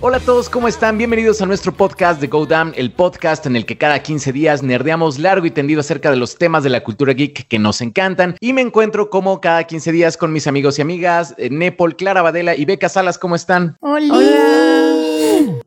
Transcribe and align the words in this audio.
Hola 0.00 0.18
a 0.18 0.20
todos, 0.20 0.48
¿cómo 0.48 0.68
están? 0.68 0.96
Bienvenidos 0.96 1.42
a 1.42 1.46
nuestro 1.46 1.72
podcast 1.72 2.20
de 2.20 2.28
Go 2.28 2.46
Down, 2.46 2.72
el 2.76 2.92
podcast 2.92 3.46
en 3.46 3.56
el 3.56 3.66
que 3.66 3.76
cada 3.76 4.00
15 4.00 4.32
días 4.32 4.62
nerdeamos 4.62 5.18
largo 5.18 5.44
y 5.44 5.50
tendido 5.50 5.80
acerca 5.80 6.12
de 6.12 6.16
los 6.16 6.38
temas 6.38 6.62
de 6.62 6.70
la 6.70 6.84
cultura 6.84 7.14
geek 7.14 7.48
que 7.48 7.58
nos 7.58 7.80
encantan. 7.80 8.36
Y 8.38 8.52
me 8.52 8.60
encuentro 8.60 9.10
como 9.10 9.40
cada 9.40 9.64
15 9.64 9.90
días 9.90 10.16
con 10.16 10.32
mis 10.32 10.46
amigos 10.46 10.78
y 10.78 10.82
amigas, 10.82 11.34
eh, 11.36 11.50
Nepal, 11.50 11.96
Clara 11.96 12.22
Badela 12.22 12.54
y 12.54 12.64
Beca 12.64 12.88
Salas, 12.88 13.18
¿cómo 13.18 13.34
están? 13.34 13.76
Hola. 13.80 14.77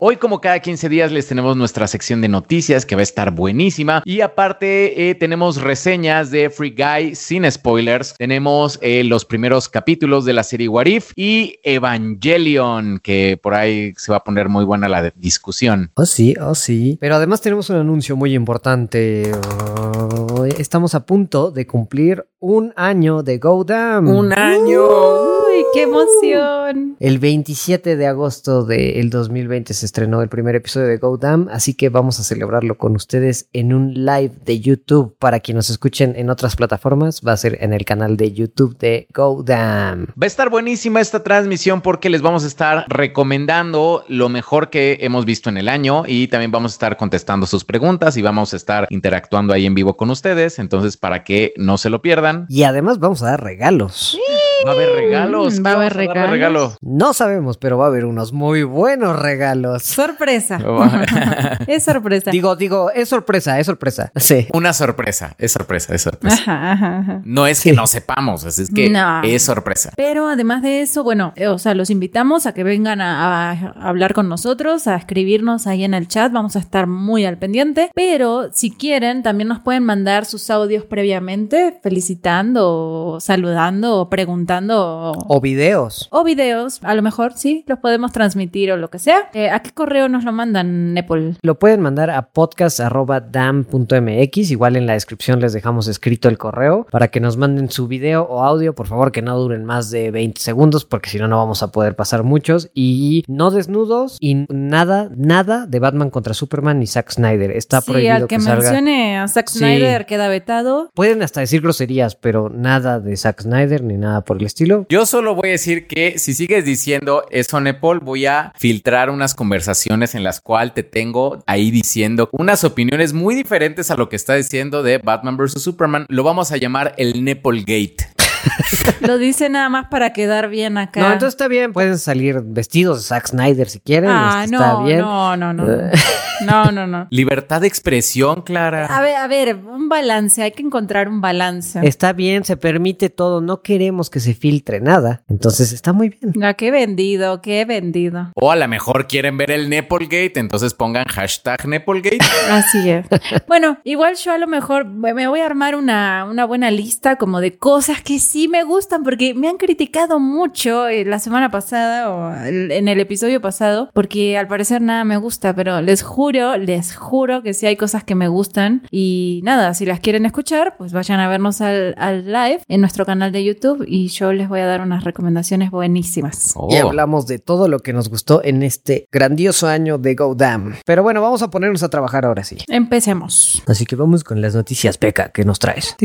Hoy, 0.03 0.17
como 0.17 0.41
cada 0.41 0.59
15 0.59 0.89
días, 0.89 1.11
les 1.11 1.27
tenemos 1.27 1.55
nuestra 1.55 1.85
sección 1.85 2.21
de 2.21 2.27
noticias 2.27 2.87
que 2.87 2.95
va 2.95 3.01
a 3.01 3.03
estar 3.03 3.29
buenísima. 3.29 4.01
Y 4.03 4.21
aparte, 4.21 5.11
eh, 5.11 5.13
tenemos 5.13 5.61
reseñas 5.61 6.31
de 6.31 6.49
Free 6.49 6.75
Guy 6.75 7.13
sin 7.13 7.49
spoilers. 7.51 8.15
Tenemos 8.17 8.79
eh, 8.81 9.03
los 9.03 9.25
primeros 9.25 9.69
capítulos 9.69 10.25
de 10.25 10.33
la 10.33 10.41
serie 10.41 10.67
Warif 10.69 11.11
y 11.15 11.59
Evangelion, 11.63 12.97
que 12.97 13.39
por 13.43 13.53
ahí 13.53 13.93
se 13.95 14.11
va 14.11 14.17
a 14.17 14.23
poner 14.23 14.49
muy 14.49 14.65
buena 14.65 14.89
la 14.89 15.11
discusión. 15.11 15.91
Oh, 15.93 16.07
sí, 16.07 16.33
oh, 16.41 16.55
sí. 16.55 16.97
Pero 16.99 17.13
además 17.13 17.41
tenemos 17.41 17.69
un 17.69 17.75
anuncio 17.75 18.15
muy 18.15 18.33
importante. 18.33 19.31
Oh, 19.35 20.45
estamos 20.45 20.95
a 20.95 21.05
punto 21.05 21.51
de 21.51 21.67
cumplir 21.67 22.25
un 22.39 22.73
año 22.75 23.21
de 23.21 23.37
Go 23.37 23.63
Down. 23.63 24.07
¡Un 24.07 24.33
año! 24.33 25.40
¡Uy, 25.53 25.65
qué 25.73 25.83
emoción! 25.83 26.95
El 26.99 27.19
27 27.19 27.95
de 27.95 28.07
agosto 28.07 28.63
del 28.63 29.09
2020 29.09 29.73
se 29.73 29.85
estrenó 29.85 30.21
el 30.21 30.29
primer 30.29 30.55
episodio 30.55 30.87
de 30.87 30.97
Go 30.97 31.17
Damn, 31.17 31.49
así 31.51 31.73
que 31.73 31.89
vamos 31.89 32.19
a 32.19 32.23
celebrarlo 32.23 32.77
con 32.77 32.95
ustedes 32.95 33.47
en 33.51 33.73
un 33.73 33.93
live 33.93 34.31
de 34.45 34.59
YouTube. 34.59 35.15
Para 35.19 35.39
quienes 35.39 35.61
nos 35.61 35.69
escuchen 35.71 36.13
en 36.15 36.29
otras 36.29 36.55
plataformas, 36.55 37.21
va 37.27 37.33
a 37.33 37.37
ser 37.37 37.57
en 37.61 37.73
el 37.73 37.85
canal 37.85 38.17
de 38.17 38.31
YouTube 38.31 38.77
de 38.77 39.07
Go 39.13 39.43
Damn. 39.43 40.07
Va 40.09 40.23
a 40.23 40.27
estar 40.27 40.49
buenísima 40.49 41.01
esta 41.01 41.23
transmisión 41.23 41.81
porque 41.81 42.09
les 42.09 42.21
vamos 42.21 42.43
a 42.43 42.47
estar 42.47 42.85
recomendando 42.87 44.05
lo 44.07 44.29
mejor 44.29 44.69
que 44.69 44.99
hemos 45.01 45.25
visto 45.25 45.49
en 45.49 45.57
el 45.57 45.67
año 45.67 46.03
y 46.07 46.27
también 46.27 46.51
vamos 46.51 46.71
a 46.71 46.75
estar 46.75 46.97
contestando 46.97 47.45
sus 47.45 47.65
preguntas 47.65 48.15
y 48.15 48.21
vamos 48.21 48.53
a 48.53 48.57
estar 48.57 48.87
interactuando 48.89 49.53
ahí 49.53 49.65
en 49.65 49.75
vivo 49.75 49.97
con 49.97 50.09
ustedes. 50.11 50.59
Entonces, 50.59 50.97
para 50.97 51.23
que 51.23 51.53
no 51.57 51.77
se 51.77 51.89
lo 51.89 52.01
pierdan. 52.01 52.45
Y 52.47 52.63
además 52.63 52.99
vamos 52.99 53.21
a 53.23 53.27
dar 53.27 53.43
regalos. 53.43 54.17
Va 54.65 54.71
a 54.71 54.73
haber 54.73 54.89
regalos. 54.95 55.63
Va 55.65 55.71
a 55.71 55.73
haber 55.73 55.93
regalos. 55.93 56.29
regalo? 56.31 56.73
No 56.81 57.13
sabemos, 57.13 57.57
pero 57.57 57.77
va 57.77 57.85
a 57.85 57.87
haber 57.87 58.05
unos 58.05 58.31
muy 58.33 58.63
buenos 58.63 59.17
regalos. 59.17 59.83
Sorpresa. 59.83 60.59
es 61.67 61.83
sorpresa. 61.83 62.31
Digo, 62.31 62.55
digo, 62.55 62.91
es 62.91 63.09
sorpresa, 63.09 63.59
es 63.59 63.65
sorpresa. 63.65 64.11
Sí. 64.15 64.47
Una 64.53 64.73
sorpresa, 64.73 65.35
es 65.37 65.51
sorpresa, 65.51 65.95
es 65.95 66.01
sorpresa. 66.01 66.35
Ajá, 66.41 66.71
ajá, 66.73 66.97
ajá. 66.99 67.21
No 67.25 67.47
es 67.47 67.61
que 67.61 67.73
no 67.73 67.87
sepamos, 67.87 68.43
es 68.43 68.69
que 68.73 68.89
No. 68.89 69.21
es 69.23 69.43
sorpresa. 69.43 69.91
Pero 69.95 70.27
además 70.27 70.61
de 70.61 70.81
eso, 70.81 71.03
bueno, 71.03 71.33
eh, 71.35 71.47
o 71.47 71.57
sea, 71.57 71.73
los 71.73 71.89
invitamos 71.89 72.45
a 72.45 72.53
que 72.53 72.63
vengan 72.63 73.01
a, 73.01 73.51
a 73.51 73.87
hablar 73.89 74.13
con 74.13 74.29
nosotros, 74.29 74.87
a 74.87 74.95
escribirnos 74.95 75.67
ahí 75.67 75.83
en 75.83 75.93
el 75.93 76.07
chat. 76.07 76.31
Vamos 76.31 76.55
a 76.55 76.59
estar 76.59 76.87
muy 76.87 77.25
al 77.25 77.37
pendiente. 77.37 77.89
Pero 77.95 78.49
si 78.53 78.71
quieren, 78.71 79.23
también 79.23 79.47
nos 79.47 79.59
pueden 79.59 79.83
mandar 79.83 80.25
sus 80.25 80.49
audios 80.49 80.85
previamente, 80.85 81.79
felicitando, 81.81 83.13
o 83.15 83.19
saludando, 83.19 83.99
o 84.01 84.09
preguntando. 84.09 84.50
O- 84.59 85.13
O 85.27 85.41
videos. 85.41 86.07
o 86.11 86.23
videos, 86.23 86.79
a 86.83 86.93
lo 86.95 87.01
mejor 87.01 87.33
sí, 87.35 87.63
los 87.67 87.79
podemos 87.79 88.11
transmitir 88.11 88.71
o 88.71 88.77
lo 88.77 88.89
que 88.89 88.99
sea. 88.99 89.29
Eh, 89.33 89.49
¿A 89.49 89.61
qué 89.61 89.71
correo 89.71 90.09
nos 90.09 90.23
lo 90.23 90.31
mandan, 90.31 90.93
Nepal? 90.93 91.37
Lo 91.41 91.59
pueden 91.59 91.81
mandar 91.81 92.09
a 92.09 92.23
podcast.dam.mx. 92.29 94.51
Igual 94.51 94.75
en 94.75 94.85
la 94.85 94.93
descripción 94.93 95.39
les 95.39 95.53
dejamos 95.53 95.87
escrito 95.87 96.29
el 96.29 96.37
correo 96.37 96.85
para 96.91 97.07
que 97.09 97.19
nos 97.19 97.37
manden 97.37 97.69
su 97.69 97.87
video 97.87 98.23
o 98.23 98.43
audio. 98.43 98.73
Por 98.75 98.87
favor, 98.87 99.11
que 99.11 99.21
no 99.21 99.37
duren 99.37 99.65
más 99.65 99.89
de 99.91 100.11
20 100.11 100.41
segundos 100.41 100.85
porque 100.85 101.09
si 101.09 101.17
no, 101.19 101.27
no 101.27 101.37
vamos 101.37 101.63
a 101.63 101.71
poder 101.71 101.95
pasar 101.95 102.23
muchos. 102.23 102.69
Y 102.73 103.23
no 103.27 103.51
desnudos 103.51 104.17
y 104.19 104.45
nada, 104.49 105.09
nada 105.15 105.65
de 105.67 105.79
Batman 105.79 106.09
contra 106.09 106.33
Superman 106.33 106.79
ni 106.79 106.87
Zack 106.87 107.11
Snyder. 107.11 107.51
Está 107.51 107.81
sí, 107.81 107.91
prohibido 107.91 108.15
al 108.15 108.27
que, 108.27 108.39
salga. 108.39 108.61
mencione 108.63 109.17
a 109.19 109.27
Zack 109.27 109.49
Sí. 109.49 109.59
Snyder 109.59 110.05
queda 110.05 110.27
vetado. 110.27 110.89
Pueden 110.93 111.21
hasta 111.23 111.41
decir 111.41 111.61
groserías, 111.61 112.15
pero 112.15 112.49
nada 112.49 112.99
de 112.99 113.15
Zack 113.17 113.41
Snyder 113.41 113.83
ni 113.83 113.97
nada 113.97 114.21
por 114.21 114.37
el 114.37 114.40
estilo. 114.47 114.85
Yo 114.89 115.05
solo 115.05 115.35
voy 115.35 115.49
a 115.49 115.51
decir 115.53 115.87
que 115.87 116.19
si 116.19 116.33
sigues 116.33 116.65
diciendo 116.65 117.25
eso, 117.29 117.59
Nepal, 117.59 117.99
voy 117.99 118.25
a 118.25 118.53
filtrar 118.57 119.09
unas 119.09 119.35
conversaciones 119.35 120.15
en 120.15 120.23
las 120.23 120.41
cuales 120.41 120.73
te 120.73 120.83
tengo 120.83 121.43
ahí 121.47 121.71
diciendo 121.71 122.29
unas 122.31 122.63
opiniones 122.63 123.13
muy 123.13 123.35
diferentes 123.35 123.91
a 123.91 123.95
lo 123.95 124.09
que 124.09 124.15
está 124.15 124.35
diciendo 124.35 124.83
de 124.83 124.97
Batman 124.97 125.37
vs. 125.37 125.61
Superman. 125.61 126.05
Lo 126.09 126.23
vamos 126.23 126.51
a 126.51 126.57
llamar 126.57 126.93
el 126.97 127.23
Nepal 127.23 127.59
Gate. 127.59 128.07
Lo 129.01 129.17
dice 129.17 129.49
nada 129.49 129.69
más 129.69 129.87
para 129.87 130.13
quedar 130.13 130.49
bien 130.49 130.77
acá. 130.77 131.01
No, 131.01 131.07
entonces 131.07 131.33
está 131.33 131.47
bien. 131.47 131.73
Pueden 131.73 131.97
salir 131.97 132.41
vestidos 132.43 132.99
de 132.99 133.03
Zack 133.03 133.27
Snyder 133.27 133.69
si 133.69 133.79
quieren. 133.79 134.09
Ah, 134.09 134.41
este, 134.43 134.55
está 134.55 134.73
no, 134.73 134.83
bien. 134.83 134.99
no, 134.99 135.37
no, 135.37 135.53
no. 135.53 135.65
No, 136.45 136.71
no, 136.71 136.87
no. 136.87 137.07
Libertad 137.09 137.61
de 137.61 137.67
expresión, 137.67 138.41
Clara. 138.41 138.85
A 138.85 139.01
ver, 139.01 139.15
a 139.15 139.27
ver, 139.27 139.55
un 139.55 139.89
balance, 139.89 140.41
hay 140.41 140.51
que 140.51 140.63
encontrar 140.63 141.07
un 141.07 141.21
balance. 141.21 141.79
Está 141.83 142.13
bien, 142.13 142.43
se 142.43 142.57
permite 142.57 143.09
todo. 143.09 143.41
No 143.41 143.61
queremos 143.61 144.09
que 144.09 144.19
se 144.19 144.33
filtre 144.33 144.81
nada. 144.81 145.23
Entonces 145.29 145.71
está 145.71 145.93
muy 145.93 146.09
bien. 146.09 146.33
No, 146.35 146.55
qué 146.55 146.71
vendido, 146.71 147.41
qué 147.41 147.65
vendido. 147.65 148.31
O 148.35 148.51
a 148.51 148.55
lo 148.55 148.67
mejor 148.67 149.07
quieren 149.07 149.37
ver 149.37 149.51
el 149.51 149.69
Nepalgate, 149.69 150.39
entonces 150.39 150.73
pongan 150.73 151.05
hashtag 151.05 151.67
Nepalgate. 151.67 152.19
Así 152.49 152.89
es. 152.89 153.05
Bueno, 153.47 153.77
igual 153.83 154.15
yo 154.15 154.31
a 154.31 154.37
lo 154.37 154.47
mejor 154.47 154.85
me 154.85 155.27
voy 155.27 155.39
a 155.39 155.45
armar 155.45 155.75
una, 155.75 156.25
una 156.29 156.45
buena 156.45 156.71
lista 156.71 157.17
como 157.17 157.41
de 157.41 157.57
cosas 157.57 158.01
que 158.01 158.19
sí 158.19 158.47
me 158.47 158.63
gustan, 158.63 159.03
porque 159.03 159.33
me 159.33 159.47
han 159.47 159.57
criticado 159.57 160.19
mucho 160.19 160.87
eh, 160.87 161.05
la 161.05 161.19
semana 161.19 161.51
pasada 161.51 162.11
o 162.11 162.33
en 162.45 162.87
el 162.87 162.99
episodio 162.99 163.41
pasado, 163.41 163.89
porque 163.93 164.37
al 164.37 164.47
parecer 164.47 164.81
nada 164.81 165.03
me 165.03 165.17
gusta, 165.17 165.53
pero 165.53 165.81
les 165.81 166.01
juro, 166.03 166.30
les 166.31 166.95
juro 166.95 167.43
que 167.43 167.53
sí 167.53 167.65
hay 167.65 167.75
cosas 167.75 168.03
que 168.03 168.15
me 168.15 168.27
gustan. 168.27 168.83
Y 168.91 169.41
nada, 169.43 169.73
si 169.73 169.85
las 169.85 169.99
quieren 169.99 170.25
escuchar, 170.25 170.75
pues 170.77 170.93
vayan 170.93 171.19
a 171.19 171.27
vernos 171.29 171.61
al, 171.61 171.95
al 171.97 172.25
live 172.25 172.61
en 172.67 172.81
nuestro 172.81 173.05
canal 173.05 173.31
de 173.31 173.43
YouTube 173.43 173.85
y 173.87 174.07
yo 174.07 174.33
les 174.33 174.49
voy 174.49 174.59
a 174.59 174.65
dar 174.65 174.81
unas 174.81 175.03
recomendaciones 175.03 175.71
buenísimas. 175.71 176.53
Oh. 176.55 176.69
Y 176.71 176.77
hablamos 176.77 177.27
de 177.27 177.39
todo 177.39 177.67
lo 177.67 177.79
que 177.79 177.93
nos 177.93 178.09
gustó 178.09 178.41
en 178.43 178.63
este 178.63 179.07
grandioso 179.11 179.67
año 179.67 179.97
de 179.97 180.15
Go 180.15 180.35
Damn. 180.35 180.75
Pero 180.85 181.03
bueno, 181.03 181.21
vamos 181.21 181.41
a 181.41 181.49
ponernos 181.49 181.83
a 181.83 181.89
trabajar 181.89 182.25
ahora 182.25 182.43
sí. 182.43 182.57
Empecemos. 182.67 183.63
Así 183.67 183.85
que 183.85 183.95
vamos 183.95 184.23
con 184.23 184.41
las 184.41 184.55
noticias, 184.55 184.97
Peca, 184.97 185.29
que 185.29 185.43
nos 185.45 185.59
traes. 185.59 185.95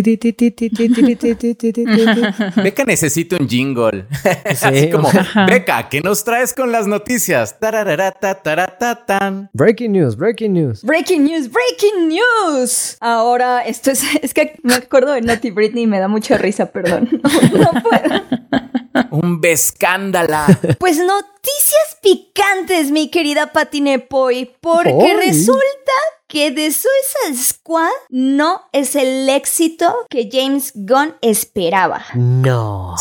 Beca 2.56 2.84
necesita 2.84 3.36
un 3.38 3.48
jingle. 3.48 4.06
Sí. 4.56 4.66
Así 4.66 4.91
como, 4.91 5.09
Beca, 5.47 5.88
¿qué 5.88 6.00
nos 6.00 6.25
traes 6.25 6.54
con 6.54 6.72
las 6.72 6.86
noticias? 6.86 7.56
Breaking 9.53 9.92
news, 9.92 10.16
breaking 10.16 10.53
news. 10.53 10.82
Breaking 10.82 11.25
news, 11.25 11.49
breaking 11.50 12.09
news. 12.09 12.97
Ahora, 13.00 13.60
esto 13.62 13.91
es, 13.91 14.03
es 14.22 14.34
que 14.34 14.59
me 14.62 14.75
acuerdo 14.75 15.12
de 15.12 15.21
Naughty 15.21 15.50
Britney 15.50 15.84
y 15.84 15.87
me 15.87 15.99
da 15.99 16.09
mucha 16.09 16.37
risa, 16.38 16.66
perdón. 16.66 17.09
No, 17.53 17.72
no 17.72 17.82
puedo. 17.82 18.22
Un 19.10 19.41
bescándala. 19.41 20.47
Pues 20.78 20.99
noticias 20.99 21.99
picantes, 22.03 22.91
mi 22.91 23.10
querida 23.10 23.53
Patine 23.53 23.99
Poi, 23.99 24.54
porque 24.60 25.15
resulta 25.16 25.93
que 26.28 26.50
The 26.50 26.72
Suicide 26.72 27.43
Squad 27.43 27.91
no 28.10 28.62
es 28.72 28.97
el 28.97 29.28
éxito 29.28 30.06
que 30.09 30.28
James 30.31 30.72
Gunn 30.75 31.15
esperaba. 31.21 32.04
No. 32.15 32.94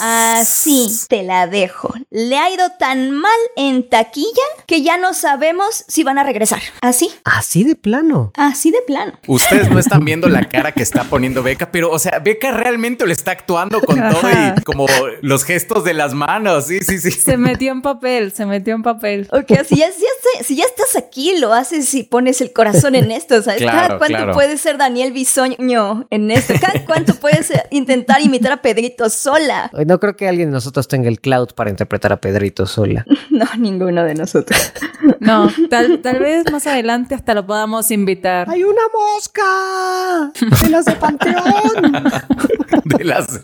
Así 0.00 0.88
te 1.08 1.22
la 1.22 1.46
dejo. 1.46 1.92
Le 2.10 2.36
ha 2.38 2.50
ido 2.50 2.70
tan 2.78 3.10
mal 3.10 3.30
en 3.56 3.88
taquilla 3.88 4.26
que 4.66 4.82
ya 4.82 4.96
no 4.96 5.14
sabemos 5.14 5.84
si 5.88 6.02
van 6.04 6.18
a 6.18 6.24
regresar. 6.24 6.60
Así, 6.80 7.10
Así 7.24 7.64
de 7.64 7.74
plano. 7.76 8.32
así 8.34 8.70
de 8.70 8.80
plano. 8.86 9.12
Ustedes 9.26 9.70
no 9.70 9.78
están 9.78 10.04
viendo 10.04 10.28
la 10.28 10.48
cara 10.48 10.72
que 10.72 10.82
está 10.82 11.04
poniendo 11.04 11.42
Beca, 11.42 11.70
pero, 11.70 11.90
o 11.90 11.98
sea, 11.98 12.18
Beca 12.18 12.50
realmente 12.52 13.06
lo 13.06 13.12
está 13.12 13.32
actuando 13.32 13.80
con 13.80 13.96
todo 13.96 14.30
y 14.30 14.60
como 14.62 14.86
los 15.22 15.44
gestos 15.44 15.84
de 15.84 15.94
las 15.94 16.14
manos. 16.14 16.66
Sí, 16.66 16.80
sí, 16.80 16.98
sí. 16.98 17.10
Se 17.10 17.36
metió 17.36 17.72
en 17.72 17.82
papel, 17.82 18.32
se 18.32 18.46
metió 18.46 18.74
en 18.74 18.82
papel. 18.82 19.28
Ok, 19.32 19.48
si 19.68 19.76
ya, 19.76 19.90
si 19.92 20.00
ya 20.00 20.42
si 20.44 20.56
ya 20.56 20.64
estás 20.64 20.96
aquí, 20.96 21.36
lo 21.38 21.52
haces 21.52 21.92
y 21.94 22.02
pones 22.04 22.40
el 22.40 22.52
corazón 22.52 22.94
en 22.94 23.10
esto, 23.10 23.42
¿sabes? 23.42 23.60
Claro, 23.62 23.78
Cada 23.88 23.98
cuánto 23.98 24.16
claro. 24.16 24.32
puede 24.32 24.56
ser 24.56 24.78
Daniel 24.78 25.12
Bisoño 25.12 26.06
en 26.10 26.30
esto. 26.30 26.54
Cada 26.60 26.84
cuánto 26.86 27.14
puedes 27.14 27.52
intentar 27.70 28.20
imitar 28.20 28.52
a 28.52 28.56
Pedrito 28.62 29.08
sola. 29.10 29.70
No 29.90 29.98
creo 29.98 30.14
que 30.14 30.28
alguien 30.28 30.50
de 30.50 30.52
nosotros 30.52 30.86
tenga 30.86 31.08
el 31.08 31.20
cloud 31.20 31.48
para 31.56 31.68
interpretar 31.68 32.12
a 32.12 32.20
Pedrito 32.20 32.64
sola. 32.64 33.04
No, 33.30 33.46
ninguno 33.58 34.04
de 34.04 34.14
nosotros. 34.14 34.72
No, 35.18 35.50
tal, 35.68 36.00
tal 36.00 36.18
vez 36.20 36.44
más 36.52 36.66
adelante 36.66 37.14
hasta 37.14 37.34
lo 37.34 37.44
podamos 37.46 37.90
invitar. 37.90 38.48
¡Hay 38.48 38.62
una 38.62 38.82
mosca! 38.92 40.30
¡De 40.62 40.68
las 40.68 40.84
de 40.84 40.92
Panteón! 40.92 41.92
De 42.84 43.04
las. 43.04 43.40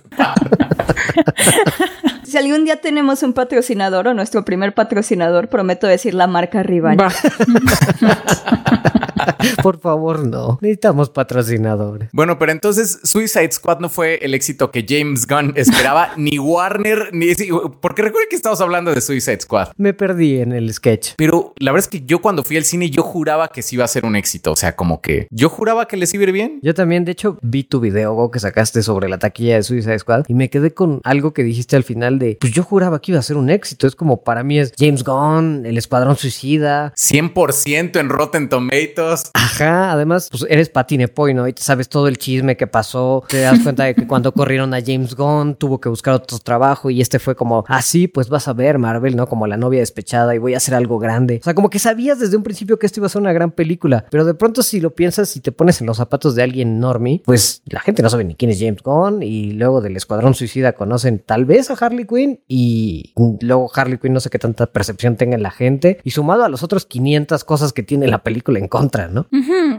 Si 2.24 2.36
algún 2.36 2.64
día 2.64 2.76
tenemos 2.76 3.22
un 3.22 3.32
patrocinador 3.32 4.08
o 4.08 4.14
nuestro 4.14 4.44
primer 4.44 4.74
patrocinador, 4.74 5.48
prometo 5.48 5.86
decir 5.86 6.14
la 6.14 6.26
marca 6.26 6.62
rival. 6.62 6.98
Por 9.62 9.80
favor, 9.80 10.26
no. 10.26 10.58
Necesitamos 10.60 11.10
patrocinadores. 11.10 12.08
Bueno, 12.12 12.38
pero 12.38 12.52
entonces 12.52 13.00
Suicide 13.02 13.52
Squad 13.52 13.80
no 13.80 13.88
fue 13.88 14.18
el 14.22 14.34
éxito 14.34 14.70
que 14.70 14.84
James 14.88 15.26
Gunn 15.26 15.52
esperaba, 15.56 16.12
ni 16.16 16.38
Warner, 16.38 17.10
ni... 17.12 17.34
Porque 17.80 18.02
recuerden 18.02 18.28
que 18.30 18.36
estamos 18.36 18.60
hablando 18.60 18.92
de 18.92 19.00
Suicide 19.00 19.40
Squad. 19.40 19.68
Me 19.76 19.94
perdí 19.94 20.40
en 20.40 20.52
el 20.52 20.72
sketch. 20.72 21.12
Pero 21.16 21.52
la 21.58 21.72
verdad 21.72 21.86
es 21.86 22.00
que 22.00 22.06
yo 22.06 22.20
cuando 22.20 22.44
fui 22.44 22.56
al 22.56 22.64
cine 22.64 22.90
yo 22.90 23.02
juraba 23.02 23.48
que 23.48 23.62
sí 23.62 23.76
iba 23.76 23.84
a 23.84 23.88
ser 23.88 24.04
un 24.04 24.16
éxito. 24.16 24.52
O 24.52 24.56
sea, 24.56 24.76
como 24.76 25.00
que 25.00 25.26
yo 25.30 25.48
juraba 25.48 25.86
que 25.88 25.96
les 25.96 26.12
iba 26.14 26.22
a 26.22 26.26
ir 26.26 26.32
bien. 26.32 26.58
Yo 26.62 26.74
también, 26.74 27.04
de 27.04 27.12
hecho, 27.12 27.38
vi 27.42 27.64
tu 27.64 27.80
video 27.80 28.30
que 28.30 28.40
sacaste 28.40 28.82
sobre 28.82 29.08
la 29.08 29.18
taquilla 29.18 29.56
de 29.56 29.62
Suicide 29.62 29.98
Squad 29.98 30.24
y 30.28 30.34
me 30.34 30.50
quedé 30.50 30.72
con 30.72 31.00
algo 31.04 31.32
que 31.32 31.42
dijiste 31.42 31.76
al 31.76 31.84
final 31.84 32.18
de, 32.18 32.38
pues 32.40 32.52
yo 32.52 32.62
juraba 32.62 33.00
que 33.00 33.12
iba 33.12 33.18
a 33.18 33.22
ser 33.22 33.36
un 33.36 33.50
éxito. 33.50 33.86
Es 33.86 33.94
como 33.94 34.22
para 34.22 34.42
mí 34.42 34.58
es 34.58 34.72
James 34.78 35.04
Gunn, 35.04 35.66
el 35.66 35.78
Escuadrón 35.78 36.16
Suicida. 36.16 36.92
100% 36.94 37.98
en 37.98 38.08
Rotten 38.08 38.48
Tomatoes. 38.48 39.15
Ajá, 39.34 39.92
además, 39.92 40.28
pues 40.30 40.46
eres 40.48 40.68
Patine 40.68 41.08
Poi, 41.08 41.34
¿no? 41.34 41.46
Y 41.48 41.52
te 41.52 41.62
sabes 41.62 41.88
todo 41.88 42.08
el 42.08 42.18
chisme 42.18 42.56
que 42.56 42.66
pasó. 42.66 43.24
Te 43.28 43.40
das 43.40 43.60
cuenta 43.60 43.84
de 43.84 43.94
que 43.94 44.06
cuando 44.06 44.32
corrieron 44.32 44.74
a 44.74 44.80
James 44.84 45.14
Gunn 45.14 45.56
tuvo 45.56 45.80
que 45.80 45.88
buscar 45.88 46.14
otro 46.14 46.38
trabajo 46.38 46.90
y 46.90 47.00
este 47.00 47.18
fue 47.18 47.34
como, 47.34 47.64
así, 47.68 48.08
pues 48.08 48.28
vas 48.28 48.48
a 48.48 48.52
ver 48.52 48.78
Marvel, 48.78 49.16
¿no? 49.16 49.26
Como 49.26 49.46
la 49.46 49.56
novia 49.56 49.80
despechada 49.80 50.34
y 50.34 50.38
voy 50.38 50.54
a 50.54 50.58
hacer 50.58 50.74
algo 50.74 50.98
grande. 50.98 51.38
O 51.40 51.44
sea, 51.44 51.54
como 51.54 51.70
que 51.70 51.78
sabías 51.78 52.18
desde 52.18 52.36
un 52.36 52.42
principio 52.42 52.78
que 52.78 52.86
esto 52.86 53.00
iba 53.00 53.06
a 53.06 53.10
ser 53.10 53.22
una 53.22 53.32
gran 53.32 53.50
película, 53.50 54.06
pero 54.10 54.24
de 54.24 54.34
pronto 54.34 54.62
si 54.62 54.80
lo 54.80 54.94
piensas 54.94 55.36
y 55.36 55.40
te 55.40 55.52
pones 55.52 55.80
en 55.80 55.86
los 55.86 55.96
zapatos 55.96 56.34
de 56.34 56.42
alguien 56.42 56.78
normie, 56.80 57.22
pues 57.24 57.62
la 57.66 57.80
gente 57.80 58.02
no 58.02 58.10
sabe 58.10 58.24
ni 58.24 58.34
quién 58.34 58.50
es 58.50 58.58
James 58.60 58.82
Gunn 58.82 59.22
y 59.22 59.52
luego 59.52 59.80
del 59.80 59.96
Escuadrón 59.96 60.34
Suicida 60.34 60.72
conocen 60.72 61.22
tal 61.24 61.44
vez 61.44 61.70
a 61.70 61.74
Harley 61.74 62.06
Quinn 62.06 62.40
y 62.48 63.12
luego 63.40 63.70
Harley 63.74 63.98
Quinn 63.98 64.12
no 64.12 64.20
sé 64.20 64.30
qué 64.30 64.38
tanta 64.38 64.66
percepción 64.66 65.16
tenga 65.16 65.34
en 65.34 65.42
la 65.42 65.50
gente 65.50 65.98
y 66.04 66.10
sumado 66.10 66.44
a 66.44 66.48
los 66.48 66.62
otros 66.62 66.86
500 66.86 67.44
cosas 67.44 67.72
que 67.72 67.82
tiene 67.82 68.06
la 68.06 68.22
película 68.22 68.58
en 68.58 68.68
contra, 68.68 69.05
¿no? 69.08 69.26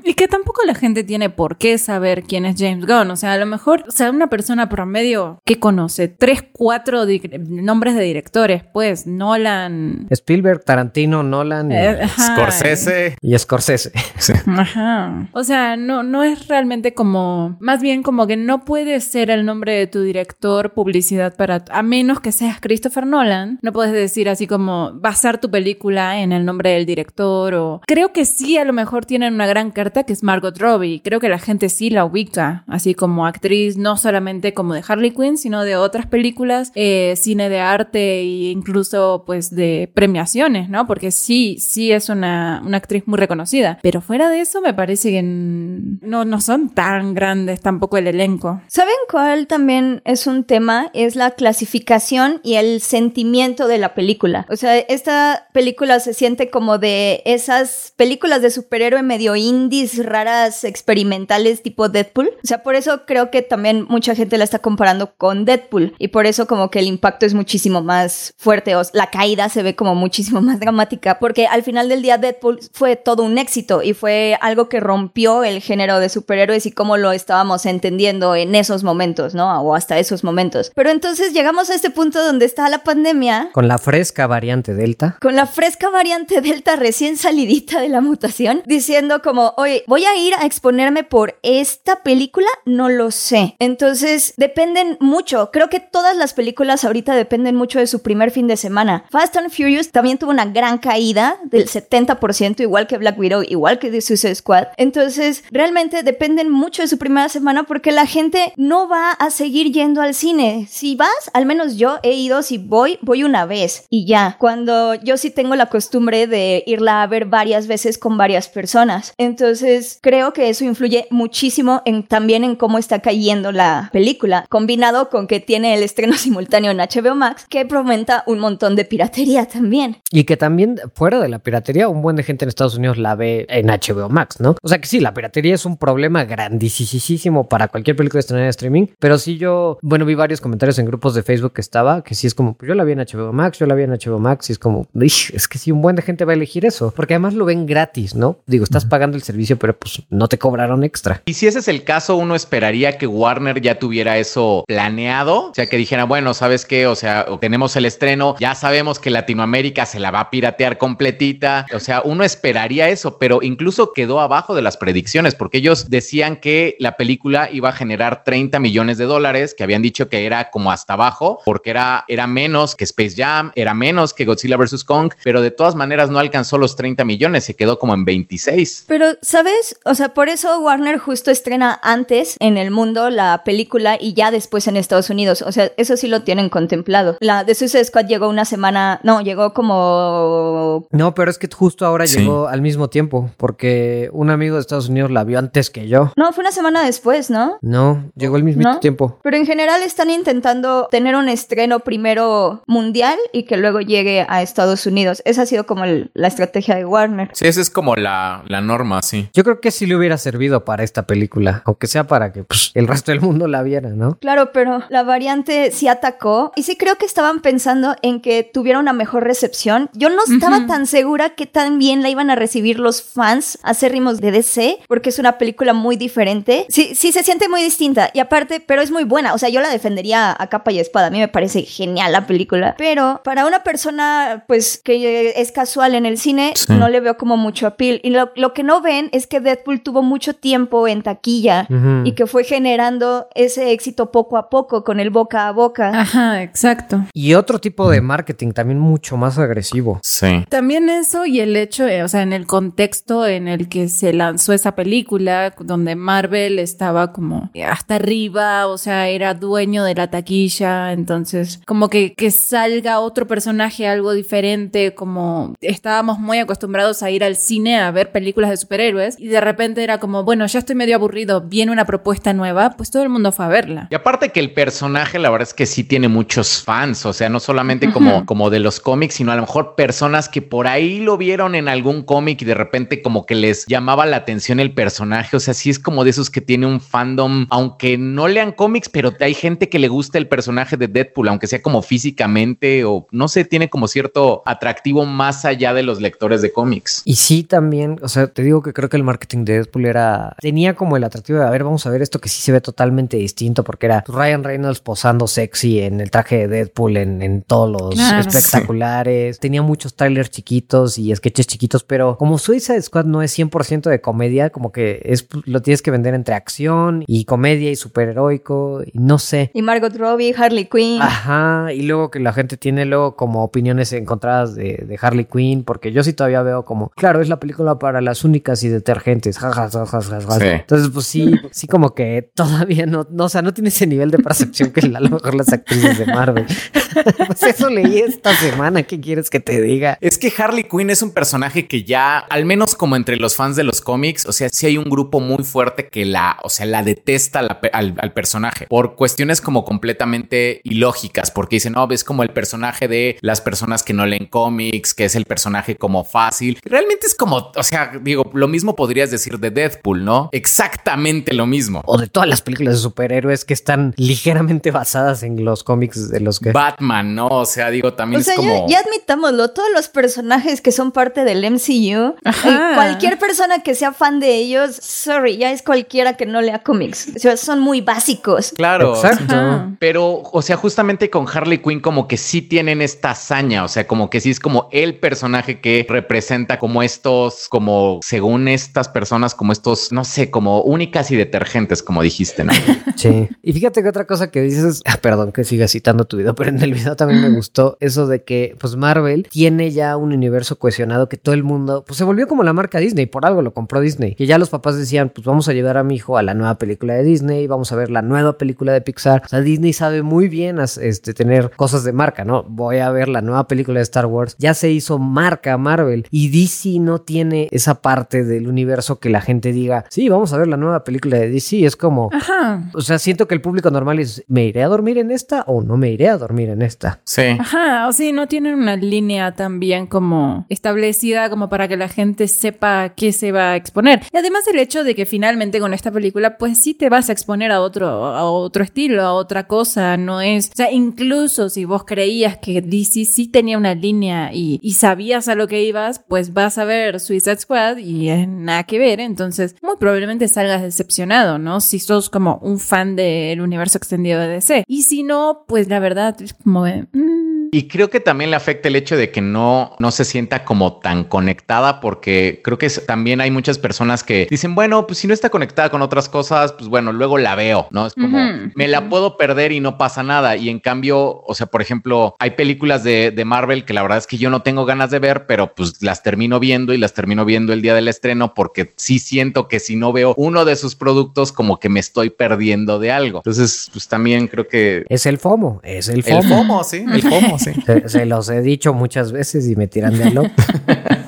Y 0.04 0.14
que 0.14 0.28
tampoco 0.28 0.62
la 0.66 0.76
gente 0.76 1.04
tiene 1.04 1.30
por 1.30 1.58
qué 1.58 1.78
saber 1.78 2.24
quién 2.24 2.46
es 2.46 2.56
James 2.58 2.86
Gunn. 2.86 3.12
O 3.12 3.16
sea, 3.16 3.34
a 3.34 3.38
lo 3.38 3.46
mejor, 3.46 3.84
o 3.88 3.92
sea, 3.92 4.10
una 4.10 4.28
persona 4.28 4.70
promedio 4.70 5.42
que 5.46 5.60
conoce 5.60 6.08
tres, 6.08 6.44
cuatro 6.52 7.06
nombres 7.40 7.96
de 7.96 8.02
directores, 8.02 8.64
pues 8.74 9.08
Nolan, 9.08 10.08
Spielberg, 10.10 10.64
Tarantino, 10.64 11.24
Nolan, 11.24 11.72
y, 11.72 11.76
eh, 11.76 12.08
Scorsese 12.08 13.18
y 13.22 13.38
Scorsese. 13.38 13.92
Ajá. 14.48 15.30
O 15.32 15.44
sea, 15.44 15.78
no, 15.78 16.04
no 16.04 16.24
es 16.24 16.48
realmente 16.48 16.94
como, 16.94 17.58
más 17.60 17.82
bien 17.82 18.04
como 18.04 18.28
que 18.28 18.38
no 18.38 18.66
puede 18.66 19.00
ser 19.02 19.30
el 19.30 19.46
nombre 19.46 19.74
de 19.74 19.88
tu 19.88 20.02
director 20.02 20.74
publicidad 20.74 21.36
para, 21.36 21.64
a 21.70 21.84
menos 21.84 22.20
que 22.20 22.32
seas 22.32 22.60
Christopher 22.60 23.06
Nolan, 23.06 23.60
no 23.62 23.72
puedes 23.72 23.94
decir 23.94 24.30
así 24.30 24.48
como 24.48 24.94
basar 24.94 25.40
tu 25.40 25.50
película 25.50 26.20
en 26.22 26.32
el 26.32 26.46
nombre 26.46 26.72
del 26.72 26.86
director 26.86 27.54
o 27.54 27.82
creo 27.86 28.14
que 28.14 28.26
sí 28.26 28.58
a 28.58 28.66
lo 28.66 28.74
mejor 28.74 29.06
tienen 29.18 29.34
una 29.34 29.48
gran 29.48 29.72
carta 29.72 30.04
que 30.04 30.14
es 30.14 30.22
Margot 30.22 30.56
Robbie, 30.60 31.02
creo 31.04 31.20
que 31.20 31.28
la 31.28 31.40
gente 31.40 31.70
sí 31.70 31.90
la 31.90 32.06
ubica, 32.06 32.64
así 32.68 32.94
como 32.94 33.26
actriz 33.26 33.76
no 33.76 33.98
solamente 33.98 34.54
como 34.54 34.76
de 34.76 34.84
Harley 34.88 35.10
Quinn, 35.10 35.40
sino 35.40 35.64
de 35.64 35.76
otras 35.76 36.06
películas, 36.06 36.72
eh, 36.76 37.16
cine 37.18 37.50
de 37.50 37.60
arte 37.60 38.20
e 38.20 38.52
incluso 38.52 39.24
pues 39.26 39.50
de 39.50 39.90
premiaciones, 39.92 40.70
¿no? 40.70 40.86
Porque 40.86 41.10
sí, 41.10 41.58
sí 41.60 41.92
es 41.92 42.10
una, 42.10 42.62
una 42.64 42.78
actriz 42.78 43.08
muy 43.08 43.18
reconocida, 43.18 43.80
pero 43.82 44.02
fuera 44.02 44.30
de 44.30 44.42
eso 44.42 44.62
me 44.62 44.76
parece 44.76 45.10
que 45.10 45.24
no, 45.24 46.24
no 46.24 46.40
son 46.40 46.70
tan 46.70 47.16
grandes 47.16 47.62
tampoco 47.62 47.98
el 47.98 48.06
elenco. 48.06 48.62
¿Saben 48.68 48.94
cuál 49.10 49.48
también 49.48 50.04
es 50.06 50.28
un 50.28 50.44
tema? 50.44 50.92
Es 50.94 51.16
la 51.16 51.32
clasificación 51.32 52.40
y 52.44 52.54
el 52.54 52.82
sentimiento 52.82 53.68
de 53.68 53.80
la 53.80 53.96
película. 53.96 54.46
O 54.52 54.56
sea, 54.56 54.78
esta 54.78 55.48
película 55.54 56.00
se 56.00 56.14
siente 56.14 56.52
como 56.52 56.78
de 56.78 57.24
esas 57.26 57.94
películas 57.96 58.44
de 58.44 58.52
superhéroe 58.52 59.07
medio 59.08 59.36
indies, 59.36 60.04
raras, 60.06 60.64
experimentales 60.64 61.64
tipo 61.64 61.90
Deadpool. 61.90 62.30
O 62.44 62.48
sea, 62.48 62.64
por 62.64 62.76
eso 62.76 63.06
creo 63.06 63.32
que 63.32 63.42
también 63.42 63.86
mucha 63.90 64.16
gente 64.16 64.38
la 64.38 64.44
está 64.44 64.60
comparando 64.60 65.14
con 65.16 65.46
Deadpool 65.46 65.96
y 65.98 66.10
por 66.10 66.26
eso 66.26 66.48
como 66.48 66.70
que 66.70 66.80
el 66.80 66.88
impacto 66.88 67.26
es 67.26 67.34
muchísimo 67.34 67.82
más 67.82 68.34
fuerte 68.38 68.76
o 68.76 68.82
la 68.94 69.10
caída 69.10 69.50
se 69.50 69.64
ve 69.64 69.76
como 69.76 69.96
muchísimo 69.96 70.42
más 70.48 70.60
dramática 70.60 71.20
porque 71.20 71.48
al 71.48 71.64
final 71.64 71.90
del 71.90 72.02
día 72.02 72.18
Deadpool 72.18 72.60
fue 72.74 72.96
todo 72.96 73.24
un 73.24 73.38
éxito 73.38 73.82
y 73.82 73.94
fue 73.94 74.38
algo 74.42 74.70
que 74.70 74.80
rompió 74.80 75.44
el 75.44 75.62
género 75.62 76.00
de 76.00 76.10
superhéroes 76.10 76.66
y 76.66 76.72
cómo 76.72 76.98
lo 76.98 77.12
estábamos 77.12 77.66
entendiendo 77.66 78.36
en 78.36 78.56
esos 78.56 78.84
momentos, 78.84 79.34
¿no? 79.36 79.62
O 79.62 79.76
hasta 79.76 80.00
esos 80.00 80.24
momentos. 80.24 80.72
Pero 80.76 80.90
entonces 80.90 81.34
llegamos 81.34 81.70
a 81.70 81.76
este 81.76 81.90
punto 81.90 82.24
donde 82.24 82.46
está 82.46 82.70
la 82.70 82.84
pandemia. 82.84 83.50
Con 83.54 83.68
la 83.68 83.78
fresca 83.78 84.28
variante 84.28 84.74
Delta. 84.74 85.18
Con 85.22 85.36
la 85.36 85.46
fresca 85.46 85.90
variante 85.90 86.42
Delta 86.42 86.76
recién 86.76 87.18
salidita 87.18 87.82
de 87.82 87.90
la 87.90 88.02
mutación, 88.02 88.62
diciendo 88.88 89.22
como, 89.22 89.54
oye, 89.58 89.84
voy 89.86 90.06
a 90.06 90.16
ir 90.16 90.34
a 90.36 90.46
exponerme 90.46 91.04
por 91.04 91.38
esta 91.44 92.04
película, 92.04 92.48
no 92.64 92.88
lo 92.88 93.12
sé. 93.12 93.58
Entonces, 93.60 94.34
dependen 94.38 94.96
mucho. 95.02 95.50
Creo 95.52 95.70
que 95.70 95.82
todas 95.82 96.16
las 96.16 96.34
películas 96.34 96.86
ahorita 96.86 97.14
dependen 97.14 97.56
mucho 97.56 97.80
de 97.80 97.88
su 97.88 98.02
primer 98.02 98.32
fin 98.32 98.48
de 98.48 98.56
semana. 98.56 99.04
Fast 99.12 99.36
and 99.36 99.50
Furious 99.50 99.92
también 99.92 100.18
tuvo 100.18 100.32
una 100.32 100.46
gran 100.46 100.78
caída 100.78 101.38
del 101.44 101.68
70%, 101.68 102.62
igual 102.62 102.88
que 102.88 102.98
Black 102.98 103.20
Widow, 103.20 103.44
igual 103.44 103.78
que 103.78 103.92
The 103.92 104.00
Suicide 104.00 104.36
Squad. 104.36 104.68
Entonces, 104.78 105.44
realmente 105.52 106.02
dependen 106.04 106.50
mucho 106.50 106.82
de 106.82 106.88
su 106.88 106.98
primera 106.98 107.28
semana 107.28 107.64
porque 107.64 107.92
la 107.92 108.06
gente 108.06 108.54
no 108.56 108.88
va 108.88 109.12
a 109.12 109.30
seguir 109.32 109.74
yendo 109.74 110.02
al 110.02 110.14
cine. 110.14 110.66
Si 110.70 110.96
vas, 110.96 111.30
al 111.34 111.46
menos 111.46 111.76
yo 111.76 111.98
he 112.04 112.14
ido, 112.14 112.42
si 112.42 112.58
voy, 112.58 113.00
voy 113.02 113.26
una 113.26 113.46
vez 113.46 113.84
y 113.90 114.06
ya. 114.06 114.38
Cuando 114.40 114.94
yo 114.94 115.18
sí 115.18 115.30
tengo 115.30 115.56
la 115.58 115.66
costumbre 115.66 116.26
de 116.26 116.64
irla 116.66 117.04
a 117.04 117.08
ver 117.08 117.26
varias 117.26 117.68
veces 117.68 117.98
con 117.98 118.18
varias 118.18 118.48
personas. 118.48 118.77
Entonces, 119.18 120.00
creo 120.02 120.34
que 120.34 120.50
eso 120.50 120.66
influye 120.66 121.08
muchísimo 121.10 121.82
en, 121.86 122.04
también 122.04 122.44
en 122.44 122.56
cómo 122.56 122.78
está 122.78 123.00
cayendo 123.00 123.52
la 123.52 123.90
película, 123.92 124.46
combinado 124.50 125.10
con 125.10 125.28
que 125.28 125.40
tiene 125.40 125.74
el 125.74 125.84
estreno 125.84 126.14
simultáneo 126.18 126.72
en 126.72 126.78
HBO 126.78 127.16
Max, 127.16 127.46
que 127.50 127.66
fomenta 127.66 128.24
un 128.28 128.40
montón 128.40 128.76
de 128.76 128.86
piratería 128.86 129.46
también. 129.46 129.98
Y 130.12 130.24
que 130.24 130.38
también, 130.38 130.80
fuera 130.94 131.20
de 131.20 131.30
la 131.30 131.40
piratería, 131.40 131.90
un 131.90 132.02
buen 132.02 132.16
de 132.16 132.24
gente 132.24 132.46
en 132.46 132.50
Estados 132.50 132.76
Unidos 132.76 132.98
la 132.98 133.16
ve 133.16 133.46
en 133.50 133.68
HBO 133.68 134.10
Max, 134.10 134.40
¿no? 134.40 134.56
O 134.62 134.68
sea 134.68 134.80
que 134.80 134.88
sí, 134.88 135.00
la 135.00 135.14
piratería 135.14 135.56
es 135.56 135.66
un 135.66 135.78
problema 135.78 136.26
grandísimo 136.26 137.48
para 137.48 137.68
cualquier 137.68 137.96
película 137.96 138.20
estrenada 138.20 138.46
en 138.46 138.50
streaming, 138.50 138.88
pero 139.00 139.18
sí 139.18 139.38
yo, 139.38 139.78
bueno, 139.82 140.06
vi 140.06 140.16
varios 140.16 140.42
comentarios 140.42 140.80
en 140.80 140.86
grupos 140.86 141.14
de 141.14 141.24
Facebook 141.24 141.54
que 141.54 141.62
estaba, 141.62 142.04
que 142.04 142.16
sí 142.16 142.28
es 142.28 142.34
como, 142.34 142.54
pues 142.54 142.68
yo 142.68 142.76
la 142.76 142.84
vi 142.84 142.94
en 142.94 143.00
HBO 143.00 143.34
Max, 143.34 143.60
yo 143.60 143.66
la 143.66 143.76
vi 143.76 143.84
en 143.84 143.92
HBO 143.92 144.20
Max, 144.20 144.50
y 144.50 144.54
es 144.54 144.60
como, 144.60 144.88
es 145.00 145.48
que 145.48 145.58
sí, 145.58 145.72
un 145.72 145.82
buen 145.82 145.96
de 145.96 146.02
gente 146.02 146.26
va 146.26 146.34
a 146.34 146.36
elegir 146.36 146.66
eso, 146.66 146.94
porque 146.96 147.14
además 147.14 147.34
lo 147.34 147.46
ven 147.46 147.66
gratis, 147.66 148.16
¿no? 148.16 148.40
Digo, 148.46 148.66
estás 148.68 148.86
pagando 148.86 149.18
el 149.18 149.24
servicio, 149.24 149.58
pero 149.58 149.78
pues 149.78 150.04
no 150.10 150.28
te 150.28 150.38
cobraron 150.38 150.84
extra. 150.84 151.22
Y 151.26 151.34
si 151.34 151.48
ese 151.48 151.60
es 151.60 151.68
el 151.68 151.84
caso, 151.84 152.16
uno 152.16 152.36
esperaría 152.36 152.98
que 152.98 153.08
Warner 153.08 153.62
ya 153.62 153.80
tuviera 153.80 154.18
eso 154.18 154.64
planeado, 154.68 155.50
o 155.50 155.54
sea, 155.54 155.68
que 155.68 155.78
dijera, 155.78 156.04
bueno, 156.04 156.34
¿sabes 156.34 156.66
qué? 156.66 156.88
O 156.88 156.96
sea, 156.96 157.26
tenemos 157.40 157.76
el 157.76 157.86
estreno, 157.86 158.36
ya 158.40 158.56
sabemos 158.56 159.00
que 159.00 159.10
Latinoamérica 159.10 159.86
se 159.86 160.00
la 160.00 160.12
va 160.12 160.22
a 160.22 160.30
piratear 160.30 160.78
completita, 160.78 161.66
o 161.74 161.80
sea, 161.80 162.02
uno 162.04 162.24
esperaría 162.24 162.90
eso, 162.90 163.18
pero 163.18 163.40
incluso 163.42 163.94
quedó 163.94 164.20
abajo 164.20 164.56
de 164.56 164.62
las 164.62 164.78
predicciones, 164.78 165.36
porque 165.36 165.58
ellos 165.60 165.90
decían 165.90 166.38
que 166.38 166.76
la 166.80 166.98
película 166.98 167.50
iba 167.52 167.70
a 167.70 167.74
generar 167.74 168.24
30 168.24 168.60
millones 168.60 168.98
de 168.98 169.06
dólares, 169.06 169.56
que 169.58 169.64
habían 169.64 169.82
dicho 169.82 170.10
que 170.10 170.26
era 170.26 170.50
como 170.50 170.72
hasta 170.72 170.94
abajo, 170.94 171.40
porque 171.46 171.70
era, 171.70 172.06
era 172.08 172.28
menos 172.28 172.76
que 172.76 172.84
Space 172.84 173.16
Jam, 173.16 173.52
era 173.56 173.74
menos 173.74 174.14
que 174.14 174.26
Godzilla 174.26 174.58
vs. 174.58 174.84
Kong, 174.84 175.14
pero 175.24 175.42
de 175.42 175.52
todas 175.52 175.76
maneras 175.76 176.10
no 176.10 176.20
alcanzó 176.20 176.58
los 176.58 176.76
30 176.76 177.06
millones, 177.06 177.46
se 177.46 177.56
quedó 177.56 177.80
como 177.80 177.94
en 177.94 178.06
26. 178.06 178.57
Pero, 178.88 179.06
¿sabes? 179.22 179.78
O 179.86 179.96
sea, 179.96 180.14
por 180.14 180.30
eso 180.30 180.60
Warner 180.60 180.98
justo 180.98 181.32
estrena 181.32 181.80
antes 181.84 182.36
en 182.40 182.58
el 182.58 182.72
mundo 182.72 183.10
la 183.10 183.44
película 183.44 183.98
y 184.00 184.14
ya 184.14 184.32
después 184.32 184.68
en 184.68 184.78
Estados 184.78 185.10
Unidos. 185.10 185.42
O 185.42 185.52
sea, 185.52 185.72
eso 185.78 185.98
sí 185.98 186.08
lo 186.08 186.24
tienen 186.24 186.50
contemplado. 186.50 187.18
La 187.20 187.44
de 187.44 187.56
Suicide 187.56 187.86
Squad 187.86 188.08
llegó 188.08 188.30
una 188.30 188.46
semana, 188.46 189.00
no, 189.04 189.22
llegó 189.22 189.54
como... 189.54 190.88
No, 190.92 191.14
pero 191.14 191.30
es 191.32 191.38
que 191.38 191.48
justo 191.52 191.86
ahora 191.86 192.06
llegó 192.06 192.48
al 192.48 192.62
mismo 192.62 192.90
tiempo, 192.90 193.30
porque 193.38 194.10
un 194.14 194.30
amigo 194.30 194.56
de 194.56 194.62
Estados 194.62 194.90
Unidos 194.90 195.12
la 195.12 195.24
vio 195.24 195.40
antes 195.40 195.70
que 195.70 195.88
yo. 195.88 196.12
No, 196.16 196.32
fue 196.34 196.42
una 196.42 196.52
semana 196.52 196.84
después, 196.84 197.30
¿no? 197.30 197.58
No, 197.62 198.12
llegó 198.16 198.36
al 198.36 198.44
mismo 198.44 198.80
tiempo. 198.80 199.20
Pero 199.24 199.38
en 199.38 199.46
general 199.46 199.84
están 199.84 200.10
intentando 200.10 200.88
tener 200.90 201.16
un 201.16 201.30
estreno 201.30 201.80
primero 201.80 202.64
mundial 202.68 203.18
y 203.32 203.44
que 203.44 203.58
luego 203.58 203.82
llegue 203.82 204.26
a 204.28 204.42
Estados 204.42 204.86
Unidos. 204.86 205.22
Esa 205.26 205.44
ha 205.44 205.46
sido 205.46 205.66
como 205.66 205.84
la 205.86 206.28
estrategia 206.28 206.76
de 206.76 206.86
Warner. 206.86 207.30
Sí, 207.34 207.48
esa 207.48 207.62
es 207.62 207.70
como 207.70 207.96
la, 207.96 208.44
la 208.48 208.62
norma, 208.62 209.02
sí. 209.02 209.30
Yo 209.34 209.44
creo 209.44 209.62
que 209.62 209.72
sí 209.72 209.86
le 209.86 209.96
hubiera 209.96 210.18
servido 210.18 210.66
para 210.66 210.84
esta 210.84 211.08
película, 211.08 211.62
aunque 211.66 211.88
sea 211.88 212.06
para 212.06 212.32
que 212.32 212.44
pues, 212.44 212.72
el 212.74 212.88
resto 212.88 213.12
del 213.12 213.22
mundo 213.22 213.48
la 213.48 213.64
viera, 213.64 213.90
¿no? 213.90 214.18
Claro, 214.20 214.52
pero 214.52 214.84
la 214.90 215.04
variante 215.04 215.72
sí 215.72 215.88
atacó 215.88 216.52
y 216.56 216.64
sí 216.64 216.76
creo 216.76 216.96
que 216.96 217.06
estaban 217.06 217.42
pensando 217.42 217.96
en 218.02 218.22
que 218.22 218.44
tuviera 218.44 218.80
una 218.80 218.94
mejor 218.94 219.24
recepción. 219.24 219.90
Yo 219.94 220.10
no 220.10 220.22
estaba 220.28 220.66
tan 220.68 220.86
segura 220.86 221.36
que 221.36 221.46
tan 221.46 221.80
bien 221.80 222.02
la 222.02 222.10
iban 222.10 222.30
a 222.30 222.36
recibir 222.36 222.80
los 222.80 223.04
fans 223.04 223.58
acérrimos 223.64 224.20
de 224.22 224.32
DC, 224.32 224.80
porque 224.88 225.10
es 225.10 225.20
una 225.20 225.38
película 225.38 225.74
muy 225.74 225.96
diferente. 225.96 226.66
Sí, 226.70 226.96
sí 226.96 227.12
se 227.12 227.24
siente 227.24 227.50
muy 227.50 227.62
distinta 227.62 228.10
y 228.14 228.20
aparte, 228.20 228.60
pero 228.60 228.82
es 228.82 228.92
muy 228.92 229.04
buena. 229.04 229.34
O 229.34 229.38
sea, 229.38 229.50
yo 229.50 229.62
la 229.62 229.70
defendería 229.70 230.36
a 230.38 230.48
capa 230.48 230.72
y 230.72 230.80
espada. 230.80 231.08
A 231.08 231.10
mí 231.10 231.20
me 231.20 231.28
parece 231.28 231.64
genial 231.64 232.12
la 232.12 232.28
película. 232.28 232.76
Pero 232.78 233.22
para 233.24 233.46
una 233.46 233.64
persona, 233.64 234.46
pues, 234.48 234.80
que 234.84 235.34
es 235.36 235.52
casual 235.52 235.96
en 235.96 236.06
el 236.06 236.18
cine, 236.18 236.54
no 236.70 236.90
le 236.90 237.00
veo 237.00 237.18
como 237.18 237.38
mucho 237.38 237.68
appeal. 237.68 238.00
Y 238.04 238.10
lo, 238.10 238.32
lo 238.38 238.54
que 238.54 238.64
no 238.64 238.82
ven 238.82 239.10
es 239.12 239.28
que 239.28 239.40
Deadpool 239.40 239.82
tuvo 239.82 240.02
mucho 240.04 240.34
tiempo 240.34 240.88
en 240.88 241.02
taquilla 241.02 241.68
y 242.04 242.14
que 242.14 242.28
fue 242.28 242.44
generando 242.44 243.28
ese 243.36 243.72
éxito 243.72 244.12
poco 244.12 244.38
a 244.38 244.50
poco 244.50 244.84
con 244.84 245.00
el 245.00 245.10
boca 245.10 245.48
a 245.48 245.52
boca. 245.52 245.90
Ajá, 246.00 246.44
exacto. 246.44 247.04
Y 247.14 247.34
otro 247.34 247.60
tipo 247.60 247.90
de 247.90 248.02
marketing 248.02 248.52
también 248.52 248.80
mucho 248.80 249.18
más 249.18 249.38
agresivo. 249.38 250.00
Sí. 250.04 250.46
También 250.50 250.90
eso 250.90 251.26
y 251.26 251.40
el 251.40 251.56
hecho, 251.56 251.88
eh, 251.88 252.04
o 252.04 252.08
sea, 252.08 252.22
en 252.22 252.32
el 252.32 252.46
contexto 252.46 253.26
en 253.26 253.48
el 253.48 253.68
que 253.70 253.90
se 253.90 254.14
lanzó 254.14 254.54
esa 254.54 254.76
película, 254.76 255.54
donde 255.60 255.96
Marvel 255.96 256.60
estaba 256.60 257.12
como 257.12 257.50
hasta 257.66 257.96
arriba, 257.96 258.68
o 258.68 258.78
sea, 258.78 259.10
era 259.10 259.34
dueño 259.34 259.84
de 259.84 259.96
la 259.96 260.10
taquilla, 260.10 260.94
entonces 260.94 261.62
como 261.66 261.90
que, 261.90 262.14
que 262.14 262.32
salga 262.32 263.00
otro 263.00 263.28
personaje, 263.28 263.88
algo 263.88 264.14
diferente, 264.14 264.94
como 264.94 265.56
estábamos 265.62 266.20
muy 266.20 266.38
acostumbrados 266.38 267.02
a 267.02 267.10
ir 267.10 267.24
al 267.24 267.36
cine 267.36 267.80
a 267.80 267.92
ver 267.92 268.12
películas 268.12 268.27
de 268.36 268.58
superhéroes 268.58 269.20
y 269.20 269.28
de 269.28 269.42
repente 269.42 269.84
era 269.84 270.00
como, 270.00 270.24
bueno, 270.24 270.46
ya 270.46 270.60
estoy 270.60 270.76
medio 270.76 270.96
aburrido, 270.96 271.42
viene 271.42 271.72
una 271.72 271.86
propuesta 271.86 272.34
nueva, 272.34 272.72
pues 272.72 272.92
todo 272.92 273.04
el 273.04 273.10
mundo 273.10 273.32
fue 273.32 273.46
a 273.46 273.48
verla. 273.48 273.88
Y 273.90 273.96
aparte 273.96 274.30
que 274.30 274.40
el 274.40 274.52
personaje, 274.52 275.18
la 275.18 275.30
verdad 275.30 275.48
es 275.48 275.54
que 275.54 275.66
sí 275.66 275.84
tiene 275.84 276.08
muchos 276.08 276.62
fans, 276.62 277.06
o 277.06 277.14
sea, 277.14 277.30
no 277.30 277.40
solamente 277.40 277.92
como, 277.92 278.26
como 278.26 278.50
de 278.50 278.60
los 278.60 278.80
cómics, 278.80 279.16
sino 279.16 279.32
a 279.32 279.36
lo 279.36 279.42
mejor 279.42 279.76
personas 279.76 280.30
que 280.30 280.42
por 280.42 280.68
ahí 280.68 281.00
lo 281.00 281.18
vieron 281.18 281.56
en 281.56 281.68
algún 281.68 282.04
cómic 282.04 282.42
y 282.42 282.46
de 282.46 282.54
repente 282.54 283.02
como 283.02 283.26
que 283.26 283.36
les 283.36 283.66
llamaba 283.66 284.06
la 284.06 284.18
atención 284.18 284.60
el 284.60 284.74
personaje, 284.74 285.38
o 285.38 285.40
sea, 285.40 285.54
sí 285.54 285.70
es 285.70 285.80
como 285.80 286.04
de 286.04 286.12
esos 286.12 286.30
que 286.30 286.42
tiene 286.42 286.66
un 286.66 286.80
fandom, 286.80 287.48
aunque 287.50 287.98
no 287.98 288.28
lean 288.28 288.52
cómics, 288.52 288.90
pero 288.90 289.14
hay 289.20 289.34
gente 289.34 289.70
que 289.70 289.80
le 289.80 289.88
gusta 289.88 290.18
el 290.18 290.28
personaje 290.28 290.78
de 290.78 290.88
Deadpool, 290.88 291.30
aunque 291.30 291.48
sea 291.48 291.62
como 291.62 291.82
físicamente 291.82 292.84
o 292.86 293.08
no 293.12 293.28
sé, 293.28 293.46
tiene 293.46 293.70
como 293.70 293.88
cierto 293.88 294.44
atractivo 294.46 295.06
más 295.06 295.46
allá 295.46 295.74
de 295.74 295.84
los 295.84 296.02
lectores 296.02 296.42
de 296.42 296.52
cómics. 296.52 297.02
Y 297.06 297.16
sí, 297.16 297.44
también, 297.44 297.98
o 298.02 298.08
sea, 298.08 298.17
te 298.26 298.42
digo 298.42 298.64
que 298.64 298.74
creo 298.74 298.90
que 298.90 298.98
el 298.98 299.04
marketing 299.04 299.46
de 299.46 299.54
Deadpool 299.54 299.86
era. 299.86 300.36
Tenía 300.42 300.74
como 300.76 300.98
el 300.98 301.04
atractivo 301.04 301.38
de, 301.40 301.46
a 301.46 301.50
ver, 301.52 301.64
vamos 301.64 301.86
a 301.86 301.92
ver 301.92 302.02
esto 302.02 302.20
que 302.20 302.30
sí 302.30 302.42
se 302.42 302.52
ve 302.52 302.60
totalmente 302.62 303.18
distinto, 303.18 303.64
porque 303.64 303.86
era 303.86 304.04
Ryan 304.08 304.44
Reynolds 304.44 304.80
posando 304.80 305.28
sexy 305.28 305.82
en 305.82 306.02
el 306.02 306.10
traje 306.10 306.48
de 306.48 306.48
Deadpool, 306.48 306.98
en, 306.98 307.22
en 307.22 307.42
todos 307.44 307.70
los 307.70 307.94
Claro. 307.96 308.22
espectaculares. 308.22 309.40
Tenía 309.40 309.62
muchos 309.62 309.96
trailers 309.96 310.30
chiquitos 310.32 310.98
y 310.98 311.16
sketches 311.16 311.48
chiquitos, 311.48 311.84
pero 311.84 312.18
como 312.18 312.38
Suicide 312.38 312.82
Squad 312.82 313.06
no 313.06 313.22
es 313.22 313.38
100% 313.38 313.90
de 313.90 314.02
comedia, 314.02 314.50
como 314.50 314.72
que 314.72 315.02
es 315.06 315.28
lo 315.46 315.62
tienes 315.62 315.82
que 315.82 315.92
vender 315.92 316.14
entre 316.14 316.34
acción 316.36 317.04
y 317.08 317.26
comedia 317.26 317.70
y 317.72 317.76
superheroico, 317.76 318.82
y 318.86 318.98
no 318.98 319.20
sé. 319.20 319.52
Y 319.54 319.62
Margot 319.62 319.96
Robbie, 319.96 320.34
Harley 320.38 320.66
Quinn. 320.66 321.02
Ajá, 321.02 321.72
y 321.74 321.84
luego 321.84 322.10
que 322.12 322.20
la 322.20 322.34
gente 322.34 322.58
tiene 322.58 322.86
luego 322.86 323.16
como 323.16 323.44
opiniones 323.44 323.92
encontradas 323.94 324.56
de, 324.56 324.84
de 324.88 324.98
Harley 325.02 325.26
Quinn, 325.26 325.64
porque 325.64 325.92
yo 325.92 326.04
sí 326.04 326.14
todavía 326.14 326.42
veo 326.42 326.64
como, 326.66 326.90
claro, 326.96 327.22
es 327.22 327.30
la 327.30 327.40
película 327.40 327.78
para 327.80 327.97
las 328.02 328.24
únicas 328.24 328.64
y 328.64 328.70
detergentes, 328.70 329.38
ja, 329.38 329.52
ja, 329.52 329.70
ja, 329.70 329.86
ja, 329.86 330.02
ja, 330.02 330.22
ja. 330.22 330.40
Sí. 330.40 330.46
Entonces, 330.48 330.90
pues 330.94 331.06
sí, 331.06 331.32
sí 331.52 331.68
como 331.68 331.94
que 331.96 332.30
todavía 332.34 332.86
no, 332.86 333.08
no, 333.12 333.26
o 333.26 333.30
sea, 333.30 333.42
no 333.42 333.54
tiene 333.54 333.70
ese 333.70 333.88
nivel 333.88 334.12
de 334.12 334.20
percepción 334.20 334.72
que 334.72 334.82
a 334.82 335.00
lo 335.00 335.10
mejor 335.10 335.36
las 335.36 335.52
actrices 335.54 335.98
de 335.98 336.06
Marvel. 336.08 336.46
pues 337.28 337.44
eso 337.44 337.70
leí 337.70 338.00
esta 338.00 338.34
semana, 338.36 338.84
¿qué 338.84 339.00
quieres 339.00 339.30
que 339.30 339.40
te 339.40 339.62
diga? 339.62 339.98
Es 340.02 340.18
que 340.18 340.32
Harley 340.38 340.64
Quinn 340.66 340.90
es 340.90 341.02
un 341.02 341.12
personaje 341.12 341.68
que 341.68 341.84
ya, 341.84 342.18
al 342.18 342.46
menos 342.46 342.76
como 342.76 342.96
entre 342.96 343.18
los 343.18 343.36
fans 343.36 343.56
de 343.56 343.64
los 343.64 343.82
cómics, 343.82 344.26
o 344.26 344.32
sea, 344.32 344.50
sí 344.50 344.66
hay 344.66 344.78
un 344.78 344.86
grupo 344.86 345.20
muy 345.20 345.44
fuerte 345.44 345.88
que 345.88 346.06
la, 346.06 346.38
o 346.44 346.50
sea, 346.50 346.66
la 346.66 346.84
detesta 346.84 347.42
la 347.42 347.60
pe- 347.62 347.70
al, 347.74 347.96
al 348.00 348.14
personaje 348.14 348.68
por 348.68 348.96
cuestiones 348.96 349.42
como 349.42 349.64
completamente 349.66 350.62
ilógicas, 350.64 351.32
porque 351.32 351.58
dicen, 351.58 351.74
no, 351.74 351.88
ves 351.88 352.04
como 352.04 352.24
el 352.24 352.30
personaje 352.30 352.88
de 352.88 353.18
las 353.22 353.42
personas 353.42 353.84
que 353.84 353.94
no 353.94 354.06
leen 354.06 354.26
cómics, 354.28 354.94
que 354.94 355.06
es 355.06 355.16
el 355.16 355.26
personaje 355.26 355.76
como 355.76 356.04
fácil. 356.04 356.60
Realmente 356.64 357.08
es 357.08 357.16
como, 357.16 357.52
o 357.56 357.64
sea, 357.64 357.87
digo, 358.02 358.30
lo 358.34 358.48
mismo 358.48 358.76
podrías 358.76 359.12
decir 359.12 359.40
de 359.40 359.52
Deadpool, 359.52 360.04
¿no? 360.04 360.30
Exactamente 360.32 361.34
lo 361.34 361.46
mismo. 361.46 361.82
O 361.86 361.98
de 361.98 362.08
todas 362.08 362.28
las 362.28 362.42
películas 362.42 362.76
de 362.76 362.82
superhéroes 362.82 363.46
que 363.46 363.54
están 363.54 363.94
ligeramente 363.98 364.72
basadas 364.72 365.24
en 365.24 365.44
los 365.44 365.64
cómics 365.64 366.10
de 366.10 366.20
los 366.20 366.40
que... 366.40 366.52
Batman, 366.52 367.16
¿no? 367.16 367.28
O 367.28 367.46
sea, 367.46 367.70
digo, 367.70 367.94
también 367.94 368.22
O 368.22 368.24
sea, 368.24 368.34
es 368.34 368.40
como... 368.40 368.68
ya, 368.68 368.78
ya 368.78 368.80
admitámoslo, 368.80 369.50
todos 369.50 369.70
los 369.74 369.88
personajes 369.88 370.62
que 370.62 370.72
son 370.72 370.92
parte 370.92 371.24
del 371.24 371.50
MCU, 371.50 372.16
Ajá. 372.24 372.72
eh, 372.72 372.76
cualquier 372.76 373.20
persona 373.20 373.60
que 373.64 373.76
sea 373.76 373.94
fan 373.94 374.20
de 374.20 374.36
ellos, 374.36 374.76
sorry, 374.76 375.38
ya 375.38 375.52
es 375.52 375.62
cualquiera 375.62 376.16
que 376.18 376.26
no 376.26 376.42
lea 376.42 376.60
cómics. 376.60 377.10
O 377.16 377.20
sea, 377.20 377.38
son 377.38 377.60
muy 377.60 377.82
básicos. 377.82 378.54
Claro. 378.56 378.96
Exacto. 378.96 379.36
Ajá. 379.36 379.72
Pero, 379.80 380.22
o 380.32 380.42
sea, 380.42 380.58
justamente 380.58 381.10
con 381.10 381.28
Harley 381.28 381.60
Quinn 381.60 381.80
como 381.80 382.08
que 382.08 382.18
sí 382.18 382.42
tienen 382.42 382.82
esta 382.82 383.12
hazaña, 383.12 383.64
o 383.64 383.68
sea, 383.68 383.88
como 383.88 384.10
que 384.10 384.22
sí 384.22 384.30
es 384.30 384.40
como 384.40 384.70
el 384.72 384.96
personaje 384.96 385.60
que 385.62 385.86
representa 385.88 386.60
como 386.60 386.84
estos, 386.84 387.48
como 387.50 387.77
según 388.02 388.48
estas 388.48 388.90
personas, 388.90 389.36
como 389.36 389.52
estos, 389.52 389.92
no 389.92 390.04
sé, 390.04 390.32
como 390.32 390.62
únicas 390.62 391.12
y 391.12 391.16
detergentes, 391.16 391.84
como 391.84 392.02
dijiste, 392.02 392.44
¿no? 392.44 392.54
Sí. 392.96 393.30
Y 393.44 393.54
fíjate 393.54 393.84
que 393.84 393.90
otra 393.90 394.08
cosa 394.08 394.32
que 394.32 394.42
dices, 394.42 394.82
ah, 394.86 394.98
perdón 395.00 395.32
que 395.32 395.44
siga 395.44 395.68
citando 395.68 396.06
tu 396.06 396.18
video, 396.18 396.34
pero 396.34 396.50
en 396.50 396.62
el 396.64 396.74
video 396.74 396.96
también 396.96 397.22
me 397.22 397.30
gustó 397.30 397.78
eso 397.80 398.08
de 398.08 398.24
que, 398.24 398.56
pues 398.60 398.76
Marvel 398.76 399.28
tiene 399.30 399.70
ya 399.70 399.98
un 399.98 400.14
universo 400.14 400.58
cohesionado 400.58 401.08
que 401.08 401.18
todo 401.18 401.36
el 401.36 401.44
mundo, 401.44 401.84
pues 401.86 401.98
se 401.98 402.04
volvió 402.04 402.28
como 402.28 402.42
la 402.44 402.54
marca 402.54 402.80
Disney, 402.80 403.06
por 403.06 403.26
algo 403.26 403.44
lo 403.44 403.54
compró 403.54 403.82
Disney. 403.82 404.16
Que 404.16 404.26
ya 404.26 404.40
los 404.40 404.50
papás 404.50 404.78
decían, 404.78 405.12
pues 405.14 405.26
vamos 405.26 405.48
a 405.48 405.54
llevar 405.54 405.78
a 405.78 405.84
mi 405.84 405.96
hijo 405.96 406.18
a 406.18 406.24
la 406.24 406.34
nueva 406.34 406.58
película 406.58 406.96
de 406.96 407.04
Disney, 407.04 407.46
vamos 407.46 407.72
a 407.72 407.76
ver 407.76 407.92
la 407.92 408.02
nueva 408.02 408.38
película 408.38 408.74
de 408.74 408.82
Pixar. 408.82 409.22
O 409.26 409.28
sea, 409.28 409.42
Disney 409.42 409.74
sabe 409.74 410.02
muy 410.02 410.28
bien 410.28 410.58
este, 410.60 411.14
tener 411.14 411.52
cosas 411.56 411.84
de 411.84 411.92
marca, 411.92 412.26
¿no? 412.26 412.44
Voy 412.44 412.78
a 412.78 412.90
ver 412.90 413.10
la 413.10 413.22
nueva 413.22 413.48
película 413.48 413.80
de 413.80 413.84
Star 413.84 414.06
Wars. 414.06 414.36
Ya 414.40 414.54
se 414.54 414.72
hizo 414.72 414.98
marca 414.98 415.58
Marvel 415.58 416.08
y 416.12 416.30
DC 416.30 416.80
no 416.80 417.00
tiene 417.00 417.48
esa 417.52 417.67
parte 417.76 418.24
del 418.24 418.48
universo 418.48 419.00
que 419.00 419.10
la 419.10 419.22
gente 419.22 419.52
diga, 419.52 419.86
sí, 419.90 420.10
vamos 420.10 420.34
a 420.34 420.38
ver 420.38 420.48
la 420.48 420.58
nueva 420.58 420.84
película 420.84 421.18
de 421.18 421.30
DC. 421.30 421.66
Es 421.66 421.76
como, 421.76 422.10
Ajá. 422.14 422.70
o 422.74 422.82
sea, 422.82 423.00
siento 423.00 423.28
que 423.28 423.36
el 423.36 423.42
público 423.42 423.72
normal 423.72 424.00
es, 424.00 424.24
¿me 424.28 424.46
iré 424.46 424.64
a 424.64 424.68
dormir 424.68 424.98
en 424.98 425.12
esta 425.12 425.44
o 425.48 425.62
no 425.62 425.78
me 425.78 425.90
iré 425.92 426.10
a 426.10 426.18
dormir 426.18 426.50
en 426.50 426.62
esta? 426.62 427.02
Sí. 427.04 427.38
Ajá, 427.40 427.88
o 427.88 427.92
sea, 427.92 428.12
no 428.14 428.28
tienen 428.28 428.56
una 428.56 428.76
línea 428.76 429.34
tan 429.34 429.60
bien 429.60 429.88
como 429.88 430.46
establecida 430.50 431.30
como 431.30 431.50
para 431.50 431.68
que 431.68 431.78
la 431.78 431.90
gente 431.90 432.28
sepa 432.28 432.90
qué 432.96 433.12
se 433.12 433.32
va 433.32 433.52
a 433.52 433.56
exponer. 433.56 434.02
Y 434.14 434.18
además 434.18 434.48
el 434.48 434.60
hecho 434.60 434.84
de 434.84 434.96
que 434.96 435.06
finalmente 435.06 435.60
con 435.60 435.74
esta 435.74 435.92
película, 435.92 436.38
pues 436.38 436.60
sí 436.60 436.74
te 436.74 436.90
vas 436.90 437.10
a 437.10 437.12
exponer 437.12 437.52
a 437.52 437.62
otro, 437.62 437.88
a 437.88 438.24
otro 438.30 438.64
estilo, 438.64 439.04
a 439.04 439.14
otra 439.14 439.48
cosa, 439.48 439.98
no 439.98 440.22
es, 440.22 440.50
o 440.50 440.56
sea, 440.56 440.72
incluso 440.72 441.50
si 441.50 441.66
vos 441.66 441.84
creías 441.84 442.38
que 442.38 442.62
DC 442.62 443.06
sí 443.06 443.28
tenía 443.28 443.58
una 443.58 443.76
línea 443.76 444.32
y, 444.34 444.60
y 444.62 444.74
sabías 444.74 445.28
a 445.28 445.36
lo 445.36 445.48
que 445.48 445.64
ibas, 445.64 446.02
pues 446.08 446.34
vas 446.34 446.58
a 446.58 446.66
ver 446.66 447.00
Suicide 447.00 447.38
Squad 447.38 447.57
y 447.78 448.10
es 448.10 448.28
nada 448.28 448.64
que 448.64 448.80
ver, 448.80 449.00
entonces 449.00 449.56
muy 449.62 449.76
probablemente 449.78 450.28
salgas 450.28 450.62
decepcionado, 450.62 451.38
¿no? 451.40 451.62
Si 451.62 451.80
sos 451.80 452.10
como 452.10 452.38
un 452.42 452.60
fan 452.60 452.96
del 452.96 453.42
universo 453.42 453.78
extendido 453.78 454.20
de 454.20 454.28
DC. 454.28 454.64
Y 454.68 454.84
si 454.84 455.04
no, 455.04 455.46
pues 455.48 455.68
la 455.70 455.80
verdad 455.80 456.16
es 456.22 456.34
como... 456.34 456.66
mm, 456.66 457.17
Y 457.52 457.68
creo 457.68 457.90
que 457.90 458.00
también 458.00 458.30
le 458.30 458.36
afecta 458.36 458.68
el 458.68 458.76
hecho 458.76 458.96
de 458.98 459.12
que 459.12 459.22
no, 459.22 459.76
no 459.80 459.92
se 459.92 460.06
sienta 460.06 460.44
como 460.46 460.80
tan 460.80 461.04
conectada, 461.04 461.80
porque 461.80 462.42
creo 462.44 462.58
que 462.58 462.66
es- 462.68 462.86
también 462.86 463.22
hay 463.22 463.32
muchas 463.32 463.58
personas 463.58 464.04
que 464.04 464.28
dicen, 464.30 464.56
bueno, 464.56 464.86
pues 464.88 465.00
si 465.00 465.08
no 465.08 465.14
está 465.14 465.30
conectada 465.30 465.70
con 465.70 465.82
otras 465.82 466.10
cosas, 466.10 466.54
pues 466.54 466.70
bueno, 466.70 466.92
luego 466.94 467.18
la 467.18 467.36
veo, 467.36 467.68
¿no? 467.72 467.88
Es 467.88 467.94
como, 467.94 468.18
me 468.56 468.68
la 468.68 468.90
puedo 468.90 469.18
perder 469.18 469.52
y 469.52 469.60
no 469.60 469.78
pasa 469.78 470.04
nada. 470.04 470.36
Y 470.36 470.50
en 470.50 470.60
cambio, 470.60 471.22
o 471.26 471.34
sea, 471.36 471.48
por 471.48 471.62
ejemplo, 471.62 472.16
hay 472.20 472.32
películas 472.32 472.84
de, 472.84 473.12
de 473.12 473.26
Marvel 473.26 473.66
que 473.66 473.74
la 473.74 473.82
verdad 473.82 473.98
es 473.98 474.08
que 474.08 474.18
yo 474.18 474.30
no 474.30 474.42
tengo 474.42 474.66
ganas 474.66 474.90
de 474.92 475.00
ver, 475.00 475.26
pero 475.28 475.54
pues 475.56 475.82
las 475.82 476.04
termino 476.04 476.40
viendo 476.40 476.74
y 476.74 476.78
las 476.78 476.94
termino 476.94 477.26
viendo 477.26 477.54
el 477.54 477.62
día 477.62 477.74
del 477.74 477.88
estreno 477.88 478.34
porque 478.34 478.74
sí 478.78 479.00
siento 479.00 479.48
que 479.48 479.60
si 479.60 479.76
no 479.76 479.92
veo 479.94 480.14
uno 480.18 480.46
de 480.46 480.56
sus 480.56 480.76
productos, 480.76 481.32
como 481.32 481.60
que 481.60 481.70
me 481.70 481.80
estoy 481.80 482.10
perdiendo 482.10 482.80
de 482.80 482.92
algo. 482.92 483.20
Entonces, 483.20 483.70
pues 483.72 483.88
también 483.88 484.28
creo 484.28 484.48
que... 484.48 484.86
Es 484.90 485.06
el 485.06 485.18
FOMO, 485.18 485.60
es 485.64 485.90
el 485.90 486.04
FOMO. 486.04 486.18
El 486.22 486.28
FOMO, 486.28 486.64
sí, 486.64 486.86
el 486.92 487.02
FOMO, 487.02 487.37
sí. 487.38 487.52
Se, 487.66 487.90
se 487.90 488.06
los 488.06 488.30
he 488.30 488.42
dicho 488.42 488.74
muchas 488.74 489.12
veces 489.12 489.48
y 489.50 489.56
me 489.56 489.68
tiran 489.68 489.98
de 489.98 490.12
loco. 490.12 490.30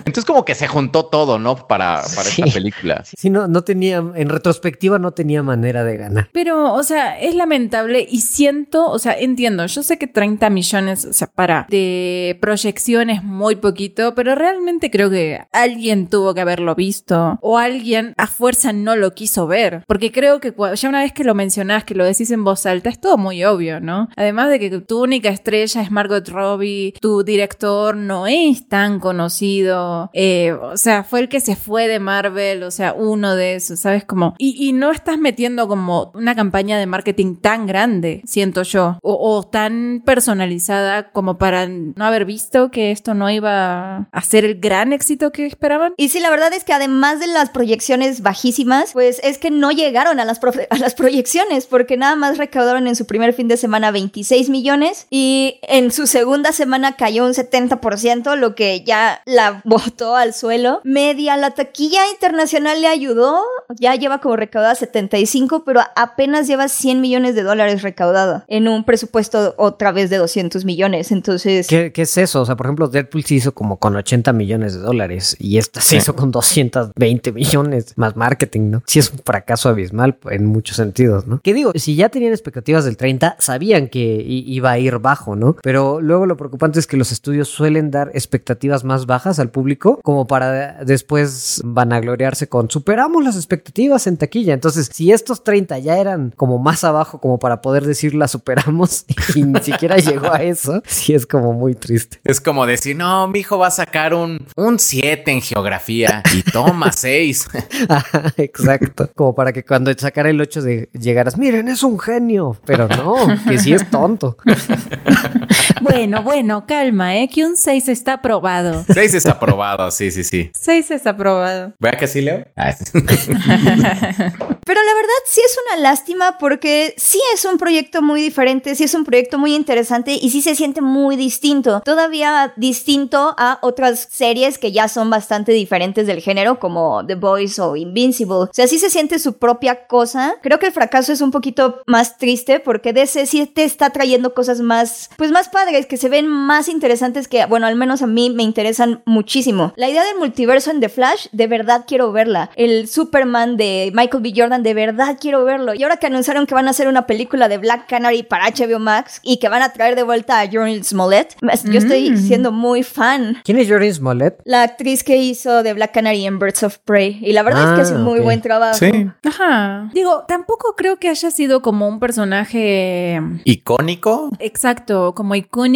Entonces 0.09 0.25
como 0.25 0.43
que 0.43 0.55
se 0.55 0.67
juntó 0.67 1.05
todo, 1.05 1.37
¿no? 1.37 1.55
Para, 1.67 2.01
para 2.15 2.29
Sí. 2.29 2.41
esta 2.41 2.53
película. 2.53 3.03
Sí, 3.05 3.29
no, 3.29 3.47
no 3.47 3.63
tenía, 3.63 3.97
en 4.15 4.29
retrospectiva 4.29 4.97
no 4.97 5.11
tenía 5.11 5.43
manera 5.43 5.83
de 5.83 5.97
ganar. 5.97 6.29
Pero, 6.33 6.73
o 6.73 6.81
sea, 6.83 7.19
es 7.19 7.35
lamentable 7.35 8.07
y 8.09 8.21
siento, 8.21 8.89
o 8.89 8.97
sea, 8.97 9.13
entiendo, 9.13 9.65
yo 9.67 9.83
sé 9.83 9.97
que 9.99 10.07
30 10.07 10.49
millones, 10.49 11.05
o 11.05 11.13
sea, 11.13 11.27
para 11.27 11.67
de 11.69 12.37
proyecciones 12.41 13.23
muy 13.23 13.55
poquito, 13.57 14.15
pero 14.15 14.33
realmente 14.33 14.89
creo 14.89 15.11
que 15.11 15.41
alguien 15.51 16.07
tuvo 16.07 16.33
que 16.33 16.41
haberlo 16.41 16.73
visto 16.73 17.37
o 17.41 17.57
alguien 17.59 18.13
a 18.17 18.25
fuerza 18.25 18.73
no 18.73 18.95
lo 18.95 19.13
quiso 19.13 19.45
ver, 19.45 19.83
porque 19.87 20.11
creo 20.11 20.39
que 20.39 20.53
ya 20.75 20.89
una 20.89 21.01
vez 21.03 21.13
que 21.13 21.23
lo 21.23 21.35
mencionás, 21.35 21.83
que 21.83 21.93
lo 21.93 22.03
decís 22.03 22.31
en 22.31 22.43
voz 22.43 22.65
alta, 22.65 22.89
es 22.89 22.99
todo 22.99 23.17
muy 23.17 23.43
obvio, 23.45 23.79
¿no? 23.79 24.09
Además 24.15 24.49
de 24.49 24.59
que 24.59 24.79
tu 24.81 25.03
única 25.03 25.29
estrella 25.29 25.81
es 25.83 25.91
Margot 25.91 26.18
Robbie, 26.27 26.93
tu 26.99 27.23
director 27.23 27.95
no 27.95 28.27
es 28.27 28.67
tan 28.67 28.99
conocido, 28.99 30.09
eh, 30.13 30.53
o 30.53 30.77
sea, 30.77 31.03
fue 31.03 31.21
el 31.21 31.29
que 31.29 31.39
se 31.39 31.55
fue 31.55 31.87
de 31.87 31.99
Marvel, 31.99 32.63
o 32.63 32.71
sea, 32.71 32.93
uno 32.93 33.35
de 33.35 33.55
esos, 33.55 33.79
¿sabes? 33.79 34.05
Como, 34.05 34.35
y, 34.37 34.69
no 34.73 34.91
estás 34.91 35.17
metiendo 35.17 35.67
como 35.67 36.11
una 36.13 36.35
campaña 36.35 36.77
de 36.77 36.85
marketing 36.85 37.35
tan 37.35 37.65
grande, 37.65 38.21
siento 38.25 38.63
yo, 38.63 38.97
o, 39.01 39.43
tan 39.43 40.01
personalizada 40.05 41.11
como 41.11 41.37
para 41.37 41.67
no 41.67 42.05
haber 42.05 42.25
visto 42.25 42.71
que 42.71 42.91
esto 42.91 43.13
no 43.13 43.29
iba 43.29 44.07
a 44.11 44.21
ser 44.21 44.45
el 44.45 44.59
gran 44.59 44.93
éxito 44.93 45.31
que 45.31 45.45
esperaban. 45.45 45.93
Y 45.97 46.09
sí, 46.09 46.19
la 46.19 46.29
verdad 46.29 46.53
es 46.53 46.63
que 46.63 46.73
además 46.73 47.19
de 47.19 47.27
las 47.27 47.49
proyecciones 47.49 48.21
bajísimas, 48.21 48.93
pues 48.93 49.19
es 49.23 49.37
que 49.37 49.51
no 49.51 49.71
llegaron 49.71 50.19
a 50.19 50.25
las, 50.25 50.39
a 50.69 50.77
las 50.77 50.95
proyecciones 50.95 51.65
porque 51.65 51.97
nada 51.97 52.15
más 52.15 52.37
recaudaron 52.37 52.87
en 52.87 52.95
su 52.95 53.05
primer 53.05 53.33
fin 53.33 53.47
de 53.47 53.57
semana 53.57 53.91
26 53.91 54.49
millones 54.49 55.07
y 55.09 55.59
en 55.63 55.91
su 55.91 56.07
segunda 56.09 56.51
semana 56.51 56.95
cayó 56.95 57.25
un 57.25 57.33
70%, 57.33 58.35
lo 58.35 58.55
que 58.55 58.83
ya 58.83 59.21
la 59.25 59.61
botó 59.65 60.15
al 60.15 60.33
suelo. 60.33 60.81
Media, 60.83 61.37
la 61.37 61.51
taquilla 61.51 62.01
internacional 62.11 62.81
le 62.81 62.87
ayudó, 62.87 63.41
ya 63.77 63.95
lleva 63.95 64.19
como 64.19 64.35
recaudada 64.35 64.75
75, 64.75 65.63
pero 65.63 65.81
apenas 65.95 66.47
lleva 66.47 66.67
100 66.67 66.99
millones 67.01 67.35
de 67.35 67.43
dólares 67.43 67.81
recaudado 67.81 68.43
en 68.47 68.67
un 68.67 68.83
presupuesto 68.83 69.53
otra 69.57 69.91
vez 69.91 70.09
de 70.09 70.17
200 70.17 70.65
millones. 70.65 71.11
Entonces, 71.11 71.67
¿Qué, 71.67 71.91
qué 71.91 72.01
es 72.03 72.17
eso? 72.17 72.41
O 72.41 72.45
sea, 72.45 72.55
por 72.55 72.65
ejemplo, 72.65 72.87
Deadpool 72.87 73.23
se 73.23 73.35
hizo 73.35 73.53
como 73.53 73.77
con 73.77 73.95
80 73.95 74.33
millones 74.33 74.73
de 74.73 74.79
dólares 74.79 75.35
y 75.39 75.57
esta 75.57 75.81
se 75.81 75.89
Sí. 75.89 75.97
hizo 75.97 76.15
con 76.15 76.31
220 76.31 77.31
millones 77.31 77.93
más 77.97 78.15
marketing, 78.15 78.69
¿no? 78.71 78.83
Sí 78.85 78.99
es 78.99 79.11
un 79.11 79.19
fracaso 79.25 79.69
abismal 79.69 80.17
en 80.29 80.45
muchos 80.45 80.75
sentidos, 80.77 81.27
¿no? 81.27 81.39
Que 81.41 81.53
digo, 81.53 81.71
si 81.75 81.95
ya 81.95 82.09
tenían 82.09 82.31
expectativas 82.33 82.85
del 82.85 82.97
30, 82.97 83.35
sabían 83.39 83.87
que 83.87 84.23
iba 84.25 84.71
a 84.71 84.79
ir 84.79 84.97
bajo, 84.99 85.35
¿no? 85.35 85.55
Pero 85.61 85.98
luego 86.01 86.25
lo 86.25 86.37
preocupante 86.37 86.79
es 86.79 86.87
que 86.87 86.97
los 86.97 87.11
estudios 87.11 87.49
suelen 87.49 87.91
dar 87.91 88.11
expectativas 88.13 88.83
más 88.83 89.05
bajas 89.05 89.39
al 89.39 89.49
público 89.49 89.99
como 90.03 90.27
para 90.27 90.83
después 90.83 91.61
vanagloriarse 91.63 92.47
con 92.47 92.69
superamos 92.69 93.23
las 93.23 93.35
expectativas 93.35 94.07
en 94.07 94.17
taquilla. 94.17 94.53
Entonces, 94.53 94.89
si 94.93 95.11
estos 95.11 95.43
30 95.43 95.79
ya 95.79 95.97
eran 95.97 96.33
como 96.35 96.57
más 96.59 96.83
abajo 96.83 97.19
como 97.19 97.39
para 97.39 97.61
poder 97.61 97.85
decir 97.85 98.13
la 98.13 98.27
superamos 98.27 99.05
y 99.35 99.43
ni 99.43 99.59
siquiera 99.61 99.97
llegó 99.97 100.31
a 100.31 100.43
eso, 100.43 100.81
sí 100.85 101.13
es 101.13 101.25
como 101.25 101.53
muy 101.53 101.75
triste. 101.75 102.19
Es 102.23 102.41
como 102.41 102.65
decir, 102.65 102.95
no, 102.95 103.27
mi 103.27 103.39
hijo 103.39 103.57
va 103.57 103.67
a 103.67 103.71
sacar 103.71 104.13
un, 104.13 104.45
un 104.55 104.79
7 104.79 105.31
en 105.31 105.41
geografía 105.41 106.23
y 106.33 106.43
toma 106.43 106.91
6. 106.91 107.47
Ajá, 107.87 108.33
Exacto. 108.37 109.09
Como 109.15 109.35
para 109.35 109.53
que 109.53 109.63
cuando 109.63 109.93
sacara 109.93 110.29
el 110.29 110.39
8 110.39 110.61
de 110.61 110.89
llegaras, 110.93 111.37
miren, 111.37 111.67
es 111.67 111.83
un 111.83 111.99
genio. 111.99 112.57
Pero 112.65 112.87
no, 112.87 113.15
que 113.47 113.57
sí 113.59 113.73
es 113.73 113.89
tonto. 113.89 114.37
Bueno, 115.89 116.21
bueno, 116.21 116.65
calma, 116.67 117.17
¿eh? 117.17 117.27
Que 117.27 117.43
un 117.43 117.57
6 117.57 117.89
está 117.89 118.13
aprobado. 118.13 118.85
6 118.93 119.13
es 119.15 119.25
aprobado, 119.25 119.89
sí, 119.91 120.11
sí, 120.11 120.23
sí. 120.23 120.51
6 120.53 120.91
es 120.91 121.07
aprobado. 121.07 121.73
¿Vea 121.79 121.93
que 121.93 122.07
sí, 122.07 122.21
Leo? 122.21 122.45
Ah, 122.55 122.75
Pero 124.69 124.83
la 124.83 124.93
verdad 124.93 125.09
sí 125.25 125.41
es 125.43 125.57
una 125.65 125.81
lástima 125.81 126.37
porque 126.37 126.93
sí 126.95 127.19
es 127.33 127.43
un 127.43 127.57
proyecto 127.57 128.03
muy 128.03 128.21
diferente, 128.21 128.75
sí 128.75 128.83
es 128.83 128.93
un 128.93 129.03
proyecto 129.03 129.39
muy 129.39 129.55
interesante 129.55 130.11
y 130.11 130.29
sí 130.29 130.43
se 130.43 130.53
siente 130.53 130.79
muy 130.79 131.15
distinto. 131.15 131.81
Todavía 131.81 132.53
distinto 132.55 133.33
a 133.39 133.57
otras 133.63 134.07
series 134.11 134.59
que 134.59 134.71
ya 134.71 134.87
son 134.87 135.09
bastante 135.09 135.53
diferentes 135.53 136.05
del 136.05 136.21
género 136.21 136.59
como 136.59 137.03
The 137.03 137.15
Boys 137.15 137.57
o 137.57 137.75
Invincible. 137.75 138.35
O 138.35 138.49
sea, 138.51 138.67
sí 138.67 138.77
se 138.77 138.91
siente 138.91 139.17
su 139.17 139.39
propia 139.39 139.87
cosa. 139.87 140.35
Creo 140.43 140.59
que 140.59 140.67
el 140.67 140.71
fracaso 140.71 141.13
es 141.13 141.21
un 141.21 141.31
poquito 141.31 141.81
más 141.87 142.19
triste 142.19 142.59
porque 142.59 142.93
DC 142.93 143.25
sí 143.25 143.47
te 143.47 143.63
está 143.63 143.89
trayendo 143.89 144.35
cosas 144.35 144.61
más, 144.61 145.09
pues 145.17 145.31
más 145.31 145.49
padres, 145.49 145.78
que 145.87 145.97
se 145.97 146.09
ven 146.09 146.27
más 146.27 146.67
interesantes 146.69 147.27
que, 147.27 147.45
bueno, 147.45 147.67
al 147.67 147.75
menos 147.75 148.01
a 148.01 148.07
mí 148.07 148.29
me 148.29 148.43
interesan 148.43 149.01
muchísimo. 149.05 149.73
La 149.75 149.89
idea 149.89 150.03
del 150.03 150.17
multiverso 150.17 150.71
en 150.71 150.79
The 150.79 150.89
Flash, 150.89 151.27
de 151.31 151.47
verdad 151.47 151.85
quiero 151.87 152.11
verla. 152.11 152.49
El 152.55 152.87
Superman 152.87 153.57
de 153.57 153.91
Michael 153.93 154.23
B. 154.23 154.33
Jordan, 154.35 154.63
de 154.63 154.73
verdad 154.73 155.17
quiero 155.19 155.43
verlo. 155.45 155.73
Y 155.73 155.83
ahora 155.83 155.97
que 155.97 156.07
anunciaron 156.07 156.45
que 156.45 156.53
van 156.55 156.67
a 156.67 156.71
hacer 156.71 156.87
una 156.87 157.05
película 157.07 157.47
de 157.49 157.57
Black 157.57 157.87
Canary 157.87 158.23
para 158.23 158.49
HBO 158.49 158.79
Max 158.79 159.19
y 159.23 159.37
que 159.37 159.49
van 159.49 159.61
a 159.61 159.73
traer 159.73 159.95
de 159.95 160.03
vuelta 160.03 160.39
a 160.41 160.45
Jordan 160.51 160.83
Smollett, 160.83 161.35
yo 161.65 161.77
estoy 161.79 162.17
siendo 162.17 162.51
muy 162.51 162.83
fan. 162.83 163.37
¿Quién 163.43 163.57
es 163.59 163.69
Jordan 163.69 163.93
Smollett? 163.93 164.41
La 164.45 164.63
actriz 164.63 165.03
que 165.03 165.17
hizo 165.17 165.63
de 165.63 165.73
Black 165.73 165.93
Canary 165.93 166.25
en 166.25 166.39
Birds 166.39 166.63
of 166.63 166.77
Prey. 166.79 167.19
Y 167.21 167.33
la 167.33 167.43
verdad 167.43 167.63
es 167.63 167.69
que 167.75 167.79
Ah, 167.79 167.83
hace 167.83 167.95
un 167.95 168.03
muy 168.03 168.19
buen 168.19 168.41
trabajo. 168.41 168.77
sí. 168.77 169.07
Ajá. 169.23 169.89
Digo, 169.93 170.23
tampoco 170.27 170.75
creo 170.75 170.97
que 170.97 171.09
haya 171.09 171.31
sido 171.31 171.61
como 171.61 171.87
un 171.87 171.99
personaje 171.99 173.21
Icónico. 173.45 174.29
exacto, 174.39 175.13
como 175.15 175.35
icónico, 175.35 175.68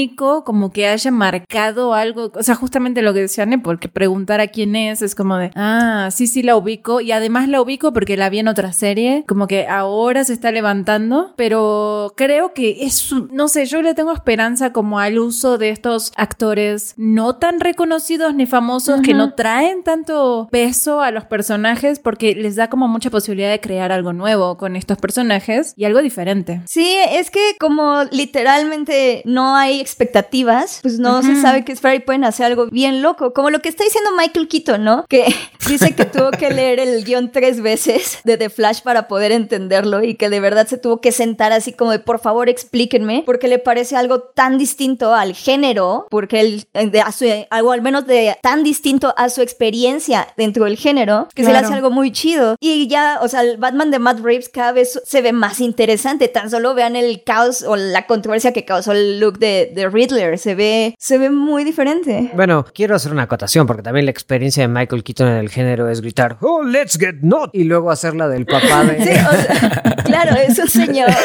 como 0.44 0.72
que 0.72 0.88
haya 0.88 1.12
marcado 1.12 1.94
algo. 1.94 2.32
O 2.36 2.44
sea, 2.44 2.56
justamente 2.56 3.02
lo 3.02 3.14
que 3.14 3.22
decía 3.22 3.46
Nepal, 3.46 3.80
que 3.80 3.90
preguntar 3.90 4.42
a 4.42 4.48
quién 4.48 4.76
es 4.76 5.02
es 5.02 5.16
como 5.16 5.38
de, 5.38 5.52
ah, 5.56 6.10
sí, 6.12 6.28
sí 6.28 6.44
la 6.44 6.56
ubico. 6.56 7.02
Y 7.02 7.12
además 7.12 7.48
la 7.48 7.62
ubico 7.62 7.94
porque 7.94 8.18
la 8.18 8.30
vi 8.30 8.40
en 8.40 8.48
otra 8.48 8.74
serie, 8.74 9.24
como 9.28 9.48
que 9.48 9.68
ahora 9.68 10.24
se 10.24 10.34
está 10.34 10.52
levantando. 10.52 11.34
Pero 11.36 12.14
creo 12.16 12.54
que 12.54 12.86
es, 12.86 13.14
no 13.32 13.48
sé, 13.48 13.66
yo 13.66 13.82
le 13.82 13.94
tengo 13.94 14.12
esperanza 14.12 14.74
como 14.74 15.00
al 15.00 15.20
uso 15.20 15.58
de 15.58 15.70
estos 15.70 16.12
actores 16.16 16.94
no 16.98 17.36
tan 17.36 17.60
reconocidos 17.60 18.34
ni 18.34 18.46
famosos 18.46 19.02
que 19.02 19.14
no 19.14 19.34
traen 19.34 19.84
tanto 19.84 20.48
peso 20.52 21.02
a 21.02 21.12
los 21.12 21.26
personajes 21.26 22.00
porque 22.00 22.36
les 22.36 22.56
da 22.56 22.70
como 22.70 22.88
mucha 22.88 23.10
posibilidad 23.10 23.50
de 23.50 23.60
crear 23.60 23.92
algo 23.92 24.14
nuevo 24.14 24.58
con 24.58 24.76
estos 24.76 24.98
personajes 24.98 25.74
y 25.78 25.86
algo 25.86 26.02
diferente. 26.02 26.62
Sí, 26.66 26.96
es 27.12 27.32
que 27.32 27.56
como 27.60 28.04
literalmente 28.12 29.22
no 29.26 29.56
hay 29.56 29.83
expectativas, 29.84 30.80
pues 30.82 31.00
no 31.00 31.22
se 31.24 31.40
sabe 31.42 31.64
qué 31.66 31.72
esperar 31.72 31.96
y 31.96 32.00
pueden 32.00 32.24
hacer 32.24 32.46
algo 32.46 32.68
bien 32.68 33.02
loco. 33.02 33.34
Como 33.34 33.50
lo 33.50 33.60
que 33.60 33.70
está 33.70 33.84
diciendo 33.84 34.12
Michael 34.18 34.48
Keaton, 34.48 34.84
¿no? 34.84 35.06
Que 35.08 35.26
dice 35.68 35.96
que 35.96 36.06
tuvo 36.06 36.32
que 36.32 36.50
leer 36.52 36.80
el 36.80 37.04
guion 37.04 37.32
tres 37.32 37.62
veces 37.62 38.20
de 38.24 38.38
The 38.38 38.50
Flash 38.50 38.82
para 38.82 39.08
poder 39.08 39.32
entenderlo 39.32 40.04
y 40.04 40.16
que 40.16 40.30
de 40.30 40.40
verdad 40.40 40.68
se 40.68 40.78
tuvo 40.78 41.02
que 41.02 41.12
sentar 41.12 41.52
así 41.52 41.74
como 41.74 41.92
de 41.92 42.00
por 42.00 42.20
favor 42.20 42.50
explíquenme 42.50 43.24
porque 43.26 43.48
le 43.48 43.60
parece 43.60 43.96
algo 43.96 44.20
tan 44.22 44.58
distinto 44.58 45.14
al 45.14 45.34
género, 45.36 46.08
porque 46.10 46.40
él, 46.42 46.66
eh, 46.74 46.88
de, 46.90 47.02
a 47.02 47.12
su- 47.12 47.26
algo 47.50 47.72
al 47.72 47.82
menos 47.82 48.06
de 48.06 48.36
tan 48.42 48.64
distinto 48.64 49.14
a 49.18 49.30
su 49.30 49.42
experiencia 49.42 50.28
dentro 50.38 50.66
del 50.66 50.78
género, 50.78 51.28
que 51.34 51.44
se 51.44 51.48
le 51.50 51.54
Claro. 51.54 51.68
hace 51.68 51.76
algo 51.76 51.92
muy 51.92 52.12
chido. 52.12 52.56
Y 52.60 52.88
ya, 52.88 53.20
o 53.22 53.28
sea, 53.28 53.42
el 53.42 53.58
Batman 53.58 53.92
de 53.92 54.00
Matt 54.00 54.20
Reeves 54.22 54.50
cada 54.50 54.72
vez 54.72 55.00
se 55.06 55.22
ve 55.22 55.32
más 55.34 55.60
interesante. 55.60 56.28
Tan 56.28 56.50
solo 56.50 56.74
vean 56.74 56.96
el 56.96 57.24
caos 57.24 57.64
o 57.64 57.76
la 57.76 58.08
controversia 58.08 58.54
que 58.54 58.66
causó 58.66 58.92
el 58.92 59.20
look 59.20 59.38
de, 59.40 59.63
de 59.66 59.90
Riddler. 59.90 60.38
Se 60.38 60.56
ve, 60.56 60.96
se 60.98 61.18
ve 61.18 61.30
muy 61.30 61.64
diferente. 61.64 62.32
Bueno, 62.36 62.66
quiero 62.74 62.96
hacer 62.96 63.12
una 63.12 63.24
acotación 63.24 63.68
porque 63.68 63.84
también 63.84 64.06
la 64.06 64.12
experiencia 64.12 64.64
de 64.64 64.68
Michael 64.68 65.04
Keaton 65.04 65.28
en 65.28 65.38
el 65.38 65.50
género 65.50 65.90
es 65.90 66.02
gritar, 66.02 66.38
oh, 66.42 66.64
let's 66.64 66.98
get 66.98 67.16
not, 67.22 67.50
y 67.54 67.64
luego 67.64 67.92
hacerla 67.92 68.28
del 68.28 68.46
papá 68.46 68.84
de... 68.84 69.04
Sí, 69.04 69.12
o 69.12 69.32
sea, 69.32 69.96
claro, 70.04 70.36
es 70.36 70.58
un 70.60 70.68
señor. 70.68 71.10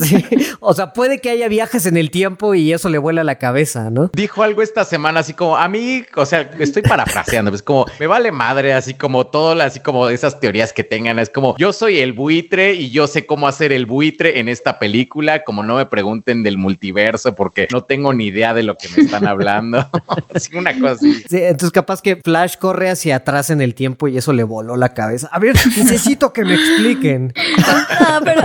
Sí. 0.00 0.24
O 0.60 0.74
sea, 0.74 0.92
puede 0.92 1.20
que 1.20 1.30
haya 1.30 1.48
viajes 1.48 1.86
en 1.86 1.96
el 1.96 2.10
tiempo 2.10 2.54
y 2.54 2.72
eso 2.72 2.88
le 2.88 2.98
vuela 2.98 3.24
la 3.24 3.36
cabeza, 3.36 3.90
¿no? 3.90 4.10
Dijo 4.14 4.42
algo 4.42 4.62
esta 4.62 4.84
semana 4.84 5.20
así 5.20 5.34
como 5.34 5.56
a 5.56 5.68
mí, 5.68 6.04
o 6.16 6.26
sea, 6.26 6.50
estoy 6.58 6.82
parafraseando, 6.82 7.50
pues 7.50 7.62
como 7.62 7.86
me 7.98 8.06
vale 8.06 8.32
madre, 8.32 8.72
así 8.72 8.94
como 8.94 9.26
todo, 9.26 9.60
así 9.60 9.80
como 9.80 10.08
esas 10.08 10.40
teorías 10.40 10.72
que 10.72 10.84
tengan, 10.84 11.18
es 11.18 11.30
como 11.30 11.56
yo 11.58 11.72
soy 11.72 11.98
el 11.98 12.12
buitre 12.12 12.74
y 12.74 12.90
yo 12.90 13.06
sé 13.06 13.26
cómo 13.26 13.48
hacer 13.48 13.72
el 13.72 13.86
buitre 13.86 14.38
en 14.40 14.48
esta 14.48 14.78
película, 14.78 15.44
como 15.44 15.62
no 15.62 15.76
me 15.76 15.86
pregunten 15.86 16.42
del 16.42 16.58
multiverso 16.88 17.34
porque 17.34 17.68
no 17.70 17.84
tengo 17.84 18.12
ni 18.12 18.26
idea 18.26 18.54
de 18.54 18.62
lo 18.62 18.76
que 18.76 18.88
me 18.88 19.02
están 19.02 19.26
hablando. 19.26 19.88
así 20.34 20.56
una 20.56 20.72
cosa 20.78 20.92
así. 20.92 21.14
Sí, 21.28 21.36
entonces 21.42 21.70
capaz 21.70 22.00
que 22.00 22.16
Flash 22.16 22.56
corre 22.56 22.90
hacia 22.90 23.16
atrás 23.16 23.50
en 23.50 23.60
el 23.60 23.74
tiempo 23.74 24.08
y 24.08 24.16
eso 24.16 24.32
le 24.32 24.42
voló 24.44 24.76
la 24.76 24.94
cabeza. 24.94 25.28
A 25.32 25.38
ver, 25.38 25.54
necesito 25.76 26.32
que 26.32 26.44
me 26.44 26.54
expliquen. 26.54 27.34
No, 27.58 28.20
pero, 28.24 28.42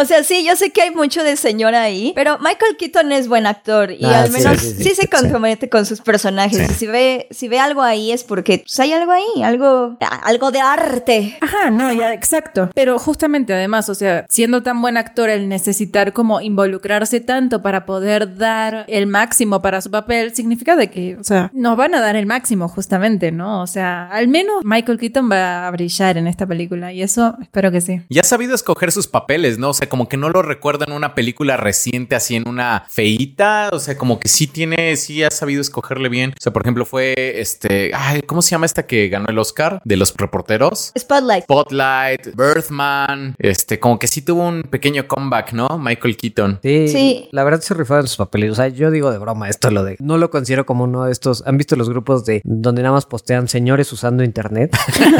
o 0.00 0.04
sea, 0.04 0.22
sí, 0.22 0.44
yo 0.46 0.56
sé 0.56 0.70
que 0.70 0.82
hay 0.82 0.90
mucho 0.90 1.22
de 1.22 1.36
señora 1.36 1.82
ahí, 1.82 2.12
pero 2.14 2.38
Michael 2.38 2.76
Keaton 2.78 3.12
es 3.12 3.28
buen 3.28 3.46
actor 3.46 3.90
y 3.90 4.04
Ah, 4.04 4.22
al 4.22 4.32
sí, 4.32 4.38
menos 4.38 4.60
sí, 4.60 4.70
sí, 4.76 4.84
sí, 4.84 4.94
se 4.94 5.02
sí. 5.02 5.08
compromete 5.08 5.68
con 5.68 5.86
sus 5.86 6.00
personajes. 6.00 6.70
Y 6.70 6.74
si 6.74 6.86
ve, 6.86 7.26
si 7.30 7.48
ve 7.48 7.58
algo 7.58 7.82
ahí 7.82 8.12
es 8.12 8.24
porque 8.24 8.58
pues, 8.58 8.78
hay 8.80 8.92
algo 8.92 9.12
ahí, 9.12 9.42
algo, 9.42 9.96
algo 10.22 10.50
de 10.50 10.60
arte. 10.60 11.38
Ajá, 11.40 11.70
no, 11.70 11.92
ya, 11.92 12.12
exacto. 12.12 12.70
Pero 12.74 12.98
justamente 12.98 13.54
además, 13.54 13.88
o 13.88 13.94
sea, 13.94 14.26
siendo 14.28 14.62
tan 14.62 14.80
buen 14.82 14.96
actor, 14.96 15.30
el 15.30 15.48
necesitar 15.48 16.12
como 16.12 16.40
involucrarse 16.40 17.20
tanto 17.20 17.53
para 17.62 17.86
poder 17.86 18.36
dar 18.36 18.84
el 18.88 19.06
máximo 19.06 19.62
para 19.62 19.80
su 19.80 19.90
papel, 19.90 20.34
significa 20.34 20.76
de 20.76 20.90
que, 20.90 21.16
o 21.16 21.24
sea, 21.24 21.50
nos 21.52 21.76
van 21.76 21.94
a 21.94 22.00
dar 22.00 22.16
el 22.16 22.26
máximo 22.26 22.68
justamente, 22.68 23.32
¿no? 23.32 23.62
O 23.62 23.66
sea, 23.66 24.08
al 24.08 24.28
menos 24.28 24.64
Michael 24.64 24.98
Keaton 24.98 25.30
va 25.30 25.66
a 25.66 25.70
brillar 25.70 26.18
en 26.18 26.26
esta 26.26 26.46
película 26.46 26.92
y 26.92 27.02
eso 27.02 27.36
espero 27.40 27.70
que 27.70 27.80
sí. 27.80 28.00
Y 28.08 28.18
ha 28.18 28.24
sabido 28.24 28.54
escoger 28.54 28.92
sus 28.92 29.06
papeles, 29.06 29.58
¿no? 29.58 29.70
O 29.70 29.74
sea, 29.74 29.88
como 29.88 30.08
que 30.08 30.16
no 30.16 30.28
lo 30.28 30.42
recuerdo 30.42 30.84
en 30.86 30.92
una 30.92 31.14
película 31.14 31.56
reciente, 31.56 32.14
así 32.14 32.36
en 32.36 32.48
una 32.48 32.84
feíta. 32.88 33.70
O 33.72 33.78
sea, 33.78 33.96
como 33.96 34.18
que 34.18 34.28
sí 34.28 34.46
tiene, 34.46 34.96
sí 34.96 35.22
ha 35.22 35.30
sabido 35.30 35.60
escogerle 35.60 36.08
bien. 36.08 36.30
O 36.30 36.40
sea, 36.40 36.52
por 36.52 36.62
ejemplo, 36.62 36.84
fue 36.84 37.14
este, 37.16 37.92
ay, 37.94 38.22
¿cómo 38.22 38.42
se 38.42 38.50
llama 38.50 38.66
esta 38.66 38.86
que 38.86 39.08
ganó 39.08 39.26
el 39.28 39.38
Oscar 39.38 39.80
de 39.84 39.96
los 39.96 40.14
reporteros? 40.16 40.92
Spotlight. 40.98 41.44
Spotlight, 41.44 42.34
Birthman, 42.34 43.34
este, 43.38 43.78
como 43.78 43.98
que 43.98 44.06
sí 44.06 44.22
tuvo 44.22 44.46
un 44.46 44.62
pequeño 44.62 45.06
comeback, 45.06 45.52
¿no? 45.52 45.68
Michael 45.78 46.16
Keaton. 46.16 46.58
Sí. 46.62 46.88
Sí. 46.88 47.28
La 47.30 47.43
verdad 47.44 47.60
se 47.60 47.74
rifaron 47.74 48.06
sus 48.06 48.16
papeles. 48.16 48.52
O 48.52 48.54
sea, 48.54 48.68
yo 48.68 48.90
digo 48.90 49.10
de 49.10 49.18
broma 49.18 49.48
esto 49.48 49.70
lo 49.70 49.84
de. 49.84 49.96
No 50.00 50.18
lo 50.18 50.30
considero 50.30 50.66
como 50.66 50.84
uno 50.84 51.04
de 51.04 51.12
estos. 51.12 51.42
¿Han 51.46 51.56
visto 51.58 51.76
los 51.76 51.88
grupos 51.88 52.24
de 52.24 52.40
donde 52.44 52.82
nada 52.82 52.94
más 52.94 53.06
postean 53.06 53.48
señores 53.48 53.92
usando 53.92 54.24
internet? 54.24 54.76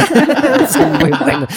Son 0.68 0.92
muy 0.98 1.10
buenos. 1.10 1.48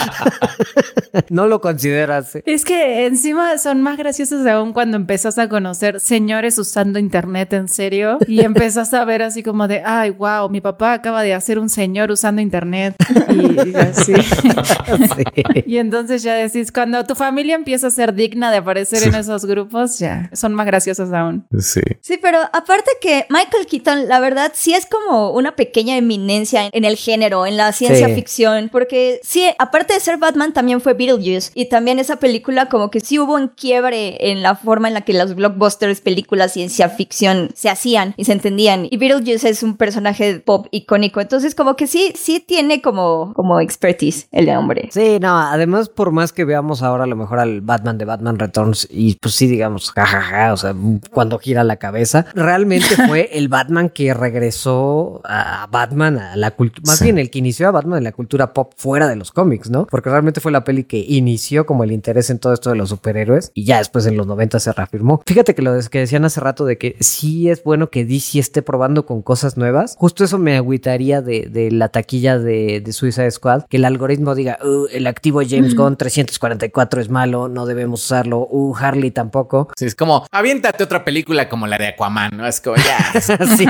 no 1.30 1.48
lo 1.48 1.62
consideras. 1.62 2.36
¿eh? 2.36 2.44
Es 2.46 2.66
que 2.66 3.06
encima 3.06 3.58
son 3.58 3.82
más 3.82 3.98
graciosos 3.98 4.46
aún 4.46 4.74
cuando 4.74 4.98
empezás 4.98 5.38
a 5.38 5.50
conocer 5.50 6.00
señores 6.00 6.58
usando 6.58 7.00
internet 7.00 7.54
en 7.54 7.68
serio 7.68 8.18
y 8.28 8.42
empezás 8.46 8.94
a 8.94 9.06
ver 9.06 9.22
así 9.24 9.44
como 9.44 9.68
de, 9.68 9.82
ay, 9.86 10.12
wow, 10.12 10.50
mi 10.50 10.62
papá 10.62 10.94
acaba 10.94 11.24
de 11.24 11.34
hacer 11.34 11.60
un 11.60 11.70
señor 11.70 12.12
usando 12.12 12.42
internet 12.42 12.96
y, 13.30 13.70
y 13.70 13.76
así. 13.76 14.14
Sí. 14.16 15.64
Y 15.66 15.78
entonces 15.78 16.24
ya 16.24 16.34
decís, 16.36 16.72
cuando 16.72 17.04
tu 17.04 17.16
familia 17.16 17.56
empieza 17.56 17.88
a 17.88 17.92
ser 17.92 18.14
digna 18.14 18.52
de 18.52 18.58
aparecer 18.58 19.04
en 19.04 19.16
esos 19.16 19.46
grupos, 19.46 20.00
ya 20.00 20.30
son 20.34 20.54
más 20.58 20.66
graciosos 20.66 21.12
aún. 21.14 21.46
Sí. 21.60 21.82
Sí, 22.02 22.20
pero 22.22 22.40
aparte 22.54 22.92
que 23.02 23.26
Michael 23.30 23.66
Keaton, 23.68 24.08
la 24.08 24.20
verdad, 24.20 24.52
sí 24.54 24.74
es 24.74 24.86
como 24.86 25.32
una 25.32 25.56
pequeña 25.56 25.96
eminencia 25.98 26.70
en 26.72 26.84
el 26.86 26.96
género, 26.98 27.46
en 27.46 27.58
la 27.58 27.72
ciencia 27.72 28.08
Sí. 28.08 28.16
ficción, 28.16 28.70
porque 28.72 29.20
sí, 29.24 29.46
aparte 29.60 29.94
de 29.94 30.00
ser 30.00 30.18
Batman, 30.18 30.54
también 30.54 30.82
fue 30.82 30.94
Beetlejuice, 30.94 31.52
y 31.54 31.70
también 31.70 32.00
esa 32.00 32.18
película 32.18 32.68
como 32.70 32.90
que 32.92 33.00
sí 33.00 33.20
hubo 33.20 33.36
un 33.36 33.48
quiebre 33.50 34.32
en 34.32 34.42
la 34.44 34.56
forma 34.56 34.88
en 34.88 34.94
la 34.96 35.02
que 35.02 35.14
los 35.14 35.36
blockbusters, 35.36 36.02
películas 36.02 36.54
ciencia 36.54 36.90
ficción 36.90 37.50
se 37.56 37.70
hacían 37.70 38.14
y 38.18 38.26
se 38.26 38.34
entendían, 38.34 38.88
y 38.90 38.98
Beetlejuice 38.98 39.50
es 39.50 39.64
un 39.64 39.78
personaje 39.78 40.40
pop 40.40 40.68
icónico, 40.72 41.22
entonces 41.22 41.56
como 41.56 41.76
que 41.76 41.88
sí, 41.88 42.14
sí 42.16 42.40
tiene 42.40 42.82
como, 42.82 43.34
como 43.34 43.60
expertise 43.60 44.28
el 44.32 44.50
hombre. 44.50 44.90
Sí, 44.92 45.20
no, 45.20 45.38
además, 45.38 45.90
por 45.90 46.12
más 46.12 46.32
que 46.34 46.46
veamos 46.46 46.82
ahora 46.82 47.04
a 47.04 47.08
lo 47.08 47.16
mejor 47.16 47.40
al 47.40 47.62
Batman 47.62 47.98
de 47.98 48.06
Batman 48.06 48.40
Returns 48.40 48.88
y 48.90 49.16
pues 49.16 49.36
sí, 49.36 49.48
digamos, 49.48 49.92
jajaja, 49.92 50.47
o 50.54 50.58
sea, 50.58 50.76
cuando 51.12 51.40
gira 51.40 51.64
la 51.64 51.78
cabeza, 51.78 52.26
realmente 52.36 52.86
fue 53.08 53.30
el 53.34 53.48
Batman 53.48 53.90
que 53.90 54.14
regresó 54.14 55.22
a 55.26 55.68
Batman 55.72 56.18
a 56.20 56.36
la 56.36 56.52
cultura, 56.52 56.84
más 56.86 56.98
Sí. 57.00 57.06
bien 57.06 57.18
el 57.20 57.30
que 57.30 57.40
inició 57.40 57.68
a 57.68 57.72
Batman 57.72 58.00
en 58.00 58.04
la 58.06 58.12
cultura 58.12 58.54
pop 58.54 58.74
fuera 58.76 59.08
de 59.08 59.16
los 59.16 59.32
cómics, 59.32 59.70
¿no? 59.70 59.86
Porque 59.86 60.10
realmente 60.10 60.42
fue 60.42 60.52
la 60.52 60.64
peli 60.64 60.84
que 60.84 60.98
inició 61.00 61.66
como 61.66 61.84
el 61.84 61.92
interés 61.92 62.30
en 62.30 62.40
todo 62.40 62.54
esto 62.54 62.70
de 62.70 62.76
los 62.76 62.90
superhéroes 62.90 63.52
y 63.54 63.66
ya 63.66 63.78
después 63.78 64.06
en 64.06 64.18
los 64.18 64.26
90 64.28 64.60
se 64.60 64.72
reafirmó. 64.74 65.22
Fíjate 65.26 65.54
que 65.56 65.62
lo 65.62 65.78
que 65.92 66.00
decían 66.00 66.26
hace 66.26 66.40
rato 66.42 66.66
de 66.66 66.78
que 66.78 66.96
sí 67.00 67.50
es 67.50 67.64
bueno 67.64 67.90
que 67.90 68.06
DC 68.06 68.40
esté 68.40 68.62
probando 68.62 69.06
con 69.06 69.22
cosas 69.22 69.58
nuevas, 69.58 69.96
justo 69.98 70.24
eso 70.24 70.38
me 70.38 70.56
agüitaría 70.58 71.22
de, 71.22 71.48
de 71.52 71.72
la 71.72 71.90
taquilla 71.90 72.40
de, 72.40 72.82
de 72.82 72.94
Suicide 72.94 73.32
Squad, 73.32 73.64
que 73.70 73.78
el 73.78 73.86
algoritmo 73.86 74.34
diga, 74.36 74.58
"Uh, 74.64 74.88
el 74.92 75.08
activo 75.08 75.42
James 75.48 75.76
Gunn 75.76 75.98
344 75.98 77.02
es 77.02 77.10
malo, 77.10 77.48
no 77.48 77.66
debemos 77.66 78.04
usarlo, 78.04 78.48
uh, 78.50 78.76
Harley 78.76 79.12
tampoco. 79.12 79.70
Sí, 79.76 79.86
es 79.86 79.96
como, 79.96 80.26
aviéntate 80.38 80.84
otra 80.84 81.04
película 81.04 81.50
como 81.50 81.68
la 81.68 81.78
de 81.78 81.88
Aquaman, 81.88 82.32
¿no? 82.36 82.48
Es 82.48 82.62
como, 82.62 82.76
ya. 82.78 83.22
sí, 83.58 83.68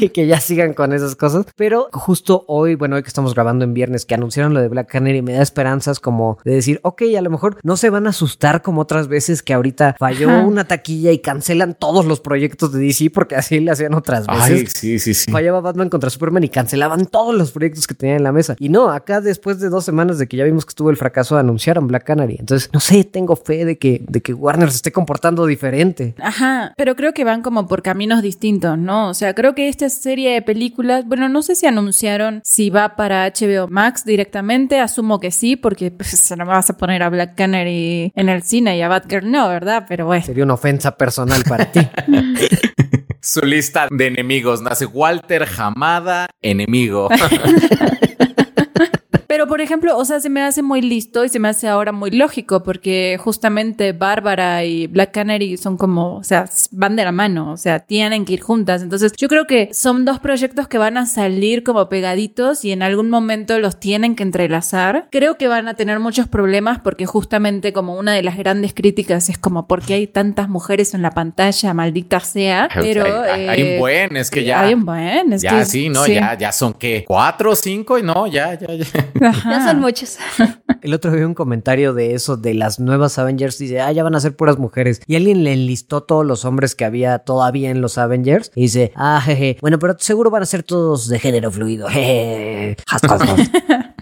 y 0.00 0.08
que 0.10 0.26
ya 0.26 0.40
sigan 0.40 0.74
con 0.74 0.92
esas 0.92 1.16
cosas. 1.16 1.46
Pero 1.56 1.88
justo 1.92 2.44
hoy, 2.48 2.74
bueno, 2.74 2.96
hoy 2.96 3.02
que 3.02 3.08
estamos 3.08 3.34
grabando 3.34 3.64
en 3.64 3.74
viernes, 3.74 4.04
que 4.04 4.14
anunciaron 4.14 4.54
lo 4.54 4.60
de 4.60 4.68
Black 4.68 4.88
Canary, 4.88 5.22
me 5.22 5.32
da 5.32 5.42
esperanzas 5.42 6.00
como 6.00 6.38
de 6.44 6.54
decir, 6.54 6.80
ok, 6.82 7.02
a 7.16 7.20
lo 7.20 7.30
mejor 7.30 7.58
no 7.62 7.76
se 7.76 7.90
van 7.90 8.06
a 8.06 8.10
asustar 8.10 8.62
como 8.62 8.80
otras 8.80 9.08
veces 9.08 9.42
que 9.42 9.54
ahorita 9.54 9.96
falló 9.98 10.30
Ajá. 10.30 10.40
una 10.40 10.64
taquilla 10.64 11.12
y 11.12 11.18
cancelan 11.20 11.74
todos 11.74 12.06
los 12.06 12.20
proyectos 12.20 12.72
de 12.72 12.80
DC 12.80 13.10
porque 13.10 13.36
así 13.36 13.60
le 13.60 13.70
hacían 13.70 13.94
otras 13.94 14.26
veces. 14.26 14.42
Ay, 14.42 14.66
sí, 14.66 14.98
sí, 14.98 15.14
sí. 15.14 15.30
Fallaba 15.30 15.60
Batman 15.60 15.88
contra 15.88 16.10
Superman 16.10 16.44
y 16.44 16.48
cancelaban 16.48 17.06
todos 17.06 17.34
los 17.34 17.52
proyectos 17.52 17.86
que 17.86 17.94
tenían 17.94 18.18
en 18.18 18.24
la 18.24 18.32
mesa. 18.32 18.56
Y 18.58 18.68
no, 18.68 18.90
acá 18.90 19.20
después 19.20 19.60
de 19.60 19.68
dos 19.68 19.84
semanas 19.84 20.18
de 20.18 20.26
que 20.26 20.36
ya 20.36 20.44
vimos 20.44 20.64
que 20.64 20.70
estuvo 20.70 20.90
el 20.90 20.96
fracaso, 20.96 21.36
anunciaron 21.36 21.86
Black 21.86 22.04
Canary. 22.04 22.36
Entonces, 22.38 22.70
no 22.72 22.80
sé, 22.80 23.04
tengo 23.04 23.36
fe 23.36 23.64
de 23.64 23.78
que, 23.78 24.02
de 24.08 24.20
que 24.20 24.34
Warner 24.34 24.70
se 24.70 24.76
esté 24.76 24.92
comportando 24.92 25.46
diferente. 25.46 25.99
Ajá, 26.20 26.72
pero 26.76 26.96
creo 26.96 27.12
que 27.12 27.24
van 27.24 27.42
como 27.42 27.66
por 27.66 27.82
caminos 27.82 28.22
distintos, 28.22 28.78
¿no? 28.78 29.08
O 29.08 29.14
sea, 29.14 29.34
creo 29.34 29.54
que 29.54 29.68
esta 29.68 29.88
serie 29.88 30.32
de 30.32 30.42
películas, 30.42 31.04
bueno, 31.06 31.28
no 31.28 31.42
sé 31.42 31.54
si 31.54 31.66
anunciaron 31.66 32.40
si 32.44 32.70
va 32.70 32.96
para 32.96 33.26
HBO 33.26 33.68
Max 33.68 34.04
directamente, 34.04 34.80
asumo 34.80 35.20
que 35.20 35.30
sí, 35.30 35.56
porque 35.56 35.90
pues, 35.90 36.30
no 36.36 36.44
me 36.44 36.52
vas 36.52 36.70
a 36.70 36.76
poner 36.76 37.02
a 37.02 37.08
Black 37.08 37.34
Canary 37.34 38.12
en 38.14 38.28
el 38.28 38.42
cine 38.42 38.76
y 38.76 38.82
a 38.82 38.88
Batgirl 38.88 39.30
no, 39.30 39.48
¿verdad? 39.48 39.86
Pero 39.88 40.06
bueno. 40.06 40.24
Sería 40.24 40.44
una 40.44 40.54
ofensa 40.54 40.96
personal 40.96 41.42
para 41.48 41.70
ti. 41.70 41.80
Su 43.22 43.40
lista 43.42 43.86
de 43.90 44.06
enemigos 44.06 44.62
nace 44.62 44.86
Walter 44.86 45.46
Hamada, 45.58 46.26
enemigo. 46.40 47.08
Pero, 49.30 49.46
por 49.46 49.60
ejemplo, 49.60 49.96
o 49.96 50.04
sea, 50.04 50.18
se 50.18 50.28
me 50.28 50.42
hace 50.42 50.60
muy 50.60 50.82
listo 50.82 51.24
y 51.24 51.28
se 51.28 51.38
me 51.38 51.46
hace 51.46 51.68
ahora 51.68 51.92
muy 51.92 52.10
lógico 52.10 52.64
porque 52.64 53.16
justamente 53.20 53.92
Bárbara 53.92 54.64
y 54.64 54.88
Black 54.88 55.12
Canary 55.12 55.56
son 55.56 55.76
como, 55.76 56.16
o 56.16 56.24
sea, 56.24 56.50
van 56.72 56.96
de 56.96 57.04
la 57.04 57.12
mano, 57.12 57.52
o 57.52 57.56
sea, 57.56 57.78
tienen 57.78 58.24
que 58.24 58.32
ir 58.32 58.40
juntas. 58.40 58.82
Entonces, 58.82 59.12
yo 59.16 59.28
creo 59.28 59.46
que 59.46 59.70
son 59.72 60.04
dos 60.04 60.18
proyectos 60.18 60.66
que 60.66 60.78
van 60.78 60.96
a 60.96 61.06
salir 61.06 61.62
como 61.62 61.88
pegaditos 61.88 62.64
y 62.64 62.72
en 62.72 62.82
algún 62.82 63.08
momento 63.08 63.60
los 63.60 63.78
tienen 63.78 64.16
que 64.16 64.24
entrelazar. 64.24 65.06
Creo 65.12 65.38
que 65.38 65.46
van 65.46 65.68
a 65.68 65.74
tener 65.74 66.00
muchos 66.00 66.26
problemas 66.26 66.80
porque 66.80 67.06
justamente 67.06 67.72
como 67.72 67.96
una 67.96 68.12
de 68.12 68.24
las 68.24 68.36
grandes 68.36 68.74
críticas 68.74 69.28
es 69.28 69.38
como, 69.38 69.68
¿por 69.68 69.82
qué 69.82 69.94
hay 69.94 70.06
tantas 70.08 70.48
mujeres 70.48 70.92
en 70.92 71.02
la 71.02 71.12
pantalla? 71.12 71.72
Maldita 71.72 72.18
sea. 72.18 72.68
Pero... 72.74 73.04
hay, 73.04 73.46
hay 73.46 73.60
eh, 73.60 73.72
un 73.74 73.78
buen, 73.78 74.16
es 74.16 74.28
que 74.28 74.42
ya. 74.42 74.62
Hay 74.62 74.74
un 74.74 74.84
buen, 74.84 75.34
es 75.34 75.42
ya 75.42 75.60
que 75.60 75.66
sí, 75.66 75.88
no, 75.88 76.04
ya, 76.08 76.36
ya 76.36 76.50
son 76.50 76.74
qué, 76.74 77.04
cuatro 77.06 77.52
o 77.52 77.54
cinco 77.54 77.96
y 77.96 78.02
no, 78.02 78.26
ya, 78.26 78.58
ya, 78.58 78.74
ya. 78.74 78.86
Ajá. 79.20 79.50
Ya 79.50 79.66
son 79.66 79.80
muchos. 79.80 80.18
El 80.82 80.94
otro 80.94 81.12
vi 81.12 81.22
un 81.22 81.34
comentario 81.34 81.92
de 81.92 82.14
eso, 82.14 82.36
de 82.36 82.54
las 82.54 82.80
nuevas 82.80 83.18
Avengers, 83.18 83.60
y 83.60 83.64
dice, 83.64 83.80
ah, 83.80 83.92
ya 83.92 84.02
van 84.02 84.14
a 84.14 84.20
ser 84.20 84.34
puras 84.34 84.58
mujeres. 84.58 85.02
Y 85.06 85.16
alguien 85.16 85.44
le 85.44 85.52
enlistó 85.52 86.02
todos 86.02 86.24
los 86.24 86.44
hombres 86.44 86.74
que 86.74 86.84
había 86.84 87.18
todavía 87.18 87.70
en 87.70 87.80
los 87.80 87.98
Avengers. 87.98 88.50
Y 88.54 88.62
dice, 88.62 88.92
ah, 88.96 89.20
jeje, 89.22 89.58
bueno, 89.60 89.78
pero 89.78 89.96
seguro 89.98 90.30
van 90.30 90.42
a 90.42 90.46
ser 90.46 90.62
todos 90.62 91.08
de 91.08 91.18
género 91.18 91.50
fluido. 91.50 91.88
Jeje. 91.88 92.76
Has, 92.86 93.04
has, 93.04 93.22
has. 93.22 93.50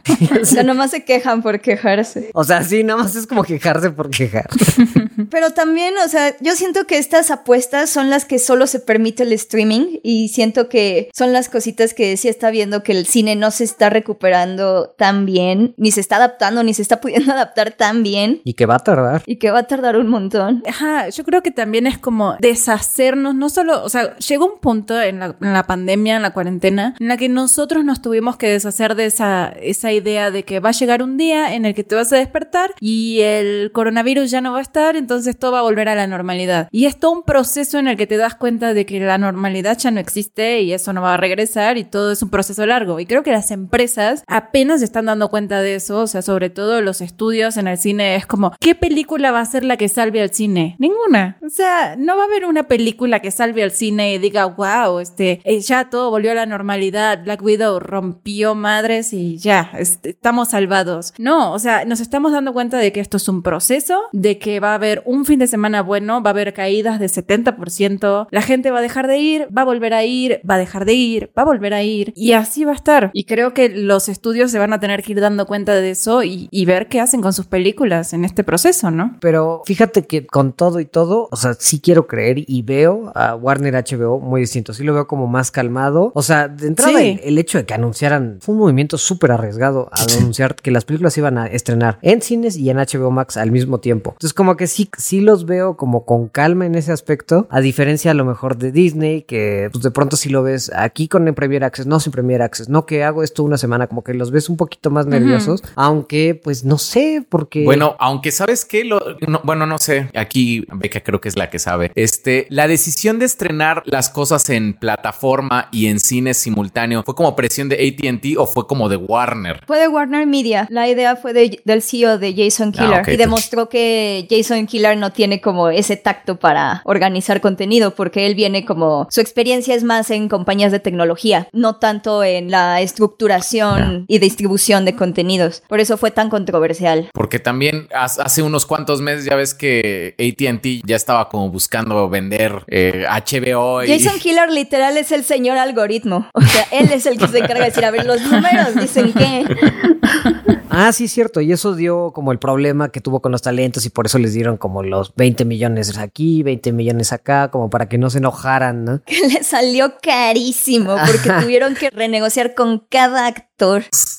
O 0.40 0.44
sea, 0.44 0.62
nomás 0.62 0.90
se 0.90 1.04
quejan 1.04 1.42
por 1.42 1.60
quejarse. 1.60 2.30
o 2.32 2.44
sea, 2.44 2.62
sí, 2.62 2.84
nada 2.84 3.02
más 3.02 3.14
es 3.16 3.26
como 3.26 3.42
quejarse 3.42 3.90
por 3.90 4.10
quejar. 4.10 4.48
Pero 5.30 5.50
también, 5.50 5.94
o 6.04 6.08
sea, 6.08 6.36
yo 6.40 6.54
siento 6.54 6.86
que 6.86 6.98
estas 6.98 7.30
apuestas 7.30 7.90
son 7.90 8.08
las 8.08 8.24
que 8.24 8.38
solo 8.38 8.66
se 8.66 8.80
permite 8.80 9.24
el 9.24 9.32
streaming 9.32 9.98
y 10.02 10.28
siento 10.28 10.68
que 10.68 11.10
son 11.12 11.32
las 11.32 11.48
cositas 11.48 11.92
que 11.92 12.16
sí 12.16 12.28
está 12.28 12.50
viendo 12.50 12.82
que 12.82 12.92
el 12.92 13.06
cine 13.06 13.34
no 13.36 13.50
se 13.50 13.64
está 13.64 13.90
recuperando 13.90 14.94
tan 14.96 15.26
bien, 15.26 15.74
ni 15.76 15.90
se 15.90 16.00
está 16.00 16.16
adaptando, 16.16 16.62
ni 16.62 16.72
se 16.72 16.82
está 16.82 17.00
pudiendo 17.00 17.32
adaptar 17.38 17.72
tan 17.72 18.02
bien 18.02 18.40
y 18.44 18.54
que 18.54 18.66
va 18.66 18.76
a 18.76 18.78
tardar. 18.78 19.22
y 19.26 19.36
que 19.36 19.50
va 19.50 19.60
a 19.60 19.62
tardar 19.64 19.96
un 19.96 20.08
montón. 20.08 20.62
Ajá, 20.66 21.08
yo 21.08 21.24
creo 21.24 21.42
que 21.42 21.50
también 21.50 21.86
es 21.86 21.98
como 21.98 22.36
deshacernos, 22.40 23.34
no 23.34 23.48
solo, 23.50 23.82
o 23.82 23.88
sea, 23.88 24.16
llegó 24.18 24.46
un 24.46 24.60
punto 24.60 25.00
en 25.00 25.18
la, 25.18 25.36
en 25.40 25.52
la 25.52 25.66
pandemia, 25.66 26.16
en 26.16 26.22
la 26.22 26.32
cuarentena, 26.32 26.94
en 26.98 27.08
la 27.08 27.16
que 27.16 27.28
nosotros 27.28 27.84
nos 27.84 28.00
tuvimos 28.02 28.36
que 28.36 28.48
deshacer 28.48 28.94
de 28.94 29.06
esa, 29.06 29.48
esa 29.60 29.92
idea 29.92 29.97
de 30.00 30.44
que 30.44 30.60
va 30.60 30.70
a 30.70 30.72
llegar 30.72 31.02
un 31.02 31.16
día 31.16 31.54
en 31.54 31.64
el 31.64 31.74
que 31.74 31.84
te 31.84 31.94
vas 31.94 32.12
a 32.12 32.16
despertar 32.16 32.74
y 32.80 33.20
el 33.20 33.70
coronavirus 33.72 34.30
ya 34.30 34.40
no 34.40 34.52
va 34.52 34.58
a 34.58 34.62
estar, 34.62 34.96
entonces 34.96 35.38
todo 35.38 35.52
va 35.52 35.60
a 35.60 35.62
volver 35.62 35.88
a 35.88 35.94
la 35.94 36.06
normalidad. 36.06 36.68
Y 36.70 36.86
es 36.86 36.98
todo 36.98 37.12
un 37.12 37.22
proceso 37.22 37.78
en 37.78 37.88
el 37.88 37.96
que 37.96 38.06
te 38.06 38.16
das 38.16 38.34
cuenta 38.34 38.74
de 38.74 38.86
que 38.86 39.00
la 39.00 39.18
normalidad 39.18 39.78
ya 39.78 39.90
no 39.90 40.00
existe 40.00 40.60
y 40.60 40.72
eso 40.72 40.92
no 40.92 41.02
va 41.02 41.14
a 41.14 41.16
regresar 41.16 41.78
y 41.78 41.84
todo 41.84 42.12
es 42.12 42.22
un 42.22 42.30
proceso 42.30 42.64
largo. 42.66 43.00
Y 43.00 43.06
creo 43.06 43.22
que 43.22 43.32
las 43.32 43.50
empresas 43.50 44.22
apenas 44.26 44.82
están 44.82 45.06
dando 45.06 45.28
cuenta 45.28 45.60
de 45.60 45.74
eso, 45.76 46.00
o 46.00 46.06
sea, 46.06 46.22
sobre 46.22 46.50
todo 46.50 46.80
los 46.80 47.00
estudios 47.00 47.56
en 47.56 47.68
el 47.68 47.78
cine 47.78 48.16
es 48.16 48.26
como, 48.26 48.52
¿qué 48.60 48.74
película 48.74 49.30
va 49.30 49.40
a 49.40 49.46
ser 49.46 49.64
la 49.64 49.76
que 49.76 49.88
salve 49.88 50.22
al 50.22 50.32
cine? 50.32 50.76
Ninguna. 50.78 51.38
O 51.44 51.50
sea, 51.50 51.96
no 51.96 52.16
va 52.16 52.22
a 52.22 52.26
haber 52.26 52.44
una 52.44 52.68
película 52.68 53.20
que 53.20 53.30
salve 53.30 53.62
al 53.62 53.70
cine 53.70 54.14
y 54.14 54.18
diga, 54.18 54.46
wow, 54.46 54.98
este, 55.00 55.40
eh, 55.44 55.60
ya 55.60 55.90
todo 55.90 56.10
volvió 56.10 56.32
a 56.32 56.34
la 56.34 56.46
normalidad, 56.46 57.22
Black 57.22 57.42
Widow 57.42 57.80
rompió 57.80 58.54
madres 58.54 59.12
y 59.12 59.38
ya, 59.38 59.70
estamos 60.02 60.48
salvados. 60.50 61.12
No, 61.18 61.52
o 61.52 61.58
sea, 61.58 61.84
nos 61.84 62.00
estamos 62.00 62.32
dando 62.32 62.52
cuenta 62.52 62.78
de 62.78 62.92
que 62.92 63.00
esto 63.00 63.16
es 63.16 63.28
un 63.28 63.42
proceso, 63.42 64.00
de 64.12 64.38
que 64.38 64.60
va 64.60 64.72
a 64.72 64.74
haber 64.74 65.02
un 65.06 65.24
fin 65.24 65.38
de 65.38 65.46
semana 65.46 65.82
bueno, 65.82 66.22
va 66.22 66.30
a 66.30 66.32
haber 66.32 66.52
caídas 66.54 66.98
de 67.00 67.06
70%, 67.08 68.26
la 68.30 68.42
gente 68.42 68.70
va 68.70 68.78
a 68.78 68.82
dejar 68.82 69.06
de 69.06 69.18
ir, 69.18 69.48
va 69.56 69.62
a 69.62 69.64
volver 69.64 69.94
a 69.94 70.04
ir, 70.04 70.40
va 70.48 70.54
a 70.54 70.58
dejar 70.58 70.84
de 70.84 70.94
ir, 70.94 71.30
va 71.36 71.42
a 71.42 71.46
volver 71.46 71.74
a 71.74 71.82
ir 71.82 72.12
y 72.16 72.32
así 72.32 72.64
va 72.64 72.72
a 72.72 72.76
estar. 72.76 73.10
Y 73.12 73.24
creo 73.24 73.54
que 73.54 73.68
los 73.68 74.08
estudios 74.08 74.50
se 74.50 74.58
van 74.58 74.72
a 74.72 74.80
tener 74.80 75.02
que 75.02 75.12
ir 75.12 75.20
dando 75.20 75.46
cuenta 75.46 75.74
de 75.74 75.90
eso 75.90 76.22
y, 76.22 76.48
y 76.50 76.64
ver 76.64 76.88
qué 76.88 77.00
hacen 77.00 77.20
con 77.22 77.32
sus 77.32 77.46
películas 77.46 78.12
en 78.12 78.24
este 78.24 78.44
proceso, 78.44 78.90
¿no? 78.90 79.16
Pero 79.20 79.62
fíjate 79.66 80.06
que 80.06 80.26
con 80.26 80.52
todo 80.52 80.80
y 80.80 80.84
todo, 80.86 81.28
o 81.30 81.36
sea, 81.36 81.54
sí 81.54 81.80
quiero 81.80 82.06
creer 82.06 82.44
y 82.46 82.62
veo 82.62 83.12
a 83.14 83.34
Warner 83.34 83.74
HBO 83.74 84.18
muy 84.20 84.40
distinto. 84.42 84.72
Sí 84.72 84.84
lo 84.84 84.94
veo 84.94 85.06
como 85.06 85.26
más 85.26 85.50
calmado. 85.50 86.12
O 86.14 86.22
sea, 86.22 86.48
de 86.48 86.66
entrada 86.66 86.88
Sí. 86.98 87.20
el, 87.22 87.28
el 87.32 87.38
hecho 87.38 87.58
de 87.58 87.66
que 87.66 87.74
anunciaran 87.74 88.38
fue 88.40 88.54
un 88.54 88.60
movimiento 88.60 88.96
súper 88.98 89.32
arriesgado 89.32 89.77
pasado 89.86 90.14
a 90.14 90.18
anunciar 90.18 90.56
que 90.56 90.70
las 90.70 90.84
películas 90.84 91.16
iban 91.18 91.38
a 91.38 91.46
estrenar 91.46 91.98
en 92.02 92.22
cines 92.22 92.56
y 92.56 92.70
en 92.70 92.78
HBO 92.78 93.10
Max 93.10 93.36
al 93.36 93.50
mismo 93.50 93.78
tiempo. 93.78 94.10
Entonces 94.12 94.34
como 94.34 94.56
que 94.56 94.66
sí, 94.66 94.90
sí 94.96 95.20
los 95.20 95.46
veo 95.46 95.76
como 95.76 96.04
con 96.04 96.28
calma 96.28 96.66
en 96.66 96.74
ese 96.74 96.92
aspecto, 96.92 97.46
a 97.50 97.60
diferencia 97.60 98.10
a 98.10 98.14
lo 98.14 98.24
mejor 98.24 98.56
de 98.56 98.72
Disney, 98.72 99.22
que 99.22 99.68
pues 99.72 99.82
de 99.82 99.90
pronto 99.90 100.16
si 100.16 100.28
lo 100.28 100.42
ves 100.42 100.70
aquí 100.74 101.08
con 101.08 101.26
el 101.28 101.34
Premier 101.34 101.64
Access, 101.64 101.86
no 101.86 102.00
sin 102.00 102.12
Premier 102.12 102.42
Access, 102.42 102.68
no 102.68 102.86
que 102.86 103.04
hago 103.04 103.22
esto 103.22 103.42
una 103.42 103.58
semana, 103.58 103.86
como 103.86 104.02
que 104.02 104.14
los 104.14 104.30
ves 104.30 104.48
un 104.48 104.56
poquito 104.56 104.90
más 104.90 105.06
nerviosos, 105.06 105.62
aunque 105.76 106.34
pues 106.34 106.64
no 106.64 106.78
sé, 106.78 107.24
porque... 107.28 107.64
Bueno, 107.64 107.96
aunque 107.98 108.32
sabes 108.32 108.64
que 108.64 108.84
lo... 108.84 109.00
bueno, 109.44 109.66
no 109.66 109.78
sé, 109.78 110.10
aquí 110.14 110.64
Beca 110.72 111.00
creo 111.00 111.20
que 111.20 111.28
es 111.28 111.36
la 111.36 111.50
que 111.50 111.58
sabe. 111.58 111.92
Este, 111.94 112.46
la 112.50 112.68
decisión 112.68 113.18
de 113.18 113.26
estrenar 113.26 113.82
las 113.86 114.10
cosas 114.10 114.48
en 114.50 114.74
plataforma 114.74 115.68
y 115.72 115.86
en 115.86 116.00
cine 116.00 116.34
simultáneo, 116.34 117.02
¿fue 117.02 117.14
como 117.14 117.36
presión 117.36 117.68
de 117.68 117.76
ATT 117.76 118.38
o 118.38 118.46
fue 118.46 118.66
como 118.66 118.88
de 118.88 118.96
Warner? 118.96 119.57
Fue 119.66 119.78
de 119.78 119.88
Warner 119.88 120.26
Media. 120.26 120.66
La 120.70 120.88
idea 120.88 121.16
fue 121.16 121.32
del 121.32 121.82
CEO 121.82 122.18
de 122.18 122.34
Jason 122.34 122.72
ah, 122.76 123.02
Killer 123.02 123.14
y 123.14 123.16
demostró 123.16 123.68
que 123.68 124.26
Jason 124.30 124.66
Killer 124.66 124.96
no 124.96 125.12
tiene 125.12 125.40
como 125.40 125.68
ese 125.68 125.96
tacto 125.96 126.36
para 126.36 126.82
organizar 126.84 127.40
contenido 127.40 127.94
porque 127.94 128.26
él 128.26 128.34
viene 128.34 128.64
como 128.64 129.06
su 129.10 129.20
experiencia 129.20 129.74
es 129.74 129.84
más 129.84 130.10
en 130.10 130.28
compañías 130.28 130.72
de 130.72 130.80
tecnología, 130.80 131.48
no 131.52 131.76
tanto 131.76 132.24
en 132.24 132.50
la 132.50 132.80
estructuración 132.80 134.04
y 134.08 134.18
distribución 134.18 134.84
de 134.84 134.94
contenidos. 134.94 135.62
Por 135.68 135.80
eso 135.80 135.96
fue 135.96 136.10
tan 136.10 136.30
controversial. 136.30 137.10
Porque 137.12 137.38
también 137.38 137.88
hace 137.92 138.42
unos 138.42 138.66
cuantos 138.66 139.00
meses 139.00 139.24
ya 139.24 139.36
ves 139.36 139.54
que 139.54 140.14
ATT 140.18 140.86
ya 140.86 140.96
estaba 140.96 141.28
como 141.28 141.50
buscando 141.50 142.08
vender 142.08 142.64
HBO. 142.68 143.82
Eh, 143.82 143.86
y... 143.86 143.98
Jason 143.98 144.18
Killer 144.20 144.50
literal 144.50 144.96
es 144.96 145.12
el 145.12 145.24
señor 145.24 145.58
algoritmo. 145.58 146.28
O 146.32 146.40
sea, 146.40 146.66
él 146.72 146.90
es 146.92 147.06
el 147.06 147.18
que 147.18 147.28
se 147.28 147.38
encarga 147.38 147.60
de 147.60 147.70
decir, 147.70 147.84
a 147.84 147.90
ver, 147.90 148.06
los 148.06 148.20
números 148.22 148.74
dicen 148.74 149.12
que... 149.12 149.44
Ah, 150.70 150.92
sí, 150.92 151.08
cierto. 151.08 151.40
Y 151.40 151.50
eso 151.50 151.74
dio 151.74 152.12
como 152.12 152.30
el 152.30 152.38
problema 152.38 152.90
que 152.90 153.00
tuvo 153.00 153.20
con 153.20 153.32
los 153.32 153.42
talentos 153.42 153.86
y 153.86 153.90
por 153.90 154.06
eso 154.06 154.18
les 154.18 154.34
dieron 154.34 154.58
como 154.58 154.82
los 154.82 155.14
20 155.16 155.44
millones 155.44 155.96
aquí, 155.98 156.42
20 156.42 156.72
millones 156.72 157.12
acá, 157.12 157.50
como 157.50 157.70
para 157.70 157.88
que 157.88 157.98
no 157.98 158.10
se 158.10 158.18
enojaran, 158.18 158.84
¿no? 158.84 159.02
Que 159.06 159.26
le 159.26 159.42
salió 159.42 159.94
carísimo 160.00 160.94
porque 161.06 161.42
tuvieron 161.42 161.74
que 161.74 161.90
renegociar 161.90 162.54
con 162.54 162.86
cada 162.90 163.26
actor. 163.26 163.47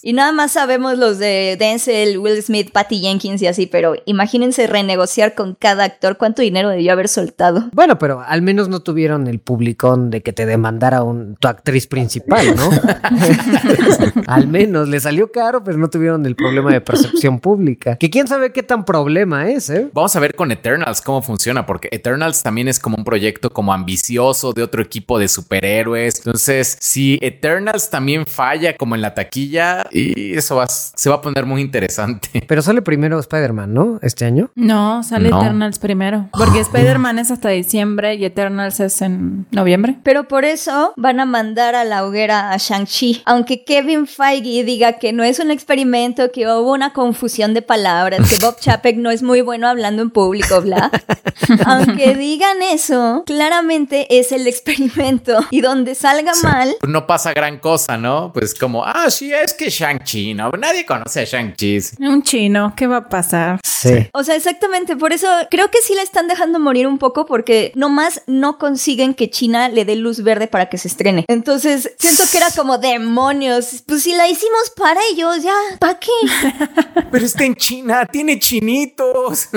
Y 0.01 0.13
nada 0.13 0.31
más 0.31 0.51
sabemos 0.51 0.97
los 0.97 1.17
de 1.17 1.55
Denzel, 1.57 2.17
Will 2.17 2.41
Smith, 2.43 2.71
Patty 2.71 2.99
Jenkins 2.99 3.41
y 3.41 3.47
así, 3.47 3.67
pero 3.67 3.95
imagínense 4.05 4.67
renegociar 4.67 5.33
con 5.33 5.55
cada 5.55 5.85
actor 5.85 6.17
cuánto 6.17 6.41
dinero 6.41 6.69
debió 6.69 6.91
haber 6.91 7.07
soltado. 7.07 7.69
Bueno, 7.73 7.97
pero 7.97 8.21
al 8.21 8.41
menos 8.41 8.67
no 8.67 8.81
tuvieron 8.81 9.27
el 9.27 9.39
publicón 9.39 10.09
de 10.09 10.21
que 10.21 10.33
te 10.33 10.45
demandara 10.45 11.03
un, 11.03 11.35
tu 11.35 11.47
actriz 11.47 11.87
principal, 11.87 12.55
¿no? 12.55 12.69
al 14.27 14.47
menos 14.47 14.89
le 14.89 14.99
salió 14.99 15.31
caro, 15.31 15.63
pero 15.63 15.77
no 15.77 15.89
tuvieron 15.89 16.25
el 16.25 16.35
problema 16.35 16.71
de 16.71 16.81
percepción 16.81 17.39
pública. 17.39 17.95
Que 17.95 18.09
quién 18.09 18.27
sabe 18.27 18.51
qué 18.51 18.63
tan 18.63 18.83
problema 18.83 19.49
es, 19.49 19.69
¿eh? 19.69 19.89
Vamos 19.93 20.15
a 20.15 20.19
ver 20.19 20.35
con 20.35 20.51
Eternals 20.51 21.01
cómo 21.01 21.21
funciona, 21.21 21.65
porque 21.65 21.87
Eternals 21.91 22.43
también 22.43 22.67
es 22.67 22.79
como 22.79 22.97
un 22.97 23.05
proyecto 23.05 23.51
como 23.51 23.73
ambicioso 23.73 24.53
de 24.53 24.63
otro 24.63 24.81
equipo 24.81 25.17
de 25.17 25.27
superhéroes. 25.27 26.17
Entonces, 26.17 26.77
si 26.79 27.19
Eternals 27.21 27.89
también 27.89 28.25
falla 28.25 28.75
como 28.75 28.95
en 28.95 29.01
la 29.01 29.13
taquilla, 29.13 29.28
y 29.33 30.37
eso 30.37 30.55
va, 30.55 30.67
se 30.67 31.09
va 31.09 31.17
a 31.17 31.21
poner 31.21 31.45
muy 31.45 31.61
interesante. 31.61 32.29
Pero 32.47 32.61
sale 32.61 32.81
primero 32.81 33.19
Spider-Man, 33.19 33.73
¿no? 33.73 33.99
Este 34.01 34.25
año. 34.25 34.49
No, 34.55 35.03
sale 35.03 35.29
Eternals 35.29 35.79
primero. 35.79 36.29
Porque 36.31 36.59
Spider-Man 36.59 37.19
es 37.19 37.31
hasta 37.31 37.49
diciembre 37.49 38.15
y 38.15 38.25
Eternals 38.25 38.79
es 38.79 39.01
en 39.01 39.45
noviembre. 39.51 39.97
Pero 40.03 40.27
por 40.27 40.45
eso 40.45 40.93
van 40.97 41.19
a 41.19 41.25
mandar 41.25 41.75
a 41.75 41.83
la 41.83 42.05
hoguera 42.05 42.51
a 42.51 42.57
Shang-Chi. 42.57 43.23
Aunque 43.25 43.63
Kevin 43.63 44.07
Feige 44.07 44.63
diga 44.63 44.93
que 44.93 45.13
no 45.13 45.23
es 45.23 45.39
un 45.39 45.51
experimento 45.51 46.31
que 46.31 46.47
hubo 46.47 46.73
una 46.73 46.93
confusión 46.93 47.53
de 47.53 47.61
palabras, 47.61 48.29
que 48.29 48.43
Bob 48.43 48.57
Chapek 48.59 48.97
no 48.97 49.11
es 49.11 49.23
muy 49.23 49.41
bueno 49.41 49.67
hablando 49.67 50.01
en 50.01 50.09
público, 50.09 50.61
bla. 50.61 50.91
Aunque 51.65 52.15
digan 52.15 52.61
eso, 52.61 53.23
claramente 53.25 54.19
es 54.19 54.31
el 54.31 54.47
experimento 54.47 55.39
y 55.51 55.61
donde 55.61 55.95
salga 55.95 56.31
mal. 56.43 56.75
No 56.87 57.07
pasa 57.07 57.33
gran 57.33 57.59
cosa, 57.59 57.97
¿no? 57.97 58.31
Pues 58.33 58.53
como, 58.53 58.85
ah, 58.85 59.09
sí, 59.19 59.33
es 59.33 59.53
que 59.53 59.69
Shang-Chi, 59.69 60.33
¿no? 60.33 60.49
Nadie 60.51 60.85
conoce 60.85 61.19
a 61.19 61.23
Shang-Chi. 61.25 61.79
Un 61.99 62.23
chino, 62.23 62.73
¿qué 62.77 62.87
va 62.87 62.97
a 62.97 63.09
pasar? 63.09 63.59
Sí. 63.65 64.07
O 64.13 64.23
sea, 64.23 64.35
exactamente, 64.35 64.95
por 64.95 65.11
eso 65.11 65.27
creo 65.51 65.69
que 65.69 65.79
sí 65.81 65.93
le 65.93 66.01
están 66.01 66.27
dejando 66.27 66.57
morir 66.57 66.87
un 66.87 66.97
poco 66.97 67.25
porque 67.25 67.73
nomás 67.75 68.21
no 68.27 68.57
consiguen 68.57 69.13
que 69.13 69.29
China 69.29 69.67
le 69.67 69.83
dé 69.83 69.97
luz 69.97 70.23
verde 70.23 70.47
para 70.47 70.69
que 70.69 70.77
se 70.77 70.87
estrene. 70.87 71.25
Entonces, 71.27 71.93
siento 71.99 72.23
que 72.31 72.37
era 72.37 72.47
como 72.55 72.77
demonios. 72.77 73.83
Pues 73.85 74.03
si 74.03 74.13
la 74.13 74.27
hicimos 74.29 74.71
para 74.75 74.99
ellos, 75.11 75.43
ya, 75.43 75.55
¿para 75.79 75.99
qué? 75.99 76.11
Pero 77.11 77.25
está 77.25 77.43
en 77.43 77.55
China, 77.55 78.05
tiene 78.05 78.39
chinitos. 78.39 79.49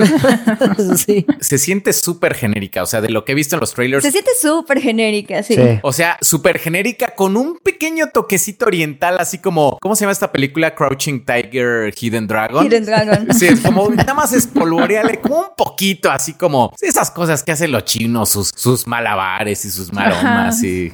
sí. 1.05 1.25
Se 1.39 1.57
siente 1.57 1.93
súper 1.93 2.35
genérica, 2.35 2.83
o 2.83 2.85
sea, 2.85 2.99
de 2.99 3.09
lo 3.09 3.23
que 3.23 3.31
he 3.31 3.35
visto 3.35 3.55
en 3.55 3.61
los 3.61 3.73
trailers. 3.73 4.03
Se 4.03 4.11
siente 4.11 4.31
súper 4.41 4.81
genérica, 4.81 5.41
sí. 5.41 5.55
O 5.83 5.93
sea, 5.93 6.17
súper 6.21 6.59
genérica 6.59 7.13
con 7.15 7.37
un 7.37 7.57
pequeño 7.59 8.09
toquecito 8.09 8.65
oriental, 8.65 9.17
así 9.19 9.37
como, 9.37 9.52
¿cómo 9.81 9.95
se 9.95 10.01
llama 10.01 10.11
esta 10.11 10.31
película? 10.31 10.73
Crouching 10.75 11.25
Tiger, 11.25 11.93
Hidden 11.93 12.27
Dragon. 12.27 12.65
Hidden 12.65 12.85
Dragon. 12.85 13.27
Sí, 13.33 13.47
es 13.47 13.61
como 13.61 13.89
nada 13.89 14.13
más 14.13 14.31
espolvorearle 14.31 15.19
como 15.19 15.37
un 15.39 15.55
poquito, 15.57 16.11
así 16.11 16.33
como 16.33 16.73
esas 16.81 17.09
cosas 17.09 17.43
que 17.43 17.51
hacen 17.51 17.71
los 17.71 17.83
chinos, 17.85 18.29
sus, 18.29 18.51
sus 18.55 18.85
malabares 18.85 19.65
y 19.65 19.71
sus 19.71 19.91
maromas 19.91 20.63
y... 20.63 20.93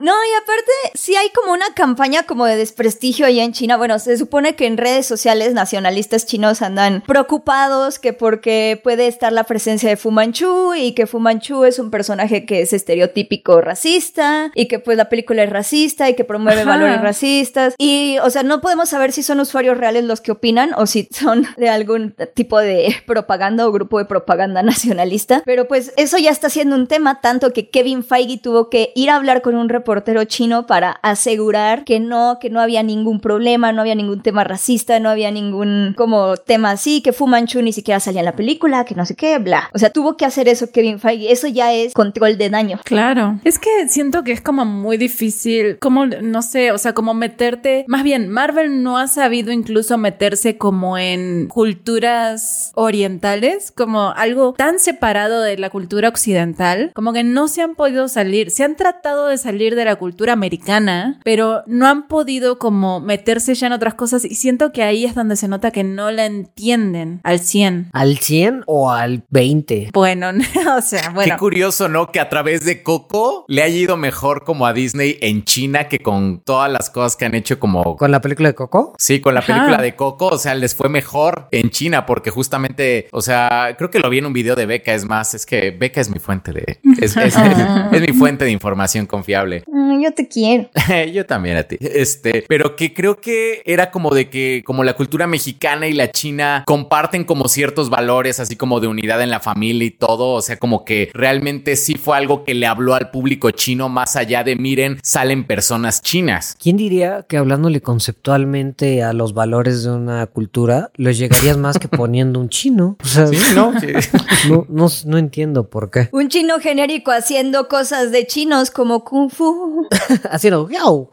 No, 0.00 0.12
y 0.12 0.42
aparte, 0.42 0.72
sí 0.94 1.16
hay 1.16 1.28
como 1.30 1.52
una 1.52 1.74
campaña 1.74 2.22
como 2.22 2.46
de 2.46 2.56
desprestigio 2.56 3.26
allá 3.26 3.42
en 3.44 3.52
China. 3.52 3.76
Bueno, 3.76 3.98
se 3.98 4.16
supone 4.16 4.54
que 4.54 4.66
en 4.66 4.76
redes 4.76 5.06
sociales 5.06 5.54
nacionalistas 5.54 6.24
chinos 6.24 6.62
andan 6.62 7.02
preocupados 7.06 7.98
que 7.98 8.12
porque 8.12 8.80
puede 8.82 9.08
estar 9.08 9.32
la 9.32 9.44
presencia 9.44 9.88
de 9.88 9.96
Fu 9.96 10.10
Manchu 10.10 10.74
y 10.74 10.92
que 10.92 11.06
Fu 11.06 11.18
Manchu 11.18 11.64
es 11.64 11.78
un 11.78 11.90
personaje 11.90 12.46
que 12.46 12.62
es 12.62 12.72
estereotípico 12.72 13.57
racista 13.60 14.50
y 14.54 14.66
que 14.66 14.78
pues 14.78 14.96
la 14.96 15.08
película 15.08 15.42
es 15.42 15.50
racista 15.50 16.08
y 16.08 16.14
que 16.14 16.24
promueve 16.24 16.64
valores 16.64 17.00
racistas. 17.00 17.74
Y, 17.78 18.18
o 18.22 18.30
sea, 18.30 18.42
no 18.42 18.60
podemos 18.60 18.88
saber 18.88 19.12
si 19.12 19.22
son 19.22 19.40
usuarios 19.40 19.76
reales 19.76 20.04
los 20.04 20.20
que 20.20 20.32
opinan 20.32 20.70
o 20.76 20.86
si 20.86 21.08
son 21.10 21.46
de 21.56 21.68
algún 21.68 22.14
tipo 22.34 22.58
de 22.58 22.94
propaganda 23.06 23.66
o 23.66 23.72
grupo 23.72 23.98
de 23.98 24.04
propaganda 24.04 24.62
nacionalista. 24.62 25.42
Pero 25.44 25.68
pues 25.68 25.92
eso 25.96 26.18
ya 26.18 26.30
está 26.30 26.50
siendo 26.50 26.76
un 26.76 26.86
tema, 26.86 27.20
tanto 27.20 27.52
que 27.52 27.70
Kevin 27.70 28.04
Feige 28.04 28.38
tuvo 28.38 28.70
que 28.70 28.92
ir 28.94 29.10
a 29.10 29.16
hablar 29.16 29.42
con 29.42 29.54
un 29.54 29.68
reportero 29.68 30.24
chino 30.24 30.66
para 30.66 30.90
asegurar 31.02 31.84
que 31.84 32.00
no, 32.00 32.38
que 32.40 32.50
no 32.50 32.60
había 32.60 32.82
ningún 32.82 33.20
problema, 33.20 33.72
no 33.72 33.80
había 33.80 33.94
ningún 33.94 34.22
tema 34.22 34.44
racista, 34.44 35.00
no 35.00 35.10
había 35.10 35.30
ningún 35.30 35.94
como 35.96 36.36
tema 36.36 36.70
así, 36.70 37.02
que 37.02 37.12
Fu 37.12 37.26
Manchu 37.26 37.62
ni 37.62 37.72
siquiera 37.72 38.00
salía 38.00 38.20
en 38.20 38.26
la 38.26 38.36
película, 38.36 38.84
que 38.84 38.94
no 38.94 39.04
sé 39.06 39.14
qué, 39.16 39.38
bla. 39.38 39.70
O 39.74 39.78
sea, 39.78 39.90
tuvo 39.90 40.16
que 40.16 40.24
hacer 40.24 40.48
eso 40.48 40.70
Kevin 40.70 40.98
Feige. 40.98 41.32
Eso 41.32 41.48
ya 41.48 41.72
es 41.72 41.94
control 41.94 42.38
de 42.38 42.50
daño. 42.50 42.80
Claro. 42.84 43.37
Es 43.44 43.58
que 43.58 43.88
siento 43.88 44.24
que 44.24 44.32
es 44.32 44.40
como 44.40 44.64
muy 44.64 44.96
difícil, 44.96 45.78
como, 45.78 46.06
no 46.06 46.42
sé, 46.42 46.72
o 46.72 46.78
sea, 46.78 46.92
como 46.92 47.14
meterte, 47.14 47.84
más 47.88 48.02
bien, 48.02 48.28
Marvel 48.28 48.82
no 48.82 48.98
ha 48.98 49.08
sabido 49.08 49.52
incluso 49.52 49.98
meterse 49.98 50.56
como 50.56 50.98
en 50.98 51.48
culturas 51.48 52.72
orientales, 52.74 53.70
como 53.70 54.10
algo 54.10 54.54
tan 54.54 54.78
separado 54.78 55.42
de 55.42 55.58
la 55.58 55.70
cultura 55.70 56.08
occidental, 56.08 56.92
como 56.94 57.12
que 57.12 57.24
no 57.24 57.48
se 57.48 57.62
han 57.62 57.74
podido 57.74 58.08
salir, 58.08 58.50
se 58.50 58.64
han 58.64 58.76
tratado 58.76 59.26
de 59.26 59.38
salir 59.38 59.74
de 59.74 59.84
la 59.84 59.96
cultura 59.96 60.32
americana, 60.32 61.20
pero 61.24 61.62
no 61.66 61.86
han 61.86 62.08
podido 62.08 62.58
como 62.58 63.00
meterse 63.00 63.54
ya 63.54 63.66
en 63.68 63.72
otras 63.72 63.94
cosas 63.94 64.24
y 64.24 64.34
siento 64.34 64.72
que 64.72 64.82
ahí 64.82 65.04
es 65.04 65.14
donde 65.14 65.36
se 65.36 65.48
nota 65.48 65.70
que 65.70 65.84
no 65.84 66.10
la 66.10 66.26
entienden 66.26 67.20
al 67.22 67.40
100. 67.40 67.90
¿Al 67.92 68.18
100 68.18 68.64
o 68.66 68.90
al 68.90 69.24
20? 69.30 69.90
Bueno, 69.92 70.30
o 70.76 70.82
sea, 70.82 71.10
bueno. 71.10 71.34
Qué 71.34 71.38
curioso, 71.38 71.88
¿no? 71.88 72.10
Que 72.10 72.20
a 72.20 72.28
través 72.28 72.64
de 72.64 72.82
Coco 72.82 73.27
le 73.48 73.62
haya 73.62 73.76
ido 73.76 73.96
mejor 73.96 74.44
como 74.44 74.66
a 74.66 74.72
Disney 74.72 75.18
en 75.20 75.44
China 75.44 75.88
que 75.88 75.98
con 75.98 76.40
todas 76.40 76.70
las 76.70 76.90
cosas 76.90 77.16
que 77.16 77.24
han 77.24 77.34
hecho 77.34 77.58
como... 77.58 77.96
¿Con 77.96 78.10
la 78.10 78.20
película 78.20 78.48
de 78.48 78.54
Coco? 78.54 78.94
Sí, 78.98 79.20
con 79.20 79.34
la 79.34 79.42
película 79.42 79.78
de 79.78 79.94
Coco, 79.94 80.28
o 80.28 80.38
sea, 80.38 80.54
les 80.54 80.74
fue 80.74 80.88
mejor 80.88 81.48
en 81.50 81.70
China 81.70 82.06
porque 82.06 82.30
justamente, 82.30 83.08
o 83.12 83.22
sea, 83.22 83.74
creo 83.76 83.90
que 83.90 84.00
lo 84.00 84.10
vi 84.10 84.18
en 84.18 84.26
un 84.26 84.32
video 84.32 84.56
de 84.56 84.66
Beca, 84.66 84.94
es 84.94 85.04
más, 85.04 85.34
es 85.34 85.46
que 85.46 85.70
Beca 85.70 86.00
es 86.00 86.10
mi 86.10 86.18
fuente 86.18 86.52
de... 86.52 86.80
es, 87.00 87.16
es 87.16 87.36
mi 88.08 88.12
fuente 88.12 88.44
de 88.44 88.50
información 88.50 89.06
confiable. 89.06 89.64
Mm, 89.66 90.02
yo 90.02 90.12
te 90.12 90.28
quiero. 90.28 90.68
yo 91.12 91.26
también 91.26 91.56
a 91.56 91.62
ti. 91.64 91.76
Este, 91.80 92.44
pero 92.48 92.76
que 92.76 92.94
creo 92.94 93.20
que 93.20 93.62
era 93.64 93.90
como 93.90 94.14
de 94.14 94.28
que 94.30 94.62
como 94.64 94.84
la 94.84 94.94
cultura 94.94 95.26
mexicana 95.26 95.86
y 95.86 95.92
la 95.92 96.10
china 96.10 96.64
comparten 96.66 97.24
como 97.24 97.48
ciertos 97.48 97.90
valores, 97.90 98.40
así 98.40 98.56
como 98.56 98.80
de 98.80 98.88
unidad 98.88 99.22
en 99.22 99.30
la 99.30 99.40
familia 99.40 99.86
y 99.86 99.90
todo, 99.90 100.34
o 100.34 100.42
sea, 100.42 100.56
como 100.58 100.84
que 100.84 101.10
realmente 101.14 101.76
sí 101.76 101.94
fue 101.94 102.16
algo 102.16 102.44
que 102.44 102.54
le 102.54 102.66
habló 102.66 102.94
al 102.94 103.10
público 103.10 103.17
chino 103.54 103.88
más 103.88 104.16
allá 104.16 104.44
de 104.44 104.56
miren, 104.56 104.98
salen 105.02 105.44
personas 105.44 106.02
chinas. 106.02 106.56
¿Quién 106.60 106.76
diría 106.76 107.24
que 107.28 107.36
hablándole 107.36 107.80
conceptualmente 107.80 109.02
a 109.02 109.12
los 109.12 109.34
valores 109.34 109.82
de 109.82 109.90
una 109.90 110.26
cultura, 110.26 110.90
los 110.94 111.18
llegarías 111.18 111.56
más 111.56 111.78
que 111.78 111.88
poniendo 111.88 112.40
un 112.40 112.48
chino? 112.48 112.96
O 113.02 113.06
sea, 113.06 113.26
¿no? 113.54 113.72
no, 114.48 114.66
no, 114.68 114.86
no 115.06 115.18
entiendo 115.18 115.68
por 115.68 115.90
qué. 115.90 116.08
Un 116.12 116.28
chino 116.28 116.58
genérico 116.60 117.10
haciendo 117.10 117.68
cosas 117.68 118.12
de 118.12 118.26
chinos 118.26 118.70
como 118.70 119.04
kung 119.04 119.30
fu. 119.30 119.86
Haciendo 120.30 120.68
"Yau". 120.68 121.10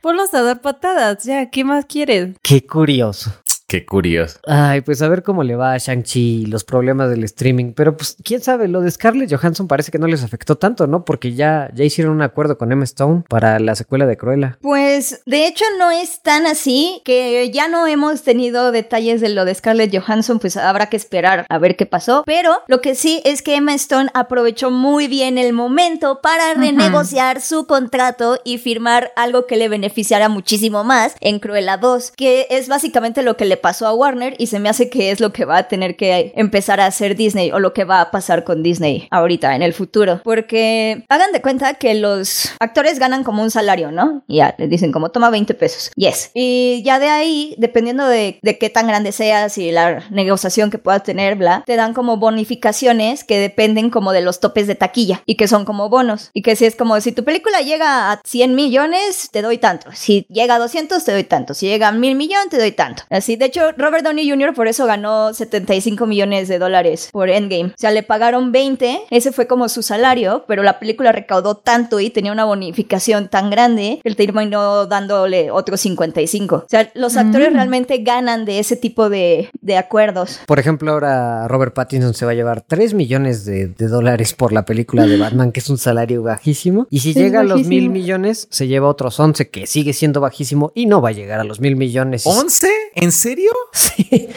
Ponlos 0.00 0.32
a 0.34 0.42
dar 0.42 0.60
patadas, 0.60 1.24
ya, 1.24 1.50
¿qué 1.50 1.64
más 1.64 1.84
quieres? 1.86 2.36
Qué 2.42 2.64
curioso. 2.64 3.32
Qué 3.70 3.84
curioso. 3.84 4.38
Ay, 4.46 4.80
pues 4.80 5.02
a 5.02 5.08
ver 5.08 5.22
cómo 5.22 5.44
le 5.44 5.54
va 5.54 5.74
a 5.74 5.76
Shang-Chi 5.76 6.44
y 6.44 6.46
los 6.46 6.64
problemas 6.64 7.10
del 7.10 7.22
streaming. 7.24 7.74
Pero 7.74 7.98
pues, 7.98 8.16
quién 8.24 8.40
sabe, 8.40 8.66
lo 8.66 8.80
de 8.80 8.90
Scarlett 8.90 9.30
Johansson 9.30 9.68
parece 9.68 9.90
que 9.90 9.98
no 9.98 10.06
les 10.06 10.24
afectó 10.24 10.56
tanto, 10.56 10.86
¿no? 10.86 11.04
Porque 11.04 11.34
ya, 11.34 11.70
ya 11.74 11.84
hicieron 11.84 12.14
un 12.14 12.22
acuerdo 12.22 12.56
con 12.56 12.72
Emma 12.72 12.84
Stone 12.84 13.24
para 13.28 13.60
la 13.60 13.74
secuela 13.74 14.06
de 14.06 14.16
Cruella. 14.16 14.56
Pues 14.62 15.20
de 15.26 15.46
hecho 15.46 15.66
no 15.78 15.90
es 15.90 16.22
tan 16.22 16.46
así 16.46 17.02
que 17.04 17.50
ya 17.50 17.68
no 17.68 17.86
hemos 17.86 18.22
tenido 18.22 18.72
detalles 18.72 19.20
de 19.20 19.28
lo 19.28 19.44
de 19.44 19.54
Scarlett 19.54 19.94
Johansson, 19.94 20.38
pues 20.38 20.56
habrá 20.56 20.88
que 20.88 20.96
esperar 20.96 21.44
a 21.46 21.58
ver 21.58 21.76
qué 21.76 21.84
pasó. 21.84 22.22
Pero 22.24 22.62
lo 22.68 22.80
que 22.80 22.94
sí 22.94 23.20
es 23.26 23.42
que 23.42 23.56
Emma 23.56 23.74
Stone 23.74 24.08
aprovechó 24.14 24.70
muy 24.70 25.08
bien 25.08 25.36
el 25.36 25.52
momento 25.52 26.20
para 26.22 26.54
renegociar 26.54 27.42
su 27.42 27.66
contrato 27.66 28.40
y 28.44 28.56
firmar 28.56 29.12
algo 29.14 29.46
que 29.46 29.56
le 29.56 29.68
beneficiara 29.68 30.30
muchísimo 30.30 30.84
más 30.84 31.16
en 31.20 31.38
Cruella 31.38 31.76
2, 31.76 32.12
que 32.12 32.46
es 32.48 32.68
básicamente 32.68 33.22
lo 33.22 33.36
que 33.36 33.44
le 33.44 33.57
pasó 33.58 33.86
a 33.86 33.94
Warner 33.94 34.34
y 34.38 34.46
se 34.46 34.58
me 34.58 34.68
hace 34.68 34.88
que 34.88 35.10
es 35.10 35.20
lo 35.20 35.32
que 35.32 35.44
va 35.44 35.58
a 35.58 35.68
tener 35.68 35.96
que 35.96 36.32
empezar 36.36 36.80
a 36.80 36.86
hacer 36.86 37.16
Disney 37.16 37.50
o 37.52 37.58
lo 37.58 37.72
que 37.72 37.84
va 37.84 38.00
a 38.00 38.10
pasar 38.10 38.44
con 38.44 38.62
Disney 38.62 39.08
ahorita 39.10 39.54
en 39.54 39.62
el 39.62 39.74
futuro. 39.74 40.20
Porque 40.24 41.04
hagan 41.08 41.32
de 41.32 41.42
cuenta 41.42 41.74
que 41.74 41.94
los 41.94 42.50
actores 42.60 42.98
ganan 42.98 43.24
como 43.24 43.42
un 43.42 43.50
salario, 43.50 43.90
¿no? 43.90 44.22
Ya 44.28 44.54
les 44.58 44.70
dicen 44.70 44.92
como 44.92 45.10
toma 45.10 45.30
20 45.30 45.54
pesos. 45.54 45.90
Yes. 45.96 46.30
Y 46.34 46.82
ya 46.84 46.98
de 46.98 47.08
ahí, 47.08 47.54
dependiendo 47.58 48.06
de, 48.06 48.38
de 48.42 48.58
qué 48.58 48.70
tan 48.70 48.86
grande 48.86 49.12
seas 49.12 49.58
y 49.58 49.70
la 49.70 50.04
negociación 50.10 50.70
que 50.70 50.78
puedas 50.78 51.02
tener, 51.02 51.36
bla, 51.36 51.62
te 51.66 51.76
dan 51.76 51.94
como 51.94 52.16
bonificaciones 52.16 53.24
que 53.24 53.38
dependen 53.38 53.90
como 53.90 54.12
de 54.12 54.22
los 54.22 54.40
topes 54.40 54.66
de 54.66 54.74
taquilla 54.74 55.22
y 55.26 55.36
que 55.36 55.48
son 55.48 55.64
como 55.64 55.88
bonos. 55.88 56.30
Y 56.32 56.42
que 56.42 56.56
si 56.56 56.64
es 56.64 56.76
como 56.76 57.00
si 57.00 57.12
tu 57.12 57.24
película 57.24 57.60
llega 57.60 58.12
a 58.12 58.20
100 58.24 58.54
millones, 58.54 59.30
te 59.30 59.42
doy 59.42 59.58
tanto. 59.58 59.90
Si 59.92 60.26
llega 60.28 60.56
a 60.56 60.58
200, 60.58 61.04
te 61.04 61.12
doy 61.12 61.24
tanto. 61.24 61.54
Si 61.54 61.66
llega 61.66 61.88
a 61.88 61.92
mil 61.92 62.14
millones, 62.14 62.48
te 62.50 62.58
doy 62.58 62.72
tanto. 62.72 63.02
Así, 63.10 63.36
de 63.36 63.47
hecho, 63.48 63.72
Robert 63.76 64.04
Downey 64.04 64.28
Jr. 64.30 64.54
por 64.54 64.68
eso 64.68 64.86
ganó 64.86 65.34
75 65.34 66.06
millones 66.06 66.48
de 66.48 66.58
dólares 66.58 67.08
por 67.12 67.28
Endgame. 67.28 67.70
O 67.70 67.74
sea, 67.76 67.90
le 67.90 68.02
pagaron 68.02 68.52
20, 68.52 69.00
ese 69.10 69.32
fue 69.32 69.46
como 69.46 69.68
su 69.68 69.82
salario, 69.82 70.44
pero 70.46 70.62
la 70.62 70.78
película 70.78 71.12
recaudó 71.12 71.56
tanto 71.56 72.00
y 72.00 72.10
tenía 72.10 72.32
una 72.32 72.44
bonificación 72.44 73.28
tan 73.28 73.50
grande 73.50 74.00
que 74.02 74.08
él 74.08 74.16
terminó 74.16 74.86
dándole 74.86 75.50
otros 75.50 75.80
55. 75.80 76.54
O 76.56 76.64
sea, 76.68 76.90
los 76.94 77.16
actores 77.16 77.52
realmente 77.52 77.98
ganan 77.98 78.44
de 78.44 78.58
ese 78.58 78.76
tipo 78.76 79.08
de, 79.10 79.50
de 79.60 79.76
acuerdos. 79.76 80.40
Por 80.46 80.58
ejemplo, 80.58 80.92
ahora 80.92 81.48
Robert 81.48 81.74
Pattinson 81.74 82.14
se 82.14 82.24
va 82.24 82.32
a 82.32 82.34
llevar 82.34 82.62
3 82.62 82.94
millones 82.94 83.44
de, 83.44 83.68
de 83.68 83.88
dólares 83.88 84.34
por 84.34 84.52
la 84.52 84.64
película 84.64 85.06
de 85.06 85.16
Batman, 85.16 85.52
que 85.52 85.60
es 85.60 85.70
un 85.70 85.78
salario 85.78 86.22
bajísimo. 86.22 86.86
Y 86.90 87.00
si 87.00 87.12
Sí, 87.12 87.20
llega 87.20 87.40
a 87.40 87.44
los 87.44 87.64
mil 87.64 87.90
millones, 87.90 88.48
se 88.50 88.66
lleva 88.66 88.88
otros 88.88 89.18
11, 89.18 89.48
que 89.50 89.66
sigue 89.66 89.92
siendo 89.92 90.20
bajísimo 90.20 90.72
y 90.74 90.86
no 90.86 91.00
va 91.00 91.08
a 91.08 91.12
llegar 91.12 91.40
a 91.40 91.44
los 91.44 91.60
mil 91.60 91.76
millones. 91.76 92.26
¿11? 92.26 92.66
¿En 92.94 93.12
serio? 93.12 93.52
Sí. 93.72 94.28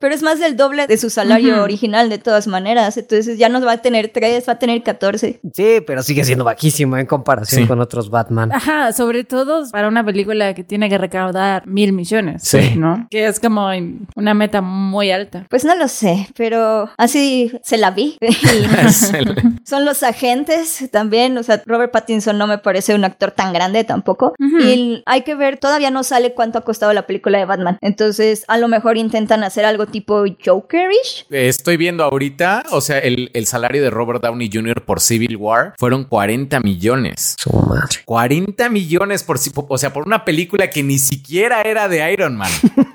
Pero 0.00 0.14
es 0.14 0.22
más 0.22 0.38
del 0.40 0.56
doble 0.56 0.86
de 0.86 0.96
su 0.98 1.10
salario 1.10 1.62
original 1.62 2.08
de 2.08 2.18
todas 2.18 2.46
maneras. 2.46 2.96
Entonces 2.96 3.38
ya 3.38 3.48
no 3.48 3.60
va 3.64 3.72
a 3.72 3.78
tener 3.78 4.08
3, 4.12 4.44
va 4.48 4.54
a 4.54 4.58
tener 4.58 4.82
14. 4.82 5.40
Sí, 5.52 5.78
pero 5.86 6.02
sigue 6.02 6.24
siendo 6.24 6.44
bajísimo 6.44 6.96
en 6.96 7.06
comparación 7.06 7.62
Sí. 7.62 7.68
con 7.68 7.80
otros 7.80 8.10
Batman. 8.10 8.52
Ajá, 8.52 8.92
sobre 8.92 9.24
todo 9.24 9.68
para 9.70 9.88
una 9.88 10.04
película 10.04 10.54
que 10.54 10.64
tiene 10.64 10.88
que 10.88 10.98
recaudar 10.98 11.66
mil 11.66 11.92
millones, 11.92 12.42
Sí. 12.42 12.74
¿no? 12.76 13.06
Que 13.10 13.26
es 13.26 13.40
como 13.40 13.68
una 14.16 14.34
meta 14.34 14.60
muy 14.60 15.10
alta. 15.10 15.46
Pues 15.50 15.64
no 15.64 15.74
lo 15.74 15.88
sé, 15.88 16.28
pero 16.36 16.90
así 16.98 17.52
se 17.62 17.76
la 17.78 17.90
vi. 17.90 18.18
Y 18.24 19.66
son 19.66 19.84
los 19.84 20.02
agentes 20.02 20.88
también. 20.90 21.36
O 21.38 21.42
sea, 21.42 21.62
Robert 21.66 21.92
Pattinson 21.92 22.38
no 22.38 22.46
me 22.46 22.58
parece 22.58 22.94
un 22.94 23.04
actor 23.04 23.30
tan 23.30 23.52
grande 23.52 23.84
tampoco. 23.84 24.34
Y 24.38 25.02
hay 25.06 25.22
que 25.22 25.34
ver, 25.34 25.58
todavía 25.58 25.90
no 25.90 26.02
sale 26.04 26.34
cuánto 26.34 26.58
ha 26.58 26.62
costado 26.62 26.92
la 26.92 27.06
película 27.06 27.38
de 27.38 27.44
Batman. 27.44 27.78
Entonces, 27.80 28.44
a 28.48 28.58
lo 28.58 28.68
mejor 28.68 28.96
intentan 28.96 29.44
hacer 29.44 29.64
algo 29.64 29.83
tipo 29.86 30.24
Jokerish. 30.44 31.26
Estoy 31.30 31.76
viendo 31.76 32.04
ahorita, 32.04 32.64
o 32.70 32.80
sea, 32.80 32.98
el, 32.98 33.30
el 33.34 33.46
salario 33.46 33.82
de 33.82 33.90
Robert 33.90 34.22
Downey 34.22 34.50
Jr. 34.52 34.84
por 34.84 35.00
Civil 35.00 35.36
War 35.36 35.74
fueron 35.78 36.04
40 36.04 36.60
millones. 36.60 37.36
Su 37.38 37.50
madre. 37.52 38.00
40 38.04 38.68
millones 38.68 39.22
por, 39.22 39.38
o 39.68 39.78
sea, 39.78 39.92
por 39.92 40.06
una 40.06 40.24
película 40.24 40.70
que 40.70 40.82
ni 40.82 40.98
siquiera 40.98 41.62
era 41.62 41.88
de 41.88 42.12
Iron 42.12 42.36
Man. 42.36 42.50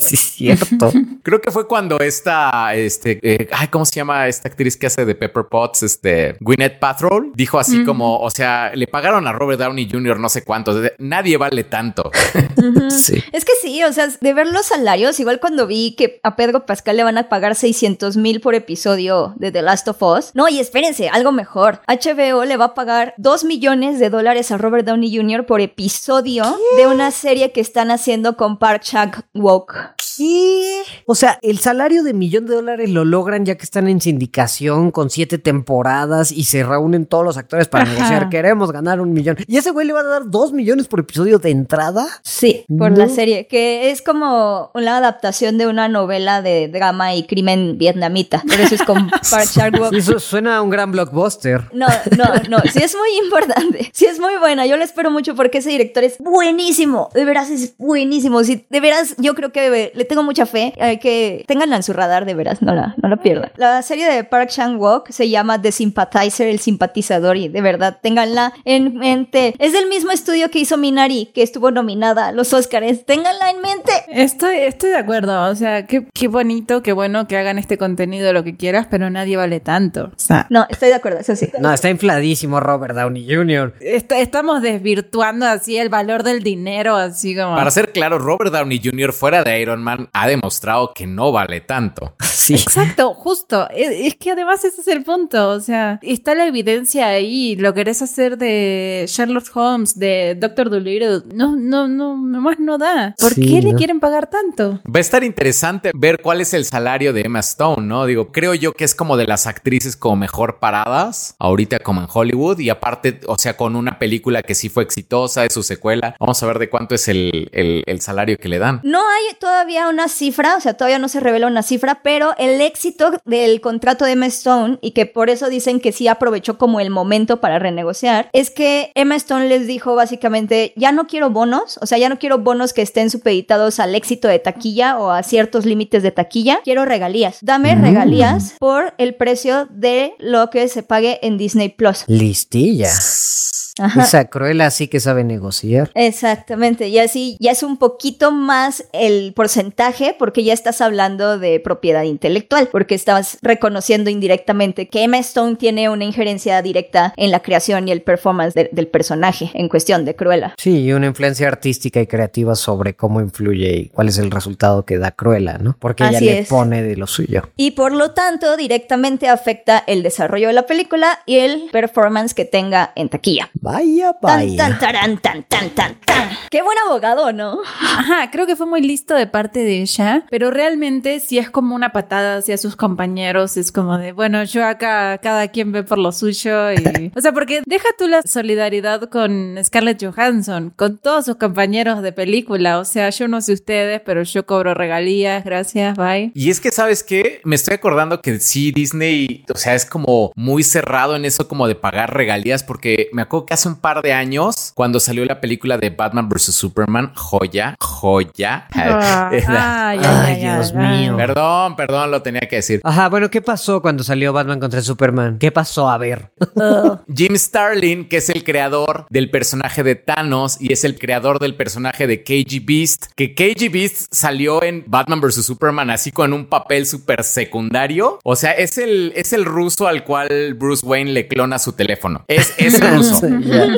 Sí, 0.00 0.14
es 0.14 0.20
cierto. 0.20 0.92
Creo 1.22 1.40
que 1.40 1.50
fue 1.50 1.66
cuando 1.66 1.98
esta, 1.98 2.74
este, 2.74 3.18
eh, 3.22 3.48
ay, 3.52 3.68
¿cómo 3.68 3.84
se 3.84 3.94
llama 3.94 4.28
esta 4.28 4.48
actriz 4.48 4.76
que 4.76 4.86
hace 4.86 5.04
de 5.04 5.14
Pepper 5.14 5.44
Potts? 5.44 5.82
Este, 5.82 6.36
Gwyneth 6.40 6.78
Paltrow 6.78 7.32
dijo 7.34 7.58
así 7.58 7.84
como, 7.84 8.18
o 8.18 8.30
sea, 8.30 8.72
le 8.74 8.86
pagaron 8.86 9.26
a 9.26 9.32
Robert 9.32 9.60
Downey 9.60 9.88
Jr. 9.90 10.18
no 10.18 10.28
sé 10.28 10.42
cuánto, 10.42 10.80
nadie 10.98 11.36
vale 11.36 11.64
tanto. 11.64 12.10
sí. 12.90 13.22
Es 13.32 13.44
que 13.44 13.52
sí, 13.62 13.82
o 13.84 13.92
sea, 13.92 14.08
de 14.08 14.34
ver 14.34 14.48
los 14.48 14.66
salarios, 14.66 15.18
igual 15.20 15.40
cuando 15.40 15.66
vi 15.66 15.94
que 15.96 16.20
a 16.24 16.36
Pedro 16.36 16.66
Pascal 16.66 16.96
le 16.96 17.04
van 17.04 17.18
a 17.18 17.28
pagar 17.28 17.54
600 17.54 18.16
mil 18.16 18.40
por 18.40 18.54
episodio 18.54 19.34
de 19.36 19.52
The 19.52 19.62
Last 19.62 19.86
of 19.88 20.02
Us. 20.02 20.30
No, 20.34 20.48
y 20.48 20.58
espérense, 20.58 21.08
algo 21.08 21.30
mejor. 21.32 21.80
HBO 21.86 22.44
le 22.44 22.56
va 22.56 22.64
a 22.64 22.74
pagar 22.74 23.14
2 23.18 23.44
millones 23.44 23.98
de 24.00 24.10
dólares 24.10 24.50
a 24.50 24.58
Robert 24.58 24.86
Downey 24.86 25.14
Jr. 25.14 25.46
por 25.46 25.60
episodio 25.60 26.44
de 26.76 26.86
una 26.86 27.10
serie 27.10 27.52
que 27.52 27.60
están 27.60 27.90
haciendo 27.90 28.36
con 28.36 28.58
Park 28.58 28.82
Chan-wook. 28.82 29.94
¿Qué? 30.16 30.82
O 31.06 31.14
sea, 31.14 31.38
el 31.42 31.58
salario 31.58 32.02
de 32.02 32.12
millón 32.14 32.46
de 32.46 32.54
dólares 32.54 32.90
lo 32.90 33.04
logran 33.04 33.44
ya 33.44 33.56
que 33.56 33.64
están 33.64 33.88
en 33.88 34.00
sindicación 34.00 34.90
con 34.90 35.10
siete 35.10 35.38
temporadas 35.38 36.32
y 36.32 36.44
se 36.44 36.62
reúnen 36.62 37.06
todos 37.06 37.24
los 37.24 37.36
actores 37.36 37.68
para 37.68 37.84
Ajá. 37.84 37.92
negociar. 37.94 38.28
Queremos 38.28 38.72
ganar 38.72 39.00
un 39.00 39.12
millón. 39.12 39.36
¿Y 39.46 39.56
ese 39.56 39.70
güey 39.70 39.86
le 39.86 39.92
va 39.92 40.00
a 40.00 40.04
dar 40.04 40.22
dos 40.30 40.52
millones 40.52 40.86
por 40.88 41.00
episodio 41.00 41.38
de 41.38 41.50
entrada? 41.50 42.06
Sí, 42.22 42.64
por 42.78 42.90
No. 42.92 42.98
la 42.98 43.08
serie, 43.08 43.46
que 43.46 43.90
es 43.90 44.02
como 44.02 44.70
una 44.74 44.98
adaptación 44.98 45.58
de 45.58 45.66
una 45.66 45.88
novela 45.88 46.42
de 46.42 46.68
drama 46.68 47.14
y 47.14 47.24
crimen 47.26 47.76
vietnamita. 47.78 48.42
Por 48.46 48.60
eso 48.60 48.74
es 48.74 48.82
con 48.82 49.08
Park. 49.30 49.48
Sí, 49.48 49.60
Eso 49.96 50.18
suena 50.20 50.56
a 50.58 50.62
un 50.62 50.70
gran 50.70 50.92
blockbuster. 50.92 51.62
No, 51.72 51.86
no, 52.16 52.24
no, 52.48 52.58
sí 52.72 52.80
es 52.82 52.94
muy 52.94 53.24
importante, 53.24 53.90
sí 53.92 54.06
es 54.06 54.18
muy 54.20 54.36
buena, 54.38 54.66
yo 54.66 54.76
la 54.76 54.84
espero 54.84 55.10
mucho 55.10 55.34
porque 55.34 55.58
ese 55.58 55.70
director 55.70 56.04
es 56.04 56.16
buenísimo, 56.18 57.10
de 57.14 57.24
veras 57.24 57.50
es 57.50 57.74
buenísimo, 57.78 58.42
sí, 58.44 58.66
de 58.70 58.80
veras 58.80 59.14
yo 59.18 59.34
creo 59.34 59.52
que 59.52 59.92
le 59.94 60.03
tengo 60.04 60.22
mucha 60.22 60.46
fe, 60.46 60.72
hay 60.80 60.98
que 60.98 61.44
tenganla 61.46 61.76
en 61.76 61.82
su 61.82 61.92
radar, 61.92 62.24
de 62.24 62.34
veras, 62.34 62.62
no 62.62 62.74
la, 62.74 62.94
no 63.02 63.08
la 63.08 63.16
pierdan. 63.16 63.50
La 63.56 63.82
serie 63.82 64.06
de 64.10 64.24
Park 64.24 64.50
Chan-wook 64.50 65.10
se 65.10 65.28
llama 65.28 65.60
The 65.60 65.72
Sympathizer, 65.72 66.48
el 66.48 66.58
simpatizador 66.60 67.36
y 67.36 67.48
de 67.48 67.60
verdad, 67.60 67.98
ténganla 68.02 68.52
en 68.64 68.94
mente, 68.96 69.54
es 69.58 69.72
del 69.72 69.88
mismo 69.88 70.10
estudio 70.10 70.50
que 70.50 70.58
hizo 70.60 70.76
Minari, 70.76 71.30
que 71.34 71.42
estuvo 71.42 71.70
nominada 71.70 72.28
a 72.28 72.32
los 72.32 72.52
Oscars, 72.52 73.04
ténganla 73.04 73.50
en 73.50 73.60
mente. 73.60 73.92
Estoy, 74.08 74.56
estoy 74.58 74.90
de 74.90 74.96
acuerdo, 74.96 75.50
o 75.50 75.54
sea, 75.54 75.86
qué, 75.86 76.06
qué 76.12 76.28
bonito, 76.28 76.82
qué 76.82 76.92
bueno 76.92 77.26
que 77.26 77.36
hagan 77.36 77.58
este 77.58 77.78
contenido 77.78 78.32
lo 78.32 78.44
que 78.44 78.56
quieras, 78.56 78.86
pero 78.90 79.10
nadie 79.10 79.36
vale 79.36 79.60
tanto. 79.60 80.04
O 80.06 80.12
sea, 80.16 80.46
No, 80.50 80.66
estoy 80.68 80.88
de 80.88 80.94
acuerdo, 80.94 81.18
eso 81.20 81.36
sí. 81.36 81.48
No, 81.58 81.72
está 81.72 81.90
infladísimo 81.90 82.60
Robert 82.60 82.94
Downey 82.94 83.26
Jr. 83.32 83.74
est- 83.80 84.12
estamos 84.12 84.62
desvirtuando 84.62 85.46
así 85.46 85.76
el 85.78 85.88
valor 85.88 86.22
del 86.22 86.42
dinero, 86.42 86.96
así 86.96 87.34
como... 87.36 87.54
Para 87.56 87.70
ser 87.70 87.92
claro, 87.92 88.18
Robert 88.18 88.52
Downey 88.52 88.80
Jr. 88.82 89.12
fuera 89.12 89.42
de 89.44 89.60
Iron 89.60 89.82
Man 89.82 89.93
ha 90.12 90.26
demostrado 90.28 90.92
que 90.94 91.06
no 91.06 91.32
vale 91.32 91.60
tanto. 91.60 92.14
Sí. 92.34 92.54
Exacto, 92.54 93.14
justo. 93.14 93.70
Es, 93.70 93.88
es 93.90 94.16
que 94.16 94.32
además 94.32 94.62
ese 94.64 94.80
es 94.82 94.88
el 94.88 95.02
punto. 95.02 95.48
O 95.50 95.60
sea, 95.60 95.98
está 96.02 96.34
la 96.34 96.44
evidencia 96.46 97.06
ahí. 97.06 97.56
Lo 97.56 97.72
querés 97.72 98.02
hacer 98.02 98.36
de 98.36 99.06
Sherlock 99.08 99.46
Holmes, 99.56 99.98
de 99.98 100.34
Doctor 100.34 100.68
Dolittle. 100.68 101.22
No, 101.32 101.56
no, 101.56 101.88
no, 101.88 102.16
nomás 102.18 102.58
no 102.58 102.76
da. 102.76 103.14
¿Por 103.18 103.32
Sí, 103.32 103.40
qué 103.48 103.62
le 103.62 103.72
quieren 103.74 103.98
pagar 104.00 104.28
tanto? 104.28 104.80
Va 104.84 104.98
a 104.98 105.00
estar 105.00 105.24
interesante 105.24 105.90
ver 105.94 106.20
cuál 106.20 106.42
es 106.42 106.52
el 106.52 106.66
salario 106.66 107.12
de 107.14 107.22
Emma 107.22 107.38
Stone, 107.40 107.86
¿no? 107.86 108.04
Digo, 108.04 108.30
creo 108.30 108.52
yo 108.52 108.72
que 108.74 108.84
es 108.84 108.94
como 108.94 109.16
de 109.16 109.26
las 109.26 109.46
actrices 109.46 109.96
como 109.96 110.16
mejor 110.16 110.58
paradas 110.58 111.36
ahorita 111.38 111.78
como 111.78 112.02
en 112.02 112.08
Hollywood 112.12 112.58
y 112.58 112.68
aparte, 112.68 113.20
o 113.26 113.38
sea, 113.38 113.56
con 113.56 113.74
una 113.76 113.98
película 113.98 114.42
que 114.42 114.54
sí 114.54 114.68
fue 114.68 114.82
exitosa, 114.82 115.44
es 115.46 115.54
su 115.54 115.62
secuela. 115.62 116.14
Vamos 116.20 116.42
a 116.42 116.46
ver 116.46 116.58
de 116.58 116.68
cuánto 116.68 116.94
es 116.94 117.08
el, 117.08 117.48
el- 117.52 117.84
el 117.86 118.00
salario 118.02 118.36
que 118.36 118.48
le 118.50 118.58
dan. 118.58 118.80
No 118.84 118.98
hay 118.98 119.34
todavía 119.40 119.83
todavía 119.84 120.02
una 120.02 120.08
cifra, 120.08 120.56
o 120.56 120.60
sea, 120.60 120.74
todavía 120.74 120.98
no 120.98 121.08
se 121.08 121.20
revela 121.20 121.46
una 121.46 121.62
cifra, 121.62 122.00
pero 122.02 122.34
el 122.38 122.60
éxito 122.60 123.10
del 123.24 123.60
contrato 123.60 124.04
de 124.04 124.12
Emma 124.12 124.26
Stone 124.26 124.78
y 124.80 124.92
que 124.92 125.06
por 125.06 125.30
eso 125.30 125.48
dicen 125.48 125.80
que 125.80 125.92
sí 125.92 126.08
aprovechó 126.08 126.58
como 126.58 126.80
el 126.80 126.90
momento 126.90 127.40
para 127.40 127.58
renegociar, 127.58 128.30
es 128.32 128.50
que 128.50 128.90
Emma 128.94 129.16
Stone 129.16 129.48
les 129.48 129.66
dijo 129.66 129.94
básicamente, 129.94 130.72
ya 130.76 130.92
no 130.92 131.06
quiero 131.06 131.30
bonos, 131.30 131.78
o 131.80 131.86
sea, 131.86 131.98
ya 131.98 132.08
no 132.08 132.18
quiero 132.18 132.38
bonos 132.38 132.72
que 132.72 132.82
estén 132.82 133.10
supeditados 133.10 133.80
al 133.80 133.94
éxito 133.94 134.28
de 134.28 134.38
taquilla 134.38 134.98
o 134.98 135.10
a 135.10 135.22
ciertos 135.22 135.66
límites 135.66 136.02
de 136.02 136.10
taquilla, 136.10 136.60
quiero 136.64 136.84
regalías. 136.84 137.38
Dame 137.42 137.74
regalías 137.74 138.54
por 138.58 138.94
el 138.98 139.14
precio 139.14 139.66
de 139.70 140.14
lo 140.18 140.50
que 140.50 140.68
se 140.68 140.82
pague 140.82 141.18
en 141.22 141.36
Disney 141.36 141.68
Plus. 141.68 142.04
Listilla. 142.06 142.90
Ajá. 143.78 144.02
Esa 144.02 144.24
Cruella 144.26 144.70
sí 144.70 144.88
que 144.88 145.00
sabe 145.00 145.24
negociar. 145.24 145.90
Exactamente, 145.94 146.88
y 146.88 146.98
así 146.98 147.36
ya 147.40 147.50
es 147.50 147.62
un 147.62 147.76
poquito 147.76 148.30
más 148.32 148.84
el 148.92 149.32
porcentaje 149.34 150.14
porque 150.18 150.44
ya 150.44 150.52
estás 150.52 150.80
hablando 150.80 151.38
de 151.38 151.58
propiedad 151.60 152.02
intelectual, 152.04 152.68
porque 152.70 152.94
estás 152.94 153.38
reconociendo 153.42 154.10
indirectamente 154.10 154.88
que 154.88 155.02
Emma 155.04 155.18
Stone 155.18 155.56
tiene 155.56 155.88
una 155.88 156.04
injerencia 156.04 156.62
directa 156.62 157.12
en 157.16 157.30
la 157.30 157.40
creación 157.40 157.88
y 157.88 157.92
el 157.92 158.02
performance 158.02 158.54
de- 158.54 158.70
del 158.72 158.86
personaje 158.88 159.50
en 159.54 159.68
cuestión 159.68 160.04
de 160.04 160.14
Cruella. 160.14 160.54
Sí, 160.56 160.82
y 160.84 160.92
una 160.92 161.06
influencia 161.06 161.48
artística 161.48 162.00
y 162.00 162.06
creativa 162.06 162.54
sobre 162.54 162.94
cómo 162.94 163.20
influye 163.20 163.76
y 163.76 163.88
cuál 163.88 164.08
es 164.08 164.18
el 164.18 164.30
resultado 164.30 164.84
que 164.84 164.98
da 164.98 165.10
Cruella, 165.10 165.58
¿no? 165.58 165.76
Porque 165.78 166.04
ella 166.04 166.20
le 166.20 166.44
pone 166.44 166.82
de 166.82 166.96
lo 166.96 167.06
suyo. 167.06 167.42
Y 167.56 167.72
por 167.72 167.92
lo 167.92 168.12
tanto 168.12 168.56
directamente 168.56 169.28
afecta 169.28 169.82
el 169.86 170.02
desarrollo 170.02 170.46
de 170.48 170.52
la 170.54 170.66
película 170.66 171.18
y 171.26 171.38
el 171.38 171.64
performance 171.72 172.34
que 172.34 172.44
tenga 172.44 172.92
en 172.96 173.08
taquilla. 173.08 173.50
Vaya, 173.64 174.12
Tan, 174.20 174.40
vaya. 174.40 174.56
tan, 174.58 174.78
tarán, 174.78 175.16
tan, 175.16 175.42
tan, 175.44 175.70
tan, 175.70 175.94
tan. 176.04 176.28
Qué 176.50 176.60
buen 176.60 176.76
abogado, 176.86 177.32
¿no? 177.32 177.60
Ajá, 177.80 178.30
creo 178.30 178.46
que 178.46 178.56
fue 178.56 178.66
muy 178.66 178.82
listo 178.82 179.14
de 179.14 179.26
parte 179.26 179.60
de 179.60 179.80
ella, 179.80 180.26
pero 180.28 180.50
realmente 180.50 181.18
si 181.18 181.38
es 181.38 181.48
como 181.48 181.74
una 181.74 181.90
patada 181.90 182.36
hacia 182.36 182.58
sus 182.58 182.76
compañeros, 182.76 183.56
es 183.56 183.72
como 183.72 183.96
de, 183.96 184.12
bueno, 184.12 184.44
yo 184.44 184.66
acá 184.66 185.16
cada 185.16 185.48
quien 185.48 185.72
ve 185.72 185.82
por 185.82 185.96
lo 185.96 186.12
suyo 186.12 186.72
y... 186.72 187.10
O 187.16 187.20
sea, 187.22 187.32
porque 187.32 187.62
deja 187.64 187.88
tú 187.96 188.06
la 188.06 188.20
solidaridad 188.20 189.08
con 189.08 189.56
Scarlett 189.64 190.04
Johansson, 190.04 190.70
con 190.76 190.98
todos 190.98 191.24
sus 191.24 191.36
compañeros 191.36 192.02
de 192.02 192.12
película, 192.12 192.78
o 192.78 192.84
sea, 192.84 193.08
yo 193.08 193.28
no 193.28 193.40
sé 193.40 193.54
ustedes, 193.54 194.02
pero 194.04 194.22
yo 194.24 194.44
cobro 194.44 194.74
regalías, 194.74 195.42
gracias, 195.42 195.96
bye. 195.96 196.32
Y 196.34 196.50
es 196.50 196.60
que, 196.60 196.70
¿sabes 196.70 197.02
qué? 197.02 197.40
Me 197.44 197.56
estoy 197.56 197.74
acordando 197.74 198.20
que 198.20 198.40
sí, 198.40 198.72
Disney, 198.72 199.44
o 199.52 199.56
sea, 199.56 199.74
es 199.74 199.86
como 199.86 200.32
muy 200.36 200.62
cerrado 200.62 201.16
en 201.16 201.24
eso 201.24 201.48
como 201.48 201.66
de 201.66 201.76
pagar 201.76 202.12
regalías, 202.12 202.62
porque 202.62 203.08
me 203.12 203.22
acuerdo 203.22 203.46
que 203.46 203.53
hace 203.54 203.68
un 203.68 203.76
par 203.76 204.02
de 204.02 204.12
años, 204.12 204.72
cuando 204.74 205.00
salió 205.00 205.24
la 205.24 205.40
película 205.40 205.78
de 205.78 205.90
Batman 205.90 206.28
vs. 206.28 206.54
Superman, 206.54 207.12
joya, 207.14 207.76
joya. 207.80 208.68
Ah, 208.74 209.30
Era- 209.32 209.88
ay, 209.88 209.98
Ay, 210.02 210.06
ay, 210.34 210.40
Dios 210.40 210.72
ay, 210.76 210.98
mío. 211.00 211.16
Perdón, 211.16 211.76
perdón, 211.76 212.10
lo 212.10 212.22
tenía 212.22 212.42
que 212.42 212.56
decir. 212.56 212.80
Ajá, 212.84 213.08
bueno, 213.08 213.30
¿qué 213.30 213.40
pasó 213.42 213.80
cuando 213.80 214.04
salió 214.04 214.32
Batman 214.32 214.60
contra 214.60 214.80
Superman? 214.82 215.38
¿Qué 215.38 215.50
pasó? 215.50 215.88
A 215.88 215.98
ver. 215.98 216.32
Jim 217.14 217.34
Starlin, 217.36 218.08
que 218.08 218.18
es 218.18 218.28
el 218.30 218.44
creador 218.44 219.06
del 219.10 219.30
personaje 219.30 219.82
de 219.82 219.94
Thanos 219.94 220.56
y 220.60 220.72
es 220.72 220.84
el 220.84 220.98
creador 220.98 221.38
del 221.38 221.54
personaje 221.54 222.06
de 222.06 222.22
KG 222.22 222.64
Beast, 222.64 223.06
que 223.16 223.34
KG 223.34 223.70
Beast 223.72 224.06
salió 224.12 224.62
en 224.62 224.84
Batman 224.86 225.20
vs. 225.20 225.44
Superman 225.46 225.90
así 225.90 226.10
con 226.12 226.32
un 226.32 226.46
papel 226.46 226.86
súper 226.86 227.24
secundario. 227.24 228.18
O 228.24 228.36
sea, 228.36 228.52
es 228.52 228.78
el, 228.78 229.12
es 229.16 229.32
el 229.32 229.44
ruso 229.44 229.86
al 229.86 230.04
cual 230.04 230.54
Bruce 230.54 230.84
Wayne 230.84 231.12
le 231.12 231.28
clona 231.28 231.58
su 231.58 231.72
teléfono. 231.72 232.24
Es 232.28 232.52
ese 232.58 232.90
ruso. 232.90 233.26
Ya. 233.44 233.68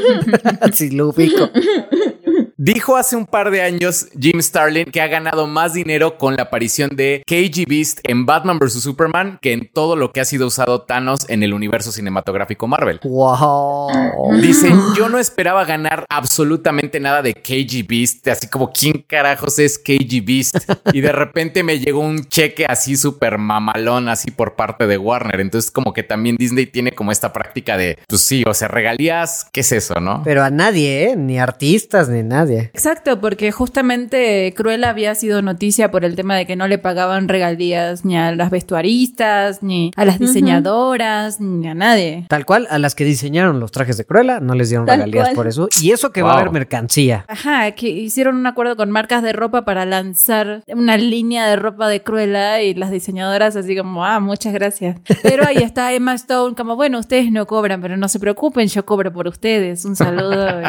sí, 0.72 0.90
lo 0.90 1.08
ubico. 1.08 1.50
Dijo 2.66 2.96
hace 2.96 3.14
un 3.14 3.26
par 3.26 3.52
de 3.52 3.62
años 3.62 4.08
Jim 4.20 4.42
Starlin 4.42 4.86
que 4.86 5.00
ha 5.00 5.06
ganado 5.06 5.46
más 5.46 5.72
dinero 5.72 6.18
con 6.18 6.34
la 6.34 6.42
aparición 6.42 6.90
de 6.96 7.22
KG 7.24 7.64
Beast 7.64 8.00
en 8.02 8.26
Batman 8.26 8.58
vs. 8.58 8.82
Superman 8.82 9.38
que 9.40 9.52
en 9.52 9.70
todo 9.72 9.94
lo 9.94 10.10
que 10.10 10.20
ha 10.20 10.24
sido 10.24 10.48
usado 10.48 10.82
Thanos 10.82 11.30
en 11.30 11.44
el 11.44 11.54
universo 11.54 11.92
cinematográfico 11.92 12.66
Marvel. 12.66 12.98
Wow. 13.04 14.32
Dice, 14.42 14.72
yo 14.96 15.08
no 15.08 15.20
esperaba 15.20 15.64
ganar 15.64 16.06
absolutamente 16.08 16.98
nada 16.98 17.22
de 17.22 17.34
KG 17.34 17.86
Beast, 17.88 18.26
así 18.26 18.48
como 18.48 18.72
quién 18.72 19.04
carajos 19.06 19.60
es 19.60 19.78
KG 19.78 20.24
Beast. 20.26 20.56
Y 20.92 21.02
de 21.02 21.12
repente 21.12 21.62
me 21.62 21.78
llegó 21.78 22.00
un 22.00 22.24
cheque 22.24 22.66
así 22.66 22.96
súper 22.96 23.38
mamalón, 23.38 24.08
así 24.08 24.32
por 24.32 24.56
parte 24.56 24.88
de 24.88 24.98
Warner. 24.98 25.38
Entonces 25.38 25.70
como 25.70 25.92
que 25.92 26.02
también 26.02 26.34
Disney 26.36 26.66
tiene 26.66 26.90
como 26.90 27.12
esta 27.12 27.32
práctica 27.32 27.76
de, 27.76 27.96
pues 28.08 28.22
sí, 28.22 28.42
o 28.44 28.54
sea, 28.54 28.66
regalías, 28.66 29.46
¿qué 29.52 29.60
es 29.60 29.70
eso, 29.70 30.00
no? 30.00 30.22
Pero 30.24 30.42
a 30.42 30.50
nadie, 30.50 31.10
¿eh? 31.10 31.16
Ni 31.16 31.38
artistas, 31.38 32.08
ni 32.08 32.24
nadie. 32.24 32.55
Exacto, 32.58 33.20
porque 33.20 33.52
justamente 33.52 34.52
Cruella 34.56 34.90
había 34.90 35.14
sido 35.14 35.42
noticia 35.42 35.90
por 35.90 36.04
el 36.04 36.16
tema 36.16 36.36
de 36.36 36.46
que 36.46 36.56
no 36.56 36.68
le 36.68 36.78
pagaban 36.78 37.28
regalías 37.28 38.04
ni 38.04 38.16
a 38.16 38.34
las 38.34 38.50
vestuaristas, 38.50 39.62
ni 39.62 39.90
a 39.96 40.04
las 40.04 40.18
diseñadoras, 40.18 41.40
ni 41.40 41.68
a 41.68 41.74
nadie. 41.74 42.26
Tal 42.28 42.44
cual, 42.46 42.66
a 42.70 42.78
las 42.78 42.94
que 42.94 43.04
diseñaron 43.04 43.60
los 43.60 43.72
trajes 43.72 43.96
de 43.96 44.04
Cruella 44.04 44.40
no 44.40 44.54
les 44.54 44.68
dieron 44.68 44.86
Tal 44.86 44.98
regalías 44.98 45.26
cual. 45.28 45.36
por 45.36 45.46
eso. 45.46 45.68
Y 45.80 45.92
eso 45.92 46.12
que 46.12 46.22
va 46.22 46.32
a 46.32 46.40
haber 46.40 46.50
mercancía. 46.50 47.24
Ajá, 47.28 47.70
que 47.72 47.88
hicieron 47.88 48.36
un 48.36 48.46
acuerdo 48.46 48.76
con 48.76 48.90
marcas 48.90 49.22
de 49.22 49.32
ropa 49.32 49.64
para 49.64 49.84
lanzar 49.84 50.62
una 50.68 50.96
línea 50.96 51.46
de 51.48 51.56
ropa 51.56 51.88
de 51.88 52.02
Cruella 52.02 52.62
y 52.62 52.74
las 52.74 52.90
diseñadoras 52.90 53.56
así 53.56 53.76
como, 53.76 54.04
ah, 54.04 54.20
muchas 54.20 54.52
gracias. 54.52 54.98
Pero 55.22 55.46
ahí 55.46 55.58
está 55.58 55.92
Emma 55.92 56.14
Stone 56.14 56.54
como, 56.54 56.76
bueno, 56.76 56.98
ustedes 56.98 57.30
no 57.30 57.46
cobran, 57.46 57.80
pero 57.80 57.96
no 57.96 58.08
se 58.08 58.18
preocupen, 58.20 58.68
yo 58.68 58.84
cobro 58.84 59.12
por 59.12 59.28
ustedes. 59.28 59.84
Un 59.84 59.96
saludo. 59.96 60.46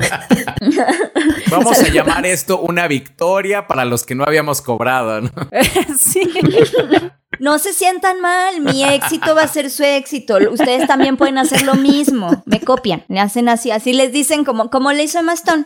Vamos 1.52 1.77
a 1.82 1.90
llamar 1.90 2.26
esto 2.26 2.60
una 2.60 2.88
victoria 2.88 3.68
para 3.68 3.86
los 3.86 4.06
que 4.06 4.16
no 4.16 4.24
habíamos 4.24 4.62
cobrado, 4.62 5.22
¿no? 5.22 5.32
sí. 5.98 6.22
No 7.40 7.60
se 7.60 7.74
sientan 7.74 8.22
mal, 8.22 8.62
mi 8.62 8.84
éxito 8.84 9.36
va 9.36 9.44
a 9.44 9.48
ser 9.48 9.70
su 9.70 9.84
éxito. 9.84 10.38
Ustedes 10.50 10.88
también 10.88 11.18
pueden 11.18 11.38
hacer 11.38 11.64
lo 11.64 11.76
mismo. 11.76 12.42
Me 12.46 12.62
copian, 12.62 13.04
le 13.10 13.20
hacen 13.20 13.50
así, 13.50 13.70
así 13.70 13.94
les 13.94 14.12
dicen 14.14 14.46
como, 14.46 14.70
como 14.70 14.92
le 14.94 15.04
hizo 15.04 15.20
Emma 15.20 15.34
Stone. 15.34 15.66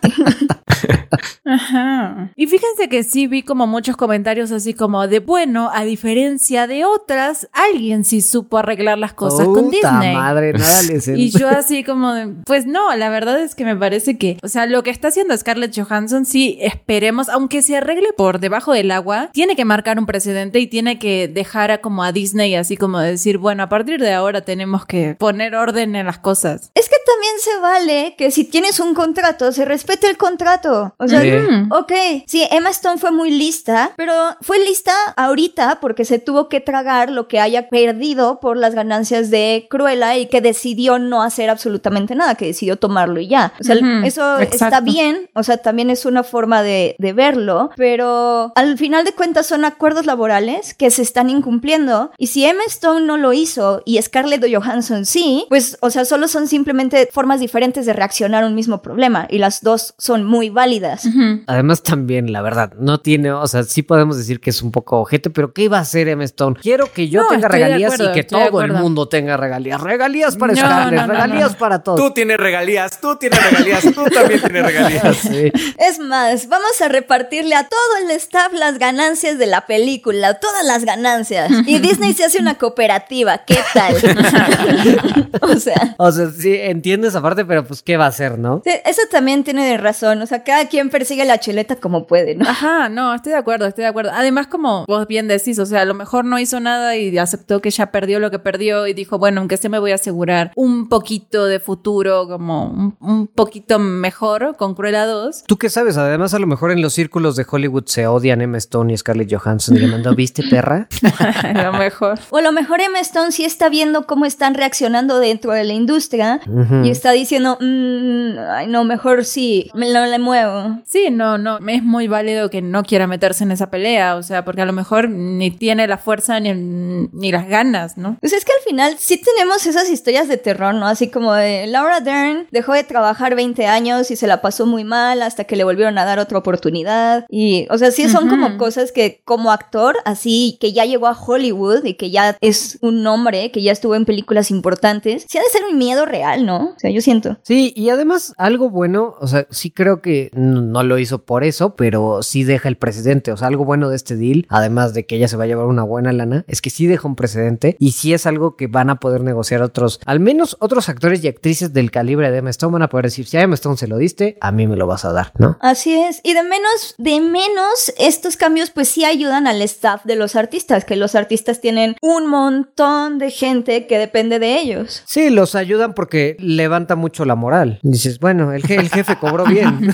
Ajá. 1.45 2.31
Y 2.35 2.47
fíjense 2.47 2.89
que 2.89 3.03
sí 3.03 3.27
vi 3.27 3.43
como 3.43 3.67
muchos 3.67 3.95
comentarios 3.95 4.51
así 4.51 4.73
como 4.73 5.07
de, 5.07 5.19
bueno, 5.19 5.69
a 5.73 5.83
diferencia 5.83 6.65
de 6.65 6.83
otras, 6.85 7.47
alguien 7.53 8.05
sí 8.05 8.21
supo 8.21 8.57
arreglar 8.57 8.97
las 8.97 9.13
cosas 9.13 9.47
con 9.47 9.69
Disney. 9.69 10.15
madre, 10.15 10.53
nada 10.53 10.81
les 10.83 11.07
Y 11.15 11.29
yo 11.29 11.47
así 11.47 11.83
como 11.83 12.13
de, 12.13 12.27
pues 12.45 12.65
no, 12.65 12.95
la 12.95 13.09
verdad 13.09 13.39
es 13.39 13.53
que 13.53 13.65
me 13.65 13.75
parece 13.75 14.17
que, 14.17 14.37
o 14.41 14.47
sea, 14.47 14.65
lo 14.65 14.81
que 14.83 14.89
está 14.89 15.09
haciendo 15.09 15.37
Scarlett 15.37 15.75
Johansson, 15.75 16.25
sí, 16.25 16.57
esperemos, 16.61 17.29
aunque 17.29 17.61
se 17.61 17.77
arregle 17.77 18.13
por 18.17 18.39
debajo 18.39 18.73
del 18.73 18.89
agua, 18.91 19.29
tiene 19.31 19.55
que 19.55 19.65
marcar 19.65 19.99
un 19.99 20.05
precedente 20.05 20.59
y 20.59 20.67
tiene 20.67 20.97
que 20.97 21.27
dejar 21.27 21.50
a 21.55 21.79
como 21.79 22.03
a 22.03 22.11
Disney 22.11 22.55
así 22.55 22.77
como 22.77 22.99
decir, 22.99 23.37
bueno, 23.37 23.63
a 23.63 23.69
partir 23.69 23.99
de 23.99 24.13
ahora 24.13 24.41
tenemos 24.41 24.85
que 24.85 25.15
poner 25.19 25.55
orden 25.55 25.95
en 25.95 26.05
las 26.05 26.19
cosas. 26.19 26.71
Es 26.75 26.87
que 26.89 26.95
también 27.05 27.33
se 27.39 27.57
vale 27.59 28.15
que 28.17 28.31
si 28.31 28.45
tienes 28.45 28.79
un 28.79 28.93
contrato, 28.93 29.51
se 29.51 29.65
respete 29.65 30.07
el 30.07 30.17
contrato. 30.17 30.93
O 30.97 31.07
sea, 31.07 31.21
Sí. 31.21 31.31
Mm. 31.31 31.71
ok, 31.71 31.91
sí, 32.25 32.47
Emma 32.51 32.69
Stone 32.69 32.97
fue 32.97 33.11
muy 33.11 33.31
lista, 33.31 33.91
pero 33.97 34.13
fue 34.41 34.59
lista 34.59 34.93
ahorita 35.17 35.79
porque 35.81 36.05
se 36.05 36.19
tuvo 36.19 36.47
que 36.49 36.61
tragar 36.61 37.11
lo 37.11 37.27
que 37.27 37.39
haya 37.39 37.69
perdido 37.69 38.39
por 38.39 38.57
las 38.57 38.73
ganancias 38.73 39.29
de 39.29 39.67
Cruella 39.69 40.17
y 40.17 40.27
que 40.27 40.41
decidió 40.41 40.99
no 40.99 41.21
hacer 41.21 41.49
absolutamente 41.49 42.15
nada, 42.15 42.35
que 42.35 42.45
decidió 42.47 42.77
tomarlo 42.77 43.19
y 43.19 43.27
ya. 43.27 43.53
O 43.59 43.63
sea, 43.63 43.75
Ujú, 43.75 44.05
eso 44.05 44.39
está 44.39 44.55
exacto. 44.67 44.85
bien, 44.85 45.29
o 45.35 45.43
sea, 45.43 45.57
también 45.57 45.89
es 45.89 46.05
una 46.05 46.23
forma 46.23 46.63
de, 46.63 46.95
de 46.97 47.13
verlo, 47.13 47.69
pero 47.75 48.51
al 48.55 48.77
final 48.77 49.03
de 49.05 49.13
cuentas 49.13 49.45
son 49.47 49.65
acuerdos 49.65 50.05
laborales 50.05 50.73
que 50.73 50.89
se 50.91 51.01
están 51.01 51.29
incumpliendo 51.41 52.11
y 52.17 52.27
si 52.27 52.45
Emma 52.45 52.63
Stone 52.67 53.05
no 53.05 53.17
lo 53.17 53.33
hizo 53.33 53.81
y 53.85 54.01
Scarlett 54.01 54.45
Johansson 54.51 55.05
sí, 55.05 55.45
pues, 55.49 55.77
o 55.81 55.89
sea, 55.89 56.05
solo 56.05 56.27
son 56.27 56.47
simplemente 56.47 57.09
formas 57.11 57.39
diferentes 57.39 57.85
de 57.85 57.93
reaccionar 57.93 58.43
a 58.43 58.47
un 58.47 58.55
mismo 58.55 58.81
problema 58.81 59.27
y 59.29 59.39
las 59.39 59.61
dos 59.61 59.93
son 59.97 60.23
muy 60.23 60.49
válidas. 60.49 61.07
Además 61.47 61.83
también, 61.83 62.31
la 62.31 62.41
verdad, 62.41 62.73
no 62.77 62.99
tiene, 62.99 63.31
o 63.31 63.47
sea, 63.47 63.63
sí 63.63 63.81
podemos 63.81 64.17
decir 64.17 64.39
que 64.39 64.51
es 64.51 64.61
un 64.61 64.71
poco 64.71 64.99
ojete, 64.99 65.29
pero 65.29 65.53
¿qué 65.53 65.63
iba 65.63 65.77
a 65.77 65.81
hacer 65.81 66.07
Emma 66.07 66.23
Stone? 66.25 66.57
Quiero 66.61 66.91
que 66.91 67.09
yo 67.09 67.23
No, 67.23 67.27
tenga 67.29 67.47
regalías 67.47 67.93
acuerdo, 67.93 68.11
y 68.11 68.13
que 68.13 68.23
todo 68.23 68.61
el 68.61 68.73
mundo 68.73 69.07
tenga 69.07 69.37
regalías. 69.37 69.81
Regalías 69.81 70.35
para 70.37 70.53
No, 70.53 70.59
Scarlett, 70.59 71.01
no, 71.01 71.07
no, 71.07 71.13
regalías 71.13 71.51
no. 71.53 71.57
para 71.57 71.83
todos. 71.83 71.99
Tú 71.99 72.11
tienes 72.13 72.37
regalías, 72.37 72.99
tú 73.01 73.17
tienes 73.17 73.43
regalías, 73.43 73.83
tú 73.83 74.03
también 74.13 74.39
tienes 74.41 74.65
regalías. 74.65 75.17
Sí. 75.31 75.51
Es 75.77 75.99
más, 75.99 76.47
vamos 76.47 76.81
a 76.81 76.89
repartirle 76.89 77.55
a 77.55 77.67
todo 77.67 77.97
el 78.03 78.11
staff 78.11 78.51
las 78.53 78.79
ganancias 78.79 79.37
de 79.37 79.45
la 79.45 79.65
película, 79.65 80.39
todas 80.39 80.65
las 80.65 80.83
ganancias. 80.83 81.30
Y 81.65 81.79
Disney 81.79 82.13
se 82.13 82.25
hace 82.25 82.39
una 82.39 82.55
cooperativa, 82.55 83.39
¿qué 83.39 83.57
tal? 83.73 83.95
o 85.41 85.55
sea, 85.55 85.95
O 85.97 86.11
sea, 86.11 86.29
sí, 86.29 86.53
entiendo 86.55 87.07
esa 87.07 87.21
parte, 87.21 87.45
pero 87.45 87.65
pues, 87.65 87.81
¿qué 87.81 87.97
va 87.97 88.05
a 88.05 88.09
hacer, 88.09 88.37
no? 88.37 88.61
sí, 88.65 88.71
eso 88.85 89.01
también 89.09 89.43
tiene 89.43 89.77
razón, 89.77 90.21
o 90.21 90.25
sea, 90.25 90.43
cada 90.43 90.67
quien 90.67 90.89
persigue 90.89 91.25
la 91.25 91.39
chuleta 91.39 91.75
como 91.75 92.07
puede, 92.07 92.35
¿no? 92.35 92.47
Ajá, 92.47 92.89
no, 92.89 93.13
estoy 93.13 93.31
de 93.31 93.37
acuerdo, 93.39 93.65
estoy 93.65 93.83
de 93.83 93.89
acuerdo. 93.89 94.11
Además, 94.13 94.47
como 94.47 94.85
vos 94.85 95.07
bien 95.07 95.27
decís, 95.27 95.57
o 95.59 95.65
sea, 95.65 95.81
a 95.81 95.85
lo 95.85 95.93
mejor 95.93 96.25
no 96.25 96.39
hizo 96.39 96.59
nada 96.59 96.95
y 96.95 97.17
aceptó 97.17 97.61
que 97.61 97.71
ya 97.71 97.91
perdió 97.91 98.19
lo 98.19 98.31
que 98.31 98.39
perdió 98.39 98.87
y 98.87 98.93
dijo, 98.93 99.17
bueno, 99.17 99.41
aunque 99.41 99.57
sea 99.57 99.69
me 99.69 99.79
voy 99.79 99.91
a 99.91 99.95
asegurar 99.95 100.51
un 100.55 100.89
poquito 100.89 101.45
de 101.45 101.59
futuro, 101.59 102.27
como 102.27 102.65
un, 102.65 102.97
un 102.99 103.27
poquito 103.27 103.79
mejor 103.79 104.55
con 104.57 104.75
Cruella 104.75 105.05
2. 105.05 105.45
¿Tú 105.47 105.57
qué 105.57 105.69
sabes? 105.69 105.97
Además, 105.97 106.33
a 106.33 106.39
lo 106.39 106.47
mejor 106.47 106.71
en 106.71 106.81
los 106.81 106.93
círculos 106.93 107.35
de 107.35 107.45
Hollywood 107.49 107.85
se 107.85 108.07
odian 108.07 108.41
Emma 108.41 108.57
Stone 108.57 108.93
y 108.93 108.97
Scarlett 108.97 109.33
Johansson 109.33 109.77
y 109.77 109.79
le 109.79 109.87
mandó, 109.87 110.13
¿viste, 110.15 110.43
perra? 110.49 110.87
A 111.21 111.53
lo 111.63 111.73
mejor. 111.73 112.19
O 112.29 112.37
a 112.37 112.41
lo 112.41 112.51
mejor 112.51 112.81
Emma 112.81 112.99
Stone 112.99 113.31
sí 113.31 113.45
está 113.45 113.69
viendo 113.69 114.05
cómo 114.05 114.25
están 114.25 114.53
reaccionando 114.53 115.19
dentro 115.19 115.51
de 115.53 115.63
la 115.63 115.73
industria 115.73 116.39
y 116.83 116.89
está 116.89 117.11
diciendo, 117.11 117.57
"Mm, 117.59 118.37
ay, 118.51 118.67
no, 118.67 118.83
mejor 118.83 119.25
sí, 119.25 119.69
me 119.73 119.91
lo 119.91 120.05
le 120.05 120.19
muevo. 120.19 120.79
Sí, 120.85 121.09
no, 121.09 121.37
no, 121.37 121.59
es 121.67 121.83
muy 121.83 122.07
válido 122.07 122.49
que 122.49 122.61
no 122.61 122.83
quiera 122.83 123.07
meterse 123.07 123.43
en 123.43 123.51
esa 123.51 123.69
pelea, 123.69 124.15
o 124.15 124.23
sea, 124.23 124.43
porque 124.43 124.61
a 124.61 124.65
lo 124.65 124.73
mejor 124.73 125.09
ni 125.09 125.51
tiene 125.51 125.87
la 125.87 125.97
fuerza 125.97 126.39
ni, 126.39 126.53
ni 126.53 127.31
las 127.31 127.47
ganas, 127.47 127.97
¿no? 127.97 128.17
Pues 128.19 128.33
es 128.33 128.45
que 128.45 128.51
al 128.51 128.63
final 128.67 128.95
sí 128.97 129.21
tenemos 129.21 129.65
esas 129.65 129.89
historias 129.89 130.27
de 130.27 130.37
terror, 130.37 130.73
¿no? 130.73 130.87
Así 130.87 131.09
como 131.09 131.33
de 131.33 131.67
Laura 131.67 131.99
Dern 131.99 132.47
dejó 132.51 132.73
de 132.73 132.83
trabajar 132.83 133.35
20 133.35 133.65
años 133.67 134.11
y 134.11 134.15
se 134.15 134.27
la 134.27 134.41
pasó 134.41 134.65
muy 134.65 134.83
mal 134.83 135.21
hasta 135.21 135.45
que 135.45 135.55
le 135.55 135.63
volvieron 135.63 135.97
a 135.97 136.05
dar 136.05 136.19
otra 136.19 136.37
oportunidad. 136.37 137.25
Y, 137.29 137.67
o 137.69 137.77
sea, 137.77 137.91
sí 137.91 138.09
son 138.09 138.27
como 138.29 138.57
cosas 138.57 138.91
que 138.91 139.21
como 139.25 139.51
actor, 139.51 139.97
así 140.05 140.57
que 140.59 140.73
ya 140.73 140.85
llegó 140.85 141.07
a 141.07 141.10
Hollywood 141.13 141.85
y 141.85 141.95
que 141.95 142.11
ya 142.11 142.37
es 142.41 142.77
un 142.81 143.03
nombre, 143.03 143.51
que 143.51 143.61
ya 143.61 143.71
estuvo 143.71 143.95
en 143.95 144.05
películas 144.05 144.51
importantes, 144.51 145.25
sí 145.27 145.37
ha 145.37 145.41
de 145.41 145.49
ser 145.49 145.63
un 145.69 145.77
miedo 145.77 146.05
real, 146.05 146.45
¿no? 146.45 146.73
O 146.75 146.79
sea, 146.79 146.91
yo 146.91 147.01
siento. 147.01 147.37
Sí, 147.43 147.73
y 147.75 147.89
además 147.89 148.33
algo 148.37 148.69
bueno, 148.69 149.15
o 149.19 149.27
sea, 149.27 149.47
sí 149.49 149.71
creo 149.71 150.01
que 150.01 150.31
no, 150.33 150.61
no 150.61 150.83
lo 150.83 150.97
hizo 150.97 151.23
por 151.23 151.43
eso, 151.43 151.75
pero 151.75 152.23
sí 152.23 152.43
deja 152.43 152.67
el 152.67 152.77
precedente, 152.77 153.31
o 153.31 153.37
sea, 153.37 153.47
algo 153.47 153.65
bueno 153.65 153.89
de 153.89 153.95
este 153.95 154.15
deal, 154.15 154.45
además 154.49 154.93
de 154.93 155.05
que 155.05 155.15
ella 155.15 155.27
se 155.27 155.37
va 155.37 155.43
a 155.45 155.47
llevar 155.47 155.65
una 155.65 155.83
buena 155.83 156.11
lana, 156.11 156.45
es 156.47 156.61
que 156.61 156.69
sí 156.69 156.87
deja 156.87 157.07
un 157.07 157.15
precedente 157.15 157.75
y 157.79 157.91
sí 157.91 158.13
es 158.13 158.25
algo 158.25 158.55
que 158.55 158.67
van 158.67 158.89
a 158.89 158.99
poder 158.99 159.21
negociar 159.21 159.61
otros, 159.61 159.99
al 160.05 160.19
menos 160.19 160.57
otros 160.59 160.89
actores 160.89 161.23
y 161.23 161.27
actrices 161.27 161.73
del 161.73 161.91
calibre 161.91 162.31
de 162.31 162.37
Emma 162.37 162.49
Stone 162.49 162.73
van 162.73 162.83
a 162.83 162.89
poder 162.89 163.05
decir, 163.05 163.25
si 163.27 163.37
a 163.37 163.41
Emma 163.41 163.55
Stone 163.55 163.77
se 163.77 163.87
lo 163.87 163.97
diste, 163.97 164.37
a 164.41 164.51
mí 164.51 164.67
me 164.67 164.75
lo 164.75 164.87
vas 164.87 165.05
a 165.05 165.11
dar, 165.11 165.31
¿no? 165.37 165.57
Así 165.61 165.93
es. 165.93 166.21
Y 166.23 166.33
de 166.33 166.43
menos, 166.43 166.95
de 166.97 167.19
menos, 167.19 167.93
estos 167.97 168.37
cambios 168.37 168.69
pues 168.69 168.89
sí 168.89 169.05
ayudan 169.05 169.47
al 169.47 169.61
staff 169.61 170.03
de 170.05 170.15
los 170.15 170.35
artistas, 170.35 170.85
que 170.85 170.95
los 171.01 171.15
artistas 171.15 171.59
tienen 171.59 171.95
un 172.01 172.27
montón 172.27 173.17
de 173.19 173.29
gente 173.31 173.87
que 173.87 173.97
depende 173.97 174.39
de 174.39 174.59
ellos. 174.59 175.03
Sí, 175.05 175.29
los 175.29 175.55
ayudan 175.55 175.93
porque 175.93 176.37
levanta 176.39 176.95
mucho 176.95 177.25
la 177.25 177.35
moral. 177.35 177.79
Dices, 177.83 178.19
bueno, 178.19 178.53
el, 178.53 178.63
je- 178.63 178.79
el 178.79 178.89
jefe 178.89 179.17
cobró 179.17 179.43
bien. 179.45 179.93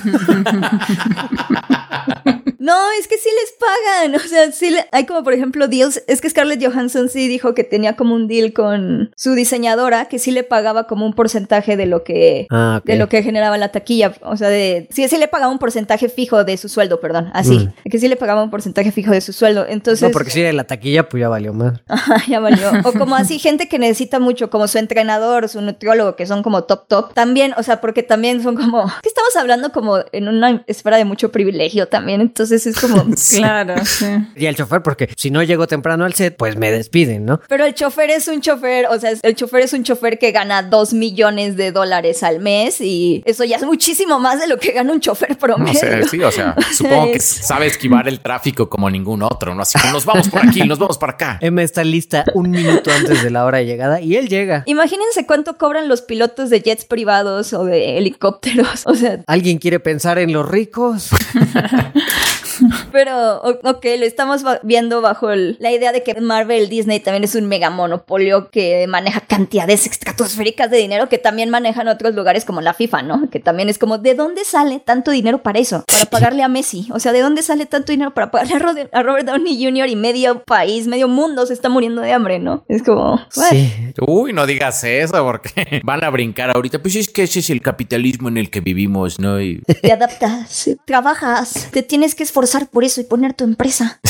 No, 2.60 2.74
es 3.00 3.08
que 3.08 3.16
sí 3.16 3.28
les 3.40 3.54
pagan. 3.58 4.14
O 4.16 4.28
sea, 4.28 4.52
sí 4.52 4.68
le- 4.70 4.84
hay 4.92 5.06
como 5.06 5.22
por 5.24 5.32
ejemplo 5.32 5.68
deals. 5.68 6.02
Es 6.06 6.20
que 6.20 6.28
Scarlett 6.28 6.62
Johansson 6.62 7.08
sí 7.08 7.26
dijo 7.28 7.54
que 7.54 7.64
tenía 7.64 7.96
como 7.96 8.14
un 8.14 8.28
deal 8.28 8.52
con 8.52 9.10
su 9.16 9.32
diseñadora 9.34 10.06
que 10.06 10.18
sí 10.18 10.32
le 10.32 10.42
pagaba 10.42 10.86
como 10.86 11.06
un 11.06 11.14
porcentaje 11.14 11.76
de 11.78 11.86
lo 11.86 12.04
que 12.04 12.46
Ah, 12.50 12.82
de 12.84 12.96
lo 12.96 13.08
que 13.08 13.22
generaba 13.22 13.56
la 13.56 13.68
taquilla. 13.70 14.12
O 14.22 14.36
sea, 14.36 14.48
de 14.50 14.86
sí, 14.90 15.06
sí 15.08 15.16
le 15.16 15.28
pagaba 15.28 15.50
un 15.50 15.58
porcentaje 15.58 16.08
fijo 16.10 16.44
de 16.44 16.56
su 16.58 16.68
sueldo, 16.68 17.00
perdón. 17.00 17.30
Así. 17.32 17.70
Que 17.90 17.98
sí 17.98 18.06
le 18.08 18.16
pagaba 18.16 18.42
un 18.42 18.50
porcentaje 18.50 18.92
fijo 18.92 19.12
de 19.12 19.20
su 19.22 19.32
sueldo. 19.32 19.64
Entonces. 19.66 20.02
No, 20.02 20.10
porque 20.10 20.38
era 20.38 20.52
la 20.52 20.64
taquilla, 20.64 20.97
pues 21.04 21.20
ya 21.20 21.28
valió 21.28 21.52
más. 21.52 21.80
Ya 22.28 22.40
valió. 22.40 22.70
O 22.84 22.92
como 22.92 23.16
así, 23.16 23.38
gente 23.38 23.68
que 23.68 23.78
necesita 23.78 24.18
mucho, 24.18 24.50
como 24.50 24.68
su 24.68 24.78
entrenador, 24.78 25.48
su 25.48 25.60
nutriólogo, 25.60 26.16
que 26.16 26.26
son 26.26 26.42
como 26.42 26.64
top 26.64 26.88
top. 26.88 27.14
También, 27.14 27.54
o 27.56 27.62
sea, 27.62 27.80
porque 27.80 28.02
también 28.02 28.42
son 28.42 28.56
como. 28.56 28.84
Que 29.02 29.08
estamos 29.08 29.34
hablando 29.36 29.70
como 29.72 29.98
en 30.12 30.28
una 30.28 30.64
esfera 30.66 30.96
de 30.96 31.04
mucho 31.04 31.30
privilegio 31.30 31.88
también. 31.88 32.20
Entonces 32.20 32.66
es 32.66 32.80
como. 32.80 33.04
Claro, 33.38 33.74
sí. 33.84 34.06
Y 34.36 34.46
el 34.46 34.56
chofer, 34.56 34.82
porque 34.82 35.10
si 35.16 35.30
no 35.30 35.42
llego 35.42 35.66
temprano 35.66 36.04
al 36.04 36.14
set, 36.14 36.36
pues 36.36 36.56
me 36.56 36.70
despiden, 36.70 37.24
¿no? 37.24 37.40
Pero 37.48 37.64
el 37.64 37.74
chofer 37.74 38.10
es 38.10 38.26
un 38.28 38.40
chofer, 38.40 38.86
o 38.86 38.98
sea, 38.98 39.12
el 39.22 39.34
chofer 39.34 39.62
es 39.62 39.72
un 39.72 39.84
chofer 39.84 40.18
que 40.18 40.32
gana 40.32 40.62
dos 40.62 40.92
millones 40.92 41.56
de 41.56 41.72
dólares 41.72 42.22
al 42.22 42.40
mes 42.40 42.80
y 42.80 43.22
eso 43.26 43.44
ya 43.44 43.56
es 43.56 43.64
muchísimo 43.64 44.18
más 44.18 44.40
de 44.40 44.46
lo 44.48 44.58
que 44.58 44.72
gana 44.72 44.92
un 44.92 45.00
chofer 45.00 45.30
No 45.30 45.38
promedio. 45.38 45.78
sé, 45.78 46.04
sí, 46.08 46.22
o 46.22 46.30
sea, 46.30 46.54
supongo 46.72 47.12
que 47.12 47.20
sabe 47.20 47.66
esquivar 47.66 48.08
el 48.08 48.20
tráfico 48.20 48.68
como 48.68 48.88
ningún 48.90 49.22
otro, 49.22 49.54
¿no? 49.54 49.62
Así 49.62 49.78
como 49.78 49.92
nos 49.92 50.04
vamos 50.04 50.28
por 50.28 50.46
aquí, 50.46 50.62
nos 50.62 50.78
vamos 50.78 50.87
para 50.96 51.12
acá. 51.12 51.38
Emma 51.42 51.62
está 51.62 51.84
lista 51.84 52.24
un 52.34 52.50
minuto 52.50 52.90
antes 52.90 53.22
de 53.22 53.30
la 53.30 53.44
hora 53.44 53.58
de 53.58 53.66
llegada 53.66 54.00
y 54.00 54.16
él 54.16 54.28
llega. 54.28 54.62
Imagínense 54.66 55.26
cuánto 55.26 55.58
cobran 55.58 55.88
los 55.88 56.00
pilotos 56.00 56.48
de 56.48 56.62
jets 56.62 56.86
privados 56.86 57.52
o 57.52 57.64
de 57.64 57.98
helicópteros. 57.98 58.68
O 58.88 58.94
sea, 58.94 59.20
¿Alguien 59.26 59.58
quiere 59.58 59.80
pensar 59.80 60.18
en 60.18 60.32
los 60.32 60.48
ricos? 60.48 61.10
pero, 62.92 63.40
ok, 63.42 63.84
lo 63.98 64.04
estamos 64.06 64.42
viendo 64.62 65.00
bajo 65.00 65.30
el- 65.30 65.56
la 65.60 65.70
idea 65.72 65.92
de 65.92 66.02
que 66.02 66.20
Marvel 66.20 66.68
Disney 66.68 67.00
también 67.00 67.24
es 67.24 67.34
un 67.34 67.46
mega 67.46 67.70
monopolio 67.70 68.50
que 68.50 68.86
maneja 68.88 69.20
cantidades 69.20 69.86
estratosféricas 69.86 70.70
de 70.70 70.78
dinero 70.78 71.08
que 71.08 71.18
también 71.18 71.50
manejan 71.50 71.88
otros 71.88 72.14
lugares 72.14 72.44
como 72.44 72.60
la 72.60 72.74
FIFA, 72.74 73.02
¿no? 73.02 73.30
Que 73.30 73.40
también 73.40 73.68
es 73.68 73.78
como, 73.78 73.98
¿de 73.98 74.14
dónde 74.14 74.44
sale 74.44 74.80
tanto 74.80 75.10
dinero 75.10 75.42
para 75.42 75.58
eso? 75.58 75.84
Para 75.86 76.06
pagarle 76.06 76.42
a 76.42 76.48
Messi. 76.48 76.88
O 76.92 76.98
sea, 76.98 77.12
¿de 77.12 77.20
dónde 77.20 77.42
sale 77.42 77.66
tanto 77.66 77.92
dinero 77.92 78.12
para 78.14 78.30
pagarle 78.30 78.54
a, 78.54 78.58
Rod- 78.58 78.88
a 78.92 79.02
Robert 79.02 79.26
Downey 79.26 79.62
Jr. 79.64 79.88
y 79.88 79.96
medio 79.96 80.42
país, 80.44 80.86
medio 80.86 81.08
mundo 81.08 81.46
se 81.46 81.52
está 81.54 81.68
muriendo 81.68 82.00
de 82.02 82.12
hambre, 82.12 82.38
¿no? 82.38 82.64
Es 82.68 82.82
como, 82.82 83.14
what? 83.36 83.48
Sí. 83.50 83.72
Uy, 84.06 84.32
no 84.32 84.46
digas 84.46 84.82
eso 84.84 85.24
porque 85.24 85.80
van 85.84 86.04
a 86.04 86.10
brincar 86.10 86.50
ahorita. 86.54 86.80
Pues 86.80 86.96
es 86.96 87.08
que 87.08 87.24
ese 87.24 87.40
es 87.40 87.50
el 87.50 87.60
capitalismo 87.62 88.28
en 88.28 88.36
el 88.38 88.50
que 88.50 88.60
vivimos, 88.60 89.18
¿no? 89.18 89.40
Y 89.40 89.60
Te 89.82 89.92
adaptas, 89.92 90.70
trabajas, 90.84 91.68
te 91.72 91.82
tienes 91.82 92.14
que 92.14 92.22
esforzar 92.22 92.68
por 92.68 92.77
eso 92.84 93.00
y 93.00 93.04
poner 93.04 93.34
tu 93.34 93.44
empresa. 93.44 94.00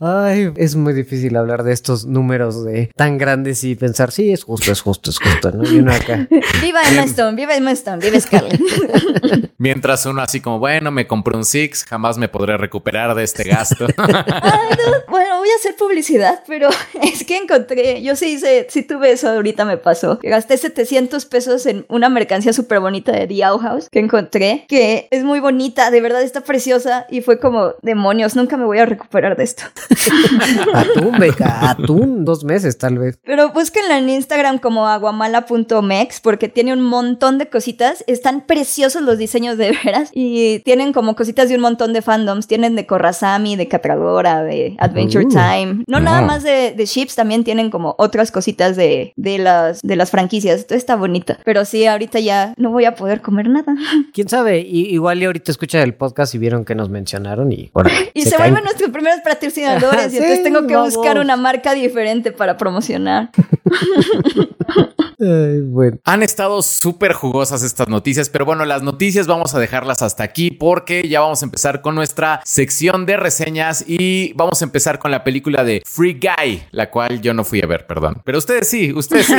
Ay, 0.00 0.52
es 0.56 0.76
muy 0.76 0.92
difícil 0.92 1.36
hablar 1.36 1.62
de 1.62 1.72
estos 1.72 2.06
números 2.06 2.64
de 2.64 2.90
tan 2.94 3.18
grandes 3.18 3.64
y 3.64 3.74
pensar, 3.74 4.12
sí, 4.12 4.32
es 4.32 4.44
justo, 4.44 4.72
es 4.72 4.80
justo, 4.80 5.10
es 5.10 5.18
justo, 5.18 5.50
¿no? 5.52 5.68
Y 5.68 5.78
uno 5.78 5.92
acá. 5.92 6.28
Viva 6.62 6.80
Emma 6.88 7.04
Stone, 7.04 7.36
viva 7.36 7.56
Emma 7.56 7.72
Stone, 7.72 7.98
viva 7.98 8.20
Scarlett. 8.20 8.60
mientras 9.58 10.06
uno 10.06 10.22
así 10.22 10.40
como, 10.40 10.58
bueno, 10.58 10.90
me 10.90 11.06
compré 11.06 11.36
un 11.36 11.44
Six, 11.44 11.84
jamás 11.84 12.18
me 12.18 12.28
podré 12.28 12.56
recuperar 12.56 13.14
de 13.14 13.24
este 13.24 13.44
gasto. 13.44 13.86
Ay, 13.96 14.04
no, 14.06 14.92
Bueno, 15.08 15.38
voy 15.38 15.48
a 15.48 15.56
hacer 15.56 15.74
publicidad, 15.76 16.42
pero 16.46 16.68
es 17.02 17.24
que 17.24 17.36
encontré, 17.36 18.02
yo 18.02 18.16
sí 18.16 18.34
hice, 18.34 18.66
sí 18.70 18.82
tuve 18.82 19.12
eso, 19.12 19.28
ahorita 19.30 19.64
me 19.64 19.76
pasó. 19.76 20.18
que 20.18 20.28
Gasté 20.28 20.56
700 20.56 21.26
pesos 21.26 21.66
en 21.66 21.84
una 21.88 22.08
mercancía 22.08 22.52
súper 22.52 22.80
bonita 22.80 23.12
de 23.12 23.26
The 23.26 23.46
Owl 23.46 23.60
House 23.60 23.88
que 23.90 23.98
encontré, 23.98 24.64
que 24.68 25.08
es 25.10 25.24
muy 25.24 25.40
bonita, 25.40 25.90
de 25.90 26.00
verdad 26.00 26.22
está 26.28 26.42
preciosa 26.42 27.06
y 27.10 27.20
fue 27.22 27.40
como, 27.40 27.72
demonios, 27.82 28.36
nunca 28.36 28.56
me 28.56 28.64
voy 28.64 28.78
a 28.78 28.86
recuperar 28.86 29.36
de 29.36 29.44
esto. 29.44 29.64
Atún, 30.74 31.18
beca, 31.18 31.70
atún, 31.70 32.24
dos 32.24 32.44
meses 32.44 32.78
tal 32.78 32.98
vez. 32.98 33.18
Pero 33.24 33.50
búsquenla 33.52 33.98
en 33.98 34.08
Instagram 34.10 34.58
como 34.58 34.86
aguamala.mex 34.86 36.20
porque 36.20 36.48
tiene 36.48 36.72
un 36.72 36.82
montón 36.82 37.38
de 37.38 37.48
cositas. 37.48 38.04
Están 38.06 38.42
preciosos 38.46 39.02
los 39.02 39.18
diseños 39.18 39.56
de 39.58 39.76
veras 39.84 40.10
y 40.12 40.60
tienen 40.60 40.92
como 40.92 41.16
cositas 41.16 41.48
de 41.48 41.54
un 41.56 41.60
montón 41.62 41.92
de 41.92 42.02
fandoms. 42.02 42.46
Tienen 42.46 42.76
de 42.76 42.86
Korrasami, 42.86 43.56
de 43.56 43.68
Catradora, 43.68 44.42
de 44.42 44.76
Adventure 44.78 45.24
Uh. 45.24 45.28
Time. 45.28 45.84
No 45.86 46.00
nada 46.00 46.20
No. 46.20 46.26
más 46.26 46.42
de, 46.42 46.72
de 46.76 46.84
ships, 46.86 47.14
también 47.14 47.44
tienen 47.44 47.70
como 47.70 47.94
otras 47.98 48.30
cositas 48.30 48.76
de, 48.76 49.12
de, 49.16 49.38
las, 49.38 49.80
de 49.82 49.96
las 49.96 50.10
franquicias. 50.10 50.60
Esto 50.60 50.74
está 50.74 50.96
bonita. 50.96 51.38
Pero 51.44 51.64
sí, 51.64 51.86
ahorita 51.86 52.20
ya 52.20 52.54
no 52.56 52.70
voy 52.70 52.84
a 52.84 52.94
poder 52.94 53.20
comer 53.20 53.48
nada. 53.48 53.74
¿Quién 54.12 54.28
sabe? 54.28 54.60
Igual 54.60 55.22
y 55.22 55.24
ahorita 55.26 55.50
escuchan 55.50 55.82
el 55.82 55.94
podcast 55.94 56.17
y 56.34 56.38
vieron 56.38 56.64
que 56.64 56.74
nos 56.74 56.88
mencionaron 56.88 57.52
y... 57.52 57.70
bueno, 57.72 57.90
Y 58.14 58.22
se, 58.22 58.30
caen. 58.30 58.52
vuelven 58.52 58.64
nuestros 58.64 58.90
primeros 58.90 59.20
patrocinadores 59.24 60.06
y 60.08 60.10
Sí, 60.10 60.16
entonces 60.18 60.42
tengo 60.42 60.66
que 60.66 60.74
vamos. 60.74 60.94
buscar 60.94 61.18
una 61.18 61.36
marca 61.36 61.74
diferente 61.74 62.32
para 62.32 62.56
promocionar. 62.56 63.30
Ay, 65.20 65.60
bueno. 65.62 65.98
Han 66.04 66.22
estado 66.22 66.62
súper 66.62 67.12
jugosas 67.12 67.62
estas 67.64 67.88
noticias, 67.88 68.28
pero 68.30 68.44
bueno, 68.44 68.64
las 68.64 68.82
noticias 68.82 69.26
vamos 69.26 69.52
a 69.54 69.58
dejarlas 69.58 70.00
hasta 70.02 70.22
aquí 70.22 70.52
porque 70.52 71.08
ya 71.08 71.20
vamos 71.20 71.42
a 71.42 71.46
empezar 71.46 71.80
con 71.82 71.96
nuestra 71.96 72.40
sección 72.44 73.04
de 73.04 73.16
reseñas 73.16 73.84
y 73.86 74.32
vamos 74.34 74.62
a 74.62 74.64
empezar 74.64 74.98
con 75.00 75.10
la 75.10 75.24
película 75.24 75.64
de 75.64 75.82
Free 75.84 76.14
Guy, 76.20 76.62
la 76.70 76.90
cual 76.90 77.20
yo 77.20 77.34
no 77.34 77.42
fui 77.44 77.60
a 77.62 77.66
ver, 77.66 77.86
perdón. 77.86 78.22
Pero 78.24 78.38
ustedes 78.38 78.68
sí, 78.68 78.92
ustedes 78.92 79.26
sí. 79.26 79.34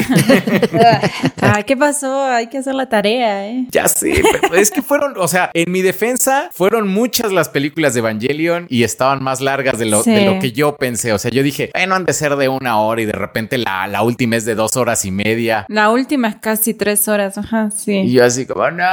Ay, 1.41 1.63
¿qué 1.63 1.77
pasó? 1.77 2.25
Hay 2.25 2.47
que 2.47 2.57
hacer 2.57 2.75
la 2.75 2.89
tarea, 2.89 3.47
¿eh? 3.47 3.65
ya 3.71 3.87
sé, 3.87 4.21
pero 4.41 4.55
es 4.55 4.71
que 4.71 4.81
fueron, 4.81 5.13
o 5.17 5.27
sea, 5.29 5.49
en 5.53 5.71
mi 5.71 5.81
defensa, 5.81 6.49
fueron 6.51 6.68
muchas 6.87 7.31
las 7.31 7.49
películas 7.49 7.93
de 7.93 7.99
Evangelion 7.99 8.65
y 8.69 8.83
estaban 8.83 9.23
más 9.23 9.41
largas 9.41 9.77
de 9.79 9.85
lo, 9.85 10.03
Sí. 10.03 10.11
de 10.11 10.25
lo 10.25 10.39
que 10.39 10.51
yo 10.51 10.75
pensé. 10.77 11.13
O 11.13 11.17
sea, 11.17 11.31
yo 11.31 11.43
dije, 11.43 11.69
bueno, 11.73 11.95
han 11.95 12.05
de 12.05 12.13
ser 12.13 12.35
de 12.35 12.47
una 12.49 12.79
hora 12.79 13.01
y 13.01 13.05
de 13.05 13.11
repente 13.11 13.57
la, 13.57 13.87
la 13.87 14.01
última 14.03 14.35
es 14.35 14.45
de 14.45 14.55
dos 14.55 14.77
horas 14.77 15.05
y 15.05 15.11
media. 15.11 15.65
La 15.69 15.89
última 15.89 16.27
es 16.29 16.35
casi 16.37 16.73
tres 16.73 17.07
horas, 17.07 17.37
ajá, 17.37 17.69
Y 17.69 17.79
sí. 17.79 18.11
yo 18.11 18.23
así 18.25 18.45
como, 18.45 18.69
no. 18.71 18.85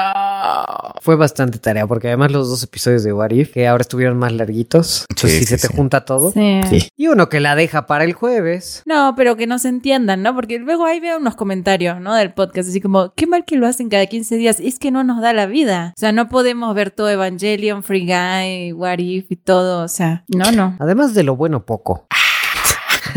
Fue 1.01 1.17
bastante 1.17 1.59
tarea, 1.59 1.87
porque 1.87 2.09
además 2.09 2.33
los 2.33 2.49
dos 2.49 2.63
episodios 2.63 3.05
de 3.05 3.13
What 3.13 3.31
If, 3.31 3.53
que 3.53 3.67
ahora 3.69 3.83
estuvieron 3.83 4.19
más 4.19 4.33
larguitos, 4.33 5.05
entonces 5.11 5.33
Sí, 5.33 5.39
si 5.41 5.45
sí, 5.45 5.57
se 5.57 5.59
te 5.59 5.69
sí. 5.69 5.77
junta 5.77 6.05
todo. 6.05 6.31
Sí. 6.33 6.61
Sí. 6.71 6.89
Y 6.97 7.09
uno 7.09 7.29
que 7.29 7.41
la 7.41 7.55
deja 7.55 7.87
para 7.87 8.05
el 8.05 8.13
jueves. 8.13 8.83
No, 8.87 9.15
pero 9.17 9.37
que 9.37 9.47
no 9.47 9.59
se 9.59 9.69
entiendan, 9.69 10.23
¿no? 10.23 10.35
Porque 10.35 10.59
luego 10.59 10.85
ahí 10.87 11.01
veo 11.01 11.19
unos 11.19 11.35
comentarios, 11.37 12.01
¿no? 12.01 12.15
Del 12.15 12.33
podcast, 12.33 12.69
así 12.69 12.81
como, 12.81 13.13
qué 13.15 13.27
mal 13.27 13.45
que 13.45 13.57
lo 13.57 13.67
hacen 13.67 13.89
cada 13.89 14.07
15 14.07 14.37
días. 14.37 14.61
Es 14.61 14.79
que 14.79 14.91
no 14.91 15.05
nos 15.05 15.21
da 15.21 15.33
la 15.33 15.47
vida. 15.47 15.93
O 15.97 16.01
sea, 16.01 16.13
no 16.13 16.29
podemos 16.29 16.75
ver 16.75 16.91
todo 16.91 17.09
Evangelion, 17.11 17.66
Free 17.83 18.07
Guy, 18.07 18.73
What 18.73 18.99
If 18.99 19.31
y 19.31 19.37
todo. 19.37 19.83
O 19.83 19.89
sea, 19.89 20.25
no, 20.29 20.53
no. 20.53 20.77
Además 20.79 21.15
de 21.15 21.23
lo 21.23 21.37
bueno, 21.37 21.65
poco. 21.67 22.07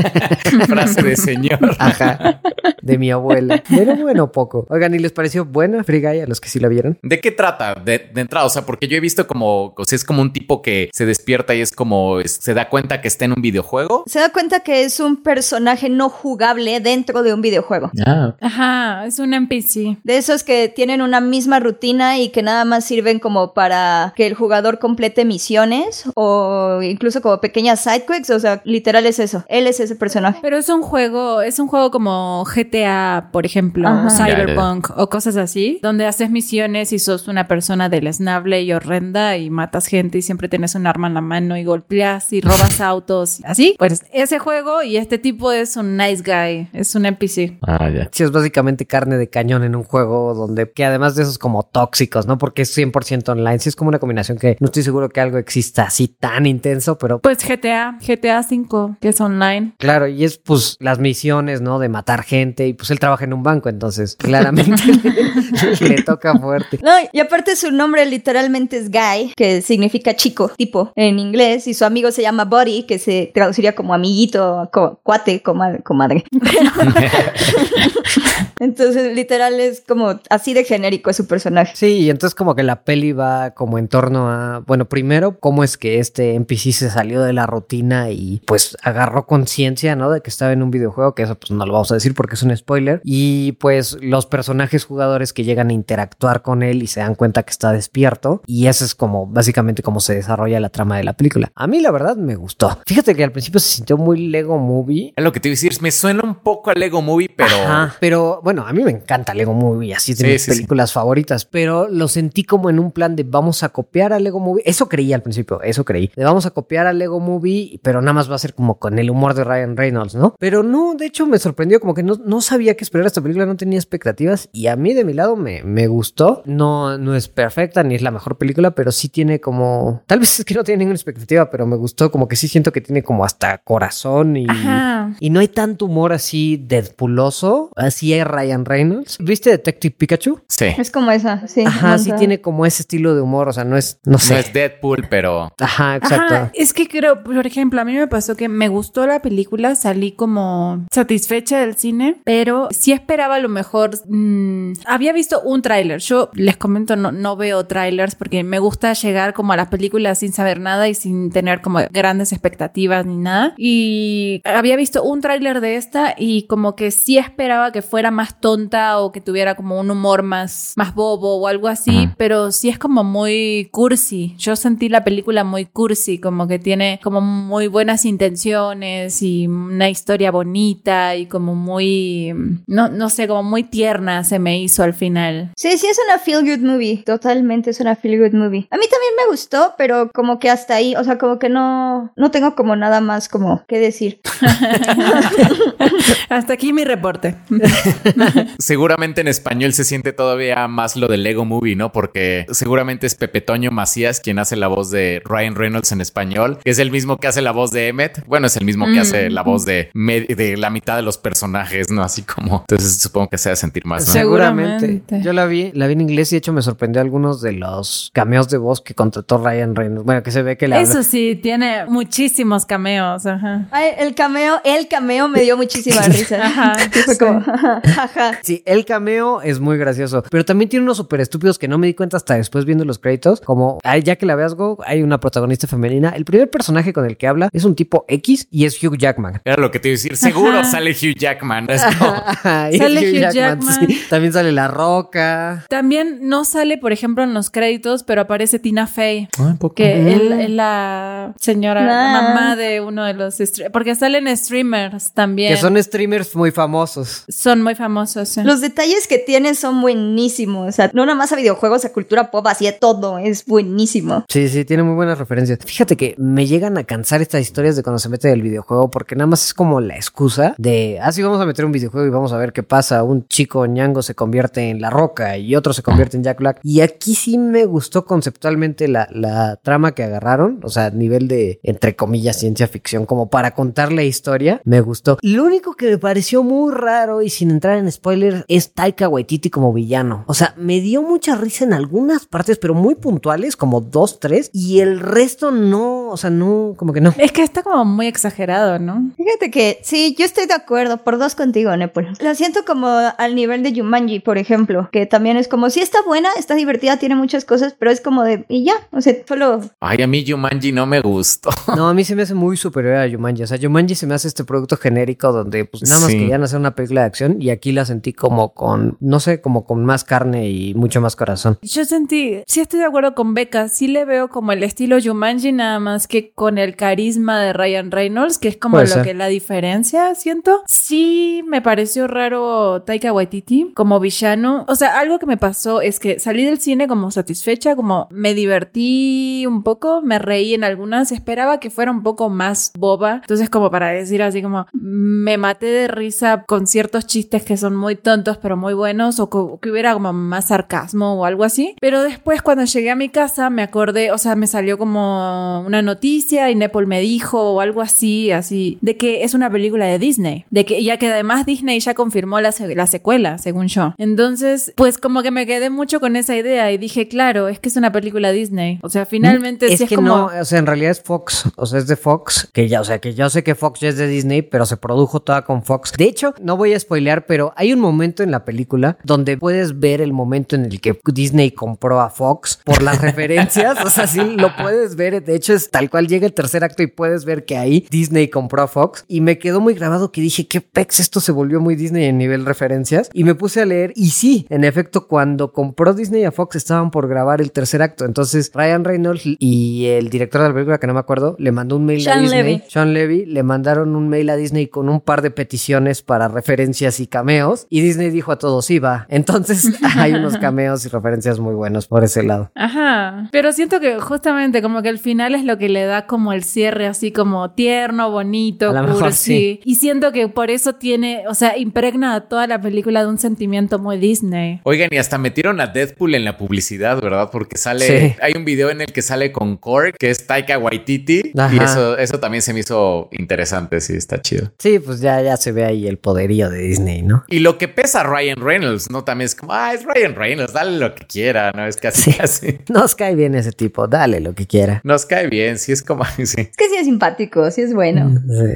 Frase 0.67 1.01
de 1.03 1.15
señor. 1.15 1.59
Ajá. 1.79 2.41
De 2.81 2.97
mi 2.97 3.11
abuela. 3.11 3.63
De 3.69 3.85
lo 3.85 3.95
bueno, 3.97 4.31
poco. 4.31 4.65
Oigan, 4.69 4.93
¿y 4.95 4.99
les 4.99 5.11
pareció 5.11 5.45
buena 5.45 5.83
Free 5.83 6.01
Guy 6.01 6.19
a 6.21 6.25
los 6.27 6.39
que 6.41 6.49
sí 6.49 6.59
la 6.59 6.67
vieron? 6.67 6.97
¿De 7.03 7.19
qué 7.19 7.31
trata 7.31 7.75
de, 7.75 8.09
de 8.13 8.21
entrada? 8.21 8.45
O 8.45 8.49
sea, 8.49 8.65
porque 8.65 8.87
yo 8.87 8.97
he 8.97 8.99
visto 8.99 9.27
como, 9.27 9.73
o 9.77 9.85
sea, 9.85 9.95
es 9.95 10.03
como 10.03 10.21
un 10.21 10.33
tipo 10.33 10.61
que 10.61 10.89
se 10.93 11.05
despierta 11.05 11.53
y 11.55 11.61
es 11.61 11.71
como, 11.71 12.19
es- 12.19 12.39
se 12.41 12.53
da 12.53 12.69
cuenta 12.69 13.01
que 13.01 13.07
está 13.07 13.25
en 13.25 13.33
un 13.33 13.41
videojuego. 13.41 14.03
Se 14.07 14.19
da 14.19 14.29
cuenta 14.31 14.61
que 14.61 14.83
es 14.83 14.99
un 14.99 15.21
personaje 15.23 15.89
no 15.89 16.09
jugable 16.09 16.79
dentro 16.79 17.23
de 17.23 17.33
un 17.33 17.41
videojuego. 17.41 17.91
Ah, 18.05 18.35
Ajá, 18.41 19.05
es 19.05 19.19
un 19.19 19.33
NPC. 19.33 19.97
De 20.03 20.17
esos 20.17 20.43
que 20.43 20.69
tienen 20.73 21.01
una 21.01 21.21
misma 21.21 21.59
rutina 21.59 22.19
y 22.19 22.29
que 22.29 22.41
nada 22.41 22.65
más 22.65 22.85
sirven 22.85 23.19
como 23.19 23.53
para 23.53 24.13
que 24.15 24.25
el 24.27 24.33
jugador 24.33 24.79
complete 24.79 25.25
misiones 25.25 26.05
o 26.15 26.79
incluso 26.81 27.21
como 27.21 27.39
pequeñas 27.41 27.81
sidequests. 27.81 28.29
O 28.29 28.39
sea, 28.39 28.61
literal 28.65 29.05
es 29.05 29.19
eso. 29.19 29.43
Él 29.49 29.67
es 29.67 29.79
ese 29.89 29.95
personaje. 29.97 30.39
Pero 30.41 30.57
es 30.57 30.69
un 30.69 30.81
juego, 30.81 31.41
es 31.41 31.59
un 31.59 31.67
juego 31.67 31.91
como 31.91 32.43
GTA, 32.45 33.29
por 33.31 33.45
ejemplo, 33.45 33.87
Ajá. 33.87 34.07
o 34.07 34.09
Ya, 34.09 34.17
ya, 34.17 34.27
ya. 34.27 34.35
Cyberpunk 34.45 34.89
o 34.97 35.09
cosas 35.09 35.35
así, 35.37 35.79
donde 35.81 36.05
haces 36.05 36.29
misiones 36.29 36.93
y 36.93 36.99
sos 36.99 37.27
una 37.27 37.47
persona 37.47 37.89
deleznable 37.89 38.61
y 38.61 38.71
horrenda 38.73 39.37
y 39.37 39.49
matas 39.49 39.87
gente 39.87 40.17
y 40.17 40.21
siempre 40.21 40.49
tienes 40.49 40.75
un 40.75 40.87
arma 40.87 41.07
en 41.07 41.13
la 41.13 41.21
mano 41.21 41.57
y 41.57 41.63
golpeas 41.63 42.31
y 42.33 42.41
robas 42.41 42.79
autos, 42.81 43.41
así. 43.45 43.75
Pues 43.79 44.05
ese 44.13 44.39
juego 44.39 44.83
y 44.83 44.97
este 44.97 45.17
tipo 45.17 45.51
es 45.51 45.75
un 45.77 45.97
nice 45.97 46.23
guy, 46.23 46.69
es 46.73 46.93
un 46.95 47.05
NPC. 47.05 47.57
ah, 47.61 47.89
ya. 47.89 48.09
Sí, 48.11 48.23
es 48.23 48.31
básicamente 48.31 48.85
carne 48.85 49.17
de 49.17 49.29
cañón 49.29 49.63
en 49.63 49.75
un 49.75 49.83
juego 49.83 50.33
donde, 50.33 50.71
que 50.71 50.85
además 50.85 51.15
de 51.15 51.23
esos 51.23 51.37
como 51.37 51.63
tóxicos, 51.63 52.27
¿no? 52.27 52.37
Porque 52.37 52.61
es 52.63 52.77
100% 52.77 53.29
online. 53.29 53.59
Sí, 53.59 53.69
es 53.69 53.75
como 53.75 53.89
una 53.89 53.99
combinación 53.99 54.37
que 54.37 54.57
no 54.59 54.65
estoy 54.65 54.83
seguro 54.83 55.09
que 55.09 55.21
algo 55.21 55.37
exista 55.37 55.83
así 55.83 56.07
tan 56.07 56.45
intenso, 56.45 56.97
pero 56.97 57.19
Pues 57.19 57.39
GTA, 57.47 57.97
GTA 58.05 58.43
5, 58.43 58.97
que 59.01 59.09
es 59.09 59.21
online. 59.21 59.68
Claro, 59.77 60.07
y 60.07 60.23
es 60.23 60.37
pues 60.37 60.77
las 60.79 60.99
misiones, 60.99 61.61
¿no? 61.61 61.79
De 61.79 61.89
matar 61.89 62.23
gente 62.23 62.67
y 62.67 62.73
pues 62.73 62.91
él 62.91 62.99
trabaja 62.99 63.25
en 63.25 63.33
un 63.33 63.43
banco, 63.43 63.69
entonces 63.69 64.15
claramente 64.15 64.81
le, 64.85 65.89
le 65.89 66.01
toca 66.03 66.37
fuerte. 66.37 66.79
No, 66.83 66.91
y 67.11 67.19
aparte 67.19 67.55
su 67.55 67.71
nombre 67.71 68.05
literalmente 68.05 68.77
es 68.77 68.89
Guy, 68.91 69.33
que 69.35 69.61
significa 69.61 70.15
chico, 70.15 70.51
tipo, 70.57 70.91
en 70.95 71.19
inglés, 71.19 71.67
y 71.67 71.73
su 71.73 71.85
amigo 71.85 72.11
se 72.11 72.21
llama 72.21 72.45
Buddy, 72.45 72.83
que 72.83 72.99
se 72.99 73.31
traduciría 73.33 73.75
como 73.75 73.93
amiguito, 73.93 74.69
co- 74.71 74.99
cuate, 75.03 75.41
comadre. 75.41 75.81
comadre. 75.83 76.23
Entonces, 78.59 79.15
literal 79.15 79.59
es 79.59 79.81
como 79.87 80.19
así 80.29 80.53
de 80.53 80.63
genérico 80.65 81.13
su 81.13 81.27
personaje. 81.27 81.71
Sí, 81.75 81.99
y 81.99 82.09
entonces 82.09 82.35
como 82.35 82.55
que 82.55 82.63
la 82.63 82.83
peli 82.83 83.13
va 83.13 83.51
como 83.51 83.77
en 83.77 83.87
torno 83.87 84.29
a, 84.29 84.59
bueno, 84.65 84.85
primero, 84.89 85.39
cómo 85.39 85.63
es 85.63 85.77
que 85.77 85.99
este 85.99 86.35
NPC 86.35 86.71
se 86.73 86.89
salió 86.89 87.21
de 87.21 87.33
la 87.33 87.45
rutina 87.45 88.09
y 88.11 88.41
pues 88.45 88.77
agarró 88.83 89.25
conciencia, 89.25 89.58
¿no? 89.95 90.09
De 90.11 90.21
que 90.21 90.29
estaba 90.29 90.51
en 90.51 90.61
un 90.63 90.71
videojuego, 90.71 91.15
que 91.15 91.23
eso 91.23 91.35
pues 91.35 91.51
no 91.51 91.65
lo 91.65 91.73
vamos 91.73 91.91
a 91.91 91.95
decir 91.95 92.13
porque 92.13 92.35
es 92.35 92.43
un 92.43 92.55
spoiler. 92.55 93.01
Y 93.03 93.53
pues 93.53 93.97
los 94.01 94.25
personajes 94.25 94.85
jugadores 94.85 95.33
que 95.33 95.43
llegan 95.43 95.69
a 95.69 95.73
interactuar 95.73 96.41
con 96.41 96.63
él 96.63 96.83
y 96.83 96.87
se 96.87 96.99
dan 96.99 97.15
cuenta 97.15 97.43
que 97.43 97.51
está 97.51 97.71
despierto. 97.71 98.41
Y 98.45 98.67
eso 98.67 98.85
es 98.85 98.95
como 98.95 99.27
básicamente 99.27 99.83
cómo 99.83 99.99
se 99.99 100.15
desarrolla 100.15 100.59
la 100.59 100.69
trama 100.69 100.97
de 100.97 101.03
la 101.03 101.13
película. 101.13 101.51
A 101.55 101.67
mí 101.67 101.79
la 101.79 101.91
verdad 101.91 102.15
me 102.15 102.35
gustó. 102.35 102.79
Fíjate 102.85 103.15
que 103.15 103.23
al 103.23 103.31
principio 103.31 103.59
se 103.59 103.69
sintió 103.69 103.97
muy 103.97 104.27
Lego 104.27 104.57
Movie. 104.57 105.13
Es 105.15 105.23
lo 105.23 105.31
que 105.31 105.39
te 105.39 105.49
iba 105.49 105.53
a 105.53 105.55
decir, 105.55 105.73
me 105.81 105.91
suena 105.91 106.21
un 106.23 106.35
poco 106.35 106.69
a 106.69 106.73
Lego 106.73 107.01
Movie, 107.01 107.29
pero... 107.35 107.49
Ajá, 107.55 107.95
pero 107.99 108.41
bueno, 108.43 108.65
a 108.67 108.73
mí 108.73 108.83
me 108.83 108.91
encanta 108.91 109.33
Lego 109.33 109.53
Movie, 109.53 109.93
así 109.93 110.13
es 110.13 110.19
de 110.19 110.25
Sí, 110.25 110.31
mis 110.33 110.41
sí, 110.41 110.51
sí. 110.51 110.57
películas 110.57 110.93
favoritas, 110.93 111.45
pero 111.45 111.87
lo 111.89 112.07
sentí 112.07 112.43
como 112.43 112.69
en 112.69 112.79
un 112.79 112.91
plan 112.91 113.15
de 113.15 113.23
vamos 113.23 113.63
a 113.63 113.69
copiar 113.69 114.13
a 114.13 114.19
Lego 114.19 114.39
Movie. 114.39 114.63
Eso 114.65 114.87
creí 114.89 115.13
al 115.13 115.21
principio, 115.21 115.61
eso 115.61 115.83
creí. 115.85 116.11
De 116.15 116.23
vamos 116.23 116.45
a 116.45 116.51
copiar 116.51 116.87
a 116.87 116.93
Lego 116.93 117.19
Movie, 117.19 117.79
pero 117.83 118.01
nada 118.01 118.13
más 118.13 118.29
va 118.31 118.35
a 118.35 118.39
ser 118.39 118.53
como 118.53 118.79
con 118.79 118.99
el 118.99 119.09
humor 119.09 119.33
de 119.33 119.43
Ryan 119.49 119.75
Reynolds, 119.75 120.15
¿no? 120.15 120.35
Pero 120.39 120.63
no, 120.63 120.95
de 120.95 121.07
hecho 121.07 121.25
me 121.25 121.39
sorprendió, 121.39 121.79
como 121.79 121.93
que 121.93 122.03
no, 122.03 122.19
no 122.23 122.41
sabía 122.41 122.75
qué 122.75 122.83
esperar 122.83 123.05
a 123.05 123.07
esta 123.07 123.21
película, 123.21 123.45
no 123.45 123.57
tenía 123.57 123.79
expectativas 123.79 124.49
y 124.53 124.67
a 124.67 124.75
mí 124.75 124.93
de 124.93 125.03
mi 125.03 125.13
lado 125.13 125.35
me, 125.35 125.63
me 125.63 125.87
gustó. 125.87 126.43
No, 126.45 126.97
no 126.97 127.15
es 127.15 127.27
perfecta 127.27 127.83
ni 127.83 127.95
es 127.95 128.01
la 128.01 128.11
mejor 128.11 128.37
película, 128.37 128.71
pero 128.71 128.91
sí 128.91 129.09
tiene 129.09 129.39
como... 129.39 130.03
Tal 130.05 130.19
vez 130.19 130.39
es 130.39 130.45
que 130.45 130.53
no 130.53 130.63
tiene 130.63 130.79
ninguna 130.79 130.95
expectativa, 130.95 131.49
pero 131.49 131.65
me 131.65 131.75
gustó, 131.75 132.11
como 132.11 132.27
que 132.27 132.35
sí 132.35 132.47
siento 132.47 132.71
que 132.71 132.81
tiene 132.81 133.03
como 133.03 133.25
hasta 133.25 133.57
corazón 133.59 134.37
y... 134.37 134.45
Ajá. 134.49 135.15
Y 135.19 135.29
no 135.29 135.39
hay 135.39 135.47
tanto 135.47 135.85
humor 135.85 136.13
así 136.13 136.57
Deadpooloso, 136.57 137.71
así 137.75 138.13
hay 138.13 138.23
Ryan 138.23 138.65
Reynolds. 138.65 139.17
¿Viste 139.19 139.49
Detective 139.49 139.95
Pikachu? 139.97 140.41
Sí. 140.47 140.67
Es 140.77 140.91
como 140.91 141.11
esa, 141.11 141.47
sí. 141.47 141.63
Ajá, 141.65 141.97
sí 141.97 142.11
tiene 142.17 142.41
como 142.41 142.65
ese 142.65 142.83
estilo 142.83 143.15
de 143.15 143.21
humor, 143.21 143.49
o 143.49 143.53
sea, 143.53 143.63
no 143.63 143.77
es, 143.77 143.99
no 144.05 144.17
sé. 144.17 144.33
No 144.33 144.39
es 144.39 144.53
Deadpool, 144.53 145.07
pero... 145.09 145.51
Ajá, 145.59 145.95
exacto. 145.95 146.35
Ajá, 146.35 146.51
es 146.53 146.73
que 146.73 146.87
creo, 146.87 147.23
por 147.23 147.45
ejemplo, 147.45 147.81
a 147.81 147.85
mí 147.85 147.93
me 147.93 148.07
pasó 148.07 148.35
que 148.35 148.49
me 148.49 148.67
gustó 148.67 149.07
la 149.07 149.21
película, 149.21 149.38
salí 149.75 150.11
como 150.11 150.85
satisfecha 150.91 151.59
del 151.59 151.75
cine, 151.75 152.21
pero 152.23 152.67
sí 152.71 152.91
esperaba 152.91 153.35
a 153.35 153.39
lo 153.39 153.49
mejor, 153.49 153.91
mm, 154.07 154.73
había 154.85 155.13
visto 155.13 155.41
un 155.41 155.61
tráiler, 155.61 155.99
yo 155.99 156.29
les 156.33 156.57
comento, 156.57 156.95
no, 156.95 157.11
no 157.11 157.35
veo 157.35 157.65
trailers 157.65 158.15
porque 158.15 158.43
me 158.43 158.59
gusta 158.59 158.93
llegar 158.93 159.33
como 159.33 159.53
a 159.53 159.57
la 159.57 159.69
película 159.69 160.15
sin 160.15 160.33
saber 160.33 160.59
nada 160.59 160.87
y 160.87 160.93
sin 160.93 161.31
tener 161.31 161.61
como 161.61 161.79
grandes 161.91 162.31
expectativas 162.31 163.05
ni 163.05 163.17
nada, 163.17 163.53
y 163.57 164.41
había 164.43 164.75
visto 164.75 165.03
un 165.03 165.21
tráiler 165.21 165.61
de 165.61 165.75
esta 165.75 166.15
y 166.17 166.43
como 166.43 166.75
que 166.75 166.91
sí 166.91 167.17
esperaba 167.17 167.71
que 167.71 167.81
fuera 167.81 168.11
más 168.11 168.39
tonta 168.39 168.99
o 168.99 169.11
que 169.11 169.21
tuviera 169.21 169.55
como 169.55 169.79
un 169.79 169.91
humor 169.91 170.23
más, 170.23 170.73
más 170.75 170.95
bobo 170.95 171.37
o 171.37 171.47
algo 171.47 171.67
así, 171.67 172.05
Ajá. 172.05 172.15
pero 172.17 172.51
sí 172.51 172.69
es 172.69 172.79
como 172.79 173.03
muy 173.03 173.69
cursi. 173.71 174.35
Yo 174.37 174.55
sentí 174.55 174.89
la 174.89 175.03
película 175.03 175.43
muy 175.43 175.65
cursi, 175.65 176.19
como 176.19 176.47
que 176.47 176.59
tiene 176.59 176.99
como 177.03 177.21
muy 177.21 177.67
buenas 177.67 178.05
intenciones 178.05 179.21
y 179.21 179.28
una 179.47 179.89
historia 179.89 180.31
bonita 180.31 181.15
y 181.15 181.25
como 181.25 181.55
muy, 181.55 182.33
no, 182.67 182.89
no 182.89 183.09
sé, 183.09 183.27
como 183.27 183.43
muy 183.43 183.63
tierna 183.63 184.23
se 184.23 184.39
me 184.39 184.59
hizo 184.59 184.83
al 184.83 184.93
final. 184.93 185.51
Sí, 185.55 185.77
sí, 185.77 185.87
es 185.87 185.99
una 186.05 186.19
feel 186.19 186.41
good 186.43 186.65
movie. 186.65 187.03
Totalmente 187.05 187.71
es 187.71 187.79
una 187.79 187.95
feel 187.95 188.19
good 188.19 188.33
movie. 188.37 188.67
A 188.71 188.77
mí 188.77 188.83
también 188.89 189.13
me 189.17 189.31
gustó, 189.31 189.73
pero 189.77 190.09
como 190.13 190.39
que 190.39 190.49
hasta 190.49 190.75
ahí, 190.75 190.95
o 190.95 191.03
sea, 191.03 191.17
como 191.17 191.39
que 191.39 191.49
no, 191.49 192.11
no 192.15 192.31
tengo 192.31 192.55
como 192.55 192.75
nada 192.75 193.01
más 193.01 193.29
como 193.29 193.63
que 193.67 193.79
decir. 193.79 194.21
Hasta 196.29 196.53
aquí 196.53 196.73
mi 196.73 196.83
reporte. 196.83 197.35
Seguramente 198.59 199.21
en 199.21 199.27
español 199.27 199.73
se 199.73 199.83
siente 199.83 200.13
todavía 200.13 200.67
más 200.67 200.95
lo 200.95 201.07
del 201.07 201.23
Lego 201.23 201.45
Movie, 201.45 201.75
¿no? 201.75 201.91
Porque 201.91 202.45
seguramente 202.51 203.07
es 203.07 203.15
Pepe 203.15 203.41
Toño 203.41 203.71
Macías 203.71 204.19
quien 204.19 204.39
hace 204.39 204.55
la 204.55 204.67
voz 204.67 204.91
de 204.91 205.21
Ryan 205.25 205.55
Reynolds 205.55 205.91
en 205.91 206.01
español, 206.01 206.59
que 206.63 206.69
es 206.71 206.79
el 206.79 206.91
mismo 206.91 207.17
que 207.17 207.27
hace 207.27 207.41
la 207.41 207.51
voz 207.51 207.71
de 207.71 207.87
Emmet. 207.87 208.23
Bueno, 208.27 208.47
es 208.47 208.57
el 208.57 208.65
mismo 208.65 208.85
que 208.85 208.99
Mm. 208.99 209.01
Hace 209.19 209.29
la 209.29 209.41
voz 209.43 209.65
de, 209.65 209.89
me- 209.93 210.21
de 210.21 210.57
la 210.57 210.69
mitad 210.69 210.95
de 210.95 211.01
los 211.01 211.17
personajes, 211.17 211.89
¿no? 211.91 212.03
Así 212.03 212.23
como. 212.23 212.61
Entonces 212.61 212.99
supongo 213.01 213.29
que 213.29 213.37
se 213.37 213.49
va 213.49 213.53
a 213.53 213.55
sentir 213.55 213.85
más, 213.85 214.07
¿no? 214.07 214.13
Seguramente. 214.13 215.01
Yo 215.21 215.33
la 215.33 215.45
vi, 215.45 215.71
la 215.73 215.87
vi 215.87 215.93
en 215.93 216.01
inglés 216.01 216.31
y 216.31 216.35
de 216.35 216.37
hecho 216.39 216.53
me 216.53 216.61
sorprendió 216.61 217.01
algunos 217.01 217.41
de 217.41 217.53
los 217.53 218.09
cameos 218.13 218.49
de 218.49 218.57
voz 218.57 218.81
que 218.81 218.93
contrató 218.93 219.37
Ryan 219.43 219.75
Reynolds. 219.75 220.05
Bueno, 220.05 220.23
que 220.23 220.31
se 220.31 220.41
ve 220.41 220.57
que 220.57 220.65
habla- 220.65 220.81
Eso 220.81 221.03
sí, 221.03 221.39
tiene 221.41 221.85
muchísimos 221.87 222.65
cameos. 222.65 223.25
Ajá. 223.25 223.67
Ay, 223.71 223.91
el 223.99 224.15
cameo, 224.15 224.61
el 224.63 224.87
cameo 224.87 225.27
me 225.27 225.41
dio 225.41 225.57
muchísima 225.57 226.01
risa. 226.07 226.45
Ajá, 226.45 226.75
Sí, 226.93 226.99
fue 227.01 227.13
sí. 227.15 227.19
como, 227.19 227.39
ajá. 227.39 228.39
Sí, 228.41 228.63
el 228.65 228.85
cameo 228.85 229.41
es 229.41 229.59
muy 229.59 229.77
gracioso, 229.77 230.23
pero 230.29 230.45
también 230.45 230.69
tiene 230.69 230.83
unos 230.83 230.97
súper 230.97 231.21
estúpidos 231.21 231.57
que 231.59 231.67
no 231.67 231.77
me 231.77 231.87
di 231.87 231.93
cuenta 231.93 232.17
hasta 232.17 232.35
después 232.35 232.65
viendo 232.65 232.85
los 232.85 232.99
créditos, 232.99 233.41
como 233.41 233.79
ya 234.03 234.15
que 234.15 234.25
la 234.25 234.35
veas, 234.35 234.55
Go, 234.55 234.77
hay 234.85 235.01
una 235.03 235.19
protagonista 235.19 235.67
femenina. 235.67 236.09
El 236.09 236.25
primer 236.25 236.49
personaje 236.49 236.93
con 236.93 237.05
el 237.05 237.17
que 237.17 237.27
habla 237.27 237.49
es 237.53 237.63
un 237.63 237.75
tipo 237.75 238.05
X 238.07 238.47
y 238.51 238.65
es 238.65 238.81
Hugh 238.83 238.97
Jackman. 238.97 239.08
Era 239.45 239.61
lo 239.61 239.71
que 239.71 239.79
te 239.79 239.89
iba 239.89 239.93
a 239.93 239.97
decir. 239.97 240.17
Seguro 240.17 240.63
sale 240.63 240.91
Hugh 240.91 241.15
Jackman. 241.17 241.69
Es 241.69 241.83
como- 241.83 242.15
Ay, 242.43 242.77
Sale 242.77 242.99
Hugh 243.11 243.31
Jackman. 243.33 243.87
sí. 243.87 244.01
También 244.09 244.33
sale 244.33 244.51
La 244.51 244.67
Roca. 244.67 245.65
También 245.69 246.19
no 246.21 246.45
sale, 246.45 246.77
por 246.77 246.91
ejemplo, 246.91 247.23
en 247.23 247.33
los 247.33 247.49
créditos, 247.49 248.03
pero 248.03 248.21
aparece 248.21 248.59
Tina 248.59 248.87
Fey. 248.87 249.27
Ah. 249.37 249.55
Que 249.75 250.13
es 250.43 250.49
la 250.49 251.33
señora, 251.39 251.83
la 251.83 252.09
Ah. 252.19 252.21
mamá 252.21 252.55
de 252.55 252.81
uno 252.81 253.03
de 253.05 253.13
los 253.13 253.37
porque 253.71 253.95
salen 253.95 254.35
streamers 254.35 255.11
también. 255.13 255.53
Que 255.53 255.59
son 255.59 255.81
streamers 255.81 256.35
muy 256.35 256.51
famosos. 256.51 257.23
Son 257.29 257.61
muy 257.61 257.75
famosos. 257.75 258.29
sí. 258.29 258.41
Los 258.43 258.61
detalles 258.61 259.07
que 259.07 259.17
tiene 259.17 259.55
son 259.55 259.81
buenísimos. 259.81 260.67
O 260.67 260.71
sea, 260.71 260.89
no 260.93 261.05
nada 261.05 261.17
más 261.17 261.31
a 261.31 261.35
videojuegos, 261.35 261.85
a 261.85 261.91
cultura 261.93 262.31
pop, 262.31 262.45
así 262.47 262.65
de 262.65 262.73
todo. 262.73 263.17
Es 263.17 263.45
buenísimo. 263.45 264.25
Sí, 264.29 264.49
sí, 264.49 264.65
tiene 264.65 264.83
muy 264.83 264.95
buenas 264.95 265.17
referencias. 265.17 265.59
Fíjate 265.65 265.95
que 265.97 266.15
me 266.17 266.45
llegan 266.47 266.77
a 266.77 266.83
cansar 266.83 267.21
estas 267.21 267.41
historias 267.41 267.75
de 267.75 267.83
cuando 267.83 267.99
se 267.99 268.09
mete 268.09 268.31
el 268.31 268.41
videojuego 268.41 268.89
porque 268.99 269.15
nada 269.15 269.27
más 269.27 269.45
es 269.45 269.53
como 269.53 269.79
la 269.79 269.95
excusa 269.95 270.55
de, 270.57 270.99
ah, 271.01 271.09
sí, 271.13 271.23
vamos 271.23 271.39
a 271.39 271.45
meter 271.45 271.63
un 271.63 271.71
videojuego 271.71 272.05
y 272.05 272.09
vamos 272.09 272.33
a 272.33 272.37
ver 272.37 272.51
qué 272.51 272.63
pasa. 272.63 273.01
Un 273.03 273.29
chico 273.29 273.65
ñango 273.65 274.01
se 274.01 274.13
convierte 274.13 274.69
en 274.69 274.81
La 274.81 274.89
Roca 274.89 275.37
y 275.37 275.55
otro 275.55 275.71
se 275.71 275.81
convierte 275.81 276.17
en 276.17 276.23
Jack 276.23 276.39
Black. 276.39 276.59
Y 276.63 276.81
aquí 276.81 277.15
sí 277.15 277.37
me 277.37 277.63
gustó 277.63 278.03
conceptualmente 278.03 278.89
la, 278.89 279.07
la 279.11 279.55
trama 279.55 279.93
que 279.93 280.03
agarraron, 280.03 280.59
o 280.63 280.69
sea, 280.69 280.87
a 280.87 280.89
nivel 280.89 281.29
de, 281.29 281.61
entre 281.63 281.95
comillas, 281.95 282.39
ciencia 282.39 282.67
ficción, 282.67 283.05
como 283.05 283.29
para 283.29 283.51
contar 283.51 283.93
la 283.93 284.03
historia, 284.03 284.61
me 284.65 284.81
gustó. 284.81 285.17
Lo 285.21 285.45
único 285.45 285.75
que 285.75 285.91
me 285.91 285.97
pareció 285.97 286.43
muy 286.43 286.73
raro 286.73 287.21
y 287.21 287.29
sin 287.29 287.51
entrar 287.51 287.77
en 287.77 287.89
spoiler 287.89 288.43
es 288.49 288.73
Taika 288.73 289.07
Waititi 289.07 289.49
como 289.49 289.71
villano. 289.71 290.25
O 290.27 290.33
sea, 290.33 290.53
me 290.57 290.81
dio 290.81 291.03
mucha 291.03 291.35
risa 291.35 291.63
en 291.63 291.71
algunas 291.71 292.25
partes, 292.25 292.57
pero 292.57 292.73
muy 292.73 292.95
puntuales, 292.95 293.55
como 293.55 293.79
dos, 293.79 294.19
tres, 294.19 294.49
y 294.51 294.81
el 294.81 294.99
resto 294.99 295.51
no, 295.51 296.09
o 296.09 296.17
sea, 296.17 296.29
no, 296.29 296.73
como 296.75 296.91
que 296.91 296.99
no. 296.99 297.13
Es 297.17 297.31
que 297.31 297.43
está 297.43 297.63
como 297.63 297.85
muy 297.85 298.07
exagerado, 298.07 298.78
¿no? 298.79 299.11
Fíjate 299.17 299.51
que 299.51 299.79
sí, 299.83 300.15
yo 300.17 300.25
estoy 300.25 300.45
de 300.45 300.53
acuerdo, 300.53 300.97
por 301.03 301.17
dos 301.17 301.35
contigo, 301.35 301.75
Nepal. 301.75 302.13
La 302.19 302.35
siento 302.35 302.61
como 302.65 302.87
al 302.87 303.35
nivel 303.35 303.63
de 303.63 303.73
Jumanji, 303.73 304.19
por 304.19 304.37
ejemplo, 304.37 304.89
que 304.91 305.05
también 305.05 305.37
es 305.37 305.47
como, 305.47 305.69
sí 305.69 305.79
está 305.81 306.01
buena, 306.03 306.29
está 306.37 306.55
divertida, 306.55 306.97
tiene 306.97 307.15
muchas 307.15 307.45
cosas, 307.45 307.75
pero 307.77 307.91
es 307.91 308.01
como 308.01 308.23
de, 308.23 308.45
y 308.49 308.63
ya, 308.63 308.73
o 308.91 309.01
sea, 309.01 309.13
solo... 309.27 309.61
Ay, 309.79 310.01
a 310.01 310.07
mí 310.07 310.23
Jumanji 310.27 310.71
no 310.71 310.85
me 310.85 311.01
gustó. 311.01 311.49
No, 311.75 311.87
a 311.87 311.93
mí 311.93 312.03
se 312.03 312.15
me 312.15 312.23
hace 312.23 312.33
muy 312.33 312.57
superior 312.57 312.95
a 312.95 313.09
Jumanji. 313.09 313.43
O 313.43 313.47
sea, 313.47 313.57
Jumanji 313.61 313.95
se 313.95 314.05
me 314.07 314.13
hace 314.15 314.27
este 314.27 314.43
producto 314.43 314.75
genérico 314.75 315.31
donde 315.31 315.65
pues 315.65 315.83
nada 315.83 316.01
más 316.01 316.09
Sí. 316.09 316.17
querían 316.17 316.43
hacer 316.43 316.59
una 316.59 316.75
película 316.75 317.01
de 317.01 317.07
acción 317.07 317.41
y 317.41 317.51
aquí 317.51 317.71
la 317.71 317.85
sentí 317.85 318.11
como 318.13 318.53
con, 318.53 318.97
no 318.99 319.19
sé, 319.19 319.39
como 319.41 319.65
con 319.65 319.85
más 319.85 320.03
carne 320.03 320.49
y 320.49 320.73
mucho 320.73 320.99
más 320.99 321.15
corazón. 321.15 321.57
Yo 321.61 321.85
sentí, 321.85 322.41
sí 322.47 322.59
estoy 322.61 322.79
de 322.79 322.85
acuerdo 322.85 323.13
con 323.15 323.33
Becca, 323.33 323.69
sí 323.69 323.87
le 323.87 324.03
veo 324.05 324.29
como 324.29 324.51
el 324.51 324.63
estilo 324.63 324.97
Jumanji 325.01 325.51
nada 325.51 325.79
más 325.79 326.07
que 326.07 326.31
con 326.31 326.57
el 326.57 326.75
carisma 326.75 327.39
de 327.41 327.53
Ryan 327.53 327.91
Reynolds, 327.91 328.37
que 328.39 328.47
es 328.49 328.57
como 328.57 328.68
Puede 328.71 328.87
lo 328.87 328.93
ser. 328.95 329.03
que 329.03 329.13
la 329.13 329.27
diferencia, 329.27 330.13
siento. 330.15 330.61
Sí 330.67 331.41
me 331.47 331.61
pareció 331.61 332.07
raro 332.07 332.81
Taika 332.83 333.11
Waititi 333.13 333.71
como 333.75 333.99
villano. 333.99 334.65
O 334.67 334.75
sea, 334.75 334.99
algo 334.99 335.19
que 335.19 335.25
me 335.25 335.37
pasó 335.37 335.81
es 335.81 335.99
que 335.99 336.19
salí 336.19 336.45
del 336.45 336.59
cine 336.59 336.87
como 336.87 337.11
satisfecha, 337.11 337.75
como 337.75 338.07
me 338.11 338.33
divertí 338.33 339.45
un 339.47 339.63
poco, 339.63 340.01
me 340.01 340.19
reí 340.19 340.53
en 340.53 340.63
algunas, 340.63 341.11
esperaba 341.11 341.59
que 341.59 341.69
fuera 341.69 341.91
un 341.91 342.03
poco 342.03 342.29
más 342.29 342.71
boba. 342.77 343.15
Entonces 343.21 343.49
como 343.49 343.71
para 343.71 343.87
decir 343.89 344.21
así 344.21 344.41
como 344.41 344.67
me 344.73 345.37
maté 345.37 345.65
de 345.67 345.87
risa 345.87 346.43
con 346.47 346.67
ciertos 346.67 347.07
chistes 347.07 347.43
que 347.43 347.57
son 347.57 347.75
muy 347.75 347.95
tontos 347.95 348.37
pero 348.37 348.57
muy 348.57 348.73
buenos 348.73 349.19
o 349.19 349.29
co- 349.29 349.59
que 349.59 349.71
hubiera 349.71 349.93
como 349.93 350.13
más 350.13 350.47
sarcasmo 350.47 351.13
o 351.15 351.25
algo 351.25 351.43
así. 351.43 351.75
Pero 351.81 352.03
después 352.03 352.41
cuando 352.41 352.65
llegué 352.65 352.91
a 352.91 352.95
mi 352.95 353.09
casa 353.09 353.49
me 353.49 353.61
acordé, 353.63 354.11
o 354.11 354.17
sea, 354.17 354.35
me 354.35 354.47
salió 354.47 354.77
como 354.77 355.61
una 355.65 355.81
noticia 355.81 356.49
y 356.51 356.55
Nepal 356.55 356.87
me 356.87 357.01
dijo 357.01 357.53
o 357.53 357.61
algo 357.61 357.81
así, 357.81 358.31
así, 358.31 358.58
de 358.81 358.97
que 358.97 359.23
es 359.23 359.33
una 359.33 359.49
película 359.49 359.85
de 359.85 359.99
Disney, 359.99 360.45
de 360.49 360.65
que 360.65 360.83
ya 360.83 360.97
que 360.97 361.07
además 361.07 361.45
Disney 361.45 361.79
ya 361.79 361.93
confirmó 361.93 362.39
la, 362.41 362.53
la 362.75 362.87
secuela, 362.87 363.37
según 363.37 363.67
yo. 363.67 363.93
Entonces, 363.97 364.73
pues 364.75 364.97
como 364.97 365.21
que 365.21 365.31
me 365.31 365.45
quedé 365.45 365.69
mucho 365.69 365.99
con 365.99 366.15
esa 366.15 366.35
idea 366.35 366.71
y 366.71 366.77
dije, 366.77 367.07
claro, 367.07 367.47
es 367.47 367.59
que 367.59 367.69
es 367.69 367.75
una 367.75 367.91
película 367.91 368.31
Disney. 368.31 368.79
O 368.81 368.89
sea, 368.89 369.05
finalmente 369.05 369.67
es 369.67 369.77
sí 369.77 369.83
es 369.83 369.89
que 369.89 369.95
como... 369.95 370.07
no, 370.07 370.25
o 370.25 370.45
sea, 370.45 370.59
en 370.59 370.65
realidad 370.65 370.91
es 370.91 371.01
Fox, 371.01 371.45
o 371.55 371.65
sea, 371.65 371.79
es 371.79 371.87
de 371.87 371.95
Fox, 371.95 372.49
que 372.53 372.67
ya, 372.67 372.81
o 372.81 372.83
sea, 372.83 372.99
que 372.99 373.13
yo 373.13 373.29
sé 373.29 373.43
que 373.43 373.55
Fox 373.55 373.79
ya 373.79 373.89
es 373.89 373.97
de 373.97 374.07
Disney, 374.07 374.41
pero 374.41 374.65
se 374.65 374.77
produjo 374.77 375.19
toda 375.21 375.43
con 375.43 375.63
Fox. 375.63 375.93
De 375.97 376.05
hecho, 376.05 376.33
no 376.41 376.57
voy 376.57 376.73
a 376.73 376.79
spoilear, 376.79 377.25
pero 377.25 377.53
hay 377.55 377.73
un 377.73 377.79
momento 377.79 378.23
en 378.23 378.31
la 378.31 378.45
película 378.45 378.97
donde 379.03 379.37
puedes 379.37 379.79
ver 379.79 380.01
el 380.01 380.13
momento 380.13 380.55
en 380.55 380.65
el 380.65 380.81
que 380.81 380.99
Disney 381.05 381.51
compró 381.51 382.01
a 382.01 382.09
Fox 382.09 382.59
por 382.63 382.81
las 382.81 383.01
referencias, 383.09 383.77
o 383.83 383.89
sea, 383.89 384.07
sí 384.07 384.35
lo 384.37 384.55
puedes 384.55 384.95
ver, 384.95 385.23
de 385.23 385.35
hecho 385.35 385.53
es 385.53 385.69
tal 385.69 385.89
cual 385.89 386.07
llega 386.07 386.25
el 386.25 386.33
tercer 386.33 386.63
acto 386.63 386.83
y 386.83 386.87
puedes 386.87 387.25
ver 387.25 387.45
que 387.45 387.57
ahí 387.57 387.87
Disney 387.89 388.27
compró 388.27 388.48
a 388.57 388.67
Fox 388.67 389.05
y 389.07 389.21
me 389.21 389.37
quedó 389.37 389.61
muy 389.61 389.73
grabado 389.73 390.11
que 390.11 390.21
dije, 390.21 390.47
qué 390.47 390.61
pex, 390.61 390.99
esto 390.99 391.19
se 391.19 391.31
volvió 391.31 391.59
muy 391.59 391.75
Disney 391.75 392.05
en 392.05 392.17
nivel 392.17 392.45
referencias 392.45 393.09
y 393.13 393.23
me 393.23 393.35
puse 393.35 393.61
a 393.61 393.65
leer 393.65 393.93
y 393.95 394.09
sí, 394.09 394.47
en 394.49 394.63
efecto, 394.63 395.07
cuando 395.07 395.53
compró 395.53 395.93
Disney 395.93 396.23
a 396.25 396.31
Fox 396.31 396.55
estaban 396.55 396.91
por 396.91 397.07
grabar 397.07 397.41
el 397.41 397.51
tercer 397.51 397.81
acto, 397.81 398.05
entonces 398.05 398.51
Ryan 398.53 398.83
Reynolds 398.83 399.21
y 399.25 399.85
el 399.87 400.09
director 400.09 400.41
de 400.41 400.47
la 400.47 400.53
película, 400.53 400.79
que 400.79 400.87
no 400.87 400.93
me 400.93 400.99
acuerdo, 400.99 401.35
le 401.39 401.51
mandó 401.51 401.77
un 401.77 401.85
mail 401.85 402.07
a 402.09 402.17
Disney, 402.19 402.43
Levy. 402.43 402.63
Sean 402.67 402.93
Levy, 402.93 403.25
le 403.25 403.43
mandaron 403.43 403.95
un 403.95 404.09
mail 404.09 404.29
a 404.29 404.35
Disney 404.35 404.67
con 404.67 404.89
un 404.89 405.01
par 405.01 405.21
de 405.21 405.31
peticiones 405.31 406.01
para 406.01 406.27
referencias 406.27 406.99
y 406.99 407.07
cameos 407.07 407.67
y 407.69 407.81
Disney 407.81 408.09
dijo 408.09 408.31
a 408.31 408.37
todos, 408.37 408.65
sí 408.65 408.79
va, 408.79 409.05
entonces 409.09 409.71
hay 409.97 410.13
unos 410.13 410.37
cameos 410.37 410.85
y 410.85 410.89
referencias 410.89 411.39
muy 411.39 411.53
buenos 411.53 411.87
por 411.87 412.03
ese 412.03 412.23
lado. 412.23 412.51
Ajá, 412.55 413.29
pero 413.31 413.51
siento 413.51 413.79
que 413.79 413.99
justamente 413.99 414.61
como 414.61 414.81
que 414.81 414.89
el 414.89 414.99
final 414.99 415.35
es 415.35 415.43
lo 415.43 415.57
que 415.57 415.69
le 415.69 415.85
da 415.85 416.05
como 416.05 416.33
el 416.33 416.43
cierre 416.43 416.87
así 416.87 417.11
como 417.11 417.51
tierno, 417.51 418.11
bonito, 418.11 418.38
A 418.69 418.73
lo 418.73 418.83
mejor 418.83 419.01
cursi. 419.03 419.17
sí. 419.33 419.59
Y 419.65 419.75
siento 419.75 420.11
que 420.11 420.27
por 420.27 420.49
eso 420.51 420.73
tiene, 420.75 421.23
o 421.27 421.33
sea, 421.33 421.57
impregna 421.57 422.15
a 422.15 422.21
toda 422.27 422.47
la 422.47 422.61
película 422.61 423.01
de 423.01 423.09
un 423.09 423.17
sentimiento 423.17 423.79
muy 423.79 423.97
Disney. 423.97 424.61
Oigan, 424.63 424.89
y 424.91 424.97
hasta 424.97 425.17
metieron 425.17 425.59
a 425.61 425.67
Deadpool 425.67 426.15
en 426.15 426.25
la 426.25 426.37
publicidad, 426.37 427.01
¿verdad? 427.01 427.29
Porque 427.31 427.57
sale, 427.57 427.85
Sí. 428.09 428.15
hay 428.21 428.33
un 428.35 428.45
video 428.45 428.69
en 428.69 428.81
el 428.81 428.87
que 428.93 429.01
sale 429.01 429.31
con 429.31 429.57
Korg, 429.57 429.93
que 429.97 430.09
es 430.09 430.25
Taika 430.27 430.57
Waititi, 430.57 431.31
Ajá. 431.37 431.53
y 431.55 431.59
eso, 431.59 431.97
eso 431.97 432.19
también 432.19 432.41
se 432.41 432.53
me 432.53 432.59
hizo 432.61 433.09
interesante, 433.11 433.79
sí, 433.81 433.93
está 433.93 434.21
chido. 434.21 434.51
Sí, 434.59 434.79
pues 434.79 434.99
ya, 435.01 435.21
ya 435.21 435.37
se 435.37 435.51
ve 435.51 435.65
ahí 435.65 435.87
el 435.87 435.97
poderío 435.97 436.49
de 436.49 436.59
Disney, 436.59 437.01
¿no? 437.01 437.23
Y 437.27 437.39
lo 437.39 437.57
que 437.57 437.67
pesa 437.67 438.03
Ryan 438.03 438.37
Reynolds, 438.39 438.89
¿no? 438.89 439.03
También 439.03 439.25
es 439.27 439.35
como, 439.35 439.53
ah, 439.53 439.73
es 439.73 439.83
Ryan 439.85 440.15
Reynolds, 440.15 440.53
dale 440.53 440.77
lo 440.77 440.95
que 440.95 441.05
quiera, 441.05 441.51
¿no? 441.55 441.65
Es 441.65 441.77
casi, 441.77 442.11
Sí. 442.11 442.17
casi. 442.17 442.57
Nos 442.69 442.95
cae 442.95 443.15
bien 443.15 443.35
ese 443.35 443.51
tipo, 443.51 443.87
dale 443.87 444.19
lo 444.19 444.33
que 444.33 444.45
quiera. 444.47 444.81
Nos 444.83 445.05
cae 445.05 445.27
bien, 445.27 445.57
sí, 445.57 445.71
es 445.71 445.83
como, 445.83 446.03
sí. 446.17 446.23
Es 446.23 446.57
que 446.57 446.69
sí 446.69 446.75
es 446.79 446.85
simpático, 446.85 447.49
sí 447.51 447.61
es 447.61 447.73
bueno. 447.73 448.11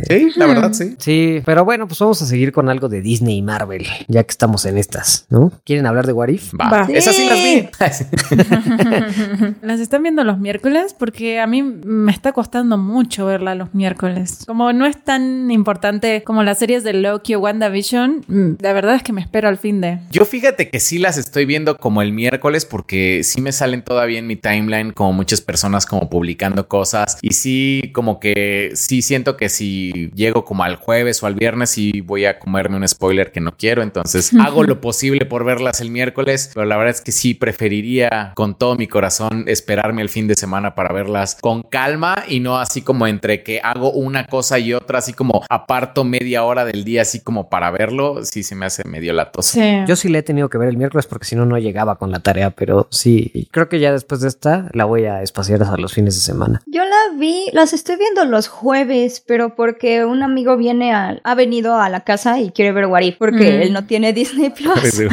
Sí, 0.07 0.31
la 0.35 0.45
verdad, 0.45 0.73
sí. 0.73 0.95
Sí, 0.99 1.41
pero 1.45 1.65
bueno, 1.65 1.87
pues 1.87 1.99
vamos 1.99 2.21
a 2.21 2.25
seguir 2.25 2.51
con 2.51 2.69
algo 2.69 2.89
de 2.89 3.01
Disney 3.01 3.37
y 3.37 3.41
Marvel, 3.41 3.85
ya 4.07 4.23
que 4.23 4.31
estamos 4.31 4.65
en 4.65 4.77
estas, 4.77 5.25
¿no? 5.29 5.51
¿Quieren 5.65 5.87
hablar 5.87 6.05
de 6.05 6.13
What 6.13 6.27
If? 6.29 6.53
Va, 6.53 6.69
Va. 6.69 6.87
esas 6.93 7.15
sí 7.15 7.25
las 7.27 7.37
vi. 7.37 7.67
¿Las 9.61 9.79
están 9.79 10.03
viendo 10.03 10.23
los 10.23 10.37
miércoles? 10.37 10.95
Porque 10.97 11.39
a 11.39 11.47
mí 11.47 11.63
me 11.63 12.11
está 12.11 12.33
costando 12.33 12.77
mucho 12.77 13.25
verla 13.25 13.55
los 13.55 13.73
miércoles. 13.73 14.43
Como 14.45 14.73
no 14.73 14.85
es 14.85 15.03
tan 15.03 15.49
importante 15.49 16.23
como 16.23 16.43
las 16.43 16.59
series 16.59 16.83
de 16.83 16.93
Loki 16.93 17.35
o 17.35 17.39
WandaVision, 17.39 18.25
mm, 18.27 18.51
la 18.59 18.73
verdad 18.73 18.95
es 18.95 19.03
que 19.03 19.13
me 19.13 19.21
espero 19.21 19.47
al 19.47 19.57
fin 19.57 19.81
de... 19.81 19.99
Yo 20.11 20.25
fíjate 20.25 20.69
que 20.69 20.79
sí 20.79 20.99
las 20.99 21.17
estoy 21.17 21.45
viendo 21.45 21.77
como 21.77 22.01
el 22.01 22.13
miércoles 22.13 22.65
porque 22.65 23.21
sí 23.23 23.41
me 23.41 23.51
salen 23.51 23.83
todavía 23.83 24.19
en 24.19 24.27
mi 24.27 24.35
timeline 24.35 24.91
como 24.91 25.13
muchas 25.13 25.41
personas 25.41 25.85
como 25.85 26.09
publicando 26.09 26.67
cosas 26.67 27.17
y 27.21 27.33
sí 27.33 27.91
como 27.93 28.19
que 28.19 28.71
sí 28.75 29.01
siento 29.01 29.37
que 29.37 29.49
si 29.63 30.11
llego 30.13 30.43
como 30.43 30.63
al 30.63 30.75
jueves 30.75 31.23
o 31.23 31.27
al 31.27 31.35
viernes 31.35 31.69
sí 31.69 32.01
voy 32.01 32.25
a 32.25 32.37
comerme 32.37 32.75
un 32.75 32.85
spoiler 32.85 33.31
que 33.31 33.39
no 33.39 33.55
quiero, 33.55 33.81
entonces 33.81 34.31
hago 34.37 34.63
lo 34.63 34.81
posible 34.81 35.25
por 35.25 35.45
verlas 35.45 35.79
el 35.79 35.89
miércoles, 35.89 36.51
pero 36.53 36.65
la 36.65 36.75
verdad 36.75 36.95
es 36.95 37.01
que 37.01 37.13
sí 37.13 37.33
preferiría 37.33 38.33
con 38.35 38.55
todo 38.55 38.75
mi 38.75 38.87
corazón 38.87 39.45
esperarme 39.47 40.01
el 40.01 40.09
fin 40.09 40.27
de 40.27 40.35
semana 40.35 40.75
para 40.75 40.93
verlas 40.93 41.37
con 41.39 41.63
calma 41.63 42.25
y 42.27 42.41
no 42.41 42.57
así 42.57 42.81
como 42.81 43.07
entre 43.07 43.41
que 43.41 43.61
hago 43.63 43.91
una 43.91 44.27
cosa 44.27 44.59
y 44.59 44.73
otra, 44.73 44.99
así 44.99 45.13
como 45.13 45.43
aparto 45.49 46.03
media 46.03 46.43
hora 46.43 46.65
del 46.65 46.83
día 46.83 47.03
así 47.03 47.21
como 47.21 47.49
para 47.49 47.71
verlo, 47.71 48.25
sí 48.25 48.43
se 48.43 48.55
me 48.55 48.65
hace 48.65 48.83
medio 48.83 49.13
latoso. 49.13 49.53
Sí. 49.53 49.83
Yo 49.87 49.95
sí 49.95 50.09
le 50.09 50.19
he 50.19 50.23
tenido 50.23 50.49
que 50.49 50.57
ver 50.57 50.67
el 50.67 50.77
miércoles 50.77 51.07
porque 51.07 51.25
si 51.25 51.37
no, 51.37 51.45
no 51.45 51.57
llegaba 51.57 51.95
con 51.95 52.11
la 52.11 52.19
tarea, 52.19 52.49
pero 52.49 52.87
sí, 52.91 53.47
creo 53.51 53.69
que 53.69 53.79
ya 53.79 53.93
después 53.93 54.19
de 54.19 54.27
esta 54.27 54.69
la 54.73 54.83
voy 54.83 55.05
a 55.05 55.21
espaciar 55.21 55.63
a 55.63 55.77
los 55.77 55.93
fines 55.93 56.15
de 56.15 56.21
semana. 56.21 56.61
Yo 56.65 56.83
la 56.83 57.17
vi, 57.17 57.49
las 57.53 57.71
estoy 57.71 57.95
viendo 57.95 58.25
los 58.25 58.49
jueves, 58.49 59.23
pero 59.25 59.52
porque 59.55 60.05
un 60.05 60.23
amigo 60.23 60.57
viene 60.57 60.93
a, 60.93 61.19
ha 61.23 61.35
venido 61.35 61.79
a 61.79 61.89
la 61.89 62.01
casa 62.01 62.39
y 62.39 62.51
quiere 62.51 62.71
ver 62.71 62.85
What 62.87 63.01
If, 63.01 63.17
porque 63.17 63.57
Mm. 63.57 63.61
él 63.61 63.73
no 63.73 63.85
tiene 63.85 64.13
Disney 64.13 64.49
Plus. 64.49 64.73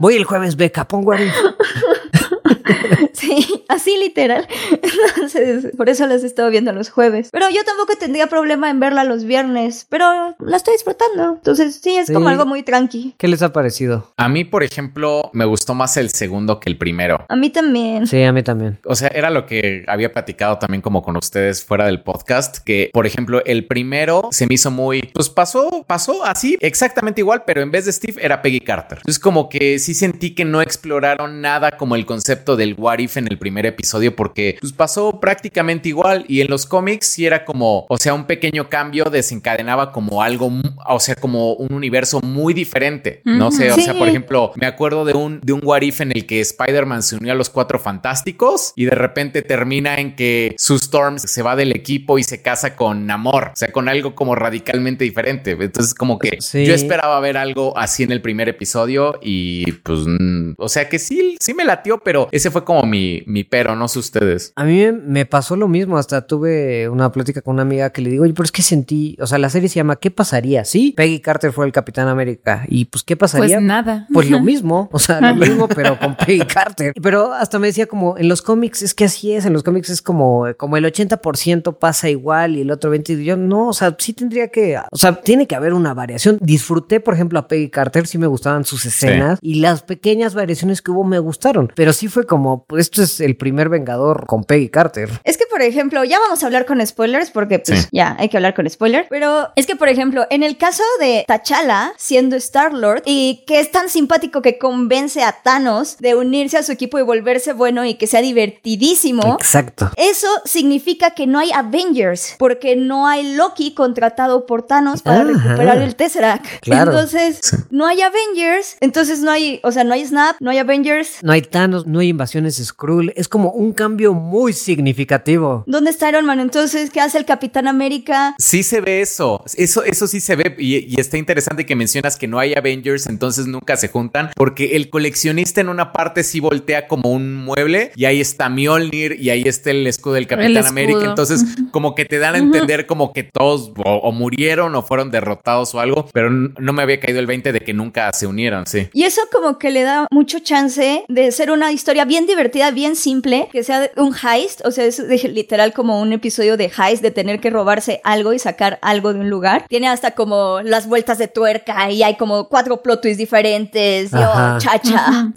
Voy 0.00 0.14
el 0.16 0.24
jueves, 0.24 0.56
Beca, 0.56 0.86
pon 0.86 1.06
What 1.06 1.18
If. 1.20 1.32
sí, 1.34 2.97
así 3.36 3.64
Así 3.68 3.96
literal. 3.96 4.46
Entonces, 5.16 5.68
por 5.76 5.88
eso 5.88 6.06
las 6.06 6.22
he 6.22 6.26
estado 6.26 6.50
viendo 6.50 6.72
los 6.72 6.90
jueves. 6.90 7.28
Pero 7.32 7.48
yo 7.50 7.64
tampoco 7.64 7.94
tendría 7.98 8.26
problema 8.26 8.70
en 8.70 8.80
verla 8.80 9.04
los 9.04 9.24
viernes, 9.24 9.86
pero 9.88 10.34
la 10.40 10.56
estoy 10.56 10.74
disfrutando. 10.74 11.34
Entonces, 11.34 11.80
sí, 11.82 11.96
es 11.96 12.06
Sí. 12.08 12.12
como 12.12 12.28
algo 12.28 12.44
muy 12.46 12.62
tranqui. 12.62 13.14
¿Qué 13.18 13.28
les 13.28 13.42
ha 13.42 13.52
parecido? 13.52 14.12
A 14.16 14.28
mí, 14.28 14.44
por 14.44 14.62
ejemplo, 14.64 15.30
me 15.32 15.44
gustó 15.44 15.74
más 15.74 15.96
el 15.96 16.10
segundo 16.10 16.58
que 16.60 16.70
el 16.70 16.76
primero. 16.78 17.24
A 17.28 17.36
mí 17.36 17.50
también. 17.50 18.06
Sí, 18.06 18.22
a 18.22 18.32
mí 18.32 18.42
también. 18.42 18.78
O 18.84 18.94
sea, 18.96 19.08
era 19.08 19.30
lo 19.30 19.46
que 19.46 19.84
había 19.86 20.12
platicado 20.12 20.58
también 20.58 20.80
como 20.82 21.02
con 21.02 21.16
ustedes 21.16 21.64
fuera 21.64 21.86
del 21.86 22.02
podcast, 22.02 22.58
que 22.58 22.90
por 22.92 23.06
ejemplo 23.06 23.42
el 23.44 23.66
primero 23.66 24.28
se 24.32 24.46
me 24.46 24.54
hizo 24.54 24.70
muy, 24.70 25.02
pues 25.14 25.28
pasó, 25.28 25.84
pasó 25.86 26.24
así 26.24 26.56
exactamente 26.60 27.20
igual, 27.20 27.42
pero 27.46 27.60
en 27.60 27.70
vez 27.70 27.84
de 27.84 27.92
Steve 27.92 28.20
era 28.20 28.42
Peggy 28.42 28.60
Carter. 28.60 28.98
Entonces 28.98 29.18
como 29.20 29.48
que 29.48 29.78
sí 29.78 29.94
sentí 29.94 30.34
que 30.34 30.44
no 30.44 30.62
exploraron 30.62 31.40
nada 31.40 31.72
como 31.72 31.94
el 31.94 32.06
concepto 32.06 32.56
del 32.56 32.74
what 32.78 32.98
if 32.98 33.16
en 33.18 33.28
el 33.28 33.38
primer 33.38 33.66
episodio 33.66 34.14
porque 34.16 34.56
pues 34.60 34.72
pasó 34.72 35.20
prácticamente 35.20 35.88
igual 35.88 36.24
y 36.28 36.40
en 36.40 36.48
los 36.48 36.66
cómics 36.66 37.06
sí 37.08 37.26
era 37.26 37.44
como, 37.44 37.86
o 37.88 37.96
sea, 37.98 38.14
un 38.14 38.26
pequeño 38.26 38.68
cambio 38.68 39.04
desencadenaba 39.04 39.92
como 39.92 40.22
algo, 40.22 40.50
o 40.88 41.00
sea, 41.00 41.14
como 41.14 41.52
un 41.54 41.72
universo 41.74 42.20
muy 42.22 42.54
diferente, 42.54 43.20
no 43.24 43.50
sé, 43.50 43.70
o 43.70 43.74
Sí. 43.74 43.82
sea, 43.82 43.94
por 43.94 44.08
ejemplo, 44.08 44.52
me 44.56 44.66
acuerdo 44.66 45.04
de 45.04 45.14
un, 45.14 45.40
de 45.42 45.52
un 45.52 45.60
what 45.62 45.82
if 45.82 46.00
en 46.00 46.12
el 46.12 46.26
que 46.26 46.40
Spider-Man 46.40 47.02
se 47.02 47.16
unió 47.16 47.32
a 47.32 47.36
los 47.36 47.50
cuatro 47.50 47.78
fantásticos 47.78 48.72
y 48.76 48.84
de 48.86 48.92
repente 48.92 49.42
termina 49.42 49.96
en 49.96 50.16
que 50.16 50.54
Sue 50.58 50.76
Storm 50.76 51.18
se 51.18 51.42
va 51.42 51.56
del 51.56 51.72
equipo 51.72 52.18
y 52.18 52.24
se 52.24 52.42
casa 52.42 52.74
con 52.76 53.06
Namor, 53.06 53.50
o 53.52 53.56
sea, 53.56 53.70
con 53.72 53.88
algo 53.88 54.14
como 54.14 54.34
radicalmente 54.34 55.04
diferente. 55.04 55.52
Entonces, 55.52 55.94
como 55.94 56.18
que 56.18 56.38
Sí. 56.40 56.64
yo 56.64 56.74
esperaba 56.74 57.18
ver 57.20 57.36
algo 57.36 57.76
así 57.76 58.02
en 58.02 58.12
el 58.12 58.20
primer 58.22 58.48
episodio 58.48 59.18
y 59.22 59.70
pues, 59.72 60.00
mm, 60.06 60.54
o 60.58 60.68
sea, 60.68 60.88
que 60.88 60.98
sí, 60.98 61.36
sí 61.40 61.54
me 61.54 61.64
latió, 61.64 61.98
pero 61.98 62.28
ese 62.32 62.50
fue 62.50 62.64
como 62.64 62.82
mi, 62.82 63.07
mi 63.26 63.44
pero, 63.44 63.76
no 63.76 63.88
sé 63.88 63.98
ustedes. 63.98 64.52
A 64.56 64.64
mí 64.64 64.84
me- 64.92 65.26
pasó 65.26 65.56
lo 65.56 65.68
mismo, 65.68 65.98
hasta 65.98 66.26
tuve 66.26 66.88
una 66.88 67.12
plática 67.12 67.42
con 67.42 67.54
una 67.54 67.62
amiga 67.62 67.90
que 67.90 68.02
le 68.02 68.10
digo, 68.10 68.24
oye, 68.24 68.32
pero 68.32 68.44
es 68.44 68.52
que 68.52 68.62
sentí, 68.62 69.16
o 69.20 69.26
sea, 69.26 69.38
la 69.38 69.50
serie 69.50 69.68
se 69.68 69.76
llama 69.76 69.96
¿Qué 69.96 70.10
pasaría? 70.10 70.64
Sí, 70.64 70.94
Peggy 70.96 71.20
Carter 71.20 71.52
fue 71.52 71.66
el 71.66 71.72
Capitán 71.72 72.08
América. 72.08 72.64
¿Y 72.68 72.86
pues 72.86 73.04
qué 73.04 73.16
pasaría? 73.16 73.56
Pues 73.56 73.66
nada. 73.66 74.06
Pues 74.12 74.30
lo 74.30 74.40
mismo, 74.50 74.88
o 74.92 74.98
sea, 74.98 75.20
lo 75.20 75.34
mismo, 75.34 75.68
pero 75.68 75.98
con 75.98 76.16
Peggy 76.16 76.46
Carter. 76.46 76.92
Pero 77.02 77.32
hasta 77.32 77.58
me 77.58 77.66
decía 77.66 77.86
como, 77.86 78.16
en 78.18 78.28
los 78.28 78.42
cómics 78.42 78.82
es 78.82 78.94
que 78.94 79.04
así 79.04 79.32
es, 79.32 79.44
en 79.44 79.52
los 79.52 79.62
cómics 79.62 79.90
es 79.90 80.02
como, 80.02 80.46
como 80.56 80.76
el 80.76 80.84
80% 80.84 81.78
pasa 81.78 82.08
igual 82.10 82.56
y 82.56 82.62
el 82.62 82.70
otro 82.70 82.94
20%, 82.94 83.20
y 83.20 83.24
yo 83.24 83.36
no, 83.36 83.68
o 83.68 83.72
sea, 83.72 83.94
sí 83.98 84.12
tendría 84.12 84.48
que, 84.48 84.78
o 84.90 84.96
sea, 84.96 85.20
tiene 85.20 85.46
que 85.46 85.54
haber 85.56 85.74
una 85.74 85.94
variación. 85.94 86.38
Disfruté, 86.40 87.00
por 87.00 87.14
ejemplo, 87.14 87.38
a 87.38 87.48
Peggy 87.48 87.70
Carter, 87.70 88.06
sí 88.06 88.18
me 88.18 88.26
gustaban 88.26 88.64
sus 88.64 88.84
escenas 88.86 89.38
y 89.42 89.56
las 89.56 89.82
pequeñas 89.82 90.34
variaciones 90.34 90.82
que 90.82 90.90
hubo 90.90 91.04
me 91.04 91.18
gustaron, 91.18 91.72
pero 91.74 91.92
sí 91.92 92.08
fue 92.08 92.24
como, 92.24 92.64
pues 92.64 92.86
esto 92.86 92.97
es 92.98 93.20
el 93.20 93.36
primer 93.36 93.68
Vengador 93.68 94.26
con 94.26 94.44
Peggy 94.44 94.68
Carter. 94.68 95.08
Es 95.24 95.36
que, 95.36 95.44
por 95.58 95.64
ejemplo, 95.66 96.04
ya 96.04 96.20
vamos 96.20 96.40
a 96.44 96.46
hablar 96.46 96.66
con 96.66 96.86
spoilers 96.86 97.32
porque, 97.32 97.58
pues, 97.58 97.80
Sí. 97.80 97.88
ya 97.90 98.14
hay 98.20 98.28
que 98.28 98.36
hablar 98.36 98.54
con 98.54 98.70
spoilers. 98.70 99.08
Pero 99.10 99.48
es 99.56 99.66
que, 99.66 99.74
por 99.74 99.88
ejemplo, 99.88 100.24
en 100.30 100.44
el 100.44 100.56
caso 100.56 100.84
de 101.00 101.24
T'Challa 101.26 101.92
siendo 101.96 102.36
Star-Lord 102.36 103.02
y 103.06 103.42
que 103.44 103.58
es 103.58 103.72
tan 103.72 103.88
simpático 103.88 104.40
que 104.40 104.56
convence 104.56 105.20
a 105.24 105.32
Thanos 105.32 105.96
de 105.98 106.14
unirse 106.14 106.58
a 106.58 106.62
su 106.62 106.70
equipo 106.70 107.00
y 107.00 107.02
volverse 107.02 107.54
bueno 107.54 107.84
y 107.84 107.94
que 107.94 108.06
sea 108.06 108.20
divertidísimo. 108.20 109.36
Exacto. 109.40 109.90
Eso 109.96 110.28
significa 110.44 111.10
que 111.10 111.26
no 111.26 111.40
hay 111.40 111.50
Avengers, 111.52 112.36
porque 112.38 112.76
no 112.76 113.08
hay 113.08 113.34
Loki 113.34 113.74
contratado 113.74 114.46
por 114.46 114.62
Thanos 114.62 115.02
para 115.02 115.22
Ajá. 115.22 115.32
recuperar 115.32 115.78
el 115.78 115.96
Tesseract. 115.96 116.46
Claro. 116.68 116.92
Entonces, 116.92 117.40
no 117.70 117.84
hay 117.86 118.00
Avengers, 118.02 118.76
entonces 118.80 119.20
no 119.22 119.32
hay, 119.32 119.58
o 119.64 119.72
sea, 119.72 119.82
no 119.82 119.94
hay 119.94 120.04
Snap, 120.06 120.36
no 120.38 120.50
hay 120.52 120.58
Avengers. 120.58 121.18
No 121.22 121.32
hay 121.32 121.42
Thanos, 121.42 121.84
no 121.86 121.98
hay 121.98 122.08
invasiones 122.10 122.56
Skrull, 122.64 123.12
es 123.16 123.26
como 123.26 123.50
un 123.50 123.72
cambio 123.72 124.12
muy 124.14 124.52
significativo. 124.52 125.47
¿Dónde 125.66 125.90
está 125.90 126.08
Iron 126.08 126.24
Man? 126.26 126.40
Entonces, 126.40 126.90
¿qué 126.90 127.00
hace 127.00 127.18
el 127.18 127.24
Capitán 127.24 127.66
América? 127.68 128.34
Sí 128.38 128.62
se 128.62 128.80
ve 128.80 129.00
eso, 129.00 129.42
eso, 129.56 129.82
eso 129.84 130.06
sí 130.06 130.20
se 130.20 130.36
ve 130.36 130.54
y, 130.58 130.76
y 130.76 131.00
está 131.00 131.16
interesante 131.18 131.66
que 131.66 131.74
mencionas 131.76 132.16
que 132.16 132.26
no 132.28 132.38
hay 132.38 132.54
Avengers, 132.54 133.06
entonces 133.06 133.46
nunca 133.46 133.76
se 133.76 133.88
juntan, 133.88 134.30
porque 134.36 134.76
el 134.76 134.90
coleccionista 134.90 135.60
en 135.60 135.68
una 135.68 135.92
parte 135.92 136.22
sí 136.22 136.40
voltea 136.40 136.86
como 136.88 137.10
un 137.10 137.34
mueble 137.34 137.92
y 137.96 138.04
ahí 138.04 138.20
está 138.20 138.48
Mjolnir 138.48 139.16
y 139.20 139.30
ahí 139.30 139.42
está 139.46 139.70
el 139.70 139.86
escudo 139.86 140.14
del 140.14 140.26
Capitán 140.26 140.52
escudo. 140.56 140.68
América, 140.70 141.04
entonces 141.04 141.44
como 141.70 141.94
que 141.94 142.04
te 142.04 142.18
dan 142.18 142.34
a 142.34 142.38
entender 142.38 142.86
como 142.86 143.12
que 143.12 143.22
todos 143.24 143.72
o, 143.76 143.94
o 143.96 144.12
murieron 144.12 144.74
o 144.74 144.82
fueron 144.82 145.10
derrotados 145.10 145.74
o 145.74 145.80
algo, 145.80 146.08
pero 146.12 146.30
no 146.30 146.72
me 146.72 146.82
había 146.82 147.00
caído 147.00 147.20
el 147.20 147.26
20 147.26 147.52
de 147.52 147.60
que 147.60 147.72
nunca 147.74 148.12
se 148.12 148.26
unieron, 148.26 148.66
sí. 148.66 148.88
Y 148.92 149.04
eso 149.04 149.22
como 149.32 149.58
que 149.58 149.70
le 149.70 149.82
da 149.82 150.06
mucho 150.10 150.38
chance 150.40 151.04
de 151.08 151.32
ser 151.32 151.50
una 151.50 151.72
historia 151.72 152.04
bien 152.04 152.26
divertida, 152.26 152.70
bien 152.70 152.96
simple, 152.96 153.48
que 153.52 153.62
sea 153.62 153.90
un 153.96 154.14
heist, 154.14 154.64
o 154.64 154.70
sea, 154.70 154.84
es 154.84 154.96
de- 154.96 155.28
literal 155.38 155.72
como 155.72 156.00
un 156.00 156.12
episodio 156.12 156.56
de 156.56 156.70
heist, 156.76 157.02
de 157.02 157.10
tener 157.10 157.40
que 157.40 157.50
robarse 157.50 158.00
algo 158.04 158.32
y 158.32 158.38
sacar 158.38 158.78
algo 158.82 159.12
de 159.12 159.20
un 159.20 159.30
lugar. 159.30 159.64
Tiene 159.68 159.88
hasta 159.88 160.12
como 160.12 160.60
las 160.62 160.86
vueltas 160.88 161.18
de 161.18 161.28
tuerca 161.28 161.90
y 161.90 162.02
hay 162.02 162.16
como 162.16 162.48
cuatro 162.48 162.82
plot 162.82 163.02
twists 163.02 163.18
diferentes. 163.18 164.10
Yo, 164.10 164.18
chacha. 164.58 165.30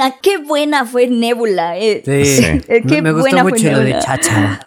Ah, 0.00 0.14
qué 0.22 0.38
buena 0.38 0.84
fue 0.86 1.06
Nebula. 1.06 1.78
eh. 1.78 2.02
Sí, 2.24 2.44
Eh, 2.68 2.82
qué 2.86 2.96
me, 3.00 3.02
me 3.02 3.12
gustó 3.12 3.30
buena 3.30 3.42
fue 3.42 3.52
mucho 3.52 3.70
lo 3.70 3.78
de 3.78 3.84
Nebula. 3.84 4.00
Chacha. 4.04 4.60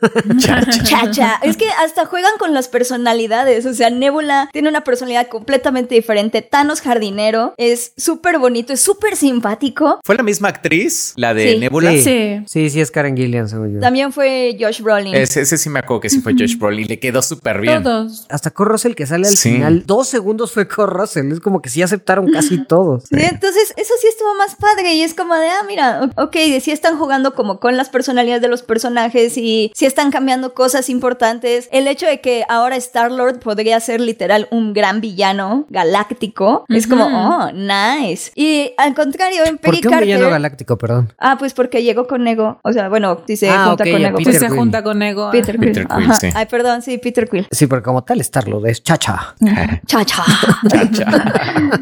Chacha. 0.84 1.40
Es 1.44 1.58
que 1.58 1.68
hasta 1.84 2.06
juegan 2.06 2.32
con 2.40 2.54
las 2.54 2.68
personalidades. 2.68 3.66
O 3.66 3.74
sea, 3.74 3.90
Nebula 3.90 4.50
tiene 4.54 4.70
una 4.70 4.82
personalidad 4.84 5.28
completamente 5.28 5.96
diferente. 5.96 6.42
Thanos 6.42 6.82
jardinero 6.82 7.54
es 7.58 7.94
súper 7.98 8.40
bonito, 8.40 8.74
es 8.74 8.82
súper 8.82 9.16
simpático. 9.16 10.00
¿Fue 10.04 10.16
la 10.16 10.24
misma 10.24 10.50
actriz, 10.50 11.14
la 11.16 11.34
de 11.34 11.54
Sí. 11.54 11.60
Nebula? 11.60 11.92
Sí. 11.92 12.02
Sí. 12.02 12.44
Sí, 12.48 12.70
sí, 12.70 12.82
es 12.82 12.92
Karen 12.92 13.16
Gillian, 13.16 13.48
según 13.50 13.74
yo. 13.76 13.80
También 13.80 14.12
fue 14.12 14.56
Josh 14.68 14.82
Brolin. 14.82 15.16
Ese, 15.16 15.42
ese 15.42 15.58
sí 15.58 15.70
me 15.70 15.80
acuerdo 15.80 16.02
que 16.02 16.10
sí 16.10 16.22
fue 16.22 16.34
Josh 16.34 16.58
Brolin, 16.58 16.88
le 16.88 17.00
quedó 17.00 17.22
súper 17.22 17.60
bien. 17.62 17.84
Todos. 17.84 18.26
Hasta 18.30 18.52
Kurt 18.52 18.72
Russell 18.72 18.94
que 18.94 19.06
sale 19.06 19.28
al 19.28 19.36
Sí. 19.36 19.54
final, 19.54 19.84
dos 19.86 20.08
segundos 20.08 20.52
fue 20.52 20.68
Kurt 20.68 20.92
Russell. 20.94 21.32
Es 21.32 21.40
como 21.40 21.62
que 21.62 21.70
sí 21.70 21.82
aceptaron 21.82 22.28
casi 22.32 22.64
todos. 22.66 23.04
Sí, 23.04 23.16
entonces 23.20 23.74
eso 23.78 23.94
sí 24.02 24.08
estuvo 24.08 24.34
más 24.36 24.56
padre 24.56 24.94
y 24.94 25.02
es 25.02 25.14
como 25.14 25.36
de, 25.36 25.48
ah, 25.50 25.64
mira, 25.68 26.10
ok, 26.18 26.36
sí 26.62 26.72
están 26.72 26.98
jugando 26.98 27.34
como 27.34 27.60
con 27.60 27.78
las 27.78 27.90
personalidades 27.90 28.42
de 28.42 28.48
los 28.48 28.62
personajes 28.64 29.38
y 29.38 29.72
sí 29.76 29.86
están 29.86 30.12
cambiando 30.12 30.54
cosas 30.54 30.90
importantes. 30.90 31.70
El 31.72 31.88
hecho 31.88 32.06
de 32.06 32.22
que 32.22 32.44
ahora 32.50 32.76
Star-Lord 32.76 33.40
podría 33.40 33.80
ser 33.80 34.02
literal 34.02 34.48
un 34.52 34.74
gran 34.74 35.02
villano 35.02 35.66
galáctico 35.70 36.66
es 36.70 36.88
como, 36.88 37.06
oh, 37.06 37.52
nice. 37.54 38.32
Y 38.36 38.74
al 38.78 38.94
contrario, 38.94 39.44
en 39.46 39.58
¿Por 39.58 39.72
Peggy 39.72 39.82
qué 39.82 39.88
un 39.88 40.00
villano 40.00 40.20
Carter... 40.22 40.32
galáctico, 40.32 40.78
perdón? 40.78 41.14
Ah, 41.18 41.38
pues 41.40 41.54
porque 41.54 41.84
llegó 41.84 42.08
con 42.08 42.28
Ego. 42.28 42.60
O 42.64 42.72
sea, 42.74 42.90
bueno, 42.90 43.22
si 43.28 43.38
se 43.38 43.50
Ah, 43.50 43.68
junta 43.70 43.84
con 43.86 44.02
Ego. 44.06 44.18
Peter 44.18 44.34
se 44.40 44.50
Quill. 44.58 44.64
junta 44.64 44.84
con 44.84 45.02
Ego. 45.02 45.32
Peter 45.32 45.58
Quill. 45.58 45.68
Peter 45.70 45.88
Quill, 45.88 46.04
Ajá. 46.06 46.16
sí. 46.16 46.30
Ay, 46.34 46.46
perdón, 46.46 46.82
sí, 46.82 46.98
Peter 46.98 47.30
Quill. 47.30 47.48
Sí, 47.52 47.68
porque 47.68 47.84
como 47.84 48.04
tal 48.04 48.20
Star-Lord 48.22 48.68
es 48.68 48.84
Chacha. 48.84 49.36
Cha, 49.88 50.06
cha. 50.06 50.24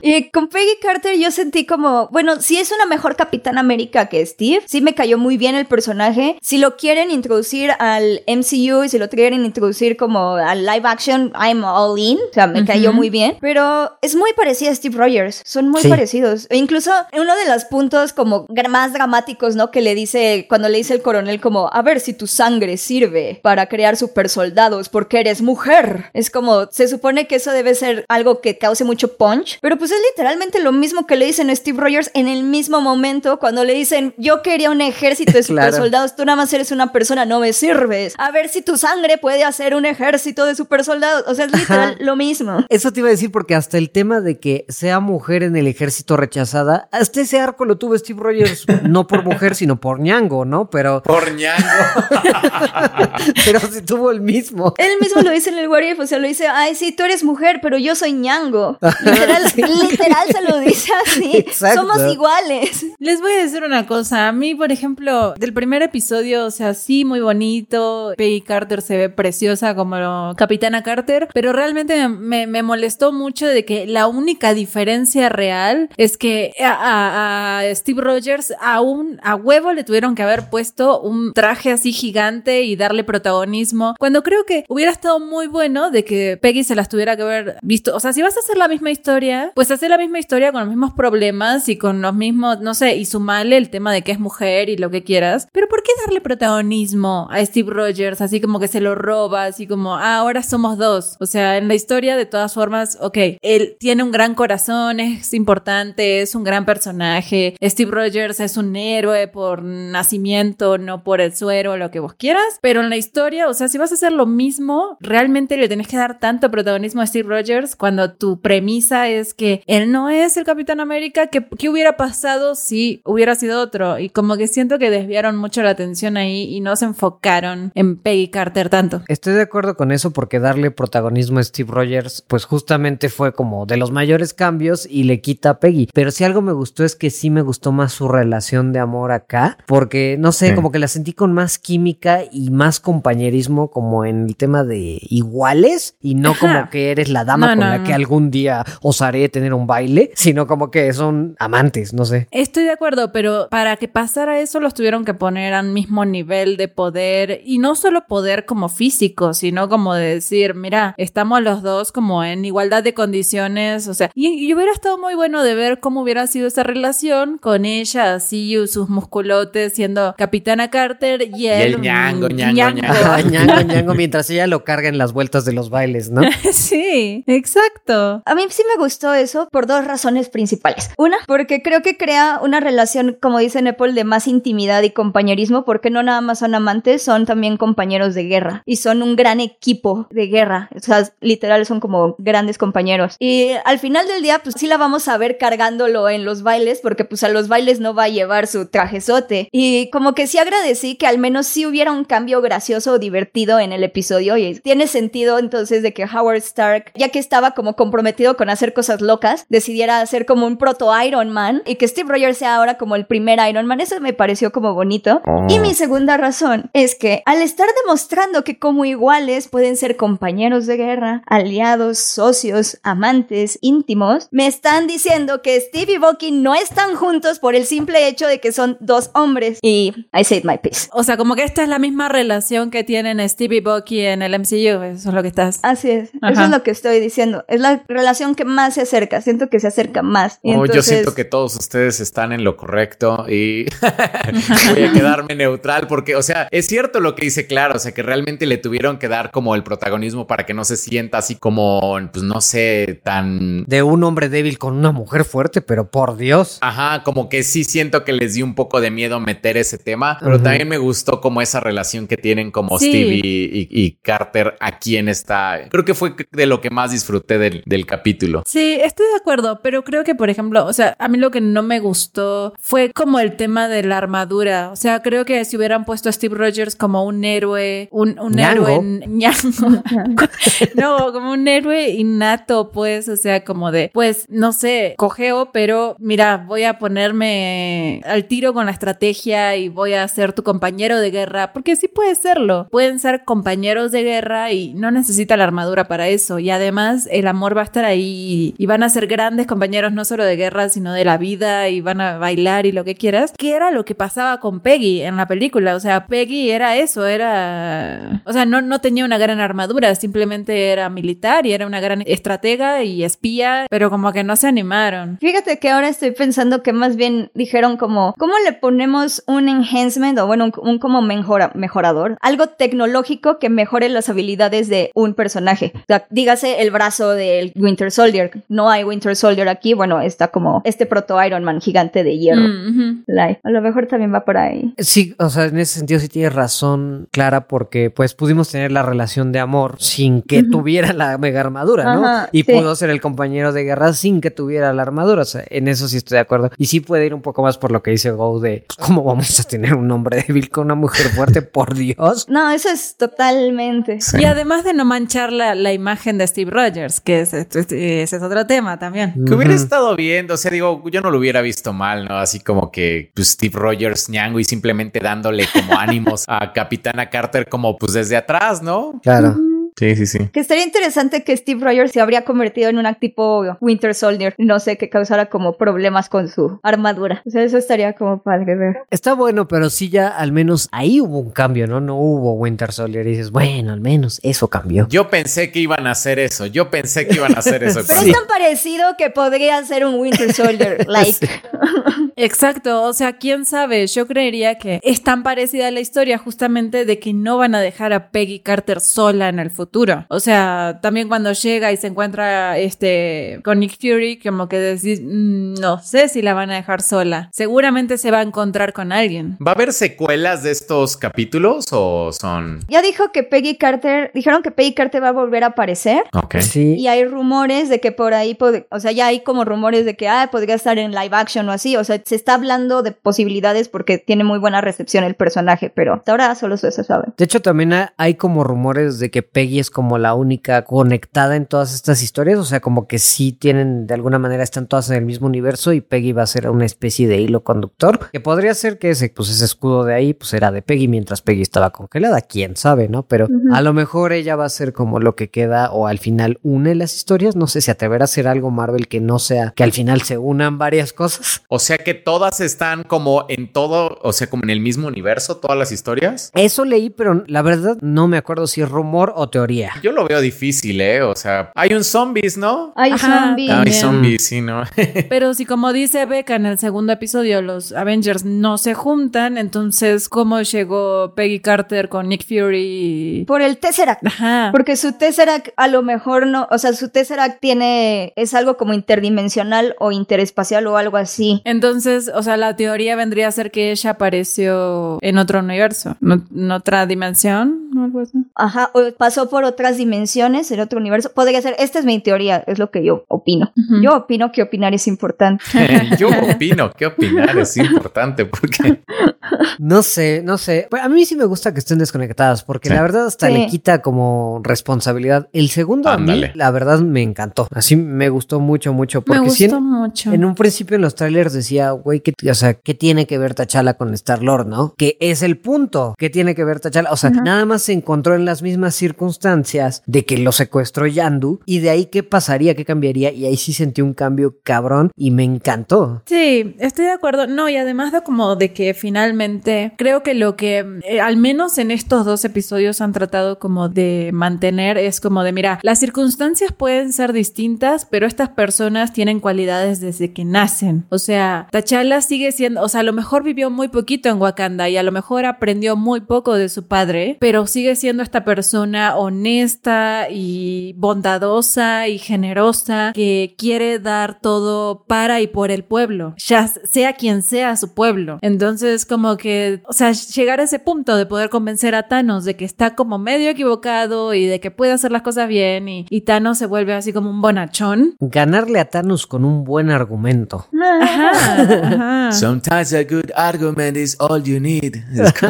y 0.00 0.30
con 0.30 0.48
Peggy 0.48 0.78
Carter 0.80 1.18
yo 1.18 1.30
sentí 1.30 1.66
como, 1.66 2.08
bueno, 2.12 2.40
si 2.40 2.56
es 2.58 2.72
una 2.72 2.86
mejor 2.86 3.16
Capitán 3.16 3.58
América 3.58 4.06
que 4.06 4.24
Steve, 4.24 4.62
sí 4.66 4.80
me 4.80 4.94
cayó 4.94 5.18
muy 5.18 5.36
bien 5.36 5.54
el 5.54 5.66
personaje. 5.66 6.38
Si 6.42 6.58
lo 6.58 6.76
quieren 6.76 7.10
introducir 7.10 7.70
al 7.78 8.22
MCU 8.26 8.84
y 8.84 8.88
si 8.88 8.98
lo 8.98 9.08
quieren 9.08 9.44
introducir 9.44 9.96
como 9.96 10.34
al 10.34 10.64
live 10.64 10.82
action, 10.88 11.32
I'm 11.40 11.64
all 11.64 11.98
in. 11.98 12.18
O 12.18 12.32
sea, 12.34 12.46
me 12.46 12.64
cayó 12.64 12.92
muy 12.92 13.10
bien. 13.10 13.36
Pero 13.40 13.92
es 14.02 14.14
muy 14.16 14.32
parecida 14.34 14.70
a 14.70 14.74
Steve 14.74 14.96
Rogers. 14.96 15.42
Son 15.44 15.68
muy 15.68 15.82
Sí. 15.82 15.88
parecidos. 15.88 16.46
E 16.50 16.56
incluso 16.56 16.90
uno 17.12 17.34
de 17.36 17.48
los 17.52 17.64
puntos 17.64 18.12
como 18.12 18.46
más 18.68 18.92
dramáticos, 18.92 19.56
¿no? 19.56 19.70
Que 19.70 19.80
le 19.80 19.94
dice, 19.94 20.46
cuando 20.48 20.68
le 20.68 20.78
dice 20.78 20.94
el 20.94 21.02
coronel 21.02 21.40
como, 21.40 21.68
a 21.82 21.84
ver 21.84 22.00
si 22.00 22.12
tu 22.12 22.26
sangre 22.26 22.76
sirve 22.76 23.40
para 23.42 23.66
crear 23.66 23.96
super 23.96 24.28
soldados 24.28 24.88
porque 24.88 25.20
eres 25.20 25.42
mujer. 25.42 26.06
Es 26.14 26.30
como, 26.30 26.66
se 26.70 26.88
supone 26.88 27.26
que 27.26 27.36
eso 27.36 27.50
debe 27.52 27.74
ser 27.74 28.04
algo 28.08 28.40
que 28.40 28.56
cause 28.58 28.84
mucho 28.84 29.16
punch, 29.16 29.58
pero 29.60 29.76
pues 29.78 29.90
es 29.90 29.98
literalmente 30.10 30.60
lo 30.60 30.72
mismo 30.72 31.06
que 31.06 31.16
le 31.16 31.26
dicen 31.26 31.50
a 31.50 31.56
Steve 31.56 31.80
Rogers 31.80 32.10
en 32.14 32.28
el 32.28 32.44
mismo 32.44 32.80
momento 32.80 33.38
cuando 33.38 33.64
le 33.64 33.74
dicen, 33.74 34.14
yo 34.16 34.42
quería 34.42 34.70
un 34.70 34.80
ejército 34.80 35.32
de 35.34 35.42
super 35.42 35.62
Claro. 35.70 35.76
soldados, 35.76 36.16
tú 36.16 36.24
nada 36.24 36.36
más 36.36 36.52
eres 36.52 36.70
una 36.70 36.92
persona, 36.92 37.24
no 37.24 37.40
me 37.40 37.52
sirves. 37.52 38.14
A 38.18 38.30
ver 38.30 38.48
si 38.48 38.62
tu 38.62 38.76
sangre 38.76 39.18
puede 39.18 39.44
hacer 39.44 39.74
un 39.74 39.84
ejército 39.86 40.46
de 40.46 40.54
super 40.54 40.84
soldados. 40.84 41.24
O 41.26 41.34
sea, 41.34 41.46
es 41.46 41.52
literal 41.52 41.96
lo 42.00 42.16
mismo. 42.16 42.64
Eso 42.68 42.92
te 42.92 43.00
iba 43.00 43.08
a 43.08 43.12
decir 43.12 43.30
porque 43.32 43.54
hasta 43.54 43.78
el 43.78 43.90
tema 43.90 44.20
de 44.20 44.38
que 44.38 44.64
sea 44.68 45.00
mujer 45.00 45.42
en 45.42 45.56
el 45.56 45.66
ejército 45.66 46.16
rechazada, 46.16 46.88
hasta 46.92 47.20
ese 47.20 47.40
arco 47.40 47.64
lo 47.64 47.76
tuvo 47.78 47.96
Steve 47.98 48.20
Rogers 48.22 48.66
no 48.84 49.06
por 49.06 49.24
mujer, 49.24 49.54
sino 49.54 49.80
por 49.80 50.00
ñango, 50.00 50.44
¿no? 50.44 50.70
Pero 50.70 51.02
Por 51.02 51.32
ñango. 51.34 51.66
pero 53.44 53.60
si 53.60 53.82
tuvo 53.82 54.10
el 54.10 54.20
mismo. 54.20 54.74
Él 54.78 54.92
mismo 55.00 55.22
lo 55.22 55.30
dice 55.30 55.50
en 55.50 55.58
el 55.58 55.68
What 55.68 55.82
If, 55.82 56.00
o 56.00 56.06
sea, 56.06 56.18
lo 56.18 56.26
dice, 56.28 56.46
ay, 56.48 56.74
sí, 56.74 56.92
tú 56.92 57.02
eres 57.04 57.24
mujer, 57.24 57.60
pero 57.62 57.78
yo 57.78 57.94
soy 57.94 58.12
ñango. 58.12 58.78
Literal, 59.04 59.42
literal 59.90 60.26
se 60.30 60.42
lo 60.42 60.58
dice 60.60 60.92
así. 61.06 61.36
Exacto. 61.36 61.80
Somos 61.82 62.12
iguales. 62.12 62.86
Les 62.98 63.20
voy 63.20 63.32
a 63.32 63.42
decir 63.42 63.62
una 63.62 63.86
cosa. 63.86 64.28
A 64.28 64.32
mí, 64.32 64.54
por 64.54 64.72
ejemplo, 64.72 65.34
del 65.34 65.52
primer 65.52 65.82
episodio, 65.82 66.46
o 66.46 66.50
sea, 66.50 66.74
sí, 66.74 67.04
muy 67.04 67.20
bonito. 67.20 68.14
Peggy 68.16 68.40
Carter 68.42 68.82
se 68.82 68.96
ve 68.96 69.08
preciosa 69.08 69.74
como 69.74 70.34
Capitana 70.36 70.82
Carter, 70.82 71.28
pero 71.34 71.52
realmente 71.52 72.08
me, 72.08 72.46
me 72.46 72.62
molestó 72.62 73.12
mucho 73.12 73.46
de 73.46 73.64
que 73.64 73.86
la 73.86 74.06
única 74.06 74.54
diferencia 74.54 75.28
real 75.28 75.88
es 75.96 76.16
que 76.16 76.52
a, 76.60 76.70
a- 76.72 77.58
a 77.60 77.74
Steve 77.74 78.00
Rogers 78.02 78.52
aún 78.60 79.20
a 79.22 79.34
huevo 79.34 79.72
le 79.72 79.84
tuvieron 79.84 80.14
que 80.14 80.22
haber 80.22 80.48
puesto 80.50 81.00
un 81.00 81.32
traje 81.32 81.61
así 81.70 81.92
gigante 81.92 82.62
y 82.62 82.76
darle 82.76 83.04
protagonismo. 83.04 83.94
Cuando 83.98 84.22
creo 84.22 84.44
que 84.44 84.64
hubiera 84.68 84.90
estado 84.90 85.20
muy 85.20 85.46
bueno 85.46 85.90
de 85.90 86.04
que 86.04 86.36
Peggy 86.36 86.64
se 86.64 86.74
las 86.74 86.88
tuviera 86.88 87.16
que 87.16 87.22
haber 87.22 87.56
visto. 87.62 87.94
O 87.94 88.00
sea, 88.00 88.12
si 88.12 88.22
vas 88.22 88.36
a 88.36 88.40
hacer 88.40 88.56
la 88.56 88.68
misma 88.68 88.90
historia, 88.90 89.52
pues 89.54 89.70
hacer 89.70 89.90
la 89.90 89.98
misma 89.98 90.18
historia 90.18 90.52
con 90.52 90.60
los 90.60 90.68
mismos 90.68 90.92
problemas 90.92 91.68
y 91.68 91.76
con 91.76 92.02
los 92.02 92.14
mismos, 92.14 92.60
no 92.60 92.74
sé, 92.74 92.96
y 92.96 93.04
sumarle 93.04 93.56
el 93.56 93.70
tema 93.70 93.92
de 93.92 94.02
que 94.02 94.12
es 94.12 94.18
mujer 94.18 94.68
y 94.68 94.76
lo 94.76 94.90
que 94.90 95.04
quieras. 95.04 95.48
Pero 95.52 95.68
¿por 95.68 95.82
qué 95.82 95.92
darle 96.04 96.20
protagonismo 96.20 97.28
a 97.30 97.44
Steve 97.44 97.70
Rogers? 97.72 98.20
Así 98.20 98.40
como 98.40 98.60
que 98.60 98.68
se 98.68 98.80
lo 98.80 98.94
roba, 98.94 99.44
así 99.44 99.66
como, 99.66 99.96
ah, 99.96 100.16
ahora 100.16 100.42
somos 100.42 100.78
dos. 100.78 101.16
O 101.20 101.26
sea, 101.26 101.56
en 101.56 101.68
la 101.68 101.74
historia, 101.74 102.16
de 102.16 102.26
todas 102.26 102.54
formas, 102.54 102.98
ok, 103.00 103.18
él 103.40 103.76
tiene 103.78 104.02
un 104.02 104.12
gran 104.12 104.34
corazón, 104.34 105.00
es 105.00 105.34
importante, 105.34 106.22
es 106.22 106.34
un 106.34 106.44
gran 106.44 106.64
personaje. 106.64 107.56
Steve 107.62 107.90
Rogers 107.90 108.40
es 108.40 108.56
un 108.56 108.74
héroe 108.76 109.28
por 109.28 109.62
nacimiento, 109.62 110.78
no 110.78 111.02
por 111.04 111.20
el 111.20 111.34
suero, 111.52 111.76
lo 111.76 111.90
que 111.90 112.00
vos 112.00 112.14
quieras. 112.14 112.58
Pero 112.62 112.80
en 112.80 112.88
la 112.88 112.96
historia, 112.96 113.46
o 113.48 113.54
sea, 113.54 113.68
si 113.68 113.76
vas 113.76 113.90
a 113.90 113.94
hacer 113.94 114.12
lo 114.12 114.24
mismo, 114.26 114.96
realmente 115.00 115.56
le 115.58 115.68
tenés 115.68 115.86
que 115.86 115.96
dar 115.98 116.18
tanto 116.18 116.50
protagonismo 116.50 117.02
a 117.02 117.06
Steve 117.06 117.28
Rogers 117.28 117.76
cuando 117.76 118.12
tu 118.14 118.40
premisa 118.40 119.08
es 119.08 119.34
que 119.34 119.62
él 119.66 119.92
no 119.92 120.08
es 120.08 120.36
el 120.38 120.44
Capitán 120.44 120.80
América. 120.80 121.26
que 121.26 121.44
qué 121.58 121.68
hubiera 121.68 121.96
pasado 121.98 122.54
si 122.54 123.02
hubiera 123.04 123.34
sido 123.34 123.60
otro? 123.60 123.98
Y 123.98 124.08
como 124.08 124.36
que 124.36 124.48
siento 124.48 124.78
que 124.78 124.88
desviaron 124.90 125.36
mucho 125.36 125.62
la 125.62 125.70
atención 125.70 126.16
ahí 126.16 126.44
y 126.54 126.60
no 126.60 126.74
se 126.76 126.86
enfocaron 126.86 127.70
en 127.74 127.96
Peggy 127.96 128.28
Carter 128.28 128.68
tanto. 128.70 129.02
Estoy 129.08 129.34
de 129.34 129.42
acuerdo 129.42 129.76
con 129.76 129.92
eso 129.92 130.10
porque 130.12 130.40
darle 130.40 130.70
protagonismo 130.70 131.38
a 131.38 131.44
Steve 131.44 131.70
Rogers, 131.70 132.24
pues 132.26 132.44
justamente 132.46 133.08
fue 133.10 133.32
como 133.34 133.66
de 133.66 133.76
los 133.76 133.90
mayores 133.90 134.32
cambios 134.32 134.86
y 134.88 135.04
le 135.04 135.20
quita 135.20 135.50
a 135.50 135.60
Peggy. 135.60 135.88
Pero 135.92 136.10
si 136.10 136.24
algo 136.24 136.40
me 136.40 136.52
gustó 136.52 136.84
es 136.84 136.96
que 136.96 137.10
sí 137.10 137.28
me 137.30 137.42
gustó 137.42 137.72
más 137.72 137.92
su 137.92 138.08
relación 138.08 138.72
de 138.72 138.78
amor 138.78 139.12
acá, 139.12 139.58
porque 139.66 140.16
no 140.18 140.32
sé, 140.32 140.48
Sí. 140.50 140.54
como 140.54 140.70
que 140.72 140.78
la 140.78 140.88
sentí 140.88 141.12
con 141.12 141.32
más 141.32 141.41
química 141.58 142.20
y 142.30 142.50
más 142.50 142.80
compañerismo 142.80 143.70
como 143.70 144.04
en 144.04 144.26
el 144.26 144.36
tema 144.36 144.64
de 144.64 144.98
iguales 145.02 145.96
y 146.00 146.14
no 146.14 146.30
Ajá. 146.30 146.40
como 146.40 146.70
que 146.70 146.90
eres 146.90 147.08
la 147.08 147.24
dama 147.24 147.46
No, 147.46 147.52
con 147.52 147.60
no, 147.60 147.78
la 147.78 147.84
que 147.84 147.92
algún 147.94 148.30
día 148.30 148.64
osaré 148.80 149.28
tener 149.28 149.54
un 149.54 149.66
baile, 149.66 150.10
sino 150.14 150.46
como 150.46 150.70
que 150.70 150.92
son 150.92 151.36
amantes, 151.38 151.92
no 151.92 152.04
sé. 152.04 152.28
Estoy 152.30 152.64
de 152.64 152.70
acuerdo, 152.70 153.12
pero 153.12 153.48
para 153.50 153.76
que 153.76 153.88
pasara 153.88 154.40
eso 154.40 154.60
los 154.60 154.74
tuvieron 154.74 155.04
que 155.04 155.14
poner 155.14 155.54
al 155.54 155.68
mismo 155.68 156.04
nivel 156.04 156.56
de 156.56 156.68
poder 156.68 157.40
y 157.44 157.58
no 157.58 157.74
solo 157.74 158.06
poder 158.06 158.44
como 158.44 158.68
físico, 158.68 159.34
sino 159.34 159.68
como 159.68 159.94
de 159.94 160.14
decir, 160.14 160.54
mira, 160.54 160.94
estamos 160.98 161.42
los 161.42 161.62
dos 161.62 161.92
como 161.92 162.24
en 162.24 162.44
igualdad 162.44 162.82
de 162.82 162.94
condiciones, 162.94 163.88
o 163.88 163.94
sea, 163.94 164.10
y, 164.14 164.28
y 164.28 164.54
hubiera 164.54 164.72
estado 164.72 164.98
muy 164.98 165.14
bueno 165.14 165.42
de 165.42 165.54
ver 165.54 165.80
cómo 165.80 166.02
hubiera 166.02 166.26
sido 166.26 166.46
esa 166.46 166.62
relación 166.62 167.38
con 167.38 167.64
ella 167.64 168.14
así, 168.14 168.54
sus 168.66 168.88
musculotes 168.88 169.72
siendo 169.74 170.14
Capitana 170.16 170.70
Carter 170.70 171.28
y 171.34 171.46
el 171.46 171.80
ñango, 171.80 172.28
mm, 172.28 172.34
ñango, 172.34 172.54
ñango. 172.54 172.80
Ajá, 172.84 173.20
ñango, 173.22 173.60
ñango, 173.66 173.94
mientras 173.94 174.28
ella 174.30 174.46
lo 174.46 174.64
carga 174.64 174.88
en 174.88 174.98
las 174.98 175.12
vueltas 175.12 175.44
de 175.44 175.52
los 175.52 175.70
bailes, 175.70 176.10
¿no? 176.10 176.22
sí, 176.52 177.24
exacto. 177.26 178.22
A 178.24 178.34
mí 178.34 178.44
sí 178.50 178.62
me 178.68 178.82
gustó 178.82 179.14
eso 179.14 179.48
por 179.50 179.66
dos 179.66 179.84
razones 179.84 180.28
principales. 180.28 180.90
Una, 180.98 181.16
porque 181.26 181.62
creo 181.62 181.82
que 181.82 181.96
crea 181.96 182.40
una 182.42 182.60
relación, 182.60 183.16
como 183.20 183.38
dice 183.38 183.62
Nepal, 183.62 183.94
de 183.94 184.04
más 184.04 184.26
intimidad 184.26 184.82
y 184.82 184.90
compañerismo, 184.90 185.64
porque 185.64 185.90
no 185.90 186.02
nada 186.02 186.20
más 186.20 186.40
son 186.40 186.54
amantes, 186.54 187.02
son 187.02 187.26
también 187.26 187.56
compañeros 187.56 188.14
de 188.14 188.24
guerra 188.24 188.62
y 188.66 188.76
son 188.76 189.02
un 189.02 189.16
gran 189.16 189.40
equipo 189.40 190.06
de 190.10 190.26
guerra. 190.26 190.68
O 190.74 190.80
sea, 190.80 191.12
literal 191.20 191.66
son 191.66 191.80
como 191.80 192.16
grandes 192.18 192.58
compañeros. 192.58 193.16
Y 193.18 193.50
al 193.64 193.78
final 193.78 194.06
del 194.06 194.22
día, 194.22 194.40
pues 194.42 194.56
sí 194.58 194.66
la 194.66 194.76
vamos 194.76 195.08
a 195.08 195.16
ver 195.16 195.38
cargándolo 195.38 196.08
en 196.08 196.24
los 196.24 196.42
bailes, 196.42 196.80
porque 196.80 197.04
pues 197.04 197.22
a 197.24 197.28
los 197.28 197.48
bailes 197.48 197.80
no 197.80 197.94
va 197.94 198.04
a 198.04 198.08
llevar 198.08 198.46
su 198.46 198.66
trajezote. 198.66 199.48
Y 199.52 199.90
como 199.90 200.14
que 200.14 200.26
sí 200.26 200.38
agradecí 200.38 200.96
que 200.96 201.06
al 201.12 201.18
menos 201.18 201.46
sí 201.46 201.66
hubiera 201.66 201.92
un 201.92 202.04
cambio 202.04 202.40
gracioso 202.40 202.92
o 202.92 202.98
divertido 202.98 203.60
en 203.60 203.72
el 203.72 203.84
episodio 203.84 204.38
y 204.38 204.58
tiene 204.60 204.86
sentido 204.86 205.38
entonces 205.38 205.82
de 205.82 205.92
que 205.92 206.04
Howard 206.04 206.38
Stark, 206.38 206.90
ya 206.94 207.10
que 207.10 207.18
estaba 207.18 207.50
como 207.50 207.76
comprometido 207.76 208.38
con 208.38 208.48
hacer 208.48 208.72
cosas 208.72 209.02
locas, 209.02 209.44
decidiera 209.50 210.00
hacer 210.00 210.24
como 210.24 210.46
un 210.46 210.56
proto 210.56 210.90
Iron 211.02 211.28
Man 211.28 211.62
y 211.66 211.74
que 211.74 211.86
Steve 211.86 212.10
Rogers 212.10 212.38
sea 212.38 212.56
ahora 212.56 212.78
como 212.78 212.96
el 212.96 213.04
primer 213.04 213.38
Iron 213.46 213.66
Man. 213.66 213.82
Eso 213.82 214.00
me 214.00 214.14
pareció 214.14 214.52
como 214.52 214.72
bonito. 214.72 215.20
Y 215.50 215.58
mi 215.58 215.74
segunda 215.74 216.16
razón 216.16 216.70
es 216.72 216.94
que 216.94 217.22
al 217.26 217.42
estar 217.42 217.68
demostrando 217.84 218.42
que 218.42 218.58
como 218.58 218.86
iguales 218.86 219.48
pueden 219.48 219.76
ser 219.76 219.98
compañeros 219.98 220.66
de 220.66 220.78
guerra, 220.78 221.22
aliados, 221.26 221.98
socios, 221.98 222.78
amantes, 222.82 223.58
íntimos, 223.60 224.28
me 224.30 224.46
están 224.46 224.86
diciendo 224.86 225.42
que 225.42 225.60
Steve 225.60 225.92
y 225.92 225.98
Bucky 225.98 226.30
no 226.30 226.54
están 226.54 226.94
juntos 226.96 227.38
por 227.38 227.54
el 227.54 227.66
simple 227.66 228.08
hecho 228.08 228.26
de 228.26 228.40
que 228.40 228.52
son 228.52 228.78
dos 228.80 229.10
hombres. 229.12 229.58
Y 229.60 229.92
I 230.14 230.24
said 230.24 230.44
my 230.44 230.56
piece. 230.56 230.88
O 230.92 231.01
sea, 231.04 231.16
como 231.16 231.34
que 231.34 231.44
esta 231.44 231.62
es 231.62 231.68
la 231.68 231.78
misma 231.78 232.08
relación 232.08 232.70
que 232.70 232.84
tienen 232.84 233.26
Stevie 233.28 233.60
Bucky 233.60 234.00
en 234.00 234.22
el 234.22 234.38
MCU, 234.38 234.82
eso 234.82 235.08
es 235.08 235.14
lo 235.14 235.22
que 235.22 235.28
estás. 235.28 235.60
Así 235.62 235.90
es, 235.90 236.10
eso 236.14 236.42
es 236.42 236.50
lo 236.50 236.62
que 236.62 236.70
estoy 236.70 237.00
diciendo. 237.00 237.44
Es 237.48 237.60
la 237.60 237.82
relación 237.88 238.34
que 238.34 238.44
más 238.44 238.74
se 238.74 238.82
acerca, 238.82 239.20
siento 239.20 239.48
que 239.48 239.60
se 239.60 239.68
acerca 239.68 240.02
más. 240.02 240.38
Y 240.42 240.54
Oh, 240.54 240.66
Yo 240.66 240.82
siento 240.82 241.14
que 241.14 241.24
todos 241.24 241.56
ustedes 241.56 242.00
están 242.00 242.32
en 242.32 242.44
lo 242.44 242.56
correcto 242.56 243.26
y 243.28 243.64
voy 244.74 244.84
a 244.84 244.92
quedarme 244.94 245.34
neutral 245.34 245.86
porque, 245.86 246.16
o 246.16 246.22
sea, 246.22 246.48
es 246.50 246.66
cierto 246.66 247.00
lo 247.00 247.14
que 247.14 247.24
dice 247.24 247.46
Claro, 247.46 247.76
o 247.76 247.78
sea, 247.78 247.92
que 247.92 248.02
realmente 248.02 248.46
le 248.46 248.58
tuvieron 248.58 248.98
que 248.98 249.08
dar 249.08 249.30
como 249.30 249.54
el 249.54 249.62
protagonismo 249.62 250.26
para 250.26 250.46
que 250.46 250.54
no 250.54 250.64
se 250.64 250.76
sienta 250.76 251.18
así 251.18 251.36
como, 251.36 251.98
pues 252.12 252.22
no 252.22 252.40
sé, 252.40 253.00
tan... 253.02 253.64
De 253.64 253.82
un 253.82 254.04
hombre 254.04 254.28
débil 254.28 254.58
con 254.58 254.76
una 254.76 254.92
mujer 254.92 255.24
fuerte, 255.24 255.60
pero 255.60 255.90
por 255.90 256.16
Dios. 256.16 256.58
Ajá, 256.60 257.02
como 257.02 257.28
que 257.28 257.42
sí 257.42 257.64
siento 257.64 258.04
que 258.04 258.12
les 258.12 258.34
dio 258.34 258.44
un 258.44 258.54
poco 258.54 258.80
de 258.80 258.90
miedo 258.90 259.20
meter 259.20 259.56
ese 259.56 259.78
tema, 259.78 260.18
pero 260.20 260.40
también 260.40 260.68
me 260.68 260.78
gustó 260.92 261.22
como 261.22 261.40
esa 261.40 261.58
relación 261.58 262.06
que 262.06 262.18
tienen 262.18 262.50
como 262.50 262.78
Sí. 262.78 262.90
Steve 262.90 263.20
y, 263.22 263.92
Carter 264.02 264.56
aquí 264.60 264.98
en 264.98 265.08
esta... 265.08 265.68
Creo 265.70 265.84
que 265.84 265.94
fue 265.94 266.14
de 266.30 266.46
lo 266.46 266.60
que 266.60 266.68
más 266.68 266.90
disfruté 266.90 267.38
del, 267.38 267.62
del 267.64 267.86
capítulo. 267.86 268.42
Sí, 268.46 268.78
estoy 268.82 269.06
de 269.06 269.16
acuerdo, 269.16 269.60
pero 269.62 269.84
creo 269.84 270.04
que, 270.04 270.14
por 270.14 270.28
ejemplo, 270.28 270.66
o 270.66 270.72
sea, 270.72 270.94
a 270.98 271.08
mí 271.08 271.16
lo 271.16 271.30
que 271.30 271.40
no 271.40 271.62
me 271.62 271.80
gustó 271.80 272.52
fue 272.60 272.92
como 272.92 273.20
el 273.20 273.36
tema 273.36 273.68
de 273.68 273.82
la 273.84 273.96
armadura. 273.96 274.70
O 274.70 274.76
sea, 274.76 275.00
creo 275.00 275.24
que 275.24 275.44
si 275.46 275.56
hubieran 275.56 275.86
puesto 275.86 276.10
a 276.10 276.12
Steve 276.12 276.36
Rogers 276.36 276.76
como 276.76 277.04
un 277.04 277.24
héroe, 277.24 277.88
un, 277.90 278.18
un 278.18 278.38
héroe 278.38 278.80
ñango. 278.82 279.82
no, 280.74 281.12
como 281.12 281.32
un 281.32 281.48
héroe 281.48 281.90
innato, 281.90 282.70
pues, 282.70 283.08
o 283.08 283.16
sea, 283.16 283.44
como 283.44 283.72
de, 283.72 283.90
pues, 283.94 284.26
no 284.28 284.52
sé, 284.52 284.94
cogeo, 284.98 285.52
pero 285.52 285.96
mira, 285.98 286.36
voy 286.36 286.64
a 286.64 286.78
ponerme 286.78 288.02
al 288.04 288.26
tiro 288.26 288.52
con 288.52 288.66
la 288.66 288.72
estrategia 288.72 289.56
y 289.56 289.68
voy 289.68 289.94
a 289.94 290.06
ser 290.08 290.32
tu 290.32 290.42
compañero 290.42 290.81
de 290.90 291.10
guerra, 291.10 291.52
porque 291.52 291.76
sí 291.76 291.88
puede 291.88 292.14
serlo. 292.14 292.68
Pueden 292.70 292.98
ser 292.98 293.24
compañeros 293.24 293.92
de 293.92 294.02
guerra 294.02 294.52
y 294.52 294.74
no 294.74 294.90
necesita 294.90 295.36
la 295.36 295.44
armadura 295.44 295.84
para 295.84 296.08
eso. 296.08 296.38
Y 296.38 296.50
además, 296.50 297.08
el 297.10 297.26
amor 297.26 297.56
va 297.56 297.62
a 297.62 297.64
estar 297.64 297.84
ahí 297.84 298.54
y 298.58 298.66
van 298.66 298.82
a 298.82 298.88
ser 298.88 299.06
grandes 299.06 299.46
compañeros, 299.46 299.92
no 299.92 300.04
solo 300.04 300.24
de 300.24 300.36
guerra, 300.36 300.68
sino 300.68 300.92
de 300.92 301.04
la 301.04 301.18
vida 301.18 301.68
y 301.68 301.80
van 301.80 302.00
a 302.00 302.18
bailar 302.18 302.66
y 302.66 302.72
lo 302.72 302.84
que 302.84 302.94
quieras. 302.94 303.32
Que 303.36 303.54
era 303.54 303.70
lo 303.70 303.84
que 303.84 303.94
pasaba 303.94 304.40
con 304.40 304.60
Peggy 304.60 305.02
en 305.02 305.16
la 305.16 305.26
película. 305.26 305.74
O 305.76 305.80
sea, 305.80 306.06
Peggy 306.06 306.50
era 306.50 306.76
eso, 306.76 307.06
era. 307.06 308.22
O 308.24 308.32
sea, 308.32 308.44
no, 308.44 308.62
no 308.62 308.80
tenía 308.80 309.04
una 309.04 309.18
gran 309.18 309.40
armadura, 309.40 309.94
simplemente 309.94 310.70
era 310.70 310.88
militar 310.88 311.46
y 311.46 311.52
era 311.52 311.66
una 311.66 311.80
gran 311.80 312.02
estratega 312.06 312.82
y 312.82 313.04
espía, 313.04 313.66
pero 313.70 313.90
como 313.90 314.12
que 314.12 314.24
no 314.24 314.36
se 314.36 314.48
animaron. 314.48 315.18
Fíjate 315.20 315.58
que 315.58 315.70
ahora 315.70 315.88
estoy 315.88 316.10
pensando 316.10 316.62
que 316.62 316.72
más 316.72 316.96
bien 316.96 317.30
dijeron 317.34 317.76
como, 317.76 318.14
¿cómo 318.18 318.34
le 318.44 318.52
ponemos 318.52 319.22
un 319.26 319.48
enhancement 319.48 320.18
o 320.18 320.26
bueno, 320.26 320.46
un, 320.46 320.52
un 320.56 320.71
como 320.78 321.02
mejora, 321.02 321.52
mejorador? 321.54 322.16
Algo 322.20 322.46
tecnológico 322.46 323.38
que 323.38 323.48
mejore 323.48 323.88
las 323.88 324.08
habilidades 324.08 324.68
de 324.68 324.90
un 324.94 325.14
personaje. 325.14 325.72
O 325.74 325.84
sea, 325.86 326.06
dígase 326.10 326.62
el 326.62 326.70
brazo 326.70 327.10
del 327.10 327.52
Winter 327.56 327.90
Soldier. 327.90 328.30
No 328.48 328.70
hay 328.70 328.84
Winter 328.84 329.16
Soldier 329.16 329.48
aquí, 329.48 329.74
bueno, 329.74 330.00
está 330.00 330.28
como 330.28 330.62
este 330.64 330.86
proto 330.86 331.22
Iron 331.22 331.44
Man 331.44 331.60
gigante 331.60 332.04
de 332.04 332.18
hierro. 332.18 332.42
Mm. 332.42 333.04
Like, 333.06 333.40
a 333.42 333.50
lo 333.50 333.60
mejor 333.60 333.86
también 333.86 334.12
va 334.12 334.24
por 334.24 334.36
ahí. 334.36 334.74
Sí, 334.78 335.14
o 335.18 335.28
sea, 335.28 335.44
en 335.44 335.58
ese 335.58 335.78
sentido 335.78 336.00
sí 336.00 336.08
tienes 336.08 336.34
razón, 336.34 337.08
Clara, 337.10 337.48
porque 337.48 337.90
pues 337.90 338.14
pudimos 338.14 338.50
tener 338.50 338.72
la 338.72 338.82
relación 338.82 339.32
de 339.32 339.40
amor 339.40 339.76
sin 339.78 340.22
que 340.22 340.42
tuviera 340.42 340.92
la 340.92 341.18
mega 341.18 341.40
armadura, 341.40 341.94
¿no? 341.94 342.04
Ajá, 342.04 342.28
y 342.32 342.42
sí. 342.42 342.52
pudo 342.52 342.74
ser 342.74 342.90
el 342.90 343.00
compañero 343.00 343.52
de 343.52 343.64
guerra 343.64 343.92
sin 343.92 344.20
que 344.20 344.30
tuviera 344.30 344.72
la 344.72 344.82
armadura, 344.82 345.22
o 345.22 345.26
sea, 345.26 345.44
en 345.48 345.68
eso 345.68 345.88
sí 345.88 345.96
estoy 345.96 346.16
de 346.16 346.20
acuerdo. 346.20 346.50
Y 346.56 346.66
sí 346.66 346.80
puede 346.80 347.06
ir 347.06 347.14
un 347.14 347.22
poco 347.22 347.42
más 347.42 347.58
por 347.58 347.72
lo 347.72 347.82
que 347.82 347.90
dice 347.90 348.10
Go 348.10 348.40
de 348.40 348.64
pues, 348.66 348.76
cómo 348.76 349.02
vamos 349.02 349.38
a 349.40 349.44
tener 349.44 349.74
un 349.74 349.90
hombre 349.90 350.24
débil 350.26 350.50
con 350.50 350.61
con 350.62 350.66
una 350.66 350.74
mujer 350.74 351.06
fuerte, 351.08 351.42
por 351.42 351.74
Dios. 351.74 352.26
No, 352.28 352.50
eso 352.50 352.68
es 352.68 352.96
totalmente. 352.96 354.00
Sí. 354.00 354.18
Y 354.20 354.24
además 354.24 354.64
de 354.64 354.74
no 354.74 354.84
manchar 354.84 355.32
la, 355.32 355.54
la 355.54 355.72
imagen 355.72 356.18
de 356.18 356.26
Steve 356.26 356.50
Rogers, 356.50 357.00
que 357.00 357.20
es- 357.20 357.32
ese 357.34 358.02
es 358.02 358.22
otro 358.22 358.46
tema 358.46 358.78
también. 358.78 359.14
Que 359.26 359.34
hubiera 359.34 359.54
estado 359.54 359.94
viendo, 359.96 360.34
o 360.34 360.36
sea, 360.36 360.50
digo, 360.50 360.82
yo 360.90 361.00
no 361.00 361.10
lo 361.10 361.18
hubiera 361.18 361.40
visto 361.40 361.72
mal, 361.72 362.06
¿no? 362.06 362.16
Así 362.18 362.40
como 362.40 362.70
que 362.70 363.10
pues, 363.14 363.28
Steve 363.30 363.58
Rogers 363.58 364.08
ñango 364.08 364.38
y 364.40 364.44
simplemente 364.44 365.00
dándole 365.00 365.46
como 365.52 365.78
ánimos 365.78 366.24
a 366.28 366.52
Capitana 366.52 367.10
Carter 367.10 367.48
como 367.48 367.76
pues 367.76 367.92
desde 367.92 368.16
atrás, 368.16 368.62
¿no? 368.62 369.00
Claro. 369.02 369.36
Sí, 369.76 369.96
sí, 369.96 370.06
sí. 370.06 370.18
Que 370.32 370.40
estaría 370.40 370.64
interesante 370.64 371.24
que 371.24 371.36
Steve 371.36 371.64
Rogers 371.64 371.92
se 371.92 372.00
habría 372.00 372.24
convertido 372.24 372.68
en 372.68 372.78
un 372.78 372.94
tipo 372.96 373.42
Winter 373.60 373.94
Soldier, 373.94 374.34
no 374.38 374.60
sé, 374.60 374.76
que 374.76 374.88
causara 374.90 375.26
como 375.26 375.56
problemas 375.56 376.08
con 376.08 376.28
su 376.28 376.60
armadura. 376.62 377.22
O 377.26 377.30
sea, 377.30 377.42
eso 377.42 377.56
estaría 377.58 377.94
como 377.94 378.22
padre 378.22 378.54
ver. 378.54 378.76
Está 378.90 379.14
bueno, 379.14 379.48
pero 379.48 379.70
sí 379.70 379.88
ya 379.88 380.08
al 380.08 380.30
menos 380.32 380.68
ahí 380.72 381.00
hubo 381.00 381.18
un 381.18 381.30
cambio, 381.30 381.66
¿no? 381.66 381.80
No 381.80 381.96
hubo 381.96 382.34
Winter 382.34 382.70
Soldier. 382.72 383.06
Y 383.06 383.10
dices, 383.10 383.30
bueno, 383.30 383.72
al 383.72 383.80
menos 383.80 384.20
eso 384.22 384.48
cambió. 384.48 384.86
Yo 384.88 385.08
pensé 385.08 385.50
que 385.50 385.60
iban 385.60 385.86
a 385.86 385.92
hacer 385.92 386.18
eso, 386.18 386.46
yo 386.46 386.70
pensé 386.70 387.06
que 387.08 387.14
iban 387.16 387.34
a 387.34 387.38
hacer 387.38 387.64
eso. 387.64 387.80
Pero 387.86 387.94
cuando- 388.00 388.12
es 388.12 388.18
tan 388.18 388.26
parecido 388.28 388.84
que 388.98 389.10
podría 389.10 389.64
ser 389.64 389.86
un 389.86 389.94
Winter 389.94 390.32
Soldier, 390.32 390.84
like. 390.88 391.28
Exacto, 392.16 392.82
o 392.84 392.92
sea, 392.92 393.14
quién 393.18 393.46
sabe, 393.46 393.86
yo 393.86 394.06
creería 394.06 394.58
que 394.58 394.80
es 394.82 395.02
tan 395.02 395.22
parecida 395.22 395.70
la 395.70 395.80
historia 395.80 396.18
justamente 396.18 396.84
de 396.84 396.98
que 396.98 397.12
no 397.14 397.38
van 397.38 397.54
a 397.54 397.60
dejar 397.60 397.92
a 397.92 398.10
Peggy 398.10 398.40
Carter 398.40 398.80
sola 398.80 399.28
en 399.28 399.38
el 399.38 399.50
futuro. 399.50 399.61
O 400.08 400.20
sea, 400.20 400.78
también 400.82 401.08
cuando 401.08 401.32
llega 401.32 401.72
y 401.72 401.76
se 401.76 401.86
encuentra 401.88 402.58
este 402.58 403.40
con 403.44 403.60
Nick 403.60 403.76
Fury, 403.80 404.18
como 404.18 404.48
que 404.48 404.58
decís, 404.58 405.00
"Mm, 405.02 405.54
no 405.54 405.78
sé 405.78 406.08
si 406.08 406.22
la 406.22 406.34
van 406.34 406.50
a 406.50 406.54
dejar 406.54 406.82
sola. 406.82 407.28
Seguramente 407.32 407.98
se 407.98 408.10
va 408.10 408.18
a 408.18 408.22
encontrar 408.22 408.72
con 408.72 408.92
alguien. 408.92 409.36
¿Va 409.44 409.52
a 409.52 409.54
haber 409.54 409.72
secuelas 409.72 410.42
de 410.42 410.50
estos 410.50 410.96
capítulos 410.96 411.66
o 411.72 412.10
son...? 412.12 412.60
Ya 412.68 412.82
dijo 412.82 413.12
que 413.12 413.22
Peggy 413.22 413.56
Carter, 413.56 414.10
dijeron 414.14 414.42
que 414.42 414.50
Peggy 414.50 414.74
Carter 414.74 415.02
va 415.02 415.08
a 415.08 415.12
volver 415.12 415.44
a 415.44 415.48
aparecer. 415.48 416.04
Ok. 416.14 416.36
Sí. 416.40 416.74
Y 416.76 416.86
hay 416.88 417.04
rumores 417.04 417.68
de 417.68 417.80
que 417.80 417.92
por 417.92 418.14
ahí, 418.14 418.34
pod- 418.34 418.66
o 418.70 418.80
sea, 418.80 418.92
ya 418.92 419.06
hay 419.06 419.20
como 419.20 419.44
rumores 419.44 419.84
de 419.84 419.96
que 419.96 420.08
ah, 420.08 420.28
podría 420.30 420.54
estar 420.54 420.78
en 420.78 420.92
live 420.92 421.10
action 421.16 421.48
o 421.48 421.52
así. 421.52 421.76
O 421.76 421.84
sea, 421.84 422.00
se 422.04 422.14
está 422.14 422.34
hablando 422.34 422.82
de 422.82 422.92
posibilidades 422.92 423.68
porque 423.68 423.98
tiene 423.98 424.24
muy 424.24 424.38
buena 424.38 424.60
recepción 424.60 425.04
el 425.04 425.14
personaje, 425.14 425.70
pero 425.70 425.94
hasta 425.94 426.12
ahora 426.12 426.34
solo 426.34 426.54
eso 426.54 426.70
se 426.70 426.84
sabe. 426.84 427.08
De 427.16 427.24
hecho, 427.24 427.40
también 427.40 427.72
ha- 427.72 427.92
hay 427.96 428.14
como 428.14 428.44
rumores 428.44 428.98
de 428.98 429.10
que 429.10 429.22
Peggy 429.22 429.51
es 429.58 429.70
como 429.70 429.98
la 429.98 430.14
única 430.14 430.64
conectada 430.64 431.36
en 431.36 431.46
todas 431.46 431.74
estas 431.74 432.02
historias. 432.02 432.38
O 432.38 432.44
sea, 432.44 432.60
como 432.60 432.86
que 432.86 432.98
sí 432.98 433.32
tienen, 433.32 433.86
de 433.86 433.94
alguna 433.94 434.18
manera, 434.18 434.42
están 434.42 434.66
todas 434.66 434.90
en 434.90 434.96
el 434.96 435.04
mismo 435.04 435.26
universo 435.26 435.72
y 435.72 435.80
Peggy 435.80 436.12
va 436.12 436.22
a 436.22 436.26
ser 436.26 436.48
una 436.50 436.64
especie 436.64 437.08
de 437.08 437.20
hilo 437.20 437.42
conductor. 437.42 438.10
Que 438.12 438.20
podría 438.20 438.54
ser 438.54 438.78
que 438.78 438.90
ese, 438.90 439.08
pues 439.08 439.28
ese 439.30 439.44
escudo 439.44 439.84
de 439.84 439.94
ahí, 439.94 440.14
pues 440.14 440.32
era 440.34 440.50
de 440.50 440.62
Peggy 440.62 440.88
mientras 440.88 441.22
Peggy 441.22 441.42
estaba 441.42 441.70
congelada. 441.70 442.20
Quién 442.20 442.56
sabe, 442.56 442.88
¿no? 442.88 443.04
Pero 443.04 443.28
a 443.52 443.60
lo 443.60 443.72
mejor 443.72 444.12
ella 444.12 444.36
va 444.36 444.44
a 444.44 444.48
ser 444.48 444.72
como 444.72 445.00
lo 445.00 445.16
que 445.16 445.30
queda 445.30 445.70
o 445.70 445.86
al 445.86 445.98
final 445.98 446.38
une 446.42 446.74
las 446.74 446.94
historias. 446.94 447.36
No 447.36 447.46
sé 447.46 447.60
si 447.60 447.70
atreverá 447.70 448.04
a 448.04 448.06
hacer 448.06 448.26
algo 448.26 448.50
Marvel 448.50 448.88
que 448.88 449.00
no 449.00 449.18
sea 449.18 449.52
que 449.56 449.64
al 449.64 449.72
final 449.72 450.02
se 450.02 450.18
unan 450.18 450.58
varias 450.58 450.92
cosas. 450.92 451.42
O 451.48 451.58
sea 451.58 451.78
que 451.78 451.94
todas 451.94 452.40
están 452.40 452.84
como 452.84 453.26
en 453.28 453.52
todo, 453.52 453.98
o 454.02 454.12
sea, 454.12 454.28
como 454.28 454.44
en 454.44 454.50
el 454.50 454.60
mismo 454.60 454.88
universo, 454.88 455.36
todas 455.36 455.58
las 455.58 455.72
historias. 455.72 456.30
Eso 456.34 456.64
leí, 456.64 456.90
pero 456.90 457.24
la 457.26 457.42
verdad 457.42 457.76
no 457.80 458.08
me 458.08 458.16
acuerdo 458.16 458.46
si 458.46 458.62
es 458.62 458.68
rumor 458.68 459.12
o 459.16 459.28
teoría. 459.28 459.41
Yo 459.82 459.92
lo 459.92 460.06
veo 460.06 460.20
difícil, 460.20 460.80
¿eh? 460.80 461.02
O 461.02 461.14
sea, 461.16 461.50
hay 461.54 461.74
un 461.74 461.84
zombies, 461.84 462.36
¿no? 462.36 462.72
Hay 462.76 462.96
zombies. 462.98 463.50
Hay 463.50 463.72
zombies, 463.72 464.26
sí, 464.26 464.40
¿no? 464.40 464.62
Pero 465.08 465.34
si 465.34 465.46
como 465.46 465.72
dice 465.72 466.06
Becca 466.06 466.36
en 466.36 466.46
el 466.46 466.58
segundo 466.58 466.92
episodio, 466.92 467.42
los 467.42 467.72
Avengers 467.72 468.24
no 468.24 468.58
se 468.58 468.74
juntan, 468.74 469.38
entonces 469.38 470.08
¿cómo 470.08 470.40
llegó 470.42 471.14
Peggy 471.14 471.40
Carter 471.40 471.88
con 471.88 472.08
Nick 472.08 472.24
Fury? 472.26 473.24
Por 473.26 473.42
el 473.42 473.58
Tesseract. 473.58 474.06
Ajá. 474.06 474.50
Porque 474.52 474.76
su 474.76 474.92
Tesseract 474.92 475.48
a 475.56 475.68
lo 475.68 475.82
mejor 475.82 476.26
no, 476.26 476.46
o 476.50 476.58
sea, 476.58 476.72
su 476.72 476.88
Tesseract 476.88 477.40
tiene, 477.40 478.12
es 478.16 478.34
algo 478.34 478.56
como 478.56 478.74
interdimensional 478.74 479.74
o 479.78 479.92
interespacial 479.92 480.66
o 480.66 480.76
algo 480.76 480.96
así. 480.96 481.42
Entonces, 481.44 482.10
o 482.14 482.22
sea, 482.22 482.36
la 482.36 482.56
teoría 482.56 482.96
vendría 482.96 483.28
a 483.28 483.32
ser 483.32 483.50
que 483.50 483.70
ella 483.70 483.90
apareció 483.90 484.98
en 485.02 485.18
otro 485.18 485.40
universo, 485.40 485.96
en 486.00 486.50
otra 486.50 486.86
dimensión 486.86 487.71
o 487.76 487.84
algo 487.84 488.00
así. 488.00 488.18
Ajá, 488.34 488.70
o 488.74 488.80
pasó 488.96 489.28
por 489.28 489.44
otras 489.44 489.76
dimensiones, 489.76 490.50
en 490.50 490.60
otro 490.60 490.78
universo. 490.78 491.10
Podría 491.14 491.40
ser, 491.42 491.54
esta 491.58 491.78
es 491.78 491.84
mi 491.84 492.00
teoría, 492.00 492.44
es 492.46 492.58
lo 492.58 492.70
que 492.70 492.84
yo 492.84 493.04
opino. 493.08 493.52
Yo 493.82 493.96
opino 493.96 494.32
que 494.32 494.42
opinar 494.42 494.74
es 494.74 494.86
importante. 494.86 495.44
Yo 495.98 496.08
opino 496.08 496.70
que 496.72 496.86
opinar 496.86 497.36
es 497.38 497.56
importante 497.56 498.24
porque 498.26 498.82
No 499.58 499.82
sé, 499.82 500.22
no 500.24 500.38
sé. 500.38 500.68
A 500.80 500.88
mí 500.88 501.04
sí 501.04 501.16
me 501.16 501.24
gusta 501.24 501.52
que 501.52 501.58
estén 501.60 501.78
desconectadas 501.78 502.42
porque 502.44 502.68
Sí. 502.68 502.74
la 502.74 502.82
verdad 502.82 503.06
hasta 503.06 503.28
Sí. 503.28 503.32
le 503.34 503.46
quita 503.46 503.80
como 503.82 504.40
responsabilidad. 504.42 505.28
El 505.32 505.48
segundo 505.48 505.88
a 505.88 505.94
Ándale. 505.94 506.28
mí, 506.28 506.32
la 506.34 506.50
verdad 506.50 506.80
me 506.80 507.02
encantó. 507.02 507.46
Así 507.54 507.76
me 507.76 508.08
gustó 508.08 508.40
mucho, 508.40 508.72
mucho. 508.72 509.02
Porque 509.02 509.20
Me 509.22 509.30
sí 509.30 509.44
gustó 509.44 509.58
en, 509.58 509.64
mucho. 509.64 510.12
en 510.12 510.24
un 510.24 510.34
principio 510.34 510.76
en 510.76 510.82
los 510.82 510.94
trailers 510.94 511.32
decía, 511.32 511.70
güey, 511.72 512.00
que, 512.00 512.12
o 512.30 512.34
sea, 512.34 512.54
¿qué 512.54 512.74
tiene 512.74 513.06
que 513.06 513.18
ver 513.18 513.34
T'Challa 513.34 513.74
con 513.74 513.92
Star-Lord, 513.94 514.46
no? 514.46 514.74
Que 514.76 514.96
es 515.00 515.22
el 515.22 515.38
punto. 515.38 515.94
¿Qué 515.98 516.10
tiene 516.10 516.34
que 516.34 516.44
ver 516.44 516.60
T'Challa? 516.60 516.90
O 516.90 516.96
sea, 516.96 517.10
nada 517.10 517.44
más 517.44 517.61
se 517.62 517.72
encontró 517.72 518.14
en 518.14 518.24
las 518.24 518.42
mismas 518.42 518.74
circunstancias 518.74 519.82
de 519.86 520.04
que 520.04 520.18
lo 520.18 520.32
secuestró 520.32 520.86
Yandu 520.86 521.40
y 521.46 521.60
de 521.60 521.70
ahí 521.70 521.86
qué 521.86 522.02
pasaría, 522.02 522.54
qué 522.54 522.64
cambiaría 522.64 523.12
y 523.12 523.26
ahí 523.26 523.36
sí 523.36 523.52
sentí 523.52 523.82
un 523.82 523.94
cambio 523.94 524.36
cabrón 524.42 524.90
y 524.96 525.10
me 525.10 525.24
encantó. 525.24 526.02
Sí, 526.06 526.56
estoy 526.58 526.86
de 526.86 526.92
acuerdo. 526.92 527.26
No, 527.26 527.48
y 527.48 527.56
además 527.56 527.92
de 527.92 528.02
como 528.02 528.36
de 528.36 528.52
que 528.52 528.74
finalmente 528.74 529.72
creo 529.76 530.02
que 530.02 530.14
lo 530.14 530.36
que 530.36 530.80
eh, 530.84 531.00
al 531.00 531.16
menos 531.16 531.58
en 531.58 531.70
estos 531.70 532.04
dos 532.04 532.24
episodios 532.24 532.80
han 532.80 532.92
tratado 532.92 533.38
como 533.38 533.68
de 533.68 534.10
mantener 534.12 534.78
es 534.78 535.00
como 535.00 535.22
de, 535.22 535.32
mira, 535.32 535.58
las 535.62 535.78
circunstancias 535.78 536.52
pueden 536.52 536.92
ser 536.92 537.12
distintas, 537.12 537.86
pero 537.86 538.06
estas 538.06 538.30
personas 538.30 538.92
tienen 538.92 539.20
cualidades 539.20 539.80
desde 539.80 540.12
que 540.12 540.24
nacen. 540.24 540.84
O 540.88 540.98
sea, 540.98 541.48
T'Challa 541.50 542.00
sigue 542.00 542.32
siendo, 542.32 542.62
o 542.62 542.68
sea, 542.68 542.80
a 542.80 542.84
lo 542.84 542.92
mejor 542.92 543.22
vivió 543.22 543.50
muy 543.50 543.68
poquito 543.68 544.08
en 544.08 544.20
Wakanda 544.20 544.68
y 544.68 544.76
a 544.76 544.82
lo 544.82 544.92
mejor 544.92 545.26
aprendió 545.26 545.76
muy 545.76 546.00
poco 546.00 546.34
de 546.34 546.48
su 546.48 546.66
padre, 546.66 547.16
pero 547.20 547.46
sigue 547.52 547.76
siendo 547.76 548.02
esta 548.02 548.24
persona 548.24 548.96
honesta 548.96 550.08
y 550.10 550.74
bondadosa 550.76 551.88
y 551.88 551.98
generosa 551.98 552.92
que 552.94 553.34
quiere 553.36 553.78
dar 553.78 554.20
todo 554.20 554.84
para 554.86 555.20
y 555.20 555.26
por 555.26 555.50
el 555.50 555.64
pueblo, 555.64 556.14
ya 556.16 556.48
sea 556.48 556.94
quien 556.94 557.22
sea 557.22 557.56
su 557.56 557.74
pueblo. 557.74 558.18
Entonces, 558.22 558.86
como 558.86 559.16
que, 559.16 559.62
o 559.68 559.72
sea, 559.72 559.92
llegar 559.92 560.40
a 560.40 560.44
ese 560.44 560.58
punto 560.58 560.96
de 560.96 561.06
poder 561.06 561.28
convencer 561.28 561.74
a 561.74 561.88
Thanos 561.88 562.24
de 562.24 562.36
que 562.36 562.44
está 562.44 562.74
como 562.74 562.98
medio 562.98 563.30
equivocado 563.30 564.14
y 564.14 564.26
de 564.26 564.40
que 564.40 564.50
puede 564.50 564.72
hacer 564.72 564.90
las 564.90 565.02
cosas 565.02 565.28
bien 565.28 565.68
y, 565.68 565.86
y 565.90 566.00
Thanos 566.02 566.38
se 566.38 566.46
vuelve 566.46 566.74
así 566.74 566.92
como 566.92 567.10
un 567.10 567.20
bonachón. 567.20 567.96
Ganarle 568.00 568.60
a 568.60 568.64
Thanos 568.64 569.06
con 569.06 569.24
un 569.24 569.44
buen 569.44 569.70
argumento. 569.70 570.46
Ajá, 570.80 571.42
ajá. 571.42 572.12
sometimes 572.12 572.72
a 572.72 572.84
good 572.84 573.10
argument 573.14 573.76
is 573.76 573.96
all 574.00 574.22
you 574.22 574.40
need. 574.40 574.76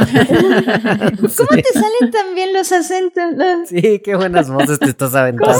¿Cómo 1.20 1.48
te 1.48 1.72
salen 1.72 2.10
tan 2.12 2.34
bien 2.34 2.52
los 2.52 2.70
acentos? 2.70 3.24
Sí, 3.68 4.00
qué 4.04 4.14
buenas 4.14 4.50
voces 4.50 4.78
te 4.78 4.90
estás 4.90 5.14
aventando. 5.14 5.58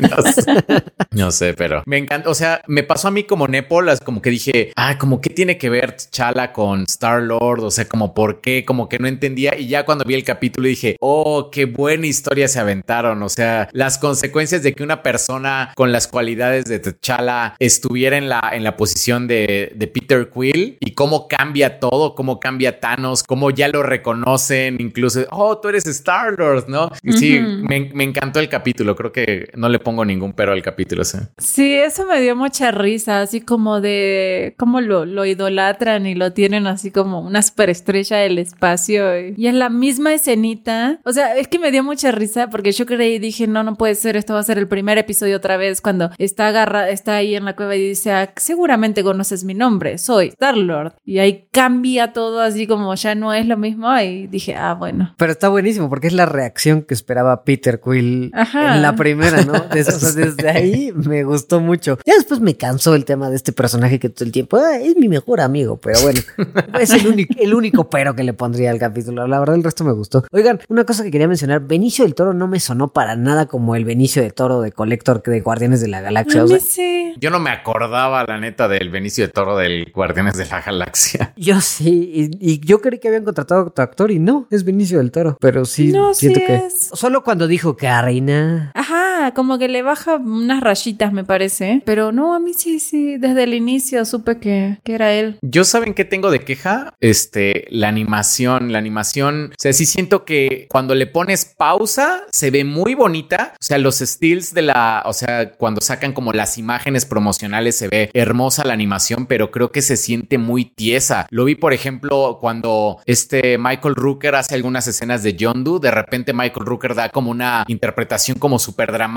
no, 0.00 0.32
sé, 0.32 0.44
No 1.12 1.30
sé, 1.30 1.54
pero 1.54 1.82
me 1.86 1.98
encanta. 1.98 2.30
O 2.30 2.34
sea, 2.34 2.62
me 2.66 2.82
pasó 2.82 3.08
a 3.08 3.10
mí 3.10 3.24
como 3.24 3.46
Nepolas, 3.46 4.00
como 4.00 4.22
que 4.22 4.30
dije, 4.30 4.72
ah, 4.76 4.98
como 4.98 5.20
qué 5.20 5.30
tiene 5.30 5.58
que 5.58 5.70
ver 5.70 5.96
Chala 5.96 6.52
con 6.52 6.82
Star 6.84 7.22
Lord, 7.22 7.60
o 7.60 7.70
sea, 7.70 7.84
como 7.86 8.14
por 8.14 8.40
qué, 8.40 8.64
como 8.64 8.88
que 8.88 8.98
no 8.98 9.06
entendía. 9.06 9.56
Y 9.56 9.68
ya 9.68 9.84
cuando 9.84 10.04
vi 10.04 10.14
el 10.14 10.24
capítulo 10.24 10.68
dije, 10.68 10.96
oh, 11.00 11.50
qué 11.50 11.66
buena 11.66 12.06
historia 12.06 12.48
se 12.48 12.58
aventaron. 12.58 13.22
O 13.22 13.28
sea, 13.28 13.68
las 13.72 13.98
consecuencias 13.98 14.62
de 14.62 14.72
que 14.72 14.82
una 14.82 15.02
persona 15.02 15.72
con 15.76 15.92
las 15.92 16.08
cualidades 16.08 16.64
de 16.64 16.78
T'Challa 16.78 17.54
estuviera 17.58 18.16
en 18.16 18.28
la, 18.28 18.50
en 18.52 18.64
la 18.64 18.76
posición 18.76 19.28
de, 19.28 19.72
de 19.74 19.86
Peter 19.86 20.30
Quill 20.30 20.78
y 20.80 20.94
cómo 20.94 21.28
cambia 21.28 21.78
todo, 21.78 22.14
cómo 22.14 22.40
cambia 22.40 22.80
Thanos, 22.80 23.22
cómo 23.22 23.50
ya 23.50 23.68
lo 23.68 23.82
reconocen, 23.82 24.76
incluso, 24.80 25.26
oh, 25.30 25.41
tú 25.60 25.68
eres 25.68 25.86
Star 25.86 26.34
Lord, 26.38 26.66
¿no? 26.68 26.90
Y 27.02 27.12
sí, 27.12 27.38
Ujú. 27.38 27.66
me, 27.68 27.90
me 27.94 28.04
encantó 28.04 28.40
el 28.40 28.48
capítulo. 28.48 28.94
Creo 28.96 29.12
que 29.12 29.50
no 29.54 29.68
le 29.68 29.78
pongo 29.78 30.04
ningún 30.04 30.32
pero 30.32 30.52
al 30.52 30.62
capítulo. 30.62 31.04
Sí. 31.04 31.18
Sí, 31.38 31.74
eso 31.74 32.06
me 32.06 32.20
dio 32.20 32.34
mucha 32.36 32.70
risa, 32.70 33.20
así 33.20 33.40
como 33.40 33.80
de 33.80 34.54
cómo 34.58 34.80
lo, 34.80 35.04
lo 35.04 35.24
idolatran 35.26 36.06
y 36.06 36.14
lo 36.14 36.32
tienen 36.32 36.66
así 36.66 36.90
como 36.90 37.20
una 37.20 37.42
superestrella 37.42 38.18
del 38.18 38.38
espacio. 38.38 39.18
Y, 39.20 39.34
y 39.36 39.46
es 39.48 39.54
la 39.54 39.68
misma 39.68 40.14
escenita. 40.14 41.00
O 41.04 41.12
sea, 41.12 41.36
es 41.36 41.48
que 41.48 41.58
me 41.58 41.70
dio 41.70 41.82
mucha 41.84 42.12
risa 42.12 42.48
porque 42.50 42.72
yo 42.72 42.86
creí 42.86 43.14
y 43.14 43.18
dije, 43.18 43.46
no, 43.46 43.62
no 43.62 43.76
puede 43.76 43.94
ser, 43.94 44.16
esto 44.16 44.34
va 44.34 44.40
a 44.40 44.44
ser 44.44 44.58
el 44.58 44.68
primer 44.68 44.98
episodio 44.98 45.36
otra 45.36 45.56
vez 45.56 45.80
cuando 45.80 46.10
está 46.18 46.48
agarra, 46.48 46.88
está 46.90 47.16
ahí 47.16 47.34
en 47.34 47.44
la 47.44 47.54
cueva 47.56 47.76
y 47.76 47.88
dice, 47.88 48.12
"Ah, 48.12 48.32
seguramente 48.36 49.02
conoces 49.02 49.44
mi 49.44 49.54
nombre, 49.54 49.98
soy 49.98 50.28
Star-Lord. 50.28 50.94
Y 51.04 51.18
ahí 51.18 51.46
cambia 51.52 52.12
todo 52.12 52.40
así 52.40 52.66
como 52.66 52.94
ya 52.94 53.14
no 53.14 53.32
es 53.32 53.46
lo 53.46 53.56
mismo 53.56 53.96
y 53.98 54.26
dije, 54.26 54.54
ah, 54.56 54.74
bueno. 54.74 55.14
Pero 55.18 55.31
está 55.32 55.48
buenísimo 55.48 55.88
porque 55.88 56.06
es 56.06 56.12
la 56.12 56.26
reacción 56.26 56.82
que 56.82 56.94
esperaba 56.94 57.44
Peter 57.44 57.80
Quill 57.80 58.30
Ajá. 58.34 58.76
en 58.76 58.82
la 58.82 58.94
primera, 58.96 59.42
¿no? 59.44 59.52
Des- 59.72 59.88
o 59.88 59.98
sea, 59.98 60.12
desde 60.24 60.48
ahí 60.48 60.92
me 60.94 61.24
gustó 61.24 61.60
mucho. 61.60 61.98
Ya 62.06 62.14
después 62.14 62.40
me 62.40 62.56
cansó 62.56 62.94
el 62.94 63.04
tema 63.04 63.30
de 63.30 63.36
este 63.36 63.52
personaje 63.52 63.98
que 63.98 64.08
todo 64.08 64.24
el 64.24 64.32
tiempo 64.32 64.56
"Ah, 64.58 64.76
es 64.78 64.96
mi 64.96 65.08
mejor 65.08 65.40
amigo, 65.40 65.78
pero 65.78 66.00
bueno, 66.02 66.20
es 66.80 66.90
el 66.90 67.06
único, 67.06 67.34
el 67.38 67.54
único 67.54 67.90
pero 67.90 68.14
que 68.14 68.22
le 68.24 68.32
pondría 68.32 68.70
al 68.70 68.78
capítulo. 68.78 69.26
La 69.26 69.38
verdad, 69.40 69.56
el 69.56 69.64
resto 69.64 69.84
me 69.84 69.92
gustó. 69.92 70.24
Oigan, 70.32 70.60
una 70.68 70.84
cosa 70.84 71.02
que 71.04 71.10
quería 71.10 71.28
mencionar: 71.28 71.60
Benicio 71.66 72.04
del 72.04 72.14
Toro 72.14 72.34
no 72.34 72.48
me 72.48 72.60
sonó 72.60 72.92
para 72.92 73.16
nada 73.16 73.46
como 73.46 73.74
el 73.76 73.84
Benicio 73.84 74.22
del 74.22 74.34
Toro 74.34 74.60
de 74.60 74.72
Collector 74.72 75.22
de 75.22 75.40
Guardianes 75.40 75.80
de 75.80 75.88
la 75.88 76.00
Galaxia. 76.00 76.44
O 76.44 76.48
sea, 76.48 76.58
sí. 76.60 77.14
Yo 77.20 77.30
no 77.30 77.38
me 77.40 77.50
acordaba, 77.50 78.24
la 78.26 78.38
neta, 78.38 78.68
del 78.68 78.90
Benicio 78.90 79.26
de 79.26 79.32
Toro 79.32 79.56
del 79.56 79.90
Guardianes 79.94 80.36
de 80.36 80.46
la 80.46 80.60
Galaxia. 80.60 81.32
yo 81.36 81.60
sí, 81.60 82.10
y, 82.40 82.52
y 82.52 82.60
yo 82.60 82.80
creí 82.80 82.98
que 82.98 83.08
habían 83.08 83.24
contratado 83.24 83.60
a 83.60 83.64
otro 83.64 83.84
actor 83.84 84.10
y 84.10 84.18
no, 84.18 84.46
es 84.50 84.64
Benicio 84.64 84.98
del 84.98 85.10
Toro, 85.10 85.21
pero 85.40 85.64
sí, 85.64 85.92
No, 85.92 86.14
siento 86.14 86.40
sí 86.40 86.46
que. 86.46 86.56
es. 86.56 86.90
Solo 86.92 87.22
cuando 87.22 87.46
dijo 87.46 87.76
Karina. 87.76 88.70
Ajá, 88.74 89.11
como 89.30 89.58
que 89.58 89.68
le 89.68 89.82
baja 89.82 90.16
unas 90.16 90.60
rayitas, 90.60 91.12
me 91.12 91.24
parece. 91.24 91.82
Pero 91.86 92.12
no, 92.12 92.34
a 92.34 92.40
mí 92.40 92.52
sí, 92.54 92.80
sí. 92.80 93.16
Desde 93.16 93.44
el 93.44 93.54
inicio 93.54 94.04
supe 94.04 94.38
que, 94.38 94.78
que 94.84 94.94
era 94.94 95.12
él. 95.12 95.38
Yo 95.42 95.64
saben 95.64 95.94
qué 95.94 96.04
tengo 96.04 96.30
de 96.30 96.40
queja, 96.40 96.94
este, 97.00 97.66
la 97.70 97.88
animación, 97.88 98.72
la 98.72 98.78
animación, 98.78 99.52
o 99.52 99.54
sea, 99.58 99.72
sí 99.72 99.86
siento 99.86 100.24
que 100.24 100.66
cuando 100.68 100.94
le 100.94 101.06
pones 101.06 101.44
pausa 101.44 102.24
se 102.30 102.50
ve 102.50 102.64
muy 102.64 102.94
bonita, 102.94 103.54
o 103.54 103.62
sea, 103.62 103.78
los 103.78 103.98
stills 103.98 104.54
de 104.54 104.62
la, 104.62 105.02
o 105.06 105.12
sea, 105.12 105.52
cuando 105.52 105.80
sacan 105.80 106.12
como 106.12 106.32
las 106.32 106.58
imágenes 106.58 107.06
promocionales 107.06 107.76
se 107.76 107.88
ve 107.88 108.10
hermosa 108.14 108.64
la 108.64 108.72
animación, 108.72 109.26
pero 109.26 109.50
creo 109.50 109.70
que 109.70 109.82
se 109.82 109.96
siente 109.96 110.38
muy 110.38 110.64
tiesa. 110.64 111.26
Lo 111.30 111.44
vi, 111.44 111.54
por 111.54 111.72
ejemplo, 111.72 112.38
cuando 112.40 112.98
este 113.06 113.58
Michael 113.58 113.94
Rooker 113.94 114.34
hace 114.34 114.54
algunas 114.54 114.86
escenas 114.86 115.22
de 115.22 115.34
Yondu, 115.34 115.78
de 115.78 115.90
repente 115.90 116.32
Michael 116.32 116.66
Rooker 116.66 116.94
da 116.94 117.08
como 117.08 117.30
una 117.30 117.64
interpretación 117.68 118.38
como 118.38 118.58
súper 118.58 118.92
dramática 118.92 119.11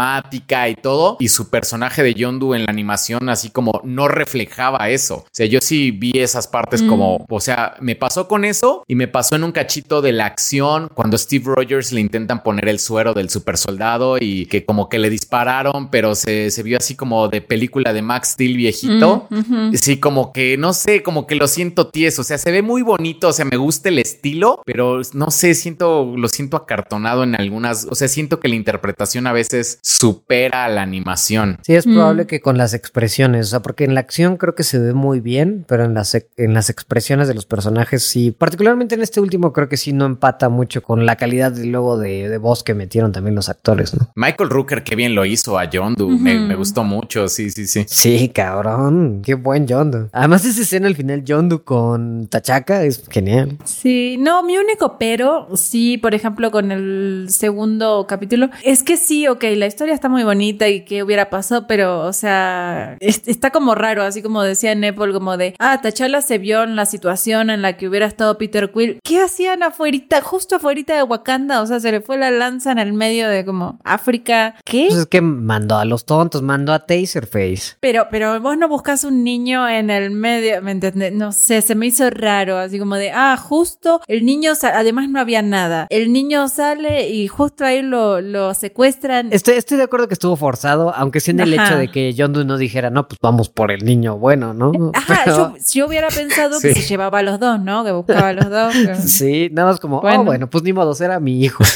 y 0.67 0.75
todo, 0.75 1.17
y 1.19 1.29
su 1.29 1.49
personaje 1.49 2.03
de 2.03 2.13
Yondu 2.13 2.53
en 2.53 2.65
la 2.65 2.71
animación 2.71 3.29
así 3.29 3.49
como 3.49 3.81
no 3.83 4.07
reflejaba 4.07 4.89
eso. 4.89 5.15
O 5.15 5.27
sea, 5.31 5.45
yo 5.45 5.59
sí 5.61 5.91
vi 5.91 6.11
esas 6.15 6.47
partes 6.47 6.81
Mm. 6.81 6.87
como, 6.87 7.25
o 7.29 7.39
sea, 7.39 7.75
me 7.79 7.95
pasó 7.95 8.27
con 8.27 8.45
eso 8.45 8.83
y 8.87 8.95
me 8.95 9.07
pasó 9.07 9.35
en 9.35 9.43
un 9.43 9.51
cachito 9.51 10.01
de 10.01 10.11
la 10.11 10.25
acción 10.25 10.89
cuando 10.93 11.17
Steve 11.17 11.45
Rogers 11.47 11.91
le 11.91 12.01
intentan 12.01 12.43
poner 12.43 12.67
el 12.67 12.79
suero 12.79 13.13
del 13.13 13.29
super 13.29 13.57
soldado 13.57 14.17
y 14.19 14.45
que 14.47 14.65
como 14.65 14.89
que 14.89 14.99
le 14.99 15.09
dispararon, 15.09 15.89
pero 15.89 16.15
se, 16.15 16.51
se 16.51 16.63
vio 16.63 16.77
así 16.77 16.95
como 16.95 17.27
de 17.27 17.41
película 17.41 17.93
de 17.93 18.01
Max 18.01 18.29
Steel 18.31 18.57
viejito. 18.57 19.27
Mm. 19.29 19.73
Sí, 19.75 19.99
como 19.99 20.31
que 20.33 20.57
no 20.57 20.73
sé, 20.73 21.03
como 21.03 21.27
que 21.27 21.35
lo 21.35 21.47
siento 21.47 21.87
tieso. 21.87 22.21
O 22.21 22.25
sea, 22.25 22.37
se 22.37 22.51
ve 22.51 22.61
muy 22.61 22.81
bonito. 22.81 23.29
O 23.29 23.33
sea, 23.33 23.45
me 23.45 23.57
gusta 23.57 23.89
el 23.89 23.99
estilo, 23.99 24.61
pero 24.65 25.01
no 25.13 25.31
sé, 25.31 25.53
siento, 25.53 26.13
lo 26.15 26.27
siento 26.27 26.57
acartonado 26.57 27.23
en 27.23 27.35
algunas. 27.35 27.87
O 27.89 27.95
sea, 27.95 28.07
siento 28.07 28.39
que 28.39 28.47
la 28.47 28.55
interpretación 28.55 29.27
a 29.27 29.33
veces 29.33 29.79
supera 29.87 30.65
a 30.65 30.69
la 30.69 30.81
animación. 30.81 31.59
Sí, 31.61 31.75
es 31.75 31.85
Mm. 31.85 31.93
probable 31.93 32.25
que 32.25 32.41
con 32.41 32.57
las 32.57 32.73
expresiones, 32.73 33.45
o 33.45 33.49
sea, 33.51 33.59
porque 33.61 33.83
en 33.83 33.93
la 33.93 33.99
acción 33.99 34.35
creo 34.37 34.55
que 34.55 34.63
se 34.63 34.79
ve 34.79 34.93
muy 34.95 35.19
bien, 35.19 35.63
pero 35.67 35.85
en 35.85 35.93
las, 35.93 36.15
en 36.15 36.53
las 36.55 36.71
expresiones 36.71 37.27
de 37.27 37.35
los 37.35 37.45
personajes 37.45 38.01
sí, 38.03 38.31
particularmente 38.31 38.95
en 38.95 39.03
este 39.03 39.19
último 39.21 39.53
creo 39.53 39.69
que 39.69 39.77
sí 39.77 39.93
no 39.93 40.05
empata 40.05 40.49
mucho 40.49 40.81
con 40.81 41.05
la 41.05 41.17
calidad 41.17 41.51
del 41.51 41.69
logo 41.71 41.99
de, 41.99 42.29
de 42.29 42.37
voz 42.39 42.63
que 42.63 42.73
metieron 42.73 43.11
también 43.11 43.35
los 43.35 43.47
actores, 43.47 43.93
¿no? 43.93 44.09
Michael 44.15 44.49
Rooker, 44.49 44.83
qué 44.83 44.95
bien 44.95 45.13
lo 45.13 45.23
hizo 45.23 45.59
a 45.59 45.69
Yondu. 45.69 46.09
me, 46.09 46.39
me 46.39 46.55
gustó 46.55 46.83
mucho. 46.83 47.27
Sí, 47.27 47.51
sí, 47.51 47.67
sí. 47.67 47.85
Sí, 47.87 48.29
cabrón, 48.29 49.21
qué 49.23 49.35
buen 49.35 49.67
Yondu. 49.67 50.09
Además 50.13 50.45
esa 50.45 50.61
escena 50.63 50.87
al 50.87 50.95
final 50.95 51.23
Yondu 51.23 51.63
con 51.63 52.25
Tachaka 52.27 52.83
es 52.83 53.03
genial. 53.09 53.59
Sí, 53.65 54.17
no, 54.19 54.41
mi 54.41 54.57
único 54.57 54.97
pero, 54.97 55.47
sí, 55.55 55.99
por 55.99 56.15
ejemplo, 56.15 56.49
con 56.49 56.71
el 56.71 57.27
segundo 57.29 58.07
capítulo, 58.07 58.49
es 58.63 58.81
que 58.81 58.97
sí, 58.97 59.27
ok, 59.27 59.43
la 59.55 59.74
historia 59.75 59.93
está 59.93 60.07
muy 60.07 60.23
bonita 60.23 60.69
y 60.69 60.85
qué 60.85 61.03
hubiera 61.03 61.29
pasado, 61.29 61.67
pero, 61.67 61.99
o 61.99 62.13
sea, 62.13 62.95
es- 63.01 63.23
está 63.27 63.51
como 63.51 63.75
raro, 63.75 64.03
así 64.03 64.21
como 64.21 64.41
decía 64.41 64.73
Nepal, 64.73 65.11
como 65.11 65.35
de, 65.35 65.53
ah, 65.59 65.81
T'Challa 65.81 66.21
se 66.21 66.37
vio 66.37 66.63
en 66.63 66.75
la 66.77 66.85
situación 66.85 67.49
en 67.49 67.61
la 67.61 67.75
que 67.75 67.87
hubiera 67.89 68.05
estado 68.05 68.37
Peter 68.37 68.71
Quill. 68.71 68.99
¿Qué 69.03 69.19
hacían 69.21 69.63
afuerita, 69.63 70.21
justo 70.21 70.55
afuerita 70.55 70.95
de 70.95 71.03
Wakanda? 71.03 71.61
O 71.61 71.65
sea, 71.67 71.79
se 71.81 71.91
le 71.91 71.99
fue 71.99 72.17
la 72.17 72.31
lanza 72.31 72.71
en 72.71 72.79
el 72.79 72.93
medio 72.93 73.27
de 73.27 73.43
como 73.43 73.79
África. 73.83 74.55
¿Qué? 74.63 74.85
Pues 74.89 75.01
es 75.01 75.05
que 75.07 75.19
mandó 75.21 75.75
a 75.77 75.83
los 75.85 76.05
tontos, 76.05 76.41
mandó 76.41 76.71
a 76.73 76.85
Taserface. 76.85 77.75
Pero, 77.81 78.07
pero 78.09 78.39
vos 78.39 78.57
no 78.57 78.69
buscas 78.69 79.03
un 79.03 79.23
niño 79.25 79.67
en 79.67 79.89
el 79.89 80.11
medio, 80.11 80.61
¿me 80.61 80.71
entendés? 80.71 81.11
No 81.13 81.31
sé, 81.33 81.61
se 81.61 81.75
me 81.75 81.87
hizo 81.87 82.09
raro, 82.09 82.57
así 82.57 82.79
como 82.79 82.95
de, 82.95 83.11
ah, 83.11 83.35
justo 83.37 84.01
el 84.07 84.25
niño, 84.25 84.53
además 84.61 85.09
no 85.09 85.19
había 85.19 85.41
nada. 85.41 85.87
El 85.89 86.13
niño 86.13 86.47
sale 86.47 87.09
y 87.09 87.27
justo 87.27 87.65
ahí 87.65 87.81
lo, 87.81 88.21
lo 88.21 88.53
secuestran. 88.53 89.29
Estoy, 89.31 89.55
estoy 89.65 89.77
de 89.77 89.83
acuerdo 89.83 90.07
que 90.07 90.13
estuvo 90.13 90.35
forzado, 90.35 90.93
aunque 90.95 91.19
sea 91.19 91.33
en 91.33 91.39
el 91.41 91.57
Ajá. 91.59 91.67
hecho 91.67 91.77
de 91.79 91.87
que 91.89 92.13
Yondu 92.13 92.45
no 92.45 92.57
dijera, 92.57 92.89
no, 92.89 93.07
pues 93.07 93.19
vamos 93.21 93.49
por 93.49 93.71
el 93.71 93.83
niño 93.83 94.17
bueno, 94.17 94.53
¿no? 94.53 94.71
Ajá, 94.93 95.21
Pero- 95.25 95.55
yo, 95.57 95.63
yo 95.73 95.87
hubiera 95.87 96.07
pensado 96.09 96.59
que 96.61 96.73
Sí. 96.73 96.81
se 96.81 96.87
llevaba 96.87 97.19
a 97.19 97.21
los 97.23 97.39
dos, 97.39 97.59
¿no? 97.59 97.83
Que 97.83 97.91
buscaba 97.91 98.29
a 98.29 98.33
los 98.33 98.49
dos. 98.49 98.73
pero- 98.85 98.95
Sí, 99.01 99.49
nada 99.51 99.71
más 99.71 99.79
como, 99.79 100.01
Bueno. 100.01 100.21
oh, 100.21 100.23
bueno, 100.23 100.49
pues 100.49 100.63
ni 100.63 100.71
modo, 100.73 100.93
será 100.93 101.19
mi 101.19 101.43
hijo. 101.43 101.63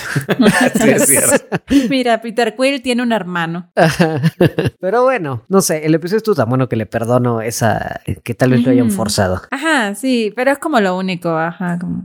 Sí, 0.79 0.89
es 0.89 1.05
cierto. 1.07 1.45
Mira, 1.89 2.21
Peter 2.21 2.55
Quill 2.55 2.81
tiene 2.81 3.01
un 3.03 3.11
hermano. 3.11 3.71
Pero 4.79 5.03
bueno, 5.03 5.43
no 5.49 5.61
sé, 5.61 5.85
el 5.85 5.95
episodio 5.95 6.17
estuvo 6.17 6.35
tan 6.35 6.49
bueno 6.49 6.69
que 6.69 6.75
le 6.75 6.85
perdono 6.85 7.41
esa, 7.41 8.01
que 8.23 8.33
tal 8.33 8.51
vez 8.51 8.63
lo 8.63 8.71
hayan 8.71 8.91
forzado. 8.91 9.41
Ajá, 9.51 9.95
sí, 9.95 10.31
pero 10.35 10.51
es 10.51 10.59
como 10.59 10.79
lo 10.79 10.97
único, 10.97 11.29
ajá. 11.37 11.77
como-. 11.79 12.01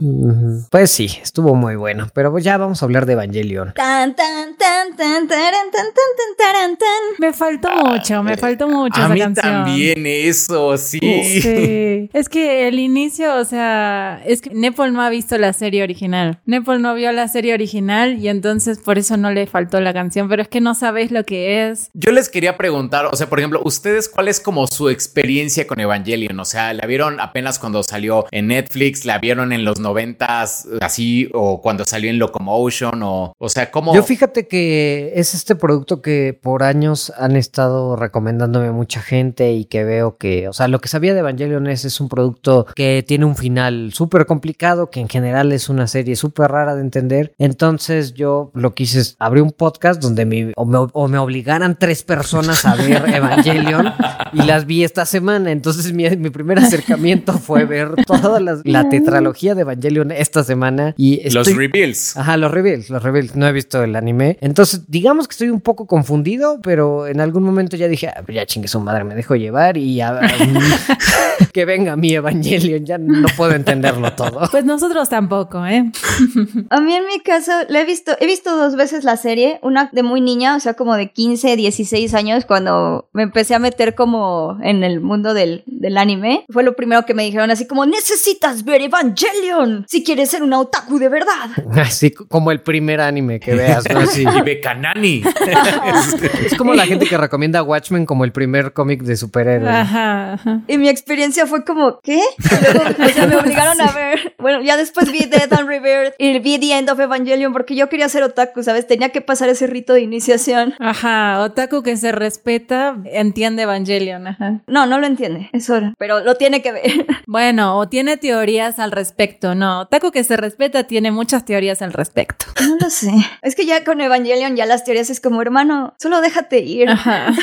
Pues 0.71 0.91
sí, 0.91 1.05
estuvo 1.21 1.55
muy 1.55 1.75
bueno. 1.75 2.07
Pero 2.13 2.31
pues 2.31 2.43
ya 2.43 2.57
vamos 2.57 2.81
a 2.81 2.85
hablar 2.85 3.05
de 3.05 3.13
Evangelion. 3.13 3.73
Tan, 3.75 4.15
tan, 4.15 4.55
tan, 4.57 4.95
tan, 4.95 5.27
taran, 5.27 5.71
tan, 5.71 5.74
tan, 5.83 6.15
tan, 6.17 6.37
taran, 6.37 6.77
tan. 6.77 6.87
Me 7.19 7.33
faltó 7.33 7.69
mucho, 7.85 8.23
me 8.23 8.37
faltó 8.37 8.67
mucho 8.67 8.95
A 9.01 9.05
esa 9.05 9.13
mí 9.13 9.19
canción. 9.19 9.45
también 9.65 10.05
eso, 10.05 10.77
sí. 10.77 10.99
Sí. 10.99 12.09
Es 12.13 12.29
que 12.29 12.67
el 12.67 12.79
inicio, 12.79 13.35
o 13.35 13.45
sea, 13.45 14.21
es 14.25 14.41
que 14.41 14.49
Nepal 14.51 14.93
no 14.93 15.01
ha 15.01 15.09
visto 15.09 15.37
la 15.37 15.53
serie 15.53 15.83
original. 15.83 16.39
Nepal 16.45 16.81
no 16.81 16.93
vio 16.95 17.11
la 17.11 17.27
serie 17.27 17.53
original 17.53 18.17
y 18.19 18.27
entonces 18.29 18.79
por 18.79 18.97
eso 18.97 19.17
no 19.17 19.31
le 19.31 19.47
faltó 19.47 19.79
la 19.81 19.93
canción, 19.93 20.29
pero 20.29 20.41
es 20.41 20.47
que 20.47 20.61
no 20.61 20.75
sabes 20.75 21.11
lo 21.11 21.23
que 21.23 21.69
es. 21.69 21.89
Yo 21.93 22.11
les 22.11 22.29
quería 22.29 22.57
preguntar, 22.57 23.05
o 23.05 23.15
sea, 23.15 23.27
por 23.27 23.39
ejemplo, 23.39 23.61
¿ustedes 23.63 24.09
cuál 24.09 24.27
es 24.27 24.39
como 24.39 24.67
su 24.67 24.89
experiencia 24.89 25.67
con 25.67 25.79
Evangelion? 25.79 26.39
O 26.39 26.45
sea, 26.45 26.73
¿la 26.73 26.85
vieron 26.87 27.19
apenas 27.19 27.59
cuando 27.59 27.83
salió 27.83 28.25
en 28.31 28.47
Netflix? 28.47 29.05
¿La 29.05 29.19
vieron 29.19 29.51
en 29.53 29.65
los 29.65 29.79
noventas 29.79 30.67
así? 30.81 31.29
¿O 31.33 31.61
cuando 31.61 31.85
salió 31.85 32.09
en 32.09 32.19
Locomotion? 32.19 33.01
O, 33.03 33.33
o 33.37 33.49
sea, 33.49 33.71
¿cómo? 33.71 33.93
Yo 33.95 34.03
fíjate 34.03 34.47
que 34.47 35.13
es 35.15 35.33
este 35.33 35.55
producto 35.65 36.01
que 36.03 36.37
por 36.39 36.61
años 36.61 37.11
han 37.17 37.35
estado 37.35 37.95
recomendándome 37.95 38.69
mucha 38.71 39.01
gente 39.01 39.51
y 39.53 39.65
que 39.65 39.83
veo 39.83 40.17
que, 40.17 40.47
o 40.47 40.53
sea, 40.53 40.67
lo 40.67 40.79
que 40.79 40.87
sabía 40.89 41.13
de 41.15 41.21
Evangelion 41.21 41.65
es, 41.65 41.85
es 41.85 41.99
un 41.99 42.07
producto 42.07 42.67
que 42.75 43.03
tiene 43.07 43.25
un 43.25 43.35
final 43.35 43.89
súper 43.91 44.27
complicado, 44.27 44.91
que 44.91 44.99
en 44.99 45.09
general 45.09 45.51
es 45.51 45.67
una 45.69 45.87
serie 45.87 46.15
súper 46.15 46.51
rara 46.51 46.75
de 46.75 46.81
entender. 46.81 47.33
Entonces 47.39 48.13
yo 48.13 48.51
lo 48.53 48.75
que 48.75 48.83
hice 48.83 48.99
es 48.99 49.15
abrí 49.17 49.41
un 49.41 49.51
podcast 49.51 49.99
donde 50.01 50.25
me, 50.25 50.53
o, 50.55 50.65
me, 50.65 50.77
o 50.93 51.07
me 51.07 51.17
obligaran 51.17 51.77
tres 51.79 52.03
personas 52.03 52.63
a 52.65 52.75
ver 52.75 53.03
Evangelion 53.15 53.91
y 54.33 54.43
las 54.43 54.65
vi 54.67 54.83
esta 54.83 55.05
semana. 55.05 55.51
Entonces 55.51 55.91
mi, 55.93 56.07
mi 56.17 56.29
primer 56.29 56.59
acercamiento 56.59 57.33
fue 57.33 57.65
ver 57.65 57.95
toda 58.05 58.39
la, 58.39 58.59
la 58.63 58.87
tetralogía 58.89 59.55
de 59.55 59.61
Evangelion 59.61 60.11
esta 60.11 60.43
semana 60.43 60.93
y 60.97 61.27
los 61.31 61.47
estoy- 61.47 61.57
reveals. 61.57 62.15
Ajá, 62.17 62.37
los 62.37 62.51
reveals, 62.51 62.89
los 62.91 63.01
reveals. 63.01 63.35
No 63.35 63.47
he 63.47 63.51
visto 63.51 63.83
el 63.83 63.95
anime. 63.95 64.37
Entonces, 64.41 64.83
digamos 64.87 65.27
que 65.27 65.33
estoy 65.33 65.44
un 65.51 65.61
poco 65.61 65.85
confundido, 65.87 66.59
pero 66.61 67.07
en 67.07 67.21
algún 67.21 67.43
momento 67.43 67.75
ya 67.77 67.87
dije, 67.87 68.07
"Ah, 68.07 68.23
ya 68.27 68.45
chingue 68.45 68.67
su 68.67 68.79
madre, 68.79 69.03
me 69.03 69.15
dejo 69.15 69.35
llevar 69.35 69.77
y 69.77 69.95
ya, 69.95 70.19
que 71.53 71.65
venga 71.65 71.95
mi 71.95 72.13
Evangelion. 72.13 72.85
Ya 72.85 72.97
no 72.97 73.27
puedo 73.35 73.53
entenderlo 73.53 74.13
todo. 74.13 74.47
Pues 74.51 74.65
nosotros 74.65 75.09
tampoco, 75.09 75.65
¿eh? 75.65 75.91
A 76.69 76.81
mí 76.81 76.93
en 76.93 77.05
mi 77.05 77.19
caso, 77.19 77.51
la 77.69 77.81
he 77.81 77.85
visto, 77.85 78.13
he 78.19 78.25
visto 78.25 78.55
dos 78.55 78.75
veces 78.75 79.03
la 79.03 79.17
serie, 79.17 79.59
una 79.61 79.89
de 79.91 80.03
muy 80.03 80.21
niña, 80.21 80.55
o 80.55 80.59
sea, 80.59 80.73
como 80.73 80.95
de 80.95 81.11
15, 81.11 81.55
16 81.55 82.13
años, 82.13 82.45
cuando 82.45 83.09
me 83.13 83.23
empecé 83.23 83.55
a 83.55 83.59
meter 83.59 83.95
como 83.95 84.57
en 84.61 84.83
el 84.83 85.01
mundo 85.01 85.33
del, 85.33 85.63
del 85.65 85.97
anime. 85.97 86.45
Fue 86.49 86.63
lo 86.63 86.75
primero 86.75 87.05
que 87.05 87.13
me 87.13 87.23
dijeron, 87.23 87.51
así 87.51 87.67
como, 87.67 87.85
necesitas 87.85 88.63
ver 88.63 88.81
Evangelion 88.81 89.85
si 89.87 90.03
quieres 90.03 90.29
ser 90.29 90.43
un 90.43 90.53
otaku 90.53 90.99
de 90.99 91.09
verdad. 91.09 91.49
Así 91.73 92.11
como 92.11 92.51
el 92.51 92.61
primer 92.61 93.01
anime 93.01 93.39
que 93.39 93.55
veas, 93.55 93.85
¿no? 93.91 93.99
Así. 93.99 94.23
Y 94.23 94.41
Bekanani. 94.41 95.23
Es 96.45 96.55
como 96.55 96.73
la 96.73 96.85
gente 96.85 97.05
que 97.05 97.17
recomienda 97.17 97.63
Watchmen 97.63 98.05
como 98.05 98.23
el 98.25 98.31
primer 98.31 98.73
cómic 98.73 99.01
de 99.03 99.15
superhéroes. 99.17 99.73
Ajá, 99.73 100.33
ajá. 100.33 100.61
Y 100.67 100.77
mi 100.77 100.89
experiencia 100.89 101.45
fue 101.47 101.63
como, 101.65 101.99
¿qué? 102.01 102.19
Y 102.19 102.73
luego, 102.73 102.83
o 103.03 103.09
sea, 103.09 103.27
me 103.27 103.35
obligaron 103.37 103.79
a 103.81 103.91
ver. 103.95 104.35
Bueno, 104.37 104.61
ya 104.61 104.77
después 104.77 105.11
vi 105.11 105.25
Death 105.25 105.53
and 105.53 105.67
Rebirth 105.67 106.13
y 106.17 106.39
vi 106.39 106.59
The 106.59 106.77
End 106.77 106.89
of 106.89 106.99
Evangelion 106.99 107.53
porque 107.53 107.75
yo 107.75 107.89
quería 107.89 108.09
ser 108.09 108.23
otaku, 108.23 108.63
¿sabes? 108.63 108.87
Tenía 108.87 109.09
que 109.09 109.21
pasar 109.21 109.49
ese 109.49 109.67
rito 109.67 109.93
de 109.93 110.01
iniciación. 110.01 110.73
Ajá, 110.79 111.41
otaku 111.41 111.83
que 111.83 111.97
se 111.97 112.11
respeta 112.11 112.95
entiende 113.05 113.63
Evangelion, 113.63 114.27
ajá. 114.27 114.61
No, 114.67 114.85
no 114.85 114.99
lo 114.99 115.07
entiende, 115.07 115.49
es 115.53 115.69
hora, 115.69 115.93
pero 115.97 116.21
lo 116.21 116.35
tiene 116.35 116.61
que 116.61 116.71
ver. 116.71 117.05
Bueno, 117.27 117.77
o 117.79 117.89
tiene 117.89 118.17
teorías 118.17 118.77
al 118.77 118.91
respecto, 118.91 119.55
no. 119.55 119.81
Otaku 119.81 120.11
que 120.11 120.23
se 120.23 120.37
respeta 120.37 120.83
tiene 120.85 121.11
muchas 121.11 121.43
teorías 121.43 121.81
al 121.81 121.91
respecto. 121.91 122.45
No 122.61 122.77
lo 122.79 122.89
sé. 122.89 123.11
Es 123.41 123.55
que 123.55 123.65
ya 123.65 123.83
con 123.83 123.99
Evangelion 123.99 124.55
ya 124.55 124.65
las 124.65 124.83
teorías 124.83 125.09
es 125.09 125.19
como 125.25 125.41
hermano, 125.41 125.95
solo 125.97 126.21
déjate 126.21 126.59
ir. 126.59 126.87
Ajá. 126.87 127.33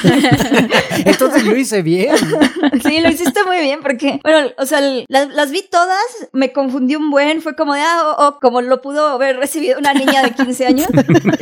Entonces 1.04 1.44
lo 1.44 1.56
hice 1.56 1.82
bien. 1.82 2.14
Sí, 2.80 3.00
lo 3.00 3.10
hiciste 3.10 3.42
muy 3.44 3.58
bien 3.58 3.80
porque, 3.82 4.20
bueno, 4.22 4.52
o 4.56 4.66
sea, 4.66 4.80
las, 5.08 5.34
las 5.34 5.50
vi 5.50 5.62
todas, 5.68 5.98
me 6.32 6.52
confundí 6.52 6.94
un 6.94 7.10
buen, 7.10 7.42
fue 7.42 7.56
como 7.56 7.74
de, 7.74 7.80
ah, 7.80 8.02
oh, 8.04 8.26
oh, 8.28 8.38
como 8.40 8.60
lo 8.62 8.80
pudo 8.80 9.08
haber 9.08 9.36
recibido 9.36 9.80
una 9.80 9.94
niña 9.94 10.22
de 10.22 10.30
15 10.30 10.66
años. 10.66 10.88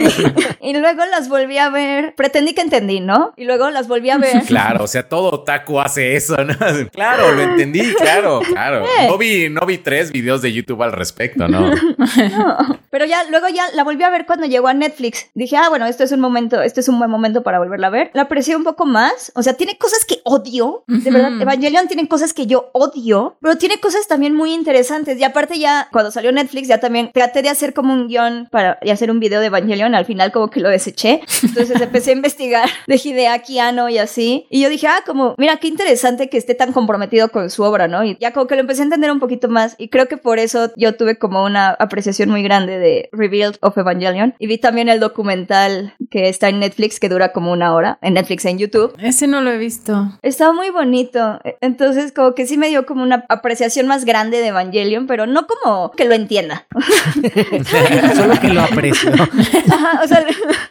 y 0.63 0.73
luego 0.73 1.05
las 1.11 1.29
volví 1.29 1.59
a 1.59 1.69
ver, 1.69 2.15
pretendí 2.15 2.55
que 2.55 2.63
entendí, 2.63 3.01
¿no? 3.01 3.35
Y 3.37 3.45
luego 3.45 3.69
las 3.69 3.87
volví 3.87 4.09
a 4.09 4.17
ver. 4.17 4.43
Claro, 4.45 4.85
o 4.85 4.87
sea, 4.87 5.07
todo 5.07 5.31
otaku 5.31 5.79
hace 5.79 6.17
eso, 6.17 6.43
¿no? 6.43 6.55
Claro, 6.91 7.33
lo 7.33 7.43
entendí, 7.43 7.83
claro, 7.95 8.41
claro. 8.41 8.85
Eh. 8.85 9.09
No 9.09 9.19
vi, 9.19 9.51
no 9.51 9.67
vi 9.67 9.77
tres 9.77 10.11
videos 10.11 10.41
de 10.41 10.55
YouTube 10.55 10.83
al 10.83 10.93
respecto, 10.93 11.49
¿no? 11.49 11.71
No. 11.71 12.81
Pero 12.91 13.05
ya, 13.05 13.25
luego 13.31 13.49
ya 13.49 13.65
la 13.75 13.85
volví 13.85 14.03
a 14.03 14.11
ver 14.11 14.25
cuando 14.25 14.47
llegó 14.47 14.69
a 14.69 14.75
Netflix. 14.75 15.31
Dije, 15.35 15.57
ah, 15.57 15.69
bueno, 15.69 15.87
esto 15.87 16.05
es 16.05 16.13
un 16.13 16.21
momento, 16.21 16.30
este 16.63 16.81
es 16.81 16.89
un 16.89 16.99
buen 16.99 17.11
momento 17.11 17.43
para 17.43 17.59
volverla 17.59 17.89
a 17.89 17.91
ver. 17.91 18.11
La 18.15 18.23
aprecié 18.23 18.57
un 18.57 18.65
poco 18.65 18.87
más. 18.87 19.33
O 19.35 19.43
sea, 19.43 19.55
tiene 19.55 19.79
cosas 19.79 20.05
que 20.05 20.21
odio. 20.25 20.85
De 20.87 21.11
verdad, 21.11 21.33
Ujú. 21.33 21.43
Evangelion 21.43 21.89
tiene 21.89 22.09
cosas 22.09 22.33
que 22.33 22.47
yo 22.47 22.71
odio, 22.73 23.37
pero 23.41 23.57
tiene 23.57 23.79
cosas 23.81 24.07
también 24.09 24.35
muy 24.35 24.53
interesantes. 24.53 25.19
Y 25.19 25.25
aparte 25.25 25.59
ya, 25.59 25.89
cuando 25.93 26.11
salió 26.11 26.33
Netflix, 26.33 26.69
ya 26.69 26.79
también 26.79 27.11
traté 27.13 27.43
de 27.43 27.49
hacer 27.49 27.75
como 27.75 27.93
un 27.93 28.09
guion 28.09 28.49
para 28.51 28.79
y 28.83 28.91
hacer 28.91 29.11
un 29.11 29.21
video 29.21 29.41
de 29.41 29.47
Evangelion. 29.47 29.95
Al 29.95 30.05
final 30.05 30.33
como 30.33 30.51
que 30.51 30.61
lo 30.61 30.69
deseché. 30.69 31.21
Entonces 31.43 31.81
empecé 31.81 32.11
a 32.11 32.15
investigar 32.15 32.69
de 32.87 33.01
Hideaki 33.03 33.59
Anno 33.59 33.89
y 33.89 33.99
así. 33.99 34.47
Y 34.51 34.63
yo 34.63 34.69
dije, 34.69 34.87
ah, 34.87 35.03
como, 35.07 35.35
mira, 35.39 35.57
qué 35.57 35.69
interesante 35.69 36.29
que 36.29 36.39
esté 36.39 36.55
tan 36.55 36.73
comprometido 36.73 37.31
con 37.31 37.51
su 37.51 37.63
obra, 37.63 37.89
¿no? 37.89 38.05
Y 38.05 38.17
ya 38.21 38.33
como 38.33 38.47
que 38.47 38.55
lo 38.55 38.61
empecé 38.61 38.83
a 38.83 38.85
entender 38.85 39.11
un 39.11 39.21
poquito 39.21 39.49
más. 39.49 39.75
Y 39.79 39.89
creo 39.89 40.09
que 40.09 40.17
por 40.17 40.39
eso 40.39 40.71
yo 40.77 40.97
tuve 40.97 41.19
como 41.19 41.45
una 41.45 41.71
apreciación 41.71 42.31
muy 42.31 42.43
grande 42.43 42.79
de 42.79 43.09
Revealed 43.13 43.57
of 43.61 43.77
Evangelion. 43.77 44.35
Y 44.39 44.47
vi 44.47 44.59
también 44.59 44.89
el 44.89 45.01
documental 45.01 45.95
que 46.11 46.20
está 46.29 46.49
en 46.49 46.61
Netflix, 46.61 47.01
que 47.01 47.09
dura 47.09 47.33
como 47.33 47.53
una 47.53 47.75
hora, 47.75 47.99
en 48.03 48.15
Netflix 48.15 48.45
en 48.45 48.59
YouTube. 48.59 48.95
Ese 49.01 49.27
no 49.27 49.41
lo 49.41 49.51
he 49.51 49.59
visto. 49.59 50.13
Estaba 50.23 50.53
muy 50.53 50.71
bonito. 50.71 51.41
Entonces, 51.61 52.13
como 52.13 52.35
que 52.35 52.47
sí 52.47 52.57
me 52.57 52.69
dio 52.69 52.87
como 52.87 53.03
una 53.03 53.25
apreciación 53.29 53.87
más 53.87 54.05
grande 54.05 54.39
de 54.41 54.49
Evangelion, 54.49 55.07
pero 55.07 55.27
no 55.27 55.47
como 55.47 55.91
que 55.93 56.05
lo 56.05 56.15
entienda. 56.15 56.67
Solo 58.15 58.41
que 58.41 58.49
lo 58.49 58.61
aprecio. 58.63 59.11
Ajá, 59.13 60.01
o 60.05 60.09
sea, 60.09 60.25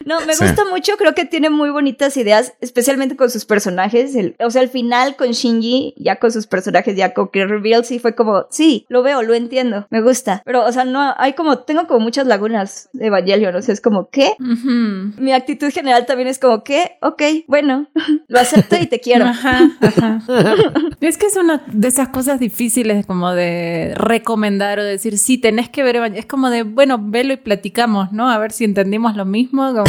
no, 0.06 0.22
me 0.22 0.34
Sí. 0.34 0.46
gusta 0.46 0.64
mucho, 0.70 0.94
creo 0.98 1.14
que 1.14 1.26
tiene 1.26 1.50
muy 1.50 1.70
bonitas 1.70 2.16
ideas, 2.18 2.54
especialmente 2.62 3.16
con 3.16 3.30
sus 3.30 3.46
personajes. 3.46 4.16
El- 4.16 4.36
o 4.40 4.50
sea, 4.52 4.62
el 4.62 4.70
final 4.70 5.16
con 5.16 5.32
Shinji, 5.32 5.96
ya 5.98 6.18
con 6.18 6.32
sus 6.32 6.48
personajes, 6.48 6.96
ya 6.96 7.14
con 7.14 7.30
que 7.30 7.46
reveal, 7.46 7.86
sí 7.86 8.00
fue 8.00 8.16
como, 8.16 8.46
sí, 8.50 8.86
lo 8.90 9.04
veo, 9.04 9.22
lo 9.22 9.34
entiendo, 9.34 9.88
me 9.90 10.02
gusta. 10.02 10.42
Pero, 10.46 10.66
o 10.66 10.72
sea, 10.72 10.86
no, 10.86 11.14
hay 11.18 11.34
como, 11.34 11.60
tengo 11.60 11.88
como 11.88 12.00
muchas 12.00 12.28
lagunas 12.28 12.90
de 12.94 13.08
Evangelion, 13.08 13.56
o 13.56 13.62
sea, 13.62 13.74
es 13.74 13.82
como, 13.82 14.10
¿qué? 14.10 14.34
Ujú. 14.40 15.14
Mi 15.22 15.34
actitud 15.40 15.72
general 15.72 16.06
también 16.06 16.28
es 16.28 16.40
como, 16.40 16.64
¿qué? 16.64 16.98
Ok, 17.02 17.22
bueno, 17.48 17.88
lo 18.28 18.40
acepto 18.40 18.76
y 18.80 18.88
te 18.88 19.00
quiero. 19.02 19.26
Ajá, 19.26 19.72
ajá. 19.82 20.20
es 21.02 21.18
que 21.18 21.26
es 21.26 21.36
una 21.36 21.64
de 21.68 21.88
esas 21.88 22.10
cosas 22.10 22.40
difíciles 22.40 23.06
como 23.06 23.34
de 23.34 23.94
recomendar 23.96 24.80
o 24.80 24.84
decir, 24.84 25.18
sí, 25.18 25.38
tenés 25.38 25.70
que 25.70 25.84
ver 25.84 25.98
Evangelion. 25.98 26.20
Es 26.20 26.26
como 26.26 26.50
de, 26.50 26.64
bueno, 26.64 27.00
velo 27.02 27.34
y 27.34 27.38
platicamos, 27.38 28.12
¿no? 28.12 28.30
A 28.30 28.38
ver 28.38 28.52
si 28.52 28.64
entendimos 28.64 29.16
lo 29.16 29.26
mismo, 29.26 29.74
como, 29.74 29.84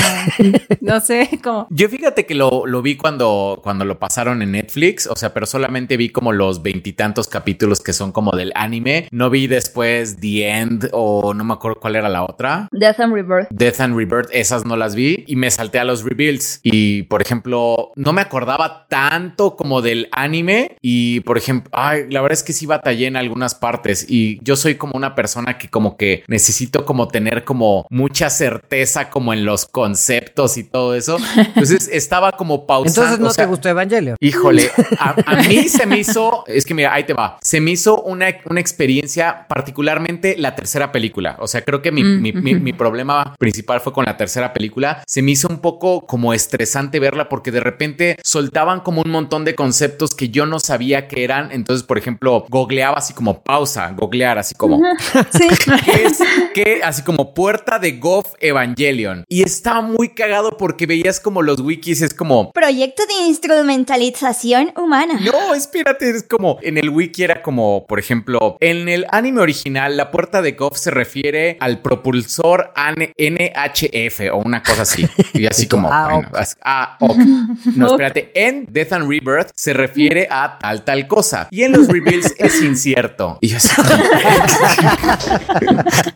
no 0.81 1.01
sé, 1.01 1.40
como... 1.43 1.66
Yo 1.70 1.89
fíjate 1.89 2.27
que 2.27 2.35
lo, 2.35 2.66
lo 2.66 2.82
vi 2.82 2.97
cuando, 2.97 3.60
cuando 3.62 3.85
lo 3.85 3.98
pasaron 3.98 4.43
en 4.43 4.52
Netflix, 4.52 5.06
o 5.06 5.16
sea, 5.16 5.35
pero 5.35 5.47
solamente 5.47 5.97
vi 5.97 6.10
como 6.10 6.32
los 6.32 6.62
veintitantos 6.62 7.28
capítulos 7.28 7.81
que 7.81 7.93
son 7.93 8.12
como 8.12 8.32
del 8.32 8.52
anime. 8.55 9.09
No 9.10 9.31
vi 9.31 9.47
después 9.47 10.16
The 10.20 10.48
End 10.48 10.89
o 10.93 11.35
no 11.35 11.44
me 11.44 11.55
acuerdo 11.55 11.81
cuál 11.81 11.97
era 11.97 12.09
la 12.09 12.24
otra. 12.24 12.68
Death 12.72 13.01
and 13.01 13.14
Rebirth. 13.14 13.48
Death 13.51 13.81
and 13.81 13.97
Rebirth, 13.97 14.28
esas 14.32 14.64
no 14.64 14.77
las 14.77 14.94
vi 14.94 15.24
y 15.27 15.36
me 15.40 15.50
salté 15.50 15.78
a 15.78 15.84
los 15.84 16.04
reveals. 16.04 16.60
Y 16.62 17.02
por 17.04 17.22
ejemplo, 17.22 17.92
no 17.96 18.12
me 18.12 18.20
acordaba 18.20 18.86
tanto 18.88 19.56
como 19.56 19.82
del 19.82 20.08
anime. 20.12 20.76
Y 20.82 21.20
por 21.20 21.38
ejemplo, 21.38 21.70
ay, 21.74 22.04
la 22.10 22.20
verdad 22.20 22.38
es 22.38 22.42
que 22.44 22.52
sí 22.52 22.66
batallé 22.66 23.06
en 23.06 23.16
algunas 23.16 23.54
partes. 23.54 24.06
Y 24.08 24.38
yo 24.42 24.56
soy 24.56 24.76
como 24.76 24.92
una 24.96 25.14
persona 25.14 25.58
que 25.58 25.68
como 25.68 25.96
que 25.96 26.22
necesito 26.28 26.84
como 26.84 27.08
tener 27.08 27.44
como 27.44 27.86
mucha 27.90 28.30
certeza 28.30 29.10
como 29.10 29.32
en 29.32 29.44
los 29.44 29.66
conceptos 29.66 30.56
y 30.56 30.64
todo 30.64 30.94
eso. 30.94 31.16
Entonces 31.36 31.88
estaba 31.92 32.32
como 32.32 32.66
pausando. 32.66 33.00
Entonces 33.02 33.20
no 33.20 33.28
o 33.28 33.32
sea, 33.32 33.44
te 33.44 33.48
gustó 33.50 33.68
Evangelio. 33.68 34.16
Híjole, 34.20 34.70
a, 34.98 35.14
a 35.26 35.36
mí 35.42 35.68
se 35.68 35.86
me 35.86 35.98
hizo, 35.98 36.44
es 36.46 36.64
que 36.64 36.74
mira, 36.74 36.92
ahí 36.94 37.04
te 37.04 37.12
va, 37.14 37.38
se 37.42 37.60
me 37.60 37.70
hizo 37.72 38.02
una, 38.02 38.26
una 38.48 38.60
experiencia, 38.60 39.46
particularmente 39.48 40.36
la 40.38 40.54
tercera 40.54 40.92
película. 40.92 41.36
O 41.40 41.46
sea, 41.48 41.62
creo 41.62 41.80
que 41.82 41.92
mi, 41.92 42.00
Mm, 42.00 42.22
mi- 42.22 42.32
mi- 42.32 42.54
mi 42.54 42.72
problema 42.72 43.34
principal 43.38 43.80
fue 43.80 43.92
con 43.92 44.04
la 44.04 44.16
tercera 44.16 44.52
película. 44.52 45.02
Se 45.06 45.22
me 45.22 45.30
hizo 45.31 45.48
un 45.48 45.61
poco 45.61 46.07
como 46.07 46.32
estresante 46.35 47.01
verla 47.01 47.28
porque 47.28 47.51
de 47.51 47.61
repente 47.61 48.16
soltaban 48.23 48.81
como 48.81 49.02
un 49.02 49.11
montón 49.11 49.44
de 49.44 49.55
conceptos 49.55 50.15
que 50.15 50.28
yo 50.28 50.47
no 50.47 50.59
sabía 50.61 51.09
que 51.09 51.24
eran. 51.24 51.51
Entonces, 51.52 51.85
por 51.86 51.98
ejemplo, 51.98 52.44
googleaba 52.48 52.97
así 52.98 53.15
como 53.15 53.43
pausa, 53.43 53.90
googlear 53.97 54.39
así 54.39 54.55
como 54.55 54.81
Sí. 55.32 55.48
que 55.85 56.05
es 56.05 56.19
que 56.55 56.81
así 56.82 57.02
como 57.02 57.35
puerta 57.35 57.78
de 57.78 57.93
Goff 57.93 58.35
Evangelion. 58.40 59.24
Y 59.28 59.43
estaba 59.43 59.81
muy 59.81 60.11
cagado 60.11 60.57
porque 60.57 60.86
veías 60.86 61.20
como 61.20 61.43
los 61.43 61.61
wikis, 61.61 62.02
es 62.02 62.15
como 62.15 62.52
Proyecto 62.52 63.02
de 63.07 63.27
instrumentalización 63.28 64.73
humana. 64.77 65.19
no, 65.24 65.55
espérate, 65.55 66.11
es 66.11 66.23
como 66.24 66.59
en 66.62 66.78
el 66.78 66.90
wiki 66.90 67.23
era 67.23 67.43
como, 67.43 67.86
por 67.86 67.98
ejemplo, 67.98 68.57
en 68.61 68.89
el 68.89 69.07
anime 69.11 69.40
original, 69.40 69.97
la 69.97 70.11
puerta 70.11 70.43
de 70.43 70.52
Goff 70.52 70.77
se 70.78 70.90
refiere 70.90 71.57
al 71.61 71.81
propulsor 71.81 72.73
NHF 72.77 74.20
o 74.32 74.39
una 74.39 74.62
cosa 74.62 74.82
así. 74.82 75.07
Y 75.35 75.47
así 75.47 75.66
como, 75.69 75.91
Ah, 75.93 76.09
bueno, 76.15 76.28
as- 76.35 76.57
ah, 76.62 76.97
ok. 77.01 77.16
No, 77.77 77.87
espérate, 77.93 78.31
en 78.35 78.66
Death 78.70 78.93
and 78.93 79.09
Rebirth 79.09 79.51
se 79.55 79.73
refiere 79.73 80.27
a 80.31 80.59
tal, 80.59 80.82
tal 80.85 81.07
cosa. 81.07 81.49
Y 81.51 81.62
en 81.62 81.73
los 81.73 81.89
reveals 81.89 82.35
es 82.39 82.62
incierto. 82.62 83.39
Y 83.41 83.49
yo 83.49 83.57
así, 83.59 83.69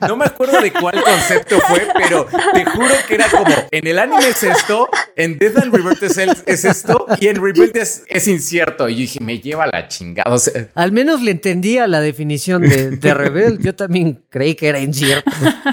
no 0.08 0.16
me 0.16 0.24
acuerdo 0.26 0.60
de 0.60 0.72
cuál 0.72 1.02
concepto 1.02 1.58
fue, 1.60 1.86
pero 1.96 2.26
te 2.52 2.64
juro 2.64 2.94
que 3.08 3.14
era 3.14 3.28
como 3.30 3.54
en 3.70 3.86
el 3.86 3.98
anime 3.98 4.28
es 4.28 4.42
esto, 4.42 4.88
en 5.16 5.38
Death 5.38 5.58
and 5.58 5.74
Rebirth 5.74 6.02
es, 6.02 6.18
el- 6.18 6.36
es 6.46 6.64
esto 6.64 7.06
y 7.20 7.28
en 7.28 7.36
Rebuild 7.36 7.76
es, 7.76 8.02
es 8.08 8.28
incierto. 8.28 8.88
Y 8.88 8.94
yo 8.94 9.00
dije, 9.00 9.20
me 9.20 9.38
lleva 9.40 9.66
la 9.66 9.88
chingada. 9.88 10.32
O 10.34 10.38
sea, 10.38 10.68
Al 10.74 10.92
menos 10.92 11.22
le 11.22 11.30
entendía 11.30 11.86
la 11.86 12.00
definición 12.00 12.62
de, 12.62 12.90
de 12.92 13.14
rebel. 13.14 13.58
Yo 13.60 13.74
también 13.74 14.22
creí 14.30 14.54
que 14.54 14.68
era 14.68 14.80
incierto. 14.80 15.30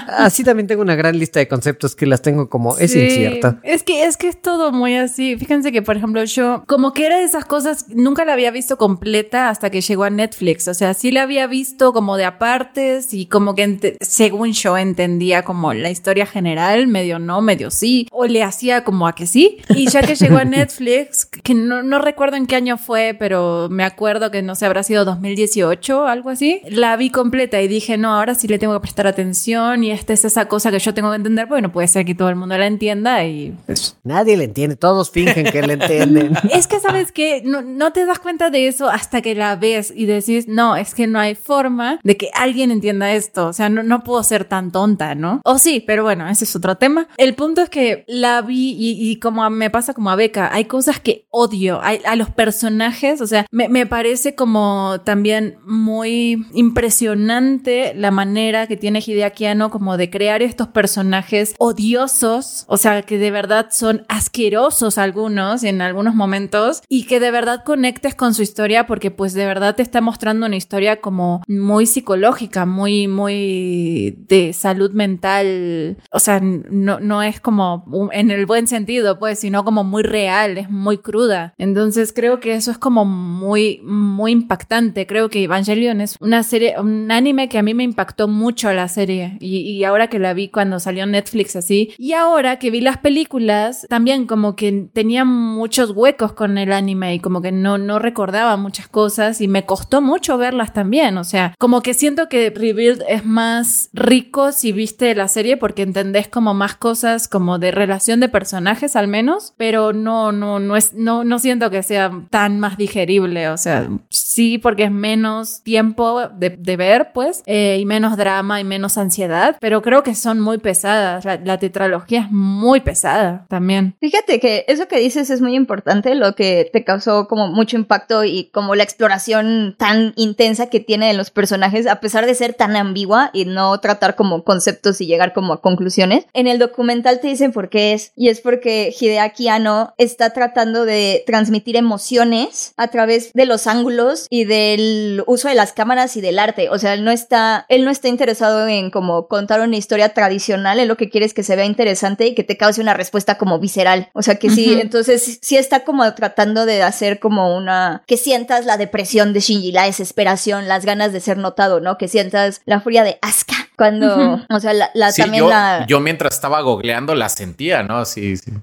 Así 0.08 0.44
también 0.44 0.66
tengo 0.66 0.82
una 0.82 0.94
gran 0.94 1.18
lista 1.18 1.38
de 1.40 1.48
conceptos 1.48 1.94
que 1.94 2.06
las 2.06 2.22
tengo 2.22 2.48
como 2.48 2.78
es 2.78 2.92
Sí, 2.92 2.98
incierta. 3.14 3.60
Es 3.62 3.82
que 3.82 4.04
es 4.04 4.16
que 4.16 4.28
es 4.28 4.40
todo 4.40 4.72
muy 4.72 4.96
así. 4.96 5.36
Fíjense 5.36 5.72
que, 5.72 5.82
por 5.82 5.96
ejemplo, 5.96 6.24
yo 6.24 6.64
como 6.66 6.92
que 6.92 7.06
era 7.06 7.18
de 7.18 7.24
esas 7.24 7.44
cosas, 7.44 7.86
nunca 7.88 8.24
la 8.24 8.32
había 8.32 8.50
visto 8.50 8.76
completa 8.78 9.48
hasta 9.48 9.70
que 9.70 9.80
llegó 9.80 10.04
a 10.04 10.10
Netflix. 10.10 10.68
O 10.68 10.74
sea, 10.74 10.94
sí 10.94 11.10
la 11.10 11.22
había 11.22 11.46
visto 11.46 11.92
como 11.92 12.16
de 12.16 12.24
apartes 12.24 13.14
y 13.14 13.26
como 13.26 13.54
que 13.54 13.96
según 14.00 14.52
yo 14.52 14.76
entendía 14.78 15.42
como 15.42 15.72
la 15.74 15.90
historia 15.90 16.26
general, 16.26 16.86
medio 16.86 17.18
no, 17.18 17.40
medio 17.40 17.70
sí, 17.70 18.08
o 18.10 18.26
le 18.26 18.42
hacía 18.42 18.84
como 18.84 19.06
a 19.06 19.14
que 19.14 19.26
sí. 19.26 19.58
Y 19.70 19.88
ya 19.90 20.02
que 20.02 20.14
llegó 20.14 20.36
a 20.38 20.44
Netflix, 20.44 21.26
que 21.26 21.54
no, 21.54 21.82
no 21.82 21.98
recuerdo 21.98 22.36
en 22.36 22.46
qué 22.46 22.56
año 22.56 22.78
fue, 22.78 23.16
pero 23.18 23.68
me 23.70 23.84
acuerdo 23.84 24.30
que 24.30 24.42
no 24.42 24.54
sé, 24.54 24.66
habrá 24.66 24.82
sido 24.82 25.04
2018, 25.04 26.06
algo 26.06 26.30
así, 26.30 26.60
la 26.68 26.96
vi 26.96 27.10
completa 27.10 27.60
y 27.60 27.68
dije, 27.68 27.96
no, 27.98 28.14
ahora 28.14 28.34
sí 28.34 28.48
le 28.48 28.58
tengo 28.58 28.74
que 28.74 28.80
prestar 28.80 29.06
atención 29.06 29.84
y 29.84 29.90
esta 29.90 30.12
es 30.12 30.24
esa 30.24 30.46
cosa 30.46 30.70
que 30.70 30.78
yo 30.78 30.94
tengo 30.94 31.10
que 31.10 31.16
entender, 31.16 31.48
porque 31.48 31.62
no 31.62 31.72
puede 31.72 31.88
ser 31.88 32.04
que 32.04 32.14
todo 32.14 32.28
el 32.28 32.36
mundo 32.36 32.56
la 32.56 32.66
entienda 32.66 33.01
y 33.24 33.54
pues... 33.66 33.96
Nadie 34.04 34.36
le 34.36 34.44
entiende, 34.44 34.76
todos 34.76 35.10
fingen 35.10 35.46
que 35.46 35.62
le 35.62 35.74
entienden. 35.74 36.36
Es 36.52 36.66
que 36.66 36.80
sabes 36.80 37.12
que 37.12 37.42
no, 37.44 37.62
no 37.62 37.92
te 37.92 38.04
das 38.04 38.18
cuenta 38.18 38.50
de 38.50 38.68
eso 38.68 38.88
hasta 38.88 39.22
que 39.22 39.34
la 39.34 39.56
ves 39.56 39.92
y 39.94 40.06
decís, 40.06 40.48
no, 40.48 40.76
es 40.76 40.94
que 40.94 41.06
no 41.06 41.18
hay 41.18 41.34
forma 41.34 41.98
de 42.02 42.16
que 42.16 42.30
alguien 42.34 42.70
entienda 42.70 43.12
esto. 43.12 43.48
O 43.48 43.52
sea, 43.52 43.68
no, 43.68 43.82
no 43.82 44.04
puedo 44.04 44.22
ser 44.22 44.44
tan 44.44 44.70
tonta, 44.70 45.14
¿no? 45.14 45.40
O 45.44 45.58
sí, 45.58 45.82
pero 45.86 46.02
bueno, 46.02 46.28
ese 46.28 46.44
es 46.44 46.54
otro 46.56 46.76
tema. 46.76 47.08
El 47.16 47.34
punto 47.34 47.62
es 47.62 47.70
que 47.70 48.04
la 48.06 48.42
vi 48.42 48.72
y, 48.72 49.10
y 49.10 49.18
como 49.18 49.48
me 49.50 49.70
pasa 49.70 49.94
como 49.94 50.10
a 50.10 50.16
Beca, 50.16 50.50
hay 50.52 50.66
cosas 50.66 51.00
que 51.00 51.26
odio 51.30 51.80
hay, 51.82 52.00
a 52.04 52.16
los 52.16 52.30
personajes. 52.30 53.20
O 53.20 53.26
sea, 53.26 53.46
me, 53.50 53.68
me 53.68 53.86
parece 53.86 54.34
como 54.34 55.00
también 55.04 55.58
muy 55.64 56.46
impresionante 56.52 57.94
la 57.94 58.10
manera 58.10 58.66
que 58.66 58.76
tiene 58.76 59.02
Hideaki 59.04 59.46
Anno 59.46 59.70
como 59.70 59.96
de 59.96 60.10
crear 60.10 60.42
estos 60.42 60.68
personajes 60.68 61.54
odiosos. 61.58 62.64
O 62.68 62.76
sea, 62.76 62.91
que 63.00 63.16
de 63.16 63.30
verdad 63.30 63.68
son 63.70 64.04
asquerosos 64.08 64.98
algunos 64.98 65.64
en 65.64 65.80
algunos 65.80 66.14
momentos 66.14 66.82
y 66.90 67.04
que 67.04 67.18
de 67.18 67.30
verdad 67.30 67.64
conectes 67.64 68.14
con 68.14 68.34
su 68.34 68.42
historia 68.42 68.86
porque 68.86 69.10
pues 69.10 69.32
de 69.32 69.46
verdad 69.46 69.74
te 69.74 69.82
está 69.82 70.02
mostrando 70.02 70.44
una 70.44 70.56
historia 70.56 71.00
como 71.00 71.42
muy 71.48 71.86
psicológica, 71.86 72.66
muy, 72.66 73.08
muy 73.08 74.16
de 74.28 74.52
salud 74.52 74.92
mental. 74.92 75.96
O 76.10 76.18
sea, 76.18 76.40
no, 76.40 77.00
no 77.00 77.22
es 77.22 77.40
como 77.40 78.10
en 78.12 78.30
el 78.30 78.44
buen 78.44 78.66
sentido, 78.66 79.18
pues, 79.18 79.38
sino 79.38 79.64
como 79.64 79.84
muy 79.84 80.02
real, 80.02 80.58
es 80.58 80.68
muy 80.70 80.98
cruda. 80.98 81.54
Entonces 81.56 82.12
creo 82.12 82.40
que 82.40 82.54
eso 82.54 82.70
es 82.70 82.78
como 82.78 83.04
muy, 83.04 83.80
muy 83.84 84.32
impactante. 84.32 85.06
Creo 85.06 85.30
que 85.30 85.44
Evangelion 85.44 86.00
es 86.00 86.16
una 86.20 86.42
serie, 86.42 86.74
un 86.78 87.10
anime 87.10 87.48
que 87.48 87.58
a 87.58 87.62
mí 87.62 87.72
me 87.72 87.84
impactó 87.84 88.28
mucho 88.28 88.72
la 88.72 88.88
serie 88.88 89.38
y, 89.40 89.60
y 89.60 89.84
ahora 89.84 90.08
que 90.08 90.18
la 90.18 90.34
vi 90.34 90.48
cuando 90.48 90.80
salió 90.80 91.06
Netflix 91.06 91.56
así 91.56 91.94
y 91.96 92.12
ahora 92.12 92.58
que 92.58 92.70
vi 92.70 92.80
las 92.82 92.98
películas 92.98 93.86
también 93.88 94.26
como 94.26 94.56
que 94.56 94.88
tenían 94.92 95.28
muchos 95.28 95.90
huecos 95.90 96.32
con 96.32 96.58
el 96.58 96.72
anime 96.72 97.14
y 97.14 97.20
como 97.20 97.40
que 97.40 97.52
no, 97.52 97.78
no 97.78 97.98
recordaba 97.98 98.56
muchas 98.56 98.88
cosas 98.88 99.40
y 99.40 99.48
me 99.48 99.64
costó 99.64 100.00
mucho 100.00 100.38
verlas 100.38 100.72
también. 100.72 101.16
O 101.18 101.24
sea, 101.24 101.54
como 101.58 101.82
que 101.82 101.94
siento 101.94 102.28
que 102.28 102.50
Rebuild 102.50 103.02
es 103.08 103.24
más 103.24 103.90
rico 103.92 104.52
si 104.52 104.72
viste 104.72 105.14
la 105.14 105.28
serie 105.28 105.56
porque 105.56 105.82
entendés 105.82 106.28
como 106.28 106.54
más 106.54 106.74
cosas 106.74 107.28
como 107.28 107.58
de 107.58 107.70
relación 107.70 108.20
de 108.20 108.28
personajes 108.28 108.96
al 108.96 109.08
menos, 109.08 109.54
pero 109.56 109.92
no, 109.92 110.32
no, 110.32 110.58
no 110.58 110.76
es, 110.76 110.94
no, 110.94 111.24
no 111.24 111.38
siento 111.38 111.70
que 111.70 111.82
sea 111.82 112.10
tan 112.30 112.60
más 112.60 112.76
digerible. 112.76 113.48
O 113.48 113.56
sea, 113.56 113.88
sí 114.08 114.58
porque 114.58 114.84
es 114.84 114.90
menos 114.90 115.62
tiempo 115.62 116.28
de, 116.28 116.50
de 116.50 116.76
ver, 116.76 117.12
pues, 117.12 117.42
eh, 117.46 117.78
y 117.80 117.84
menos 117.84 118.16
drama 118.16 118.60
y 118.60 118.64
menos 118.64 118.98
ansiedad, 118.98 119.56
pero 119.60 119.82
creo 119.82 120.02
que 120.02 120.14
son 120.14 120.40
muy 120.40 120.58
pesadas. 120.58 121.24
La, 121.24 121.36
la 121.36 121.58
tetralogía 121.58 122.20
es 122.20 122.30
muy 122.30 122.71
pesada 122.80 123.46
también. 123.48 123.96
Fíjate 124.00 124.40
que 124.40 124.64
eso 124.68 124.88
que 124.88 124.98
dices 124.98 125.30
es 125.30 125.40
muy 125.40 125.54
importante, 125.54 126.14
lo 126.14 126.34
que 126.34 126.68
te 126.72 126.84
causó 126.84 127.28
como 127.28 127.48
mucho 127.48 127.76
impacto 127.76 128.24
y 128.24 128.44
como 128.52 128.74
la 128.74 128.82
exploración 128.82 129.76
tan 129.78 130.12
intensa 130.16 130.66
que 130.66 130.80
tiene 130.80 131.10
en 131.10 131.16
los 131.16 131.30
personajes, 131.30 131.86
a 131.86 132.00
pesar 132.00 132.26
de 132.26 132.34
ser 132.34 132.54
tan 132.54 132.76
ambigua 132.76 133.30
y 133.32 133.44
no 133.44 133.78
tratar 133.80 134.16
como 134.16 134.44
conceptos 134.44 135.00
y 135.00 135.06
llegar 135.06 135.32
como 135.32 135.52
a 135.52 135.60
conclusiones. 135.60 136.26
En 136.32 136.46
el 136.46 136.58
documental 136.58 137.20
te 137.20 137.28
dicen 137.28 137.52
por 137.52 137.68
qué 137.68 137.92
es, 137.92 138.12
y 138.16 138.28
es 138.28 138.40
porque 138.40 138.94
Hideaki 138.98 139.48
Anno 139.48 139.94
está 139.98 140.30
tratando 140.30 140.84
de 140.84 141.22
transmitir 141.26 141.76
emociones 141.76 142.72
a 142.76 142.88
través 142.88 143.32
de 143.32 143.46
los 143.46 143.66
ángulos 143.66 144.26
y 144.30 144.44
del 144.44 145.22
uso 145.26 145.48
de 145.48 145.54
las 145.54 145.72
cámaras 145.72 146.16
y 146.16 146.20
del 146.20 146.38
arte. 146.38 146.68
O 146.70 146.78
sea, 146.78 146.94
él 146.94 147.04
no 147.04 147.10
está, 147.10 147.66
él 147.68 147.84
no 147.84 147.90
está 147.90 148.08
interesado 148.08 148.66
en 148.68 148.90
como 148.90 149.28
contar 149.28 149.60
una 149.60 149.76
historia 149.76 150.14
tradicional, 150.14 150.78
él 150.78 150.88
lo 150.88 150.96
que 150.96 151.10
quiere 151.10 151.26
es 151.26 151.34
que 151.34 151.42
se 151.42 151.56
vea 151.56 151.64
interesante 151.64 152.26
y 152.26 152.34
que 152.34 152.44
te 152.44 152.56
cause 152.62 152.80
una 152.80 152.94
respuesta 152.94 153.38
como 153.38 153.58
visceral. 153.58 154.08
O 154.12 154.22
sea 154.22 154.36
que 154.36 154.48
sí, 154.48 154.78
entonces 154.80 155.40
sí 155.42 155.56
está 155.56 155.82
como 155.82 156.14
tratando 156.14 156.64
de 156.64 156.84
hacer 156.84 157.18
como 157.18 157.56
una 157.56 158.04
que 158.06 158.16
sientas 158.16 158.66
la 158.66 158.76
depresión 158.76 159.32
de 159.32 159.40
Shinji, 159.40 159.72
la 159.72 159.86
desesperación, 159.86 160.68
las 160.68 160.84
ganas 160.84 161.12
de 161.12 161.18
ser 161.18 161.38
notado, 161.38 161.80
¿no? 161.80 161.98
Que 161.98 162.06
sientas 162.06 162.60
la 162.64 162.80
furia 162.80 163.02
de 163.02 163.18
Asuka 163.20 163.61
cuando, 163.82 164.40
o 164.48 164.60
sea, 164.60 164.72
la, 164.74 164.90
la 164.94 165.10
Sí, 165.10 165.22
también 165.22 165.42
yo, 165.42 165.48
la 165.50 165.84
yo 165.88 165.98
mientras 165.98 166.34
estaba 166.34 166.60
googleando 166.60 167.16
la 167.16 167.28
sentía, 167.28 167.82
¿no? 167.82 168.04
Sí, 168.04 168.36
sí. 168.36 168.52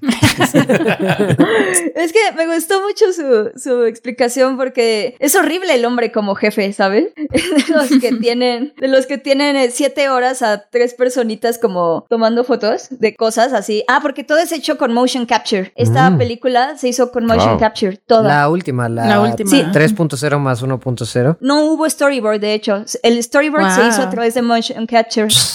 Es 1.94 2.12
que 2.12 2.18
me 2.36 2.46
gustó 2.54 2.80
mucho 2.80 3.12
su, 3.12 3.50
su 3.58 3.84
explicación 3.84 4.56
porque 4.56 5.16
es 5.18 5.34
horrible 5.36 5.74
el 5.74 5.84
hombre 5.84 6.10
como 6.12 6.34
jefe, 6.34 6.72
¿sabes? 6.72 7.12
De 7.16 7.74
los 7.74 7.88
que 8.00 8.12
tienen, 8.20 8.72
de 8.78 8.88
los 8.88 9.06
que 9.06 9.18
tienen 9.18 9.56
eh, 9.56 9.70
siete 9.70 10.08
horas 10.08 10.40
a 10.42 10.64
tres 10.70 10.94
personitas 10.94 11.58
como 11.58 12.06
tomando 12.08 12.44
fotos 12.44 12.88
de 12.90 13.14
cosas 13.14 13.52
así. 13.52 13.84
Ah, 13.88 13.98
porque 14.00 14.24
todo 14.24 14.38
es 14.38 14.52
hecho 14.52 14.78
con 14.78 14.92
motion 14.94 15.26
capture. 15.26 15.72
Esta 15.76 16.08
Mm. 16.10 16.18
película 16.18 16.76
se 16.78 16.88
hizo 16.88 17.12
con 17.12 17.26
motion 17.26 17.50
Wow. 17.50 17.58
capture, 17.60 17.96
toda. 18.06 18.22
La 18.28 18.48
última, 18.48 18.88
la, 18.88 19.06
La 19.06 19.20
última. 19.20 19.50
Sí. 19.50 19.62
3.0 19.72 20.38
más 20.38 20.62
1.0. 20.62 21.36
No 21.40 21.64
hubo 21.66 21.88
storyboard, 21.88 22.40
de 22.40 22.54
hecho. 22.54 22.84
El 23.02 23.22
storyboard 23.22 23.70
se 23.74 23.86
hizo 23.88 24.02
a 24.02 24.08
través 24.10 24.34
de 24.34 24.42
motion 24.42 24.86
capture. 24.86 25.09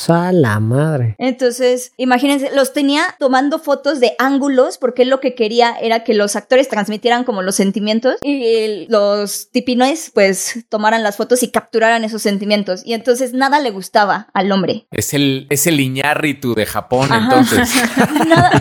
A 0.08 0.32
la 0.32 0.60
madre. 0.60 1.16
Entonces, 1.18 1.94
imagínense, 1.98 2.52
los 2.54 2.74
tenía 2.74 3.04
tomando 3.20 3.60
fotos 3.60 4.00
de 4.00 4.16
ángulos 4.20 4.78
porque 4.78 5.04
él 5.04 5.10
lo 5.10 5.20
que 5.20 5.36
quería 5.36 5.76
era 5.82 6.04
que 6.04 6.14
los 6.14 6.36
actores 6.36 6.68
transmitieran 6.68 7.24
como 7.24 7.42
los 7.42 7.56
sentimientos 7.56 8.16
y 8.22 8.86
los 8.90 9.50
tipinoes 9.52 10.12
pues 10.14 10.66
tomaran 10.70 11.04
las 11.04 11.18
fotos 11.18 11.44
y 11.44 11.52
capturaran 11.52 12.04
esos 12.04 12.22
sentimientos. 12.22 12.82
Y 12.86 12.94
entonces 12.94 13.34
nada 13.34 13.60
le 13.60 13.72
gustaba 13.72 14.28
al 14.34 14.52
hombre. 14.52 14.88
Es 14.92 15.14
el, 15.14 15.48
es 15.50 15.68
el 15.68 15.80
Iñárritu 15.80 16.56
de 16.56 16.66
Japón, 16.66 17.12
Ajá. 17.12 17.24
entonces. 17.24 17.70
Nada. 18.28 18.52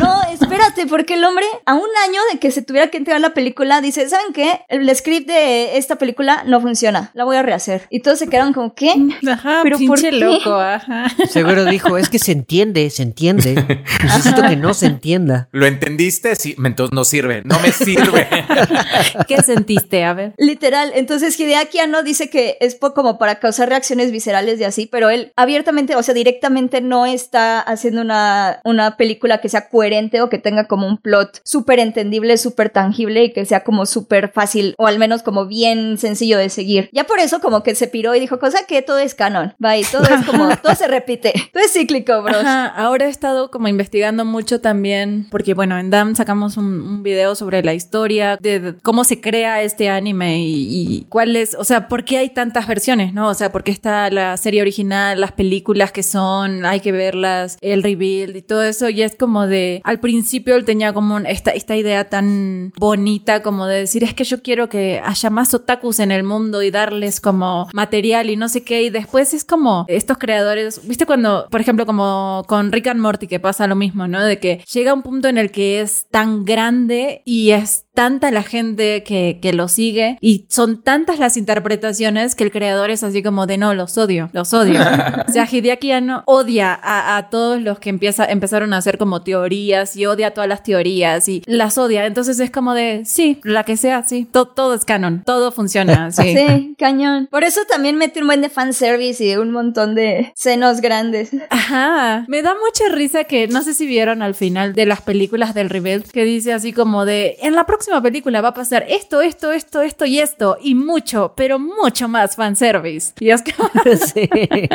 No, 0.00 0.22
espérate, 0.32 0.86
porque 0.86 1.14
el 1.14 1.24
hombre, 1.24 1.44
a 1.66 1.74
un 1.74 1.88
año 2.06 2.20
de 2.32 2.38
que 2.38 2.50
se 2.50 2.62
tuviera 2.62 2.88
que 2.88 2.98
entregar 2.98 3.20
la 3.20 3.34
película, 3.34 3.80
dice, 3.80 4.08
¿saben 4.08 4.32
qué? 4.32 4.60
El 4.68 4.94
script 4.94 5.26
de 5.26 5.76
esta 5.76 5.96
película 5.96 6.44
no 6.46 6.60
funciona, 6.60 7.10
la 7.14 7.24
voy 7.24 7.36
a 7.36 7.42
rehacer. 7.42 7.86
Y 7.90 8.00
todos 8.00 8.18
se 8.18 8.28
quedaron 8.28 8.52
como, 8.52 8.74
¿qué? 8.74 8.94
Ajá, 9.30 9.60
¿Pero 9.62 9.78
por 9.86 9.97
pinche 10.00 10.12
loco, 10.12 10.54
ajá. 10.54 11.08
Seguro 11.28 11.64
dijo, 11.64 11.96
es 11.96 12.08
que 12.08 12.18
se 12.18 12.32
entiende, 12.32 12.90
se 12.90 13.02
entiende. 13.02 13.54
Necesito 14.02 14.42
que 14.42 14.56
no 14.56 14.74
se 14.74 14.86
entienda. 14.86 15.48
¿Lo 15.52 15.66
entendiste? 15.66 16.34
Sí, 16.36 16.56
entonces 16.64 16.92
no 16.92 17.04
sirve. 17.04 17.42
No 17.44 17.58
me 17.60 17.72
sirve. 17.72 18.28
¿Qué 19.28 19.42
sentiste? 19.42 20.04
A 20.04 20.14
ver. 20.14 20.34
Literal, 20.38 20.92
entonces 20.94 21.38
Hideaki 21.38 21.78
Anno 21.78 22.02
dice 22.02 22.30
que 22.30 22.56
es 22.60 22.76
como 22.94 23.18
para 23.18 23.38
causar 23.38 23.68
reacciones 23.68 24.10
viscerales 24.10 24.58
de 24.58 24.66
así, 24.66 24.86
pero 24.86 25.10
él 25.10 25.32
abiertamente, 25.36 25.96
o 25.96 26.02
sea, 26.02 26.14
directamente 26.14 26.80
no 26.80 27.06
está 27.06 27.60
haciendo 27.60 28.00
una, 28.00 28.60
una 28.64 28.96
película 28.96 29.38
que 29.38 29.48
sea 29.48 29.68
coherente 29.68 30.20
o 30.22 30.28
que 30.28 30.38
tenga 30.38 30.66
como 30.66 30.86
un 30.86 30.98
plot 30.98 31.40
súper 31.44 31.78
entendible, 31.78 32.36
súper 32.38 32.70
tangible 32.70 33.24
y 33.24 33.32
que 33.32 33.44
sea 33.44 33.64
como 33.64 33.86
súper 33.86 34.30
fácil 34.30 34.74
o 34.78 34.86
al 34.86 34.98
menos 34.98 35.22
como 35.22 35.46
bien 35.46 35.98
sencillo 35.98 36.38
de 36.38 36.48
seguir. 36.48 36.88
Ya 36.92 37.04
por 37.04 37.18
eso 37.18 37.40
como 37.40 37.62
que 37.62 37.74
se 37.74 37.88
piró 37.88 38.14
y 38.14 38.20
dijo, 38.20 38.38
cosa 38.38 38.64
que 38.66 38.82
todo 38.82 38.98
es 38.98 39.14
canon, 39.14 39.54
bye, 39.58 39.77
todo 39.90 40.02
es 40.04 40.24
como, 40.26 40.48
todo 40.62 40.74
se 40.74 40.86
repite, 40.88 41.32
todo 41.52 41.62
es 41.64 41.72
cíclico, 41.72 42.22
bros. 42.22 42.36
Ajá, 42.38 42.66
ahora 42.66 43.06
he 43.06 43.08
estado 43.10 43.50
como 43.50 43.68
investigando 43.68 44.24
mucho 44.24 44.60
también, 44.60 45.26
porque 45.30 45.54
bueno, 45.54 45.78
en 45.78 45.90
DAM 45.90 46.14
sacamos 46.14 46.56
un, 46.56 46.66
un 46.80 47.02
video 47.02 47.34
sobre 47.34 47.62
la 47.62 47.74
historia 47.74 48.36
de, 48.40 48.60
de 48.60 48.74
cómo 48.78 49.04
se 49.04 49.20
crea 49.20 49.62
este 49.62 49.88
anime 49.90 50.40
y, 50.40 50.66
y 50.98 51.06
cuál 51.08 51.36
es, 51.36 51.54
o 51.54 51.64
sea, 51.64 51.88
por 51.88 52.04
qué 52.04 52.18
hay 52.18 52.30
tantas 52.30 52.66
versiones, 52.66 53.12
¿no? 53.12 53.28
O 53.28 53.34
sea, 53.34 53.52
por 53.52 53.62
qué 53.64 53.70
está 53.70 54.10
la 54.10 54.36
serie 54.36 54.60
original, 54.62 55.20
las 55.20 55.32
películas 55.32 55.92
que 55.92 56.02
son, 56.02 56.64
hay 56.64 56.80
que 56.80 56.92
verlas, 56.92 57.58
el 57.60 57.82
rebuild 57.82 58.36
y 58.36 58.42
todo 58.42 58.62
eso, 58.62 58.88
y 58.88 59.02
es 59.02 59.14
como 59.16 59.46
de, 59.46 59.80
al 59.84 60.00
principio 60.00 60.56
él 60.56 60.64
tenía 60.64 60.92
como 60.92 61.14
un- 61.16 61.26
esta, 61.26 61.50
esta 61.52 61.76
idea 61.76 62.08
tan 62.08 62.72
bonita 62.76 63.42
como 63.42 63.66
de 63.66 63.80
decir, 63.80 64.04
es 64.04 64.14
que 64.14 64.24
yo 64.24 64.42
quiero 64.42 64.68
que 64.68 65.00
haya 65.04 65.30
más 65.30 65.54
otakus 65.54 65.98
en 66.00 66.10
el 66.10 66.22
mundo 66.24 66.62
y 66.62 66.70
darles 66.70 67.20
como 67.20 67.68
material 67.72 68.30
y 68.30 68.36
no 68.36 68.48
sé 68.48 68.62
qué, 68.62 68.82
y 68.82 68.90
después 68.90 69.34
es 69.34 69.44
como 69.44 69.67
estos 69.88 70.18
creadores, 70.18 70.86
viste 70.86 71.06
cuando, 71.06 71.46
por 71.50 71.60
ejemplo, 71.60 71.86
como 71.86 72.44
con 72.46 72.72
Rick 72.72 72.88
and 72.88 73.00
Morty 73.00 73.26
que 73.26 73.40
pasa 73.40 73.66
lo 73.66 73.76
mismo, 73.76 74.06
¿no? 74.08 74.22
De 74.22 74.38
que 74.38 74.64
llega 74.72 74.94
un 74.94 75.02
punto 75.02 75.28
en 75.28 75.38
el 75.38 75.50
que 75.50 75.80
es 75.80 76.06
tan 76.10 76.44
grande 76.44 77.22
y 77.24 77.50
es 77.50 77.86
tanta 77.98 78.30
la 78.30 78.44
gente 78.44 79.02
que, 79.02 79.40
que 79.42 79.52
lo 79.52 79.66
sigue 79.66 80.18
y 80.20 80.46
son 80.48 80.82
tantas 80.84 81.18
las 81.18 81.36
interpretaciones 81.36 82.36
que 82.36 82.44
el 82.44 82.52
creador 82.52 82.90
es 82.90 83.02
así 83.02 83.24
como 83.24 83.48
de 83.48 83.58
no, 83.58 83.74
los 83.74 83.98
odio, 83.98 84.30
los 84.32 84.54
odio. 84.54 84.78
o 85.28 85.32
sea, 85.32 85.48
Hideaki 85.50 85.90
Anno 85.90 86.22
odia 86.26 86.78
a, 86.80 87.16
a 87.16 87.28
todos 87.28 87.60
los 87.60 87.80
que 87.80 87.90
empieza, 87.90 88.24
empezaron 88.26 88.72
a 88.72 88.76
hacer 88.76 88.98
como 88.98 89.22
teorías 89.22 89.96
y 89.96 90.06
odia 90.06 90.32
todas 90.32 90.48
las 90.48 90.62
teorías 90.62 91.28
y 91.28 91.42
las 91.46 91.76
odia. 91.76 92.06
Entonces 92.06 92.38
es 92.38 92.52
como 92.52 92.72
de, 92.72 93.02
sí, 93.04 93.40
la 93.42 93.64
que 93.64 93.76
sea, 93.76 94.04
sí, 94.06 94.28
to- 94.30 94.46
todo 94.46 94.74
es 94.74 94.84
canon, 94.84 95.24
todo 95.24 95.50
funciona, 95.50 96.10
sí. 96.12 96.36
Sí, 96.36 96.76
cañón. 96.78 97.26
Por 97.32 97.42
eso 97.42 97.62
también 97.68 97.96
mete 97.96 98.20
un 98.20 98.28
buen 98.28 98.42
de 98.42 98.48
fanservice 98.48 99.24
y 99.24 99.34
un 99.36 99.50
montón 99.50 99.96
de 99.96 100.30
senos 100.36 100.80
grandes. 100.80 101.30
Ajá, 101.50 102.24
me 102.28 102.42
da 102.42 102.54
mucha 102.54 102.94
risa 102.94 103.24
que 103.24 103.48
no 103.48 103.62
sé 103.62 103.74
si 103.74 103.86
vieron 103.86 104.22
al 104.22 104.36
final 104.36 104.72
de 104.74 104.86
las 104.86 105.00
películas 105.00 105.52
del 105.52 105.68
Rebuild 105.68 106.04
que 106.12 106.22
dice 106.22 106.52
así 106.52 106.72
como 106.72 107.04
de 107.04 107.38
en 107.42 107.56
la 107.56 107.66
próxima 107.66 107.87
película 108.02 108.40
va 108.40 108.48
a 108.48 108.54
pasar 108.54 108.84
esto, 108.88 109.20
esto, 109.20 109.52
esto, 109.52 109.82
esto 109.82 110.04
y 110.06 110.18
esto 110.20 110.56
y 110.62 110.74
mucho, 110.74 111.32
pero 111.36 111.58
mucho 111.58 112.08
más 112.08 112.36
fanservice. 112.36 113.12
Y 113.20 113.30
es 113.30 113.42
Sí. 114.14 114.28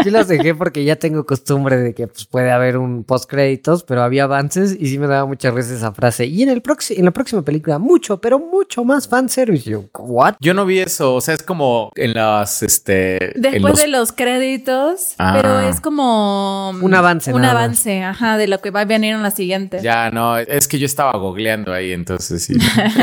Yo 0.06 0.12
las 0.12 0.28
dejé 0.28 0.54
porque 0.56 0.84
ya 0.84 0.96
tengo 0.96 1.26
costumbre 1.26 1.78
de 1.78 1.94
que 1.94 2.08
pues, 2.08 2.26
puede 2.26 2.52
haber 2.52 2.78
un 2.78 3.04
post 3.04 3.30
créditos, 3.30 3.84
pero 3.84 4.04
había 4.04 4.24
avances 4.26 4.76
y 4.80 4.88
sí 4.88 5.00
me 5.00 5.08
daba 5.08 5.26
muchas 5.26 5.54
veces 5.54 5.74
esa 5.78 5.92
frase. 5.94 6.26
Y 6.26 6.44
en 6.44 6.50
el 6.50 6.62
próximo, 6.62 7.00
en 7.00 7.06
la 7.06 7.12
próxima 7.12 7.42
película, 7.44 7.80
mucho, 7.80 8.20
pero 8.20 8.40
mucho 8.40 8.84
más 8.84 9.08
fanservice. 9.08 9.70
Yo, 9.70 9.86
¿what? 9.98 10.36
Yo 10.40 10.54
no 10.54 10.66
vi 10.66 10.80
eso. 10.80 11.16
O 11.16 11.22
sea, 11.22 11.34
es 11.36 11.44
como 11.44 11.92
en 11.96 12.14
las, 12.14 12.64
este. 12.64 13.34
después 13.36 13.62
los- 13.74 13.82
de 13.82 13.88
los 13.88 14.12
créditos, 14.12 15.14
Ah. 15.18 15.34
pero 15.42 15.60
es 15.62 15.80
como 15.80 16.70
Un 16.72 16.94
avance 16.94 17.34
un 17.34 17.42
nada 17.42 17.54
más. 17.54 17.64
avance, 17.64 18.04
ajá, 18.04 18.38
de 18.38 18.48
lo 18.48 18.60
que 18.62 18.72
va 18.72 18.82
a 18.82 18.86
venir 18.86 19.14
en 19.14 19.24
la 19.24 19.32
siguiente. 19.32 19.80
Ya, 19.82 20.10
no, 20.12 20.38
es 20.38 20.68
que 20.68 20.80
yo 20.80 20.86
estaba 20.86 21.12
googleando 21.18 21.74
ahí, 21.74 21.92
entonces 21.92 22.44
sí. 22.44 22.54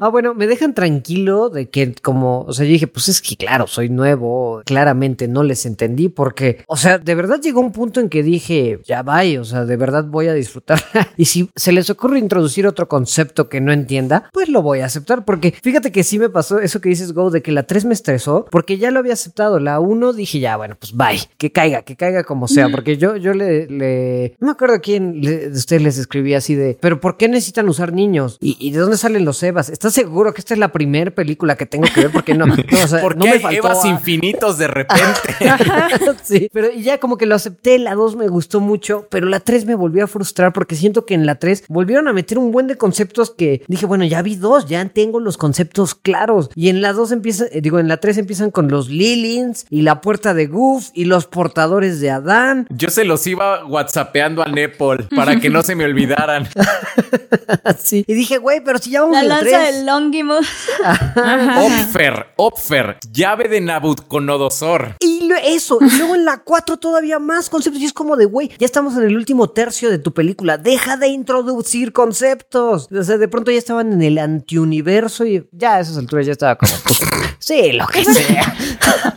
Ah, 0.00 0.08
bueno, 0.08 0.34
me 0.34 0.46
dejan 0.46 0.74
tranquilo 0.74 1.50
de 1.50 1.68
que 1.68 1.94
como, 2.02 2.42
o 2.42 2.52
sea, 2.52 2.64
yo 2.64 2.72
dije, 2.72 2.86
pues 2.86 3.08
es 3.08 3.20
que 3.20 3.36
claro, 3.36 3.66
soy 3.66 3.88
nuevo, 3.88 4.62
claramente 4.64 5.28
no 5.28 5.42
les 5.42 5.66
entendí 5.66 6.08
porque, 6.08 6.64
o 6.66 6.76
sea, 6.76 6.98
de 6.98 7.14
verdad 7.14 7.40
llegó 7.42 7.60
un 7.60 7.72
punto 7.72 8.00
en 8.00 8.08
que 8.08 8.22
dije, 8.22 8.80
ya 8.86 9.02
vaya, 9.02 9.40
o 9.40 9.44
sea, 9.44 9.64
de 9.64 9.76
verdad 9.76 10.04
voy 10.04 10.28
a 10.28 10.34
disfrutarla. 10.34 11.08
y 11.16 11.26
si 11.26 11.50
se 11.54 11.72
les 11.72 11.90
ocurre 11.90 12.18
introducir 12.18 12.66
otro 12.66 12.88
concepto 12.88 13.48
que 13.48 13.60
no 13.60 13.72
entienda, 13.72 14.28
pues 14.32 14.48
lo 14.48 14.62
voy 14.62 14.80
a 14.80 14.86
aceptar 14.86 15.24
porque 15.24 15.52
fíjate 15.62 15.92
que 15.92 16.02
sí 16.02 16.18
me 16.18 16.30
pasó 16.30 16.58
eso 16.60 16.80
que 16.80 16.88
dices, 16.88 17.12
Go, 17.12 17.30
de 17.30 17.42
que 17.42 17.52
la 17.52 17.64
3 17.64 17.84
me 17.84 17.94
estresó 17.94 18.46
porque 18.50 18.78
ya 18.78 18.90
lo 18.90 19.00
había 19.00 19.12
aceptado. 19.12 19.60
La 19.60 19.80
1 19.80 20.12
dije, 20.14 20.40
ya, 20.40 20.56
bueno, 20.56 20.76
pues 20.80 20.92
bye, 20.94 21.20
que 21.36 21.52
caiga, 21.52 21.82
que 21.82 21.96
caiga 21.96 22.24
como 22.24 22.48
sea, 22.48 22.68
porque 22.70 22.96
yo, 22.96 23.16
yo 23.16 23.34
le, 23.34 23.66
le, 23.68 24.36
no 24.40 24.46
me 24.46 24.52
acuerdo 24.52 24.80
quién 24.80 25.20
le- 25.20 25.50
de 25.50 25.56
ustedes 25.58 25.82
les 25.82 25.98
escribí 25.98 26.34
así 26.34 26.54
de, 26.54 26.78
pero 26.80 27.00
¿por 27.00 27.16
qué 27.16 27.28
necesitan 27.28 27.68
usar 27.68 27.92
niños? 27.92 28.38
¿Y, 28.40 28.56
y 28.58 28.70
de 28.70 28.78
dónde 28.78 28.96
salen 28.96 29.24
los 29.24 29.42
Evas? 29.42 29.68
¿Estás 29.68 29.89
¿estás 29.90 30.04
seguro 30.04 30.32
que 30.32 30.40
esta 30.40 30.54
es 30.54 30.60
la 30.60 30.72
primera 30.72 31.10
película 31.10 31.56
que 31.56 31.66
tengo 31.66 31.86
que 31.92 32.02
ver? 32.02 32.10
Porque 32.10 32.34
no, 32.34 32.46
no, 32.46 32.54
o 32.54 32.88
sea, 32.88 33.00
¿Por 33.00 33.16
no 33.16 33.24
qué 33.24 33.32
me 33.32 33.40
faltó. 33.40 33.58
Evas 33.58 33.84
a- 33.84 33.88
infinitos 33.88 34.58
de 34.58 34.68
repente? 34.68 35.20
sí, 36.22 36.48
pero 36.52 36.70
ya 36.72 36.98
como 36.98 37.16
que 37.16 37.26
lo 37.26 37.34
acepté, 37.34 37.78
la 37.78 37.94
2 37.94 38.16
me 38.16 38.28
gustó 38.28 38.60
mucho, 38.60 39.06
pero 39.10 39.26
la 39.26 39.40
3 39.40 39.66
me 39.66 39.74
volvió 39.74 40.04
a 40.04 40.06
frustrar 40.06 40.52
porque 40.52 40.76
siento 40.76 41.04
que 41.06 41.14
en 41.14 41.26
la 41.26 41.36
3 41.36 41.64
volvieron 41.68 42.08
a 42.08 42.12
meter 42.12 42.38
un 42.38 42.52
buen 42.52 42.66
de 42.66 42.76
conceptos 42.76 43.30
que 43.30 43.62
dije, 43.68 43.86
bueno, 43.86 44.04
ya 44.04 44.22
vi 44.22 44.36
dos, 44.36 44.66
ya 44.66 44.84
tengo 44.88 45.20
los 45.20 45.36
conceptos 45.36 45.94
claros. 45.94 46.50
Y 46.54 46.68
en 46.68 46.80
la 46.82 46.92
2 46.92 47.12
empieza, 47.12 47.44
eh, 47.52 47.60
digo, 47.60 47.78
en 47.78 47.88
la 47.88 47.98
3 47.98 48.18
empiezan 48.18 48.50
con 48.50 48.68
los 48.68 48.88
Lilians 48.88 49.66
y 49.70 49.82
la 49.82 50.00
puerta 50.00 50.34
de 50.34 50.46
Goof 50.46 50.88
y 50.94 51.04
los 51.04 51.26
portadores 51.26 52.00
de 52.00 52.10
Adán. 52.10 52.66
Yo 52.70 52.90
se 52.90 53.04
los 53.04 53.26
iba 53.26 53.64
whatsappeando 53.66 54.42
a 54.42 54.46
Nepal 54.48 55.08
para 55.14 55.38
que 55.40 55.50
no 55.50 55.62
se 55.62 55.74
me 55.74 55.84
olvidaran. 55.84 56.48
Así. 57.64 58.04
Y 58.06 58.14
dije, 58.14 58.38
güey, 58.38 58.60
pero 58.64 58.78
si 58.78 58.90
ya 58.90 59.02
vamos 59.02 59.16
La 59.16 59.22
en 59.22 59.28
la 59.28 59.34
lanza 59.36 59.58
3. 59.70 59.79
Longimus. 59.80 60.46
Opfer, 61.58 62.26
Opfer, 62.36 62.98
llave 63.12 63.48
de 63.48 63.60
Nabucodonosor. 63.60 64.96
Y 65.00 65.26
lo- 65.28 65.36
eso, 65.36 65.78
y 65.80 65.90
luego 65.98 66.14
en 66.14 66.24
la 66.24 66.38
4 66.38 66.76
todavía 66.78 67.18
más 67.18 67.50
conceptos. 67.50 67.80
Y 67.82 67.86
es 67.86 67.92
como 67.92 68.16
de, 68.16 68.24
güey, 68.26 68.50
ya 68.58 68.66
estamos 68.66 68.96
en 68.96 69.04
el 69.04 69.16
último 69.16 69.48
tercio 69.50 69.90
de 69.90 69.98
tu 69.98 70.12
película. 70.12 70.58
Deja 70.58 70.96
de 70.96 71.08
introducir 71.08 71.92
conceptos. 71.92 72.88
O 72.92 73.02
sea, 73.02 73.18
de 73.18 73.28
pronto 73.28 73.50
ya 73.50 73.58
estaban 73.58 73.92
en 73.92 74.02
el 74.02 74.18
antiuniverso 74.18 75.24
y 75.26 75.46
ya 75.52 75.74
a 75.76 75.80
esas 75.80 75.96
alturas 75.96 76.26
ya 76.26 76.32
estaba 76.32 76.56
como, 76.56 76.72
pues, 76.84 77.00
sí, 77.38 77.72
lo 77.72 77.86
que 77.86 78.04
sea. 78.04 78.54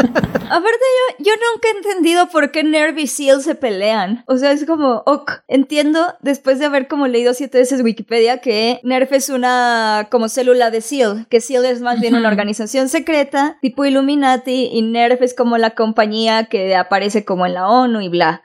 Aparte, 0.52 0.86
yo, 1.20 1.26
yo 1.26 1.32
nunca 1.32 1.70
he 1.70 1.78
entendido 1.78 2.28
por 2.28 2.52
qué 2.52 2.64
Nerv 2.64 3.00
y 3.00 3.08
Seal 3.08 3.42
se 3.42 3.56
pelean. 3.56 4.24
O 4.28 4.38
sea, 4.38 4.52
es 4.52 4.66
como, 4.66 5.02
ok, 5.06 5.32
entiendo 5.48 6.06
después 6.20 6.60
de 6.60 6.66
haber 6.66 6.90
como 6.90 7.08
leído 7.08 7.34
siete 7.34 7.60
veces 7.60 7.82
Wikipedia 7.82 8.40
que 8.40 8.82
Nerf 8.84 9.14
es 9.14 9.30
una 9.30 10.10
como 10.12 10.28
célula 10.28 10.70
de 10.70 10.82
Seal, 10.82 11.26
que 11.30 11.40
Seal 11.40 11.64
es 11.64 11.80
más 11.82 12.02
bien 12.02 12.16
una 12.16 12.28
organización 12.28 12.90
secreta, 12.90 13.58
tipo 13.62 13.86
Illuminati, 13.86 14.70
y 14.74 14.82
Nerf 14.82 15.22
es 15.22 15.34
como 15.34 15.58
la 15.58 15.70
compañía 15.70 16.46
que 16.46 16.76
aparece 16.76 17.24
como 17.24 17.46
en 17.46 17.54
la 17.54 17.70
ONU 17.70 18.02
y 18.02 18.10
bla. 18.10 18.42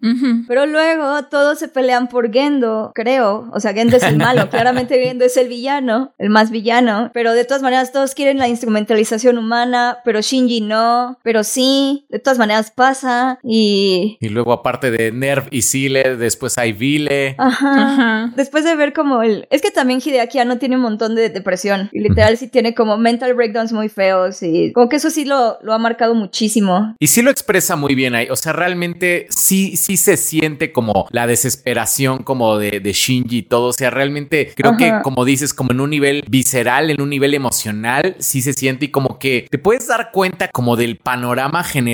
Pero 0.46 0.66
luego 0.66 1.24
todos 1.24 1.58
se 1.58 1.66
pelean 1.66 2.08
por 2.08 2.32
Gendo, 2.32 2.92
creo. 2.94 3.50
O 3.52 3.58
sea, 3.58 3.72
Gendo 3.72 3.96
es 3.96 4.04
el 4.04 4.16
malo. 4.16 4.48
Claramente 4.50 5.02
Gendo 5.02 5.24
es 5.24 5.36
el 5.36 5.48
villano, 5.48 6.14
el 6.18 6.30
más 6.30 6.52
villano. 6.52 7.10
Pero 7.12 7.32
de 7.32 7.44
todas 7.44 7.62
maneras 7.62 7.90
todos 7.90 8.14
quieren 8.14 8.38
la 8.38 8.46
instrumentalización 8.46 9.38
humana, 9.38 9.98
pero 10.04 10.20
Shinji 10.20 10.60
no, 10.60 11.18
pero 11.24 11.42
sí. 11.42 11.95
De 12.08 12.18
todas 12.18 12.38
maneras 12.38 12.70
pasa 12.70 13.38
y... 13.42 14.18
Y 14.20 14.28
luego, 14.28 14.52
aparte 14.52 14.90
de 14.90 15.12
Nerv 15.12 15.48
y 15.50 15.62
Sile, 15.62 16.16
después 16.16 16.58
hay 16.58 16.72
Vile. 16.72 17.34
Ajá. 17.38 17.92
Ajá. 17.92 18.32
Después 18.36 18.64
de 18.64 18.76
ver 18.76 18.92
como 18.92 19.22
el... 19.22 19.46
Es 19.50 19.62
que 19.62 19.70
también 19.70 20.00
Hideaki 20.04 20.38
Anno 20.38 20.58
tiene 20.58 20.76
un 20.76 20.82
montón 20.82 21.14
de 21.14 21.28
depresión. 21.30 21.88
Y 21.92 22.00
literal 22.00 22.36
sí 22.36 22.48
tiene 22.48 22.74
como 22.74 22.96
mental 22.96 23.34
breakdowns 23.34 23.72
muy 23.72 23.88
feos. 23.88 24.42
Y 24.42 24.72
como 24.72 24.88
que 24.88 24.96
eso 24.96 25.10
sí 25.10 25.24
lo, 25.24 25.58
lo 25.62 25.72
ha 25.72 25.78
marcado 25.78 26.14
muchísimo. 26.14 26.94
Y 26.98 27.06
sí 27.08 27.22
lo 27.22 27.30
expresa 27.30 27.76
muy 27.76 27.94
bien 27.94 28.14
ahí. 28.14 28.28
O 28.30 28.36
sea, 28.36 28.52
realmente 28.52 29.26
sí, 29.30 29.76
sí 29.76 29.96
se 29.96 30.16
siente 30.16 30.72
como 30.72 31.06
la 31.10 31.26
desesperación 31.26 32.22
como 32.22 32.58
de, 32.58 32.80
de 32.80 32.92
Shinji 32.92 33.38
y 33.38 33.42
todo. 33.42 33.68
O 33.68 33.72
sea, 33.72 33.90
realmente 33.90 34.52
creo 34.54 34.72
Ajá. 34.72 34.78
que 34.78 35.02
como 35.02 35.24
dices, 35.24 35.54
como 35.54 35.72
en 35.72 35.80
un 35.80 35.90
nivel 35.90 36.24
visceral, 36.28 36.90
en 36.90 37.00
un 37.00 37.10
nivel 37.10 37.34
emocional, 37.34 38.16
sí 38.18 38.42
se 38.42 38.52
siente 38.52 38.86
y 38.86 38.88
como 38.88 39.18
que 39.18 39.46
te 39.50 39.58
puedes 39.58 39.86
dar 39.86 40.10
cuenta 40.12 40.48
como 40.48 40.76
del 40.76 40.96
panorama 40.96 41.64
general, 41.64 41.85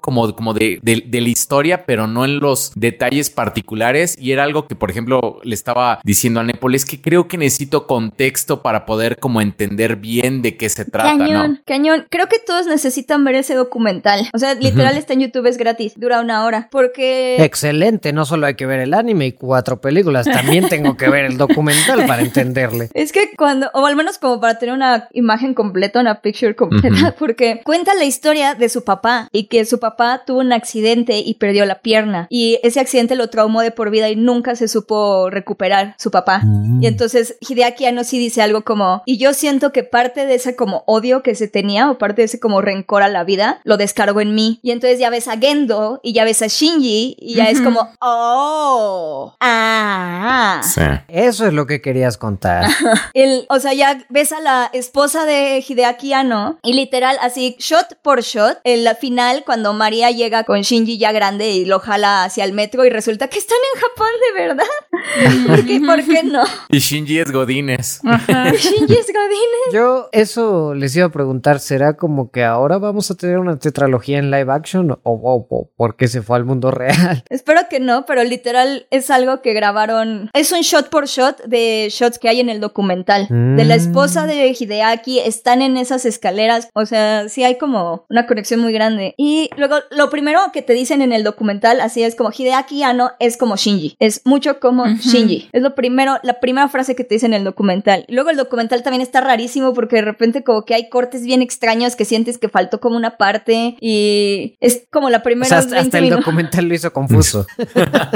como, 0.00 0.34
como 0.34 0.54
de, 0.54 0.78
de- 0.82 1.02
de 1.06 1.20
la 1.20 1.28
historia, 1.28 1.84
pero 1.86 2.06
no 2.06 2.24
en 2.24 2.38
los 2.38 2.72
detalles 2.74 3.30
particulares. 3.30 4.16
Y 4.18 4.32
era 4.32 4.44
algo 4.44 4.66
que, 4.66 4.74
por 4.74 4.90
ejemplo, 4.90 5.40
le 5.42 5.54
estaba 5.54 6.00
diciendo 6.04 6.40
a 6.40 6.44
Nepal, 6.44 6.74
es 6.74 6.84
que 6.84 7.00
creo 7.00 7.28
que 7.28 7.38
necesito 7.38 7.86
contexto 7.86 8.62
para 8.62 8.86
poder 8.86 9.18
como 9.18 9.40
entender 9.40 9.96
bien 9.96 10.42
de 10.42 10.56
qué 10.56 10.68
se 10.68 10.84
trata, 10.84 11.16
cañón, 11.18 11.52
¿no? 11.52 11.58
cañón. 11.64 12.06
Creo 12.10 12.28
que 12.28 12.38
todos 12.38 12.66
necesitan 12.66 13.24
ver 13.24 13.34
ese 13.36 13.54
documental. 13.54 14.28
O 14.32 14.38
sea, 14.38 14.54
literal 14.54 14.96
está 14.96 15.12
en 15.14 15.20
YouTube, 15.20 15.46
es 15.46 15.58
gratis. 15.58 15.92
Dura 15.96 16.20
una 16.20 16.44
hora. 16.44 16.68
Porque... 16.70 17.36
Excelente, 17.42 18.12
no 18.12 18.24
solo 18.24 18.46
hay 18.46 18.54
que 18.54 18.66
ver 18.66 18.80
el 18.80 18.94
anime 18.94 19.26
y 19.26 19.32
cuatro 19.32 19.80
películas, 19.80 20.26
también 20.26 20.68
tengo 20.68 20.96
que 20.96 21.08
ver 21.08 21.24
el 21.24 21.36
documental 21.38 22.06
para 22.06 22.22
entenderle. 22.22 22.88
Es 23.02 23.10
que 23.12 23.30
cuando, 23.36 23.68
o 23.74 23.86
al 23.86 23.96
menos 23.96 24.18
como 24.18 24.40
para 24.40 24.58
tener 24.58 24.74
una 24.74 25.08
imagen 25.12 25.54
completa, 25.54 26.00
una 26.00 26.20
picture 26.20 26.54
completa, 26.54 27.14
porque 27.18 27.60
cuenta 27.64 27.94
la 27.94 28.04
historia 28.04 28.54
de 28.54 28.68
su 28.68 28.84
papá 28.84 29.28
y 29.32 29.44
que 29.44 29.64
su 29.64 29.80
papá 29.80 30.22
tuvo 30.26 30.40
un 30.40 30.52
accidente 30.52 31.18
y 31.18 31.34
perdió 31.34 31.64
la 31.66 31.80
pierna 31.80 32.26
y 32.30 32.58
ese 32.62 32.80
accidente 32.80 33.16
lo 33.16 33.28
traumó 33.30 33.62
de 33.62 33.70
por 33.70 33.90
vida 33.90 34.08
y 34.10 34.16
nunca 34.16 34.54
se 34.56 34.68
supo 34.68 35.30
recuperar 35.30 35.94
su 35.98 36.10
papá. 36.10 36.42
Y 36.80 36.86
entonces 36.86 37.36
Hideaki 37.40 37.86
Anno 37.86 38.04
sí 38.04 38.18
dice 38.18 38.42
algo 38.42 38.62
como, 38.62 39.02
y 39.06 39.18
yo 39.18 39.32
siento 39.34 39.72
que 39.72 39.82
parte 39.82 40.26
de 40.26 40.34
ese 40.34 40.56
como 40.56 40.84
odio 40.86 41.22
que 41.22 41.34
se 41.34 41.48
tenía 41.48 41.90
o 41.90 41.98
parte 41.98 42.22
de 42.22 42.26
ese 42.26 42.40
como 42.40 42.60
rencor 42.60 43.02
a 43.02 43.08
la 43.08 43.24
vida 43.24 43.60
lo 43.64 43.76
descargo 43.76 44.20
en 44.20 44.34
mí. 44.34 44.60
Y 44.62 44.70
entonces 44.70 44.98
ya 44.98 45.10
ves 45.10 45.28
a 45.28 45.38
Gendo 45.38 46.00
y 46.02 46.12
ya 46.12 46.24
ves 46.24 46.42
a 46.42 46.46
Shinji 46.46 47.16
y 47.18 47.34
ya 47.34 47.44
es 47.50 47.60
Ujú. 47.60 47.64
como, 47.64 47.88
oh, 48.00 49.34
ah. 49.40 50.60
Sí. 50.62 50.80
Eso 51.08 51.46
es 51.46 51.52
lo 51.52 51.66
que 51.66 51.80
querías 51.80 52.18
contar. 52.18 52.66
El, 53.14 53.46
o 53.48 53.60
sea, 53.60 53.72
ya 53.72 54.04
ves 54.08 54.32
a 54.32 54.40
la 54.40 54.70
esposa 54.72 55.24
de 55.24 55.64
Hideaki 55.66 56.12
Anno 56.12 56.58
y 56.62 56.74
literal 56.74 57.16
así, 57.20 57.56
shot 57.58 57.98
por 58.02 58.22
shot, 58.22 58.58
en 58.64 58.84
la 58.84 58.94
final 59.22 59.44
cuando 59.44 59.72
María 59.72 60.10
llega 60.10 60.44
con 60.44 60.60
Shinji 60.62 60.98
ya 60.98 61.12
grande 61.12 61.50
y 61.52 61.64
lo 61.64 61.78
jala 61.78 62.24
hacia 62.24 62.44
el 62.44 62.52
metro 62.52 62.84
y 62.84 62.90
resulta 62.90 63.28
que 63.28 63.38
están 63.38 63.58
en 63.74 63.80
Japón 63.80 64.08
de 64.34 64.42
verdad. 64.42 65.46
¿Por 65.46 65.64
qué, 65.66 65.80
¿Por 65.80 66.04
qué 66.04 66.22
no? 66.24 66.42
Y 66.70 66.78
Shinji 66.78 67.18
es 67.20 67.30
Godines. 67.30 68.00
Ajá. 68.04 68.50
Shinji 68.52 68.92
es 68.94 69.06
Godines. 69.06 69.72
Yo 69.72 70.08
eso 70.12 70.74
les 70.74 70.94
iba 70.96 71.06
a 71.06 71.10
preguntar, 71.12 71.60
¿será 71.60 71.96
como 71.96 72.30
que 72.30 72.44
ahora 72.44 72.78
vamos 72.78 73.10
a 73.10 73.16
tener 73.16 73.38
una 73.38 73.58
tetralogía 73.58 74.18
en 74.18 74.30
live 74.30 74.52
action 74.52 74.90
o, 74.92 75.00
o- 75.04 75.46
o 75.50 75.70
por 75.76 75.96
qué 75.96 76.08
se 76.08 76.22
fue 76.22 76.36
al 76.36 76.44
mundo 76.44 76.70
real? 76.70 77.24
Espero 77.30 77.60
que 77.70 77.80
no, 77.80 78.04
pero 78.06 78.24
literal 78.24 78.86
es 78.90 79.10
algo 79.10 79.40
que 79.42 79.52
grabaron. 79.52 80.30
Es 80.34 80.52
un 80.52 80.60
shot 80.60 80.88
por 80.90 81.06
shot 81.06 81.42
de 81.44 81.88
shots 81.90 82.18
que 82.18 82.28
hay 82.28 82.40
en 82.40 82.48
el 82.48 82.60
documental. 82.60 83.26
De 83.30 83.64
la 83.64 83.74
esposa 83.74 84.26
de 84.26 84.54
Hideaki, 84.58 85.20
están 85.20 85.62
en 85.62 85.76
esas 85.76 86.04
escaleras. 86.04 86.68
O 86.74 86.86
sea, 86.86 87.28
sí 87.28 87.44
hay 87.44 87.58
como 87.58 88.04
una 88.08 88.26
conexión 88.26 88.60
muy 88.60 88.72
grande. 88.72 89.11
Y 89.16 89.50
luego, 89.56 89.76
lo 89.90 90.10
primero 90.10 90.40
que 90.52 90.62
te 90.62 90.72
dicen 90.72 91.02
en 91.02 91.12
el 91.12 91.24
documental, 91.24 91.80
así 91.80 92.02
es 92.02 92.14
como 92.14 92.30
Hideaki 92.30 92.82
Anno 92.82 93.10
es 93.18 93.36
como 93.36 93.56
Shinji. 93.56 93.96
Es 93.98 94.22
mucho 94.24 94.60
como. 94.60 94.86
Shinji. 94.86 95.50
Es 95.52 95.62
lo 95.62 95.74
primero, 95.74 96.18
la 96.22 96.40
primera 96.40 96.68
frase 96.68 96.94
que 96.94 97.04
te 97.04 97.14
dicen 97.14 97.32
en 97.34 97.40
el 97.40 97.44
documental. 97.44 98.04
Y 98.08 98.14
luego 98.14 98.30
el 98.30 98.36
documental 98.36 98.82
también 98.82 99.02
está 99.02 99.20
rarísimo 99.20 99.72
porque 99.74 99.96
de 99.96 100.02
repente 100.02 100.44
como 100.44 100.64
que 100.64 100.74
hay 100.74 100.88
cortes 100.88 101.22
bien 101.24 101.42
extraños 101.42 101.96
que 101.96 102.04
sientes 102.04 102.38
que 102.38 102.48
faltó 102.48 102.80
como 102.80 102.96
una 102.96 103.16
parte. 103.16 103.76
Y 103.80 104.56
es 104.60 104.84
como 104.90 105.10
la 105.10 105.18
O 105.18 105.22
primera 105.22 105.48
sea, 105.48 105.58
hasta, 105.58 105.78
hasta 105.78 105.98
el 105.98 106.10
documental 106.10 106.66
lo 106.66 106.74
hizo 106.74 106.92
confuso. 106.92 107.46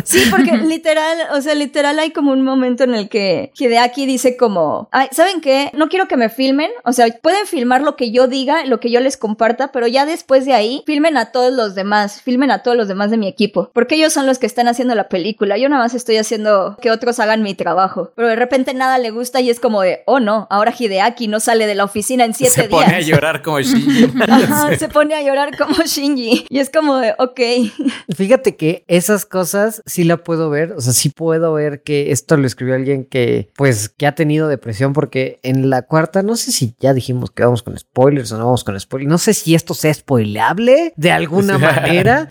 Sí, 0.04 0.20
porque 0.30 0.56
literal, 0.58 1.18
o 1.32 1.40
sea, 1.40 1.54
literal 1.54 1.98
hay 1.98 2.10
como 2.10 2.32
un 2.32 2.42
momento 2.42 2.84
en 2.84 2.94
el 2.94 3.08
que 3.08 3.52
Hideaki 3.58 4.06
dice 4.06 4.36
como, 4.36 4.88
Ay, 4.92 5.08
¿saben 5.12 5.40
qué? 5.40 5.70
No 5.74 5.88
quiero 5.88 6.08
que 6.08 6.16
me 6.16 6.28
filmen, 6.28 6.70
o 6.84 6.92
sea, 6.92 7.06
pueden 7.22 7.46
filmar 7.46 7.82
lo 7.82 7.96
que 7.96 8.10
yo 8.10 8.28
diga, 8.28 8.64
lo 8.66 8.80
que 8.80 8.90
yo 8.90 9.00
les 9.00 9.16
comparta, 9.16 9.72
pero 9.72 9.86
ya 9.86 10.06
después 10.06 10.44
de 10.44 10.52
ahí, 10.52 10.75
filmen 10.86 11.16
a 11.16 11.32
todos 11.32 11.52
los 11.52 11.74
demás, 11.74 12.20
filmen 12.22 12.50
a 12.50 12.62
todos 12.62 12.76
los 12.76 12.88
demás 12.88 13.10
de 13.10 13.16
mi 13.16 13.28
equipo, 13.28 13.70
porque 13.72 13.94
ellos 13.94 14.12
son 14.12 14.26
los 14.26 14.38
que 14.38 14.46
están 14.46 14.68
haciendo 14.68 14.94
la 14.94 15.08
película, 15.08 15.56
yo 15.58 15.68
nada 15.68 15.82
más 15.82 15.94
estoy 15.94 16.16
haciendo 16.16 16.76
que 16.80 16.90
otros 16.90 17.18
hagan 17.20 17.42
mi 17.42 17.54
trabajo, 17.54 18.12
pero 18.16 18.28
de 18.28 18.36
repente 18.36 18.74
nada 18.74 18.98
le 18.98 19.10
gusta 19.10 19.40
y 19.40 19.50
es 19.50 19.60
como 19.60 19.82
de, 19.82 20.02
oh 20.06 20.20
no, 20.20 20.46
ahora 20.50 20.74
Hideaki 20.76 21.28
no 21.28 21.40
sale 21.40 21.66
de 21.66 21.74
la 21.74 21.84
oficina 21.84 22.24
en 22.24 22.34
siete 22.34 22.52
Se 22.54 22.64
pone 22.64 22.86
a 22.86 22.98
días. 22.98 23.06
llorar 23.06 23.42
como 23.42 23.60
Shinji. 23.62 24.10
Ajá, 24.28 24.76
se 24.76 24.88
pone 24.88 25.14
a 25.14 25.22
llorar 25.22 25.56
como 25.56 25.74
Shinji. 25.84 26.46
Y 26.48 26.58
es 26.58 26.70
como 26.70 26.96
de, 26.96 27.14
ok. 27.18 27.40
Fíjate 28.14 28.56
que 28.56 28.84
esas 28.88 29.26
cosas 29.26 29.82
sí 29.86 30.04
la 30.04 30.18
puedo 30.18 30.50
ver, 30.50 30.72
o 30.72 30.80
sea, 30.80 30.92
sí 30.92 31.10
puedo 31.10 31.52
ver 31.54 31.82
que 31.82 32.12
esto 32.12 32.36
lo 32.36 32.46
escribió 32.46 32.74
alguien 32.74 33.04
que, 33.04 33.50
pues, 33.56 33.88
que 33.88 34.06
ha 34.06 34.14
tenido 34.14 34.48
depresión, 34.48 34.92
porque 34.92 35.40
en 35.42 35.70
la 35.70 35.82
cuarta, 35.82 36.22
no 36.22 36.36
sé 36.36 36.52
si 36.52 36.74
ya 36.80 36.92
dijimos 36.94 37.30
que 37.30 37.44
vamos 37.44 37.62
con 37.62 37.78
spoilers 37.78 38.32
o 38.32 38.38
no 38.38 38.46
vamos 38.46 38.64
con 38.64 38.78
spoilers, 38.78 39.10
no 39.10 39.18
sé 39.18 39.34
si 39.34 39.54
esto 39.54 39.74
sea 39.74 39.92
spoileable 39.92 40.65
de 40.96 41.10
alguna 41.10 41.58
manera. 41.58 42.28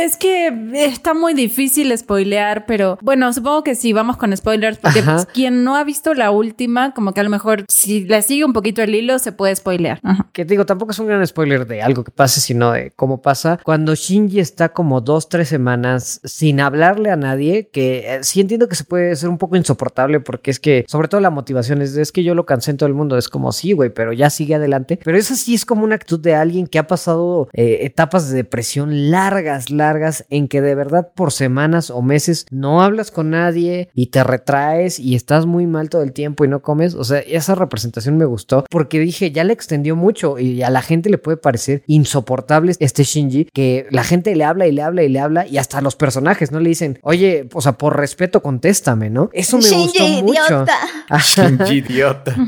Es 0.00 0.16
que 0.16 0.52
está 0.74 1.14
muy 1.14 1.34
difícil 1.34 1.96
spoilear, 1.96 2.66
pero 2.66 2.98
bueno, 3.00 3.32
supongo 3.32 3.64
que 3.64 3.74
sí, 3.74 3.92
vamos 3.92 4.16
con 4.16 4.36
spoilers, 4.36 4.78
porque 4.78 5.02
pues, 5.02 5.26
quien 5.26 5.64
no 5.64 5.76
ha 5.76 5.84
visto 5.84 6.14
la 6.14 6.30
última, 6.30 6.92
como 6.92 7.12
que 7.12 7.20
a 7.20 7.24
lo 7.24 7.30
mejor 7.30 7.64
si 7.68 8.04
le 8.04 8.22
sigue 8.22 8.44
un 8.44 8.52
poquito 8.52 8.82
el 8.82 8.94
hilo, 8.94 9.18
se 9.18 9.32
puede 9.32 9.54
spoilear. 9.54 10.00
Ajá. 10.02 10.28
Que 10.32 10.44
digo, 10.44 10.66
tampoco 10.66 10.92
es 10.92 10.98
un 10.98 11.06
gran 11.06 11.26
spoiler 11.26 11.66
de 11.66 11.82
algo 11.82 12.04
que 12.04 12.10
pase, 12.10 12.40
sino 12.40 12.72
de 12.72 12.92
cómo 12.96 13.22
pasa. 13.22 13.58
Cuando 13.62 13.94
Shinji 13.94 14.40
está 14.40 14.70
como 14.70 15.00
dos, 15.00 15.28
tres 15.28 15.48
semanas 15.48 16.20
sin 16.24 16.60
hablarle 16.60 17.10
a 17.10 17.16
nadie, 17.16 17.68
que 17.72 18.16
eh, 18.16 18.18
sí 18.22 18.40
entiendo 18.40 18.68
que 18.68 18.76
se 18.76 18.84
puede 18.84 19.14
ser 19.16 19.28
un 19.28 19.38
poco 19.38 19.56
insoportable 19.56 20.20
porque 20.20 20.50
es 20.50 20.60
que, 20.60 20.84
sobre 20.88 21.08
todo 21.08 21.20
la 21.20 21.30
motivación 21.30 21.82
es, 21.82 21.96
es 21.96 22.12
que 22.12 22.24
yo 22.24 22.34
lo 22.34 22.46
cansé 22.46 22.70
en 22.70 22.76
todo 22.76 22.88
el 22.88 22.94
mundo. 22.94 23.16
Es 23.16 23.28
como, 23.28 23.52
sí, 23.52 23.72
güey, 23.72 23.90
pero 23.90 24.12
ya 24.12 24.30
sigue 24.30 24.54
adelante. 24.54 24.98
Pero 25.02 25.16
eso 25.16 25.34
sí 25.34 25.54
es 25.54 25.64
como 25.64 25.84
una 25.84 25.94
actitud 25.94 26.20
de 26.20 26.34
alguien 26.34 26.66
que 26.66 26.78
ha 26.78 26.86
pasado 26.86 27.43
eh, 27.52 27.78
etapas 27.82 28.28
de 28.28 28.36
depresión 28.36 29.10
largas, 29.10 29.70
largas, 29.70 30.24
en 30.30 30.48
que 30.48 30.60
de 30.60 30.74
verdad 30.74 31.08
por 31.14 31.32
semanas 31.32 31.90
o 31.90 32.02
meses 32.02 32.46
no 32.50 32.82
hablas 32.82 33.10
con 33.10 33.30
nadie 33.30 33.88
y 33.94 34.06
te 34.06 34.24
retraes 34.24 34.98
y 34.98 35.14
estás 35.14 35.46
muy 35.46 35.66
mal 35.66 35.88
todo 35.90 36.02
el 36.02 36.12
tiempo 36.12 36.44
y 36.44 36.48
no 36.48 36.62
comes. 36.62 36.94
O 36.94 37.04
sea, 37.04 37.18
esa 37.20 37.54
representación 37.54 38.16
me 38.16 38.24
gustó 38.24 38.64
porque 38.70 38.98
dije, 38.98 39.30
ya 39.30 39.44
le 39.44 39.52
extendió 39.52 39.96
mucho 39.96 40.38
y 40.38 40.62
a 40.62 40.70
la 40.70 40.82
gente 40.82 41.10
le 41.10 41.18
puede 41.18 41.36
parecer 41.36 41.82
insoportable 41.86 42.72
este 42.78 43.04
Shinji 43.04 43.46
que 43.52 43.86
la 43.90 44.04
gente 44.04 44.34
le 44.36 44.44
habla 44.44 44.66
y 44.66 44.72
le 44.72 44.82
habla 44.82 45.02
y 45.02 45.08
le 45.08 45.20
habla 45.20 45.46
y 45.46 45.58
hasta 45.58 45.80
los 45.80 45.96
personajes 45.96 46.52
no 46.52 46.60
le 46.60 46.68
dicen, 46.68 46.98
oye, 47.02 47.48
o 47.52 47.60
sea, 47.60 47.72
por 47.72 47.96
respeto 47.96 48.42
contéstame, 48.42 49.10
¿no? 49.10 49.30
Eso 49.32 49.56
me 49.56 49.62
Shinji, 49.64 49.84
gustó 49.84 50.08
mucho. 50.22 50.42
idiota. 50.42 50.78
Shinji 51.18 51.74
idiota. 51.78 52.36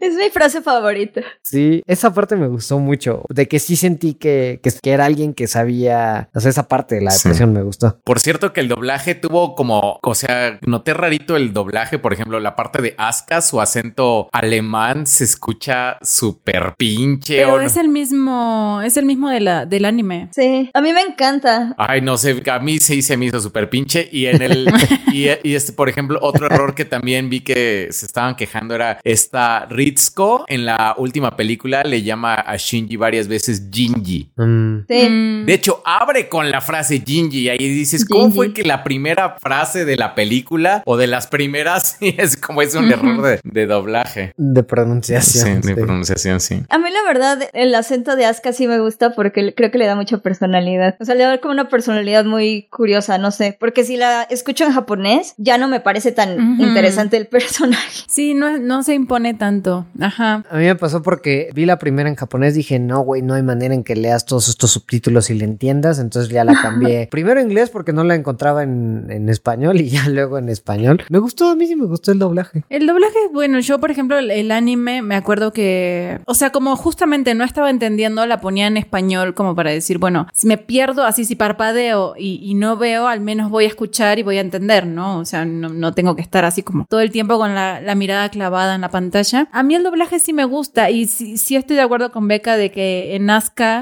Es 0.00 0.14
mi 0.16 0.30
frase 0.30 0.62
favorita. 0.62 1.20
Sí, 1.42 1.82
esa 1.86 2.12
parte 2.12 2.34
me 2.36 2.48
gustó 2.48 2.78
mucho, 2.78 3.22
de 3.28 3.46
que 3.46 3.58
sí 3.58 3.76
sentí 3.76 3.99
que, 4.00 4.60
que, 4.62 4.72
que 4.82 4.90
era 4.90 5.04
alguien 5.04 5.34
que 5.34 5.46
sabía, 5.46 6.28
o 6.34 6.40
sea, 6.40 6.50
esa 6.50 6.68
parte 6.68 6.96
de 6.96 7.02
la 7.02 7.10
Sí. 7.10 7.20
depresión 7.28 7.52
me 7.52 7.62
gustó. 7.62 7.98
Por 8.04 8.20
cierto 8.20 8.52
que 8.52 8.60
el 8.60 8.68
doblaje 8.68 9.14
tuvo 9.14 9.54
como, 9.54 9.98
o 10.02 10.14
sea, 10.14 10.58
noté 10.66 10.94
rarito 10.94 11.36
el 11.36 11.52
doblaje, 11.52 11.98
por 11.98 12.12
ejemplo, 12.12 12.40
la 12.40 12.56
parte 12.56 12.82
de 12.82 12.94
Asuka, 12.98 13.40
su 13.42 13.60
acento 13.60 14.28
alemán 14.32 15.06
se 15.06 15.24
escucha 15.24 15.98
súper 16.02 16.74
pinche. 16.76 17.36
Pero 17.36 17.54
o 17.54 17.58
no- 17.58 17.62
es 17.62 17.76
el 17.76 17.88
mismo, 17.88 18.80
es 18.84 18.96
el 18.96 19.04
mismo 19.06 19.28
de 19.30 19.40
la, 19.40 19.66
del 19.66 19.84
anime. 19.84 20.28
Sí, 20.32 20.70
a 20.72 20.80
mí 20.80 20.92
me 20.92 21.02
encanta. 21.02 21.74
Ay, 21.78 22.00
no 22.00 22.16
sé, 22.16 22.42
a 22.50 22.58
mí 22.58 22.78
sí 22.78 23.02
se 23.02 23.16
me 23.16 23.26
hizo 23.26 23.40
súper 23.40 23.68
pinche. 23.70 24.08
Y 24.10 24.26
en 24.26 24.42
el, 24.42 24.66
y, 25.12 25.26
y 25.42 25.54
este, 25.54 25.72
por 25.72 25.88
ejemplo, 25.88 26.18
otro 26.22 26.46
error 26.46 26.74
que 26.74 26.84
también 26.84 27.28
vi 27.30 27.40
que 27.40 27.88
se 27.90 28.06
estaban 28.06 28.36
quejando 28.36 28.74
era 28.74 28.98
esta 29.04 29.66
Ritsuko 29.66 30.44
en 30.48 30.64
la 30.66 30.94
última 30.98 31.36
película 31.36 31.82
le 31.82 32.02
llama 32.02 32.34
a 32.34 32.56
Shinji 32.56 32.96
varias 32.96 33.28
veces 33.28 33.70
Jinji. 33.94 34.30
Mm. 34.36 34.76
Sí. 34.88 35.08
Mm. 35.08 35.46
De 35.46 35.54
hecho, 35.54 35.82
abre 35.84 36.28
con 36.28 36.50
la 36.50 36.60
frase 36.60 37.02
Jinji 37.04 37.40
y 37.40 37.48
ahí 37.48 37.58
dices, 37.68 38.04
¿cómo 38.04 38.30
fue 38.30 38.52
que 38.52 38.62
la 38.62 38.82
primera 38.84 39.36
frase 39.40 39.84
de 39.84 39.96
la 39.96 40.14
película 40.14 40.82
o 40.86 40.96
de 40.96 41.06
las 41.06 41.26
primeras 41.26 41.96
es 42.00 42.36
como 42.36 42.62
es 42.62 42.74
un 42.74 42.90
error 42.90 43.22
de, 43.22 43.40
de 43.44 43.66
doblaje? 43.66 44.32
De 44.36 44.60
Sí, 44.60 44.66
pronunciación. 44.66 45.60
de 45.60 45.68
sí. 45.68 45.74
pronunciación, 45.74 46.40
sí. 46.40 46.62
A 46.68 46.78
mí 46.78 46.90
la 46.90 47.02
verdad 47.06 47.38
el 47.52 47.74
acento 47.74 48.16
de 48.16 48.26
Asuka 48.26 48.52
sí 48.52 48.66
me 48.68 48.78
gusta 48.80 49.14
porque 49.14 49.54
creo 49.54 49.70
que 49.70 49.78
le 49.78 49.86
da 49.86 49.94
mucha 49.96 50.18
personalidad. 50.18 50.96
O 51.00 51.04
sea, 51.04 51.14
le 51.14 51.24
da 51.24 51.38
como 51.38 51.52
una 51.52 51.68
personalidad 51.68 52.24
muy 52.24 52.68
curiosa, 52.70 53.18
no 53.18 53.30
sé. 53.30 53.56
Porque 53.58 53.84
si 53.84 53.96
la 53.96 54.22
escucho 54.24 54.64
en 54.64 54.72
japonés, 54.72 55.34
ya 55.38 55.58
no 55.58 55.68
me 55.68 55.80
parece 55.80 56.12
tan 56.12 56.60
interesante 56.60 57.16
el 57.16 57.26
personaje. 57.28 58.04
Sí, 58.08 58.34
no, 58.34 58.58
no 58.58 58.82
se 58.82 58.94
impone 58.94 59.34
tanto. 59.34 59.86
Ajá. 60.00 60.44
A 60.50 60.56
mí 60.56 60.64
me 60.64 60.76
pasó 60.76 61.02
porque 61.02 61.50
vi 61.54 61.66
la 61.66 61.78
primera 61.78 62.08
en 62.08 62.16
japonés, 62.16 62.54
dije, 62.54 62.78
no, 62.78 63.00
güey, 63.00 63.22
no 63.22 63.34
hay 63.34 63.42
manera 63.42 63.74
en 63.74 63.79
que 63.84 63.96
leas 63.96 64.24
todos 64.24 64.48
estos 64.48 64.70
subtítulos 64.70 65.30
y 65.30 65.34
le 65.34 65.44
entiendas, 65.44 65.98
entonces 65.98 66.30
ya 66.30 66.44
la 66.44 66.54
cambié. 66.60 67.06
Primero 67.10 67.40
inglés 67.40 67.70
porque 67.70 67.92
no 67.92 68.04
la 68.04 68.14
encontraba 68.14 68.62
en, 68.62 69.06
en 69.10 69.28
español 69.28 69.80
y 69.80 69.88
ya 69.90 70.08
luego 70.08 70.38
en 70.38 70.48
español. 70.48 71.02
Me 71.08 71.18
gustó, 71.18 71.50
a 71.50 71.56
mí 71.56 71.66
sí 71.66 71.76
me 71.76 71.86
gustó 71.86 72.12
el 72.12 72.18
doblaje. 72.18 72.64
El 72.68 72.86
doblaje, 72.86 73.18
bueno, 73.32 73.60
yo 73.60 73.78
por 73.78 73.90
ejemplo 73.90 74.18
el, 74.18 74.30
el 74.30 74.50
anime 74.50 75.02
me 75.02 75.16
acuerdo 75.16 75.52
que, 75.52 76.20
o 76.26 76.34
sea, 76.34 76.50
como 76.50 76.76
justamente 76.76 77.34
no 77.34 77.44
estaba 77.44 77.70
entendiendo, 77.70 78.26
la 78.26 78.40
ponía 78.40 78.66
en 78.66 78.76
español 78.76 79.34
como 79.34 79.54
para 79.54 79.70
decir, 79.70 79.98
bueno, 79.98 80.26
si 80.32 80.46
me 80.46 80.58
pierdo 80.58 81.04
así, 81.04 81.24
si 81.24 81.36
parpadeo 81.36 82.14
y, 82.16 82.40
y 82.42 82.54
no 82.54 82.76
veo, 82.76 83.08
al 83.08 83.20
menos 83.20 83.50
voy 83.50 83.64
a 83.64 83.68
escuchar 83.68 84.18
y 84.18 84.22
voy 84.22 84.38
a 84.38 84.40
entender, 84.40 84.86
¿no? 84.86 85.18
O 85.18 85.24
sea, 85.24 85.44
no, 85.44 85.68
no 85.68 85.92
tengo 85.94 86.16
que 86.16 86.22
estar 86.22 86.44
así 86.44 86.62
como 86.62 86.86
todo 86.86 87.00
el 87.00 87.10
tiempo 87.10 87.38
con 87.38 87.54
la, 87.54 87.80
la 87.80 87.94
mirada 87.94 88.28
clavada 88.28 88.74
en 88.74 88.80
la 88.82 88.90
pantalla. 88.90 89.48
A 89.52 89.62
mí 89.62 89.74
el 89.74 89.82
doblaje 89.82 90.18
sí 90.18 90.32
me 90.32 90.44
gusta 90.44 90.90
y 90.90 91.06
sí, 91.06 91.38
sí 91.38 91.56
estoy 91.56 91.76
de 91.76 91.82
acuerdo 91.82 92.12
con 92.12 92.28
Beca 92.28 92.56
de 92.56 92.70
que 92.70 93.16
en 93.16 93.30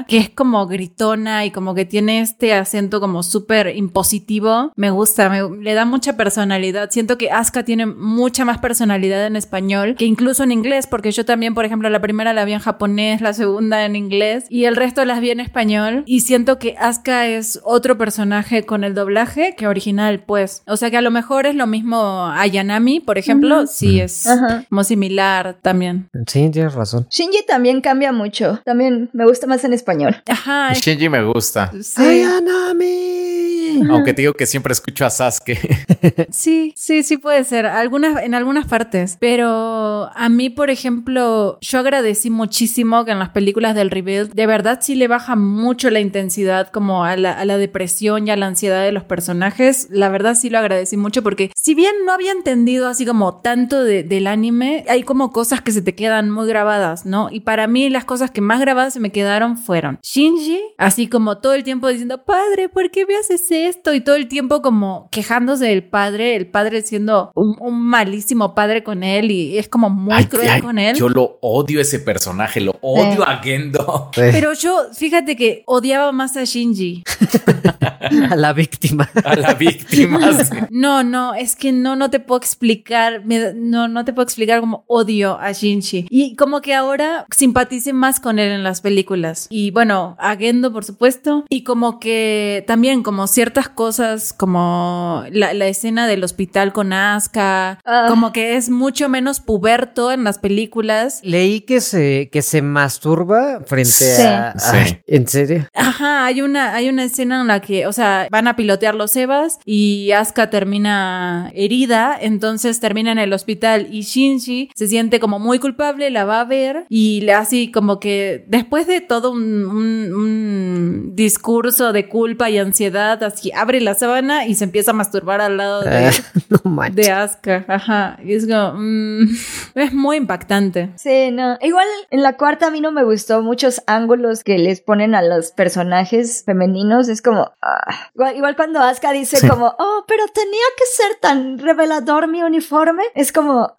Que 0.07 0.17
es 0.17 0.29
como 0.29 0.67
gritona 0.67 1.45
y 1.45 1.51
como 1.51 1.73
que 1.75 1.85
tiene 1.85 2.21
este 2.21 2.53
acento 2.53 2.99
como 2.99 3.23
súper 3.23 3.75
impositivo, 3.75 4.71
me 4.75 4.89
gusta, 4.91 5.29
me- 5.29 5.63
le 5.63 5.73
da 5.73 5.85
mucha 5.85 6.15
personalidad. 6.17 6.89
Siento 6.91 7.17
que 7.17 7.31
Asuka 7.31 7.63
tiene 7.63 7.85
mucha 7.85 8.45
más 8.45 8.57
personalidad 8.59 9.25
en 9.25 9.35
español 9.35 9.95
que 9.97 10.05
incluso 10.05 10.43
en 10.43 10.51
inglés, 10.51 10.87
porque 10.87 11.11
yo 11.11 11.25
también, 11.25 11.53
por 11.53 11.65
ejemplo, 11.65 11.89
la 11.89 12.01
primera 12.01 12.33
la 12.33 12.45
vi 12.45 12.53
en 12.53 12.59
japonés, 12.59 13.21
la 13.21 13.33
segunda 13.33 13.85
en 13.85 13.95
inglés 13.95 14.45
y 14.49 14.65
el 14.65 14.75
resto 14.75 15.05
las 15.05 15.19
vi 15.21 15.31
en 15.31 15.39
español 15.39 16.03
y 16.05 16.21
siento 16.21 16.59
que 16.59 16.75
Asuka 16.79 17.27
es 17.27 17.59
otro 17.63 17.97
personaje 17.97 18.65
con 18.65 18.83
el 18.83 18.93
doblaje 18.93 19.55
que 19.55 19.67
original, 19.67 20.23
pues. 20.25 20.63
O 20.67 20.77
sea 20.77 20.89
que 20.89 20.97
a 20.97 21.01
lo 21.01 21.11
mejor 21.11 21.45
es 21.45 21.55
lo 21.55 21.67
mismo 21.67 22.25
a 22.25 22.45
Yanami, 22.47 22.99
por 22.99 23.17
ejemplo, 23.17 23.67
sí 23.67 23.99
es 23.99 24.25
Ajá. 24.27 24.65
como 24.69 24.83
similar 24.83 25.57
también. 25.61 26.09
Sí, 26.27 26.49
tienes 26.51 26.73
razón. 26.73 27.07
Shinji 27.09 27.45
también 27.47 27.81
cambia 27.81 28.11
mucho. 28.11 28.59
También 28.65 29.09
me 29.13 29.25
gusta 29.25 29.47
más 29.47 29.63
en 29.63 29.73
español. 29.79 30.21
Ajá, 30.27 30.73
Shinji 30.73 31.09
me 31.09 31.23
gusta. 31.23 31.71
sí. 31.81 32.01
Ayanami! 32.01 33.48
Aunque 33.89 34.13
te 34.13 34.21
digo 34.21 34.33
que 34.33 34.45
siempre 34.45 34.71
escucho 34.73 35.05
a 35.05 35.09
Sasuke. 35.09 35.57
Sí, 36.31 36.73
sí, 36.75 37.03
sí 37.03 37.17
puede 37.17 37.43
ser. 37.43 37.65
Algunas, 37.65 38.21
en 38.23 38.33
algunas 38.33 38.65
partes. 38.67 39.17
Pero 39.19 40.09
a 40.15 40.29
mí, 40.29 40.49
por 40.49 40.69
ejemplo, 40.69 41.57
yo 41.61 41.79
agradecí 41.79 42.29
muchísimo 42.29 43.05
que 43.05 43.11
en 43.11 43.19
las 43.19 43.29
películas 43.29 43.75
del 43.75 43.89
Rebuild, 43.91 44.33
de 44.33 44.47
verdad 44.47 44.79
sí 44.81 44.95
le 44.95 45.07
baja 45.07 45.35
mucho 45.35 45.89
la 45.89 45.99
intensidad 45.99 46.69
como 46.69 47.03
a 47.05 47.15
la, 47.17 47.33
a 47.33 47.45
la 47.45 47.57
depresión 47.57 48.27
y 48.27 48.31
a 48.31 48.35
la 48.37 48.47
ansiedad 48.47 48.83
de 48.83 48.91
los 48.91 49.03
personajes. 49.03 49.87
La 49.91 50.09
verdad 50.09 50.35
sí 50.35 50.49
lo 50.49 50.59
agradecí 50.59 50.97
mucho 50.97 51.23
porque 51.23 51.51
si 51.55 51.75
bien 51.75 51.93
no 52.05 52.11
había 52.13 52.31
entendido 52.31 52.87
así 52.87 53.05
como 53.05 53.41
tanto 53.41 53.83
de- 53.83 54.03
del 54.03 54.27
anime, 54.27 54.85
hay 54.87 55.03
como 55.03 55.31
cosas 55.31 55.61
que 55.61 55.71
se 55.71 55.81
te 55.81 55.95
quedan 55.95 56.29
muy 56.31 56.47
grabadas, 56.47 57.05
¿no? 57.05 57.29
Y 57.31 57.41
para 57.41 57.67
mí 57.67 57.89
las 57.89 58.05
cosas 58.05 58.31
que 58.31 58.41
más 58.41 58.59
grabadas 58.61 58.93
se 58.93 58.99
me 58.99 59.11
quedaron 59.11 59.57
fueron 59.57 59.99
Shinji, 60.03 60.59
así 60.77 61.07
como 61.07 61.39
todo 61.39 61.53
el 61.53 61.63
tiempo 61.63 61.87
diciendo, 61.87 62.23
padre, 62.25 62.69
¿por 62.69 62.91
qué 62.91 63.05
me 63.05 63.15
haces 63.15 63.49
esto? 63.69 63.93
Y 63.93 64.01
todo 64.01 64.15
el 64.15 64.27
tiempo 64.27 64.61
como 64.61 65.07
quejándose 65.11 65.65
del 65.65 65.83
padre, 65.83 66.35
el 66.35 66.47
padre 66.47 66.81
siendo 66.81 67.31
un, 67.35 67.55
un 67.59 67.81
malísimo 67.81 68.55
padre 68.55 68.83
con 68.83 69.03
él 69.03 69.31
y 69.31 69.57
es 69.57 69.67
como 69.67 69.89
muy 69.89 70.13
Ay, 70.13 70.25
cruel 70.25 70.49
ay, 70.49 70.61
con 70.61 70.79
él. 70.79 70.95
Yo 70.95 71.09
lo 71.09 71.37
odio 71.41 71.79
ese 71.79 71.99
personaje, 71.99 72.61
lo 72.61 72.75
odio 72.81 73.27
a 73.27 73.37
Gendo. 73.37 74.09
Sí, 74.13 74.21
Pero 74.31 74.53
yo, 74.53 74.87
fíjate 74.93 75.35
que 75.35 75.63
odiaba 75.65 76.11
más 76.11 76.35
a 76.37 76.43
Shinji. 76.43 77.03
a 78.29 78.35
la 78.35 78.53
víctima. 78.53 79.09
A 79.23 79.35
la 79.35 79.53
víctima. 79.53 80.33
sí. 80.43 80.55
No, 80.69 81.03
no, 81.03 81.33
es 81.33 81.55
que 81.55 81.71
no, 81.71 81.95
no 81.95 82.09
te 82.09 82.19
puedo 82.19 82.39
explicar, 82.39 83.25
me 83.25 83.53
no, 83.53 83.87
no 83.87 84.05
te 84.05 84.13
puedo 84.13 84.23
explicar 84.23 84.59
como 84.59 84.83
odio 84.87 85.39
a 85.39 85.51
Shinji. 85.51 86.07
Y 86.09 86.35
como 86.35 86.61
que 86.61 86.73
ahora 86.73 87.25
simpatice 87.35 87.93
más 87.93 88.19
con 88.19 88.39
él 88.39 88.51
en 88.51 88.63
las 88.63 88.81
películas. 88.81 89.47
Y 89.49 89.71
bueno, 89.71 90.15
a 90.19 90.35
Gendo, 90.35 90.71
por 90.71 90.83
supuesto. 90.83 91.45
Y 91.49 91.63
como 91.63 91.99
que 91.99 92.63
también 92.67 93.03
como 93.03 93.27
ciertas 93.49 93.69
cosas, 93.69 94.31
como 94.31 95.23
la, 95.31 95.53
la 95.55 95.67
escena 95.67 96.07
del 96.07 96.23
hospital 96.23 96.71
con 96.71 96.93
Asuka, 96.93 97.79
Ah. 97.83 98.05
como 98.07 98.31
que 98.31 98.55
es 98.57 98.69
mucho 98.69 99.09
menos 99.09 99.39
puberto 99.39 100.11
en 100.11 100.23
las 100.23 100.37
películas. 100.37 101.19
Leí 101.23 101.61
que 101.61 101.81
se, 101.81 102.29
que 102.31 102.41
se 102.43 102.61
masturba 102.61 103.61
frente 103.65 103.89
Sí. 103.91 104.21
a, 104.21 104.49
a- 104.51 104.59
Sí. 104.59 104.97
¿En 105.07 105.27
serio? 105.27 105.67
Ajá, 105.73 106.25
hay 106.25 106.41
una, 106.41 106.75
hay 106.75 106.89
una 106.89 107.03
escena 107.05 107.41
en 107.41 107.47
la 107.47 107.59
que, 107.61 107.87
o 107.87 107.93
sea, 107.93 108.27
van 108.29 108.47
a 108.47 108.55
pilotear 108.55 108.93
los 108.93 109.15
Evas 109.15 109.57
y 109.65 110.11
Asuka 110.11 110.49
termina 110.51 111.51
herida, 111.55 112.15
entonces 112.21 112.79
termina 112.79 113.11
en 113.11 113.17
el 113.19 113.33
hospital 113.33 113.87
y 113.89 114.01
Shinji 114.01 114.69
se 114.75 114.87
siente 114.87 115.19
como 115.19 115.39
muy 115.39 115.57
culpable, 115.57 116.09
la 116.11 116.25
va 116.25 116.41
a 116.41 116.45
ver 116.45 116.85
y 116.89 117.21
le 117.21 117.33
hace 117.33 117.71
como 117.71 117.99
que 117.99 118.45
después 118.47 118.85
de 118.85 119.01
todo 119.01 119.31
un, 119.31 119.65
un- 119.65 120.13
un 120.13 121.15
discurso 121.15 121.93
de 121.93 122.07
culpa 122.07 122.49
y 122.49 122.57
ansiedad, 122.59 123.23
así 123.23 123.38
abre 123.53 123.81
la 123.81 123.95
sábana 123.95 124.45
y 124.45 124.55
se 124.55 124.63
empieza 124.63 124.91
a 124.91 124.93
masturbar 124.93 125.41
al 125.41 125.57
lado 125.57 125.81
de, 125.81 126.11
no 126.63 126.81
de 126.91 127.11
Asuka. 127.11 127.65
Ajá, 127.67 128.17
y 128.23 128.33
es 128.33 128.47
como, 128.47 128.73
mm, 128.77 129.27
es 129.75 129.93
muy 129.93 130.17
impactante. 130.17 130.91
Sí, 130.95 131.31
no. 131.31 131.57
Igual 131.61 131.87
en 132.09 132.23
la 132.23 132.37
cuarta 132.37 132.67
a 132.67 132.71
mí 132.71 132.81
no 132.81 132.91
me 132.91 133.03
gustó 133.03 133.41
muchos 133.41 133.81
ángulos 133.87 134.43
que 134.43 134.57
les 134.57 134.81
ponen 134.81 135.15
a 135.15 135.21
los 135.21 135.51
personajes 135.51 136.43
femeninos. 136.45 137.09
Es 137.09 137.21
como. 137.21 137.51
ah. 137.61 138.09
Igual, 138.15 138.35
igual 138.35 138.55
cuando 138.55 138.79
Asuka 138.79 139.11
dice 139.11 139.47
como, 139.47 139.73
oh, 139.77 140.03
pero 140.07 140.23
tenía 140.33 140.65
que 140.77 140.85
ser 140.85 141.19
tan 141.21 141.59
revelador 141.59 142.27
mi 142.27 142.43
uniforme. 142.43 143.03
Es 143.15 143.31
como. 143.31 143.71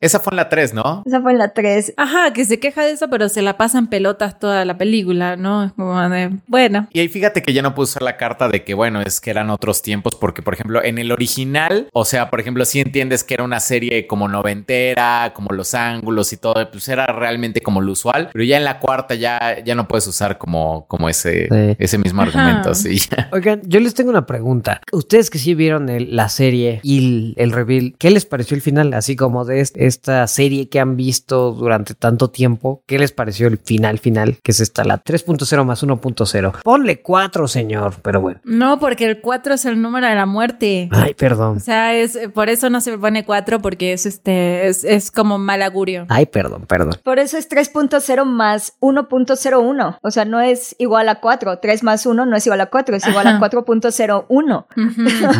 Esa 0.00 0.20
fue 0.20 0.32
en 0.32 0.36
la 0.36 0.48
3, 0.48 0.74
¿no? 0.74 1.02
Esa 1.06 1.20
fue 1.20 1.32
en 1.32 1.38
la 1.38 1.52
3. 1.52 1.94
Ajá, 1.96 2.32
que 2.32 2.44
se 2.44 2.60
queja 2.60 2.82
de 2.82 2.92
eso, 2.92 3.08
pero 3.08 3.28
se 3.28 3.42
la 3.42 3.56
pasan 3.56 3.88
pelotas 3.88 4.38
toda 4.38 4.64
la 4.64 4.76
película, 4.76 5.36
¿no? 5.36 5.64
Es 5.64 5.72
como 5.72 6.00
de, 6.08 6.38
bueno. 6.46 6.88
Y 6.92 7.00
ahí 7.00 7.08
fíjate 7.08 7.42
que 7.42 7.52
ya 7.52 7.62
no 7.62 7.74
puedo 7.74 7.84
usar 7.84 8.02
la 8.02 8.16
carta 8.16 8.48
de 8.48 8.64
que, 8.64 8.73
bueno, 8.74 9.00
es 9.00 9.20
que 9.20 9.30
eran 9.30 9.50
otros 9.50 9.82
tiempos, 9.82 10.14
porque, 10.14 10.42
por 10.42 10.54
ejemplo, 10.54 10.82
en 10.84 10.98
el 10.98 11.12
original, 11.12 11.88
o 11.92 12.04
sea, 12.04 12.30
por 12.30 12.40
ejemplo, 12.40 12.64
si 12.64 12.80
entiendes 12.80 13.24
que 13.24 13.34
era 13.34 13.44
una 13.44 13.60
serie 13.60 14.06
como 14.06 14.28
noventera, 14.28 15.32
como 15.34 15.50
los 15.50 15.74
ángulos 15.74 16.32
y 16.32 16.36
todo, 16.36 16.70
pues 16.70 16.88
era 16.88 17.06
realmente 17.06 17.60
como 17.60 17.80
lo 17.80 17.92
usual, 17.92 18.30
pero 18.32 18.44
ya 18.44 18.56
en 18.56 18.64
la 18.64 18.78
cuarta 18.78 19.14
ya, 19.14 19.62
ya 19.64 19.74
no 19.74 19.86
puedes 19.88 20.06
usar 20.06 20.38
como, 20.38 20.86
como 20.86 21.08
ese, 21.08 21.48
Sí. 21.50 21.76
ese 21.78 21.98
mismo 21.98 22.22
Ajá. 22.22 22.30
argumento, 22.40 22.74
sí. 22.74 22.98
Oigan, 23.32 23.62
yo 23.64 23.80
les 23.80 23.94
tengo 23.94 24.10
una 24.10 24.26
pregunta. 24.26 24.80
Ustedes 24.92 25.30
que 25.30 25.38
sí 25.38 25.54
vieron 25.54 25.88
el- 25.88 26.14
la 26.16 26.28
serie 26.28 26.80
y 26.82 26.98
el, 26.98 27.34
el 27.36 27.52
reveal, 27.52 27.94
¿qué 27.98 28.10
les 28.10 28.24
pareció 28.26 28.54
el 28.54 28.62
final? 28.62 28.94
Así 28.94 29.16
como 29.16 29.44
de 29.44 29.60
est- 29.60 29.76
esta 29.76 30.26
serie 30.26 30.68
que 30.68 30.80
han 30.80 30.96
visto 30.96 31.52
durante 31.52 31.94
tanto 31.94 32.30
tiempo, 32.30 32.82
¿qué 32.86 32.98
les 32.98 33.12
pareció 33.12 33.46
el 33.48 33.58
final 33.58 33.98
final? 33.98 34.38
Que 34.42 34.52
es 34.52 34.60
esta, 34.60 34.84
la 34.84 35.02
3.0 35.02 35.64
más 35.64 35.82
1.0. 35.82 36.52
Ponle 36.62 37.00
4, 37.02 37.48
señor, 37.48 37.94
pero 38.02 38.20
bueno. 38.20 38.40
No 38.44 38.63
No, 38.64 38.78
porque 38.78 39.04
el 39.04 39.20
4 39.20 39.54
es 39.54 39.64
el 39.66 39.82
número 39.82 40.06
de 40.08 40.14
la 40.14 40.24
muerte. 40.24 40.88
Ay, 40.90 41.12
perdón. 41.12 41.58
O 41.58 41.60
sea, 41.60 41.92
es 41.94 42.18
por 42.32 42.48
eso 42.48 42.70
no 42.70 42.80
se 42.80 42.96
pone 42.96 43.24
4 43.26 43.60
porque 43.60 43.92
es 43.92 44.06
este 44.06 44.68
es, 44.68 44.84
es 44.84 45.10
como 45.10 45.36
mal 45.38 45.60
augurio. 45.60 46.06
Ay, 46.08 46.24
perdón, 46.24 46.64
perdón. 46.66 46.96
Por 47.02 47.18
eso 47.18 47.36
es 47.36 47.46
3.0 47.50 48.24
más 48.24 48.72
1.01. 48.80 49.98
O 50.00 50.10
sea, 50.10 50.24
no 50.24 50.40
es 50.40 50.74
igual 50.78 51.10
a 51.10 51.16
4. 51.20 51.58
3 51.58 51.82
más 51.82 52.06
1 52.06 52.24
no 52.24 52.36
es 52.36 52.46
igual 52.46 52.62
a 52.62 52.66
4, 52.66 52.96
es 52.96 53.06
igual 53.06 53.26
a 53.26 53.38
4.01. 53.38 54.64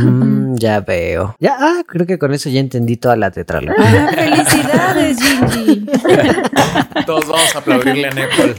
Mm, 0.04 0.56
ya 0.56 0.80
veo. 0.80 1.34
Ya, 1.40 1.56
ah, 1.58 1.82
creo 1.86 2.06
que 2.06 2.18
con 2.18 2.32
eso 2.34 2.48
ya 2.50 2.60
entendí 2.60 2.96
toda 2.96 3.16
la 3.16 3.30
tetralogía. 3.30 4.08
Ah, 4.08 4.12
felicidades, 4.14 5.18
Gingy. 5.22 5.86
Todos 7.06 7.26
vamos 7.28 7.54
a 7.54 7.58
aplaudirle 7.58 8.08
a 8.08 8.10
Nepal. 8.12 8.54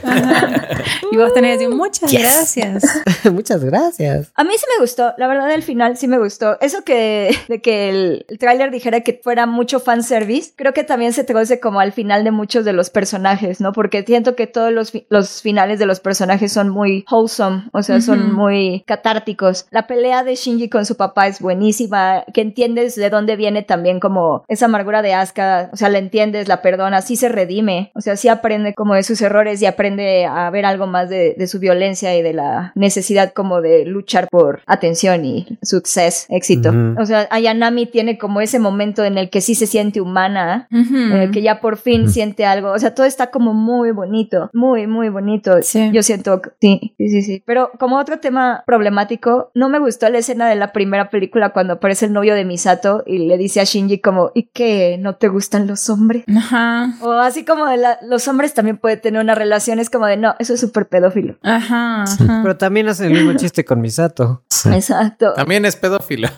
Y 1.12 1.16
vos 1.16 1.32
tenés 1.34 1.58
que 1.58 1.64
decir 1.64 1.74
muchas 1.76 2.10
Yes. 2.10 2.22
gracias. 2.22 3.02
Muchas 3.32 3.64
gracias. 3.64 4.30
A 4.34 4.44
mí 4.44 4.55
sí 4.58 4.64
me 4.76 4.80
gustó, 4.82 5.12
la 5.18 5.26
verdad 5.28 5.50
el 5.52 5.62
final 5.62 5.96
sí 5.96 6.08
me 6.08 6.18
gustó. 6.18 6.58
Eso 6.60 6.82
que 6.84 7.30
de 7.48 7.60
que 7.60 7.88
el, 7.90 8.26
el 8.28 8.38
tráiler 8.38 8.70
dijera 8.70 9.00
que 9.00 9.20
fuera 9.22 9.46
mucho 9.46 9.80
fanservice, 9.80 10.52
creo 10.56 10.72
que 10.72 10.84
también 10.84 11.12
se 11.12 11.24
traduce 11.24 11.60
como 11.60 11.80
al 11.80 11.92
final 11.92 12.24
de 12.24 12.30
muchos 12.30 12.64
de 12.64 12.72
los 12.72 12.90
personajes, 12.90 13.60
¿no? 13.60 13.72
Porque 13.72 14.02
siento 14.04 14.36
que 14.36 14.46
todos 14.46 14.72
los, 14.72 14.90
fi- 14.90 15.06
los 15.10 15.42
finales 15.42 15.78
de 15.78 15.86
los 15.86 16.00
personajes 16.00 16.52
son 16.52 16.68
muy 16.68 17.04
wholesome, 17.10 17.64
o 17.72 17.82
sea, 17.82 18.00
son 18.00 18.32
muy 18.32 18.82
catárticos. 18.86 19.66
La 19.70 19.86
pelea 19.86 20.22
de 20.24 20.34
Shinji 20.34 20.68
con 20.68 20.86
su 20.86 20.96
papá 20.96 21.26
es 21.26 21.40
buenísima, 21.40 22.24
que 22.32 22.40
entiendes 22.40 22.94
de 22.96 23.10
dónde 23.10 23.36
viene 23.36 23.62
también 23.62 24.00
como 24.00 24.44
esa 24.48 24.66
amargura 24.66 25.02
de 25.02 25.14
Asuka, 25.14 25.70
o 25.72 25.76
sea, 25.76 25.88
la 25.88 25.98
entiendes, 25.98 26.48
la 26.48 26.62
perdonas, 26.62 27.06
sí 27.06 27.16
se 27.16 27.28
redime, 27.28 27.90
o 27.94 28.00
sea, 28.00 28.16
sí 28.16 28.28
aprende 28.28 28.74
como 28.74 28.94
de 28.94 29.02
sus 29.02 29.20
errores 29.22 29.60
y 29.62 29.66
aprende 29.66 30.26
a 30.26 30.48
ver 30.50 30.64
algo 30.66 30.86
más 30.86 31.08
de, 31.08 31.34
de 31.36 31.46
su 31.46 31.58
violencia 31.58 32.16
y 32.16 32.22
de 32.22 32.32
la 32.32 32.72
necesidad 32.74 33.32
como 33.32 33.60
de 33.60 33.84
luchar 33.84 34.28
por 34.30 34.45
atención 34.66 35.24
y 35.24 35.58
success, 35.62 36.26
éxito. 36.28 36.72
O 36.98 37.06
sea, 37.06 37.26
Ayanami 37.30 37.86
tiene 37.86 38.18
como 38.18 38.40
ese 38.40 38.58
momento 38.58 39.04
en 39.04 39.18
el 39.18 39.30
que 39.30 39.40
sí 39.40 39.54
se 39.54 39.66
siente 39.66 40.00
humana, 40.00 40.68
Ujú. 40.72 40.96
en 40.96 41.12
el 41.16 41.30
que 41.30 41.42
ya 41.42 41.60
por 41.60 41.76
fin 41.76 42.08
siente 42.10 42.44
algo, 42.46 42.70
o 42.72 42.78
sea, 42.78 42.94
todo 42.94 43.06
está 43.06 43.30
como 43.30 43.54
muy 43.54 43.90
bonito, 43.90 44.50
muy, 44.52 44.86
muy 44.86 45.08
bonito. 45.08 45.62
Sí. 45.62 45.90
Yo 45.92 46.02
siento, 46.02 46.40
sí, 46.60 46.94
sí, 46.98 47.08
sí, 47.08 47.22
sí. 47.22 47.42
Pero 47.46 47.70
como 47.78 47.98
otro 47.98 48.18
tema 48.20 48.62
problemático, 48.66 49.50
no 49.54 49.68
me 49.68 49.78
gustó 49.78 50.08
la 50.08 50.18
escena 50.18 50.48
de 50.48 50.54
la 50.56 50.72
primera 50.72 51.10
película 51.10 51.50
cuando 51.50 51.74
aparece 51.74 52.06
el 52.06 52.12
novio 52.12 52.34
de 52.34 52.44
Misato 52.44 53.02
y 53.06 53.18
le 53.26 53.36
dice 53.38 53.60
a 53.60 53.64
Shinji 53.64 54.00
como, 54.00 54.30
¿y 54.34 54.50
qué? 54.52 54.96
¿No 55.00 55.16
te 55.16 55.28
gustan 55.28 55.66
los 55.66 55.88
hombres? 55.90 56.24
Ajá. 56.34 56.94
O 57.00 57.12
así 57.12 57.44
como 57.44 57.66
de 57.66 57.76
la- 57.78 57.98
los 58.02 58.26
hombres 58.28 58.54
también 58.54 58.76
pueden 58.78 59.00
tener 59.00 59.20
una 59.20 59.34
relación, 59.34 59.78
es 59.78 59.90
como 59.90 60.06
de, 60.06 60.16
no, 60.16 60.34
eso 60.38 60.54
es 60.54 60.60
súper 60.60 60.86
pedófilo. 60.86 61.36
Ajá. 61.42 62.02
ajá. 62.04 62.40
Pero 62.42 62.56
también 62.56 62.88
hacen 62.88 63.06
el 63.10 63.12
mismo 63.24 63.32
chiste 63.36 63.64
con 63.64 63.80
Misato. 63.80 64.35
Exacto. 64.72 65.32
También 65.34 65.64
es 65.64 65.76
pedófilo. 65.76 66.28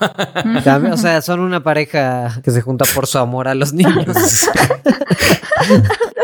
También, 0.64 0.92
o 0.92 0.96
sea, 0.96 1.22
son 1.22 1.40
una 1.40 1.62
pareja 1.62 2.40
que 2.42 2.50
se 2.50 2.60
junta 2.60 2.84
por 2.94 3.06
su 3.06 3.18
amor 3.18 3.48
a 3.48 3.54
los 3.54 3.72
niños. 3.72 4.16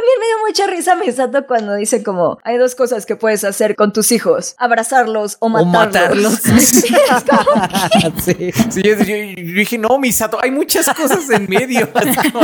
También 0.05 0.21
me 0.21 0.27
dio 0.27 0.37
mucha 0.47 0.67
risa 0.67 0.97
Misato 0.97 1.47
cuando 1.47 1.75
dice 1.77 2.03
como, 2.03 2.39
hay 2.45 2.59
dos 2.59 2.75
cosas 2.75 3.07
que 3.07 3.17
puedes 3.17 3.43
hacer 3.43 3.75
con 3.75 3.91
tus 3.95 4.13
hijos, 4.13 4.55
abrazarlos 4.59 5.37
o 5.41 5.47
o 5.47 5.65
matarlos. 5.65 6.33
matarlos. 6.45 8.15
sí. 8.25 8.51
Sí, 8.71 8.83
yo, 8.83 8.97
yo- 8.97 9.05
yo 9.05 9.55
dije, 9.55 9.79
no, 9.79 9.99
Misato, 9.99 10.39
hay 10.43 10.51
muchas 10.51 10.87
cosas 10.93 11.31
en 11.31 11.49
medio. 11.49 11.89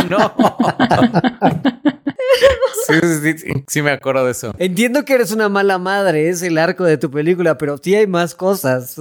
No. 0.09 0.35
Sí, 2.87 2.95
sí, 3.03 3.39
sí, 3.39 3.53
sí 3.67 3.83
me 3.83 3.91
acuerdo 3.93 4.25
de 4.25 4.33
eso. 4.33 4.53
Entiendo 4.59 5.05
que 5.05 5.15
eres 5.15 5.31
una 5.33 5.49
mala 5.49 5.79
madre, 5.79 6.29
es 6.29 6.43
el 6.43 6.59
arco 6.59 6.85
de 6.85 6.97
tu 6.97 7.11
película, 7.11 7.57
pero 7.59 7.77
sí 7.83 7.95
hay 7.95 8.07
más 8.07 8.35
cosas. 8.35 8.97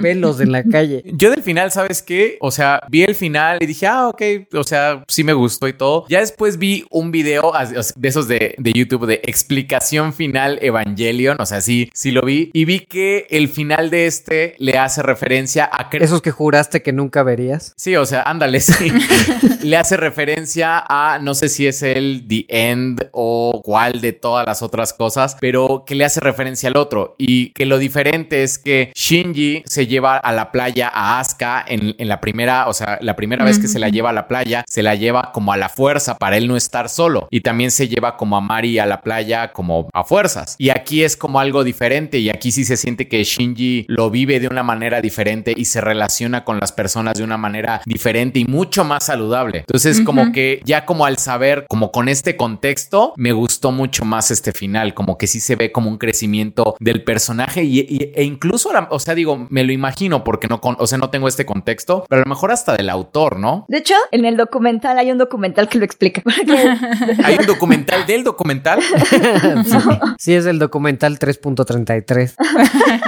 velos 0.00 0.40
en 0.40 0.52
la 0.52 0.62
calle. 0.64 1.02
Yo 1.06 1.30
del 1.30 1.42
final, 1.42 1.70
¿sabes 1.72 2.02
qué? 2.02 2.38
O 2.40 2.50
sea, 2.50 2.80
vi 2.88 3.02
el 3.02 3.14
final 3.14 3.58
y 3.60 3.66
dije, 3.66 3.86
ah, 3.86 4.08
ok, 4.08 4.22
o 4.54 4.64
sea, 4.64 5.04
sí 5.08 5.24
me 5.24 5.32
gustó 5.32 5.68
y 5.68 5.72
todo. 5.72 6.04
Ya 6.08 6.20
después 6.20 6.58
vi 6.58 6.86
un 6.90 7.10
video 7.10 7.54
de 7.96 8.08
esos 8.08 8.28
de, 8.28 8.54
de 8.58 8.72
YouTube 8.72 9.06
de 9.06 9.20
explicación 9.24 10.12
final 10.12 10.58
Evangelion, 10.62 11.36
o 11.40 11.46
sea, 11.46 11.60
sí, 11.60 11.90
sí 11.94 12.10
lo 12.10 12.22
vi. 12.22 12.50
Y 12.52 12.64
vi 12.64 12.80
que 12.80 13.26
el 13.30 13.48
final 13.48 13.90
de 13.90 14.06
este 14.06 14.54
le 14.58 14.78
hace 14.78 15.02
referencia 15.02 15.68
a... 15.70 15.88
Esos 15.92 16.22
que 16.22 16.30
juraste 16.30 16.82
que 16.82 16.92
nunca 16.92 17.22
verías. 17.22 17.72
Sí, 17.76 17.96
o 17.96 18.06
sea, 18.06 18.22
ándale, 18.22 18.60
sí. 18.60 18.92
Le 19.62 19.76
hace 19.76 19.96
referencia 19.96 20.82
a, 20.88 21.18
no 21.20 21.34
sé 21.34 21.48
si 21.48 21.66
es 21.66 21.82
el 21.82 22.24
The 22.26 22.46
End 22.48 23.08
o 23.12 23.60
cuál 23.62 24.00
de 24.00 24.12
todas 24.12 24.46
las 24.46 24.62
otras 24.62 24.94
cosas, 24.94 25.36
pero 25.38 25.84
que 25.86 25.94
le 25.94 26.04
hace 26.04 26.20
referencia 26.20 26.68
al 26.68 26.76
otro. 26.76 27.14
Y 27.18 27.50
que 27.50 27.66
lo 27.66 27.78
diferente 27.78 28.42
es 28.42 28.58
que 28.58 28.92
Shinji 28.94 29.62
se 29.66 29.86
lleva 29.86 30.16
a 30.16 30.32
la 30.32 30.50
playa 30.50 30.90
a 30.92 31.20
Asuka 31.20 31.62
en, 31.66 31.94
en 31.98 32.08
la 32.08 32.20
primera, 32.20 32.68
o 32.68 32.72
sea, 32.72 32.98
la 33.02 33.16
primera 33.16 33.44
vez 33.44 33.58
que 33.58 33.68
se 33.68 33.78
la 33.78 33.90
lleva 33.90 34.10
a 34.10 34.14
la 34.14 34.28
playa, 34.28 34.64
se 34.66 34.82
la 34.82 34.94
lleva 34.94 35.30
como 35.32 35.52
a 35.52 35.56
la 35.56 35.68
fuerza 35.68 36.16
para 36.16 36.36
él 36.36 36.48
no 36.48 36.56
estar 36.56 36.88
solo. 36.88 37.28
Y 37.30 37.40
también 37.40 37.69
se 37.70 37.88
lleva 37.88 38.16
como 38.16 38.36
a 38.36 38.40
Mari 38.40 38.78
a 38.78 38.86
la 38.86 39.00
playa 39.02 39.52
como 39.52 39.88
a 39.92 40.04
fuerzas. 40.04 40.54
Y 40.58 40.70
aquí 40.70 41.02
es 41.04 41.16
como 41.16 41.40
algo 41.40 41.64
diferente 41.64 42.18
y 42.18 42.28
aquí 42.30 42.52
sí 42.52 42.64
se 42.64 42.76
siente 42.76 43.08
que 43.08 43.22
Shinji 43.24 43.86
lo 43.88 44.10
vive 44.10 44.40
de 44.40 44.48
una 44.48 44.62
manera 44.62 45.00
diferente 45.00 45.54
y 45.56 45.64
se 45.66 45.80
relaciona 45.80 46.44
con 46.44 46.58
las 46.60 46.72
personas 46.72 47.14
de 47.14 47.24
una 47.24 47.36
manera 47.36 47.80
diferente 47.86 48.38
y 48.40 48.44
mucho 48.44 48.84
más 48.84 49.04
saludable. 49.06 49.58
Entonces, 49.60 50.00
como 50.00 50.32
que 50.32 50.60
ya 50.64 50.84
como 50.86 51.04
al 51.06 51.18
saber, 51.18 51.66
como 51.68 51.90
con 51.92 52.08
este 52.08 52.36
contexto, 52.36 53.12
me 53.16 53.32
gustó 53.32 53.72
mucho 53.72 54.04
más 54.04 54.30
este 54.30 54.52
final, 54.52 54.94
como 54.94 55.16
que 55.18 55.26
sí 55.26 55.40
se 55.40 55.56
ve 55.56 55.72
como 55.72 55.88
un 55.90 55.98
crecimiento 55.98 56.74
del 56.80 57.02
personaje 57.04 57.62
y, 57.64 57.80
y- 57.80 58.12
e 58.14 58.24
incluso, 58.24 58.72
la- 58.72 58.88
o 58.90 58.98
sea, 58.98 59.14
digo, 59.14 59.46
me 59.50 59.64
lo 59.64 59.72
imagino 59.72 60.24
porque 60.24 60.48
no, 60.48 60.60
con, 60.60 60.76
o 60.78 60.86
sea, 60.86 60.98
no 60.98 61.10
tengo 61.10 61.28
este 61.28 61.46
contexto, 61.46 62.04
pero 62.08 62.22
a 62.22 62.24
lo 62.24 62.28
mejor 62.28 62.50
hasta 62.52 62.76
del 62.76 62.90
autor, 62.90 63.38
¿no? 63.38 63.64
De 63.68 63.78
hecho, 63.78 63.94
en 64.12 64.24
el 64.24 64.36
documental 64.36 64.98
hay 64.98 65.10
un 65.10 65.18
documental 65.18 65.68
que 65.68 65.78
lo 65.78 65.84
explica. 65.84 66.22
Hay 67.24 67.36
un 67.38 67.46
documental 67.60 68.06
del 68.06 68.24
documental 68.24 68.80
sí. 69.64 69.78
Sí, 70.18 70.34
es 70.34 70.46
el 70.46 70.58
documental 70.58 71.18
3.33. 71.18 72.34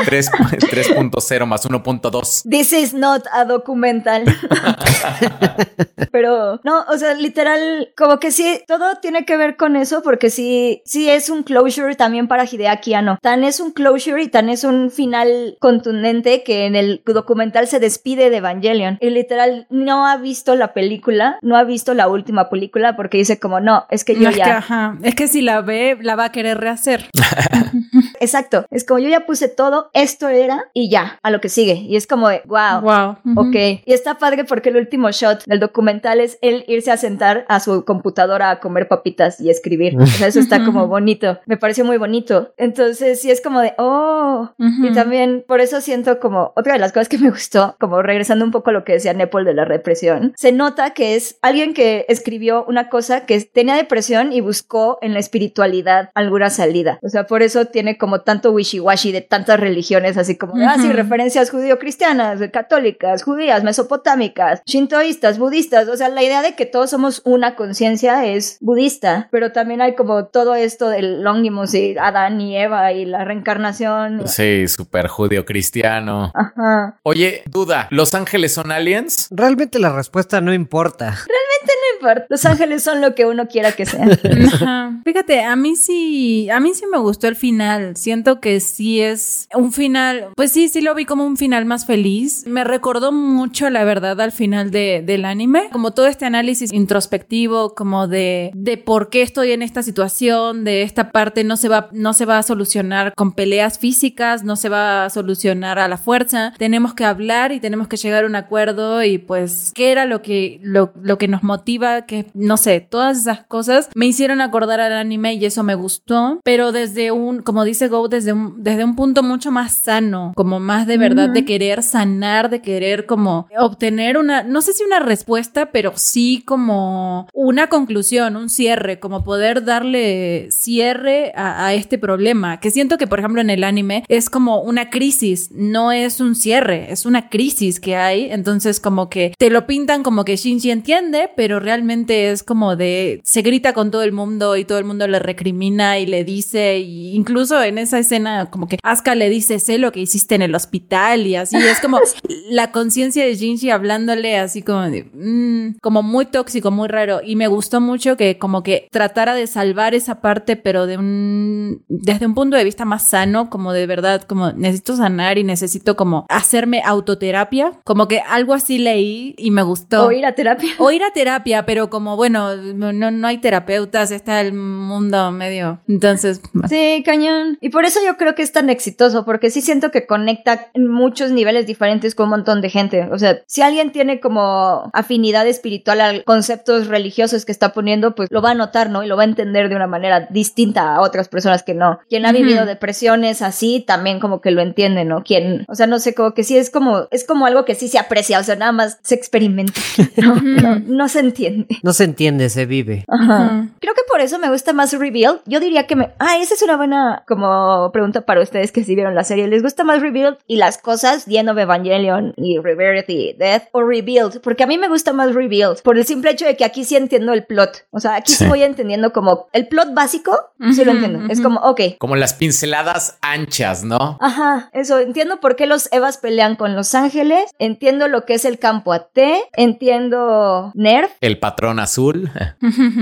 3 0.05 0.31
3.0 0.31 1.47
más 1.47 1.69
1.2. 1.69 2.51
This 2.51 2.73
is 2.73 2.93
not 2.93 3.25
a 3.33 3.45
documental. 3.45 4.25
Pero 6.13 6.61
no, 6.65 6.85
o 6.89 6.99
sea, 6.99 7.15
literal, 7.15 7.93
como 7.97 8.19
que 8.19 8.31
sí, 8.31 8.61
todo 8.67 8.97
tiene 9.01 9.25
que 9.25 9.37
ver 9.37 9.57
con 9.57 9.77
eso 9.77 10.03
porque 10.03 10.29
sí, 10.29 10.83
sí 10.85 11.09
es 11.09 11.31
un 11.31 11.43
closure 11.43 11.95
también 11.95 12.29
para 12.29 12.45
Hideaki 12.45 12.93
Anno. 12.95 13.19
Tan 13.23 13.45
es 13.45 13.61
un 13.61 13.73
closure 13.73 14.23
y 14.23 14.29
tan 14.29 14.51
es 14.51 14.65
un 14.65 14.91
final 14.91 15.57
contundente 15.61 16.43
que 16.43 16.67
en 16.67 16.77
el 16.77 17.03
documental 17.07 17.67
se 17.69 17.81
despide 17.81 18.29
de 18.29 18.39
Evangelion. 18.39 18.99
Y 19.01 19.11
literal 19.11 19.67
no 19.71 20.07
ha 20.07 20.19
visto 20.19 20.57
la 20.57 20.75
película, 20.75 21.39
no 21.41 21.57
ha 21.57 21.65
visto 21.65 21.95
la 21.95 22.09
última 22.09 22.51
película 22.51 22.97
porque 22.97 23.19
dice 23.19 23.39
como, 23.39 23.61
no, 23.61 23.87
es 23.91 24.05
que 24.05 24.15
yo 24.15 24.23
No, 24.23 24.31
es, 24.31 24.42
que, 24.43 24.51
ya... 24.51 24.59
ajá, 24.59 24.99
es 25.03 25.15
que 25.15 25.29
si 25.29 25.43
la 25.43 25.61
ve, 25.61 25.99
la 26.01 26.17
va 26.17 26.27
a 26.27 26.33
querer 26.33 26.59
rehacer. 26.59 27.11
Exacto, 28.21 28.67
es 28.71 28.85
como 28.85 29.01
yo 29.01 29.09
ya 29.09 29.27
puse 29.27 29.49
todo, 29.49 29.91
esto 29.95 30.29
era 30.29 30.65
y 30.75 30.91
ya, 30.91 31.19
a 31.23 31.31
lo 31.31 31.41
que 31.41 31.49
sigue. 31.49 31.75
Y 31.75 31.97
es 31.97 32.07
como 32.07 32.29
de, 32.29 32.43
wow. 32.47 32.81
Wow. 32.83 33.17
Ok, 33.37 33.55
y 33.85 33.93
está 33.93 34.19
padre 34.19 34.45
porque 34.45 34.69
el 34.69 34.77
último 34.77 35.11
shot 35.11 35.45
del 35.47 35.61
documental 35.61 36.21
es 36.21 36.39
él 36.43 36.65
irse 36.69 36.91
a 36.91 36.97
sentar 36.97 37.45
a 37.49 37.61
su 37.61 37.85
computadora 37.85 38.51
a 38.51 38.61
comer 38.61 38.89
papitas 38.89 39.41
y 39.41 39.51
escribir. 39.51 39.99
O 39.99 40.07
sea, 40.07 40.27
eso 40.27 40.41
está 40.41 40.65
como 40.65 40.87
bonito. 40.87 41.39
Me 41.47 41.57
pareció 41.57 41.85
muy 41.85 41.97
bonito. 41.97 42.53
Entonces, 42.57 43.21
sí 43.21 43.31
es 43.31 43.41
como 43.41 43.61
de, 43.61 43.75
oh. 43.79 44.51
Y 44.59 44.93
también 44.93 45.45
por 45.47 45.61
eso 45.61 45.81
siento 45.81 46.21
como 46.21 46.53
otra 46.57 46.75
de 46.75 46.79
las 46.79 46.93
cosas 46.93 47.09
que 47.09 47.19
me 47.19 47.31
gustó, 47.31 47.77
como 47.79 48.03
regresando 48.03 48.45
un 48.45 48.51
poco 48.51 48.71
a 48.71 48.73
lo 48.73 48.85
que 48.85 48.95
decía 48.95 49.13
Nepal 49.13 49.45
de 49.45 49.55
la 49.55 49.65
represión, 49.65 50.33
se 50.37 50.53
nota 50.53 50.91
que 50.91 51.15
es 51.15 51.39
alguien 51.43 51.75
que 51.75 52.07
escribió 52.09 52.65
una 52.65 52.89
cosa 52.89 53.27
que 53.27 53.41
tenía 53.41 53.75
depresión 53.75 54.32
y 54.33 54.41
buscó 54.41 54.99
en 55.03 55.13
la 55.13 55.21
espiritualidad 55.21 56.11
alguna 56.15 56.51
salida. 56.51 56.99
O 57.03 57.09
sea, 57.09 57.27
por 57.27 57.43
eso 57.43 57.67
tiene 57.67 57.99
como 57.99 58.21
tanto 58.21 58.53
wishy-washy 58.53 59.13
de 59.13 59.21
tantas 59.21 59.61
religiones, 59.61 60.17
así 60.17 60.37
como, 60.37 60.55
de, 60.55 60.65
ah, 60.65 60.77
sí, 60.81 60.93
referencias 60.93 61.51
judío-cristianas, 61.51 62.41
católicas, 62.53 63.23
judías, 63.23 63.63
mesopotámicas, 63.63 64.63
shintoístas, 64.67 65.39
budistas. 65.39 65.89
O 65.89 65.97
sea, 65.97 66.09
la 66.09 66.23
idea 66.23 66.43
de 66.43 66.55
que 66.55 66.67
todos 66.67 66.91
somos 66.91 67.23
una 67.25 67.55
conciencia 67.55 68.27
es 68.27 68.59
budista, 68.61 69.29
pero 69.31 69.53
también 69.53 69.81
hay 69.81 69.95
como 69.95 70.27
todo 70.27 70.55
esto 70.55 70.89
del 70.89 71.23
Longimus 71.23 71.75
y 71.75 71.97
Adán 71.99 72.41
y 72.41 72.57
Eva 72.57 72.93
y 72.93 73.05
la 73.05 73.25
reencarnación. 73.25 74.27
Sí, 74.27 74.67
súper 74.69 75.09
judío 75.09 75.45
cristiano. 75.45 76.33
Ajá. 76.35 76.99
Oye, 77.03 77.43
duda, 77.47 77.89
¿Los 77.91 78.15
Ángeles 78.15 78.55
son 78.55 78.73
aliens? 78.73 79.29
Realmente 79.31 79.79
la 79.79 79.93
respuesta 79.93 80.41
no 80.41 80.55
importa. 80.55 81.19
No 81.65 81.97
importa. 81.99 82.27
Los 82.29 82.45
ángeles 82.45 82.83
son 82.83 83.01
lo 83.01 83.15
que 83.15 83.27
uno 83.27 83.49
quiera 83.49 83.73
que 83.73 83.87
sean. 83.87 84.11
Ajá. 84.53 85.01
Fíjate, 85.05 85.43
a 85.43 85.57
mí 85.57 85.77
sí, 85.77 86.51
a 86.51 86.61
mí 86.61 86.73
sí 86.75 86.85
me 86.91 86.99
gustó 86.99 87.29
el 87.29 87.37
final. 87.37 87.97
Siento 87.97 88.41
que 88.41 88.61
sí 88.61 89.01
es 89.01 89.49
un 89.55 89.73
final, 89.73 90.29
pues 90.37 90.53
sí, 90.53 90.69
sí 90.69 90.81
lo 90.81 90.95
vi 90.95 91.05
como 91.05 91.27
un 91.27 91.37
final 91.37 91.65
más 91.65 91.87
feliz. 91.87 92.45
Me 92.47 92.65
recordó 92.65 93.13
mucho, 93.13 93.71
la 93.71 93.85
verdad, 93.85 94.21
al 94.21 94.33
final 94.33 94.71
de, 94.71 95.03
del 95.05 95.25
anime. 95.25 95.69
Como 95.73 95.93
todo 95.93 96.07
este 96.07 96.25
análisis 96.25 96.73
introspectivo, 96.73 97.75
como 97.75 98.09
de, 98.09 98.51
de 98.55 98.77
por 98.77 99.11
qué 99.11 99.23
estoy 99.23 99.53
en 99.53 99.63
esta 99.63 99.83
situación, 99.83 100.65
de 100.65 100.83
esta 100.83 101.13
parte 101.13 101.45
no 101.45 101.57
se 101.57 101.69
va, 101.69 101.89
no 101.93 102.13
se 102.13 102.25
va 102.25 102.39
a 102.39 102.43
solucionar 102.43 103.15
con 103.15 103.33
peleas 103.33 103.79
físicas, 103.79 104.45
no 104.45 104.57
se 104.57 104.69
va 104.69 105.05
a 105.05 105.11
solucionar 105.11 105.79
a 105.79 105.89
la 105.89 105.97
fuerza. 105.97 106.53
Tenemos 106.59 106.95
que 106.95 107.05
hablar 107.05 107.53
y 107.53 107.61
tenemos 107.61 107.89
que 107.89 107.97
llegar 107.97 108.25
a 108.25 108.27
un 108.27 108.37
acuerdo 108.37 109.03
y 109.03 109.19
pues 109.19 109.73
qué 109.75 109.93
era 109.93 110.05
lo 110.05 110.23
que, 110.23 110.59
lo, 110.63 110.93
lo 111.01 111.19
que 111.19 111.29
nos 111.29 111.43
motiva, 111.53 112.07
que 112.07 112.27
no 112.33 112.57
sé, 112.57 112.81
todas 112.81 113.19
esas 113.19 113.45
cosas 113.45 113.91
me 113.95 114.07
hicieron 114.07 114.41
acordar 114.41 114.81
al 114.81 114.95
anime 114.95 115.35
y 115.35 115.45
eso 115.45 115.63
me 115.63 115.75
gustó, 115.75 116.41
pero 116.45 116.73
desde 116.73 117.11
un, 117.13 117.43
como 117.43 117.65
dice 117.65 117.89
Go, 117.89 118.09
desde 118.09 118.33
un, 118.33 118.63
desde 118.63 118.85
un 118.85 118.97
punto 118.97 119.23
mucho 119.23 119.51
más 119.51 119.75
sano, 119.75 120.33
como 120.35 120.61
más 120.61 120.87
de 120.87 120.97
verdad 120.97 121.29
de 121.29 121.45
querer 121.45 121.83
sanar, 121.83 122.49
de 122.49 122.63
querer 122.63 123.05
como 123.05 123.49
obtener 123.59 124.17
una, 124.17 124.43
no 124.43 124.63
sé 124.63 124.73
si 124.73 124.83
una 124.83 124.99
respuesta, 124.99 125.73
pero 125.73 125.93
sí 125.97 126.43
como 126.47 127.29
una 127.35 127.69
conclusión, 127.69 128.37
un 128.37 128.49
cierre, 128.49 128.99
como 128.99 129.23
poder 129.25 129.63
darle 129.63 130.49
cierre 130.51 131.33
a, 131.37 131.67
a 131.67 131.75
este 131.75 131.99
problema, 131.99 132.61
que 132.61 132.71
siento 132.71 132.97
que 132.97 133.07
por 133.07 133.19
ejemplo 133.19 133.43
en 133.43 133.51
el 133.51 133.63
anime 133.63 134.05
es 134.09 134.31
como 134.31 134.63
una 134.63 134.89
crisis, 134.89 135.51
no 135.53 135.93
es 135.93 136.19
un 136.21 136.35
cierre, 136.35 136.91
es 136.91 137.05
una 137.05 137.29
crisis 137.29 137.79
que 137.79 137.97
hay, 137.97 138.31
entonces 138.31 138.81
como 138.81 139.11
que 139.11 139.35
te 139.37 139.51
lo 139.51 139.67
pintan 139.67 140.03
como 140.03 140.25
que 140.25 140.37
Shinji 140.37 140.71
entiende, 140.71 141.31
pero 141.37 141.42
realmente 141.49 142.31
es 142.31 142.43
como 142.43 142.77
de 142.77 143.21
se 143.25 143.43
grita 143.43 143.73
con 143.73 143.91
todo 143.91 144.03
el 144.03 144.13
mundo 144.13 144.57
y 144.57 144.65
todo 144.65 144.79
el 144.79 144.85
mundo 144.85 145.07
le 145.07 145.19
recrimina 145.19 145.99
y 145.99 146.07
le 146.07 146.25
dice, 146.25 146.79
y 146.79 147.15
incluso 147.15 147.63
en 147.63 147.79
esa 147.79 147.99
escena 147.99 148.51
como 148.51 148.69
que 148.69 148.79
Asuka 148.83 149.15
le 149.15 149.29
dice, 149.29 149.59
sé 149.59 149.79
lo 149.79 149.93
que 149.93 150.01
hiciste 150.01 150.35
en 150.35 150.43
el 150.43 150.55
hospital 150.55 151.27
y 151.27 151.37
así, 151.37 151.57
es 151.57 151.81
como 151.81 151.99
la 152.51 152.73
conciencia 152.73 153.25
de 153.25 153.35
Shinji 153.35 153.71
hablándole 153.71 154.37
así 154.37 154.63
como 154.63 154.83
de, 154.83 155.05
mm, 155.13 155.79
como 155.81 156.03
muy 156.03 156.27
tóxico, 156.27 156.71
muy 156.71 156.89
raro, 156.89 157.21
y 157.25 157.37
me 157.37 157.49
gustó 157.49 157.81
mucho 157.81 158.17
que 158.17 158.39
como 158.39 158.63
que 158.63 158.89
tratara 158.91 159.35
de 159.35 159.47
salvar 159.47 159.95
esa 159.95 160.21
parte, 160.21 160.57
pero 160.57 160.87
de 160.87 160.99
un, 160.99 161.85
desde 161.89 162.27
un 162.27 162.35
punto 162.35 162.57
de 162.57 162.65
vista 162.65 162.85
más 162.85 163.09
sano, 163.09 163.51
como 163.51 163.73
de 163.73 163.87
verdad, 163.87 164.23
como 164.23 164.53
necesito 164.53 164.97
sanar 164.97 165.39
y 165.39 165.45
necesito 165.45 165.97
como 165.97 166.27
hacerme 166.29 166.83
autoterapia, 166.85 167.73
como 167.85 168.09
que 168.09 168.21
algo 168.21 168.55
así 168.55 168.79
leí 168.79 169.35
y 169.39 169.51
me 169.51 169.63
gustó. 169.63 170.07
O 170.07 170.13
ir 170.13 170.27
a 170.27 170.35
terapia. 170.35 170.73
O 170.79 170.91
ir 170.91 171.03
a 171.03 171.13
terapia, 171.13 171.32
pero 171.67 171.91
como 171.91 172.17
bueno, 172.17 172.57
no, 172.57 172.93
no 172.93 173.27
hay 173.27 173.39
terapeutas, 173.39 174.11
está 174.11 174.41
el 174.41 174.53
mundo 174.53 175.31
medio. 175.31 175.81
Entonces, 175.89 176.41
Sí, 176.69 177.03
cañón. 177.05 177.59
Y 177.61 177.71
por 177.71 177.85
eso 177.85 178.01
yo 178.05 178.17
creo 178.17 178.35
que 178.35 178.43
es 178.43 178.53
tan 178.53 178.71
exitoso, 178.71 179.25
porque 179.25 179.51
sí 179.51 179.61
siento 179.63 179.91
que 179.91 180.07
conecta 180.07 180.69
en 180.75 180.89
muchos 180.89 181.31
niveles 181.31 181.67
diferentes 181.67 182.15
con 182.15 182.25
un 182.25 182.31
montón 182.31 182.61
de 182.61 182.71
gente. 182.71 183.09
O 183.11 183.19
sea, 183.19 183.41
si 183.47 183.63
alguien 183.63 183.93
tiene 183.93 184.21
como 184.21 184.91
afinidad 184.93 185.47
espiritual 185.47 186.01
a 186.01 186.23
conceptos 186.23 186.87
religiosos 186.89 187.45
que 187.45 187.53
está 187.53 187.73
poniendo, 187.73 188.15
pues 188.15 188.29
lo 188.31 188.43
va 188.43 188.51
a 188.51 188.55
notar, 188.55 188.91
¿no? 188.91 189.03
Y 189.03 189.07
lo 189.07 189.17
va 189.17 189.23
a 189.23 189.27
entender 189.27 189.69
de 189.69 189.77
una 189.77 189.87
manera 189.87 190.29
distinta 190.31 190.95
a 190.95 191.01
otras 191.01 191.29
personas 191.29 191.63
que 191.63 191.75
no. 191.75 192.01
Quien 192.09 192.27
ha 192.27 192.33
vivido 192.33 192.67
depresiones 192.67 193.43
así, 193.43 193.85
también 193.87 194.21
como 194.21 194.41
que 194.41 194.51
lo 194.51 194.63
entiende, 194.63 195.05
¿no? 195.05 195.23
Quien, 195.23 195.65
o 195.69 195.75
sea, 195.75 195.87
no 195.87 195.99
sé, 195.99 196.15
como 196.15 196.35
que 196.35 196.45
sí 196.45 196.57
es 196.57 196.71
como, 196.71 197.09
es 197.11 197.25
como 197.25 197.47
algo 197.47 197.65
que 197.65 197.75
sí 197.75 197.89
se 197.89 197.99
aprecia, 197.99 198.39
o 198.39 198.45
sea, 198.45 198.57
nada 198.57 198.73
más 198.73 198.99
se 199.03 199.15
experimenta. 199.15 199.81
No, 200.23 200.37
no, 200.37 200.79
no 200.79 201.09
se 201.09 201.21
entiende. 201.23 201.79
No 201.83 201.93
se 201.93 202.05
entiende, 202.05 202.49
se 202.51 202.67
vive. 202.67 203.05
Ajá. 203.09 203.69
Creo 203.81 203.95
que 203.95 204.03
por 204.09 204.21
eso 204.21 204.39
me 204.39 204.49
gusta 204.51 204.73
más 204.73 204.93
Revealed. 204.93 205.41
Yo 205.47 205.61
diría 205.61 205.87
que 205.87 205.97
me. 205.97 206.11
Ah, 206.19 206.37
esa 206.39 206.55
es 206.55 206.63
una 206.63 206.77
buena 206.77 207.25
como 207.27 207.91
pregunta 207.93 208.23
para 208.23 208.43
ustedes 208.43 208.73
que 208.73 208.85
sí 208.85 208.95
vieron 208.95 209.15
la 209.15 209.25
serie. 209.25 209.49
¿Les 209.49 209.63
gusta 209.63 209.85
más 209.85 210.01
Revealed 210.01 210.37
y 210.47 210.57
las 210.57 210.79
cosas, 210.79 211.25
End 211.29 211.49
of 211.49 211.59
Evangelion 211.59 212.35
y 212.37 212.59
Rebirth 212.59 213.09
y 213.09 213.33
Death? 213.35 213.65
¿O 213.73 213.83
Revealed? 213.83 214.41
Porque 214.43 214.65
a 214.65 214.67
mí 214.67 214.79
me 214.79 214.89
gusta 214.89 215.13
más 215.13 215.35
Revealed. 215.35 215.79
Por 215.83 215.97
el 215.99 216.05
simple 216.07 216.31
hecho 216.31 216.45
de 216.47 216.57
que 216.57 216.65
aquí 216.65 216.85
sí 216.85 216.97
entiendo 216.97 217.33
el 217.33 217.45
plot. 217.45 217.87
O 217.91 218.01
sea, 218.01 218.17
aquí 218.17 218.33
sí, 218.33 218.45
Sí. 218.45 218.49
voy 218.49 218.63
entendiendo 218.63 219.13
como 219.13 219.47
el 219.53 219.69
plot 219.69 219.95
básico. 219.95 220.37
Sí 220.73 220.85
lo 220.85 220.93
entiendo. 220.93 221.21
Es 221.33 221.41
como, 221.41 221.61
ok. 221.61 221.81
Como 221.99 222.17
las 222.17 222.35
pinceladas 222.35 223.19
anchas, 223.21 223.83
¿no? 223.85 224.19
Ajá, 224.21 224.71
eso, 224.73 224.99
entiendo 225.01 225.41
por 225.41 225.57
qué 225.57 225.67
los 225.67 225.89
Evas 225.93 226.19
pelean 226.19 226.57
con 226.57 226.75
Los 226.77 226.95
Ángeles, 226.95 227.51
entiendo 227.59 228.07
lo 228.09 228.25
que 228.25 228.35
es 228.35 228.45
el 228.45 228.59
campo 228.59 228.93
AT, 228.93 229.19
entiendo 229.55 230.71
Nerf, 230.75 231.12
El 231.21 231.39
patrón 231.39 231.79
azul. 231.81 232.31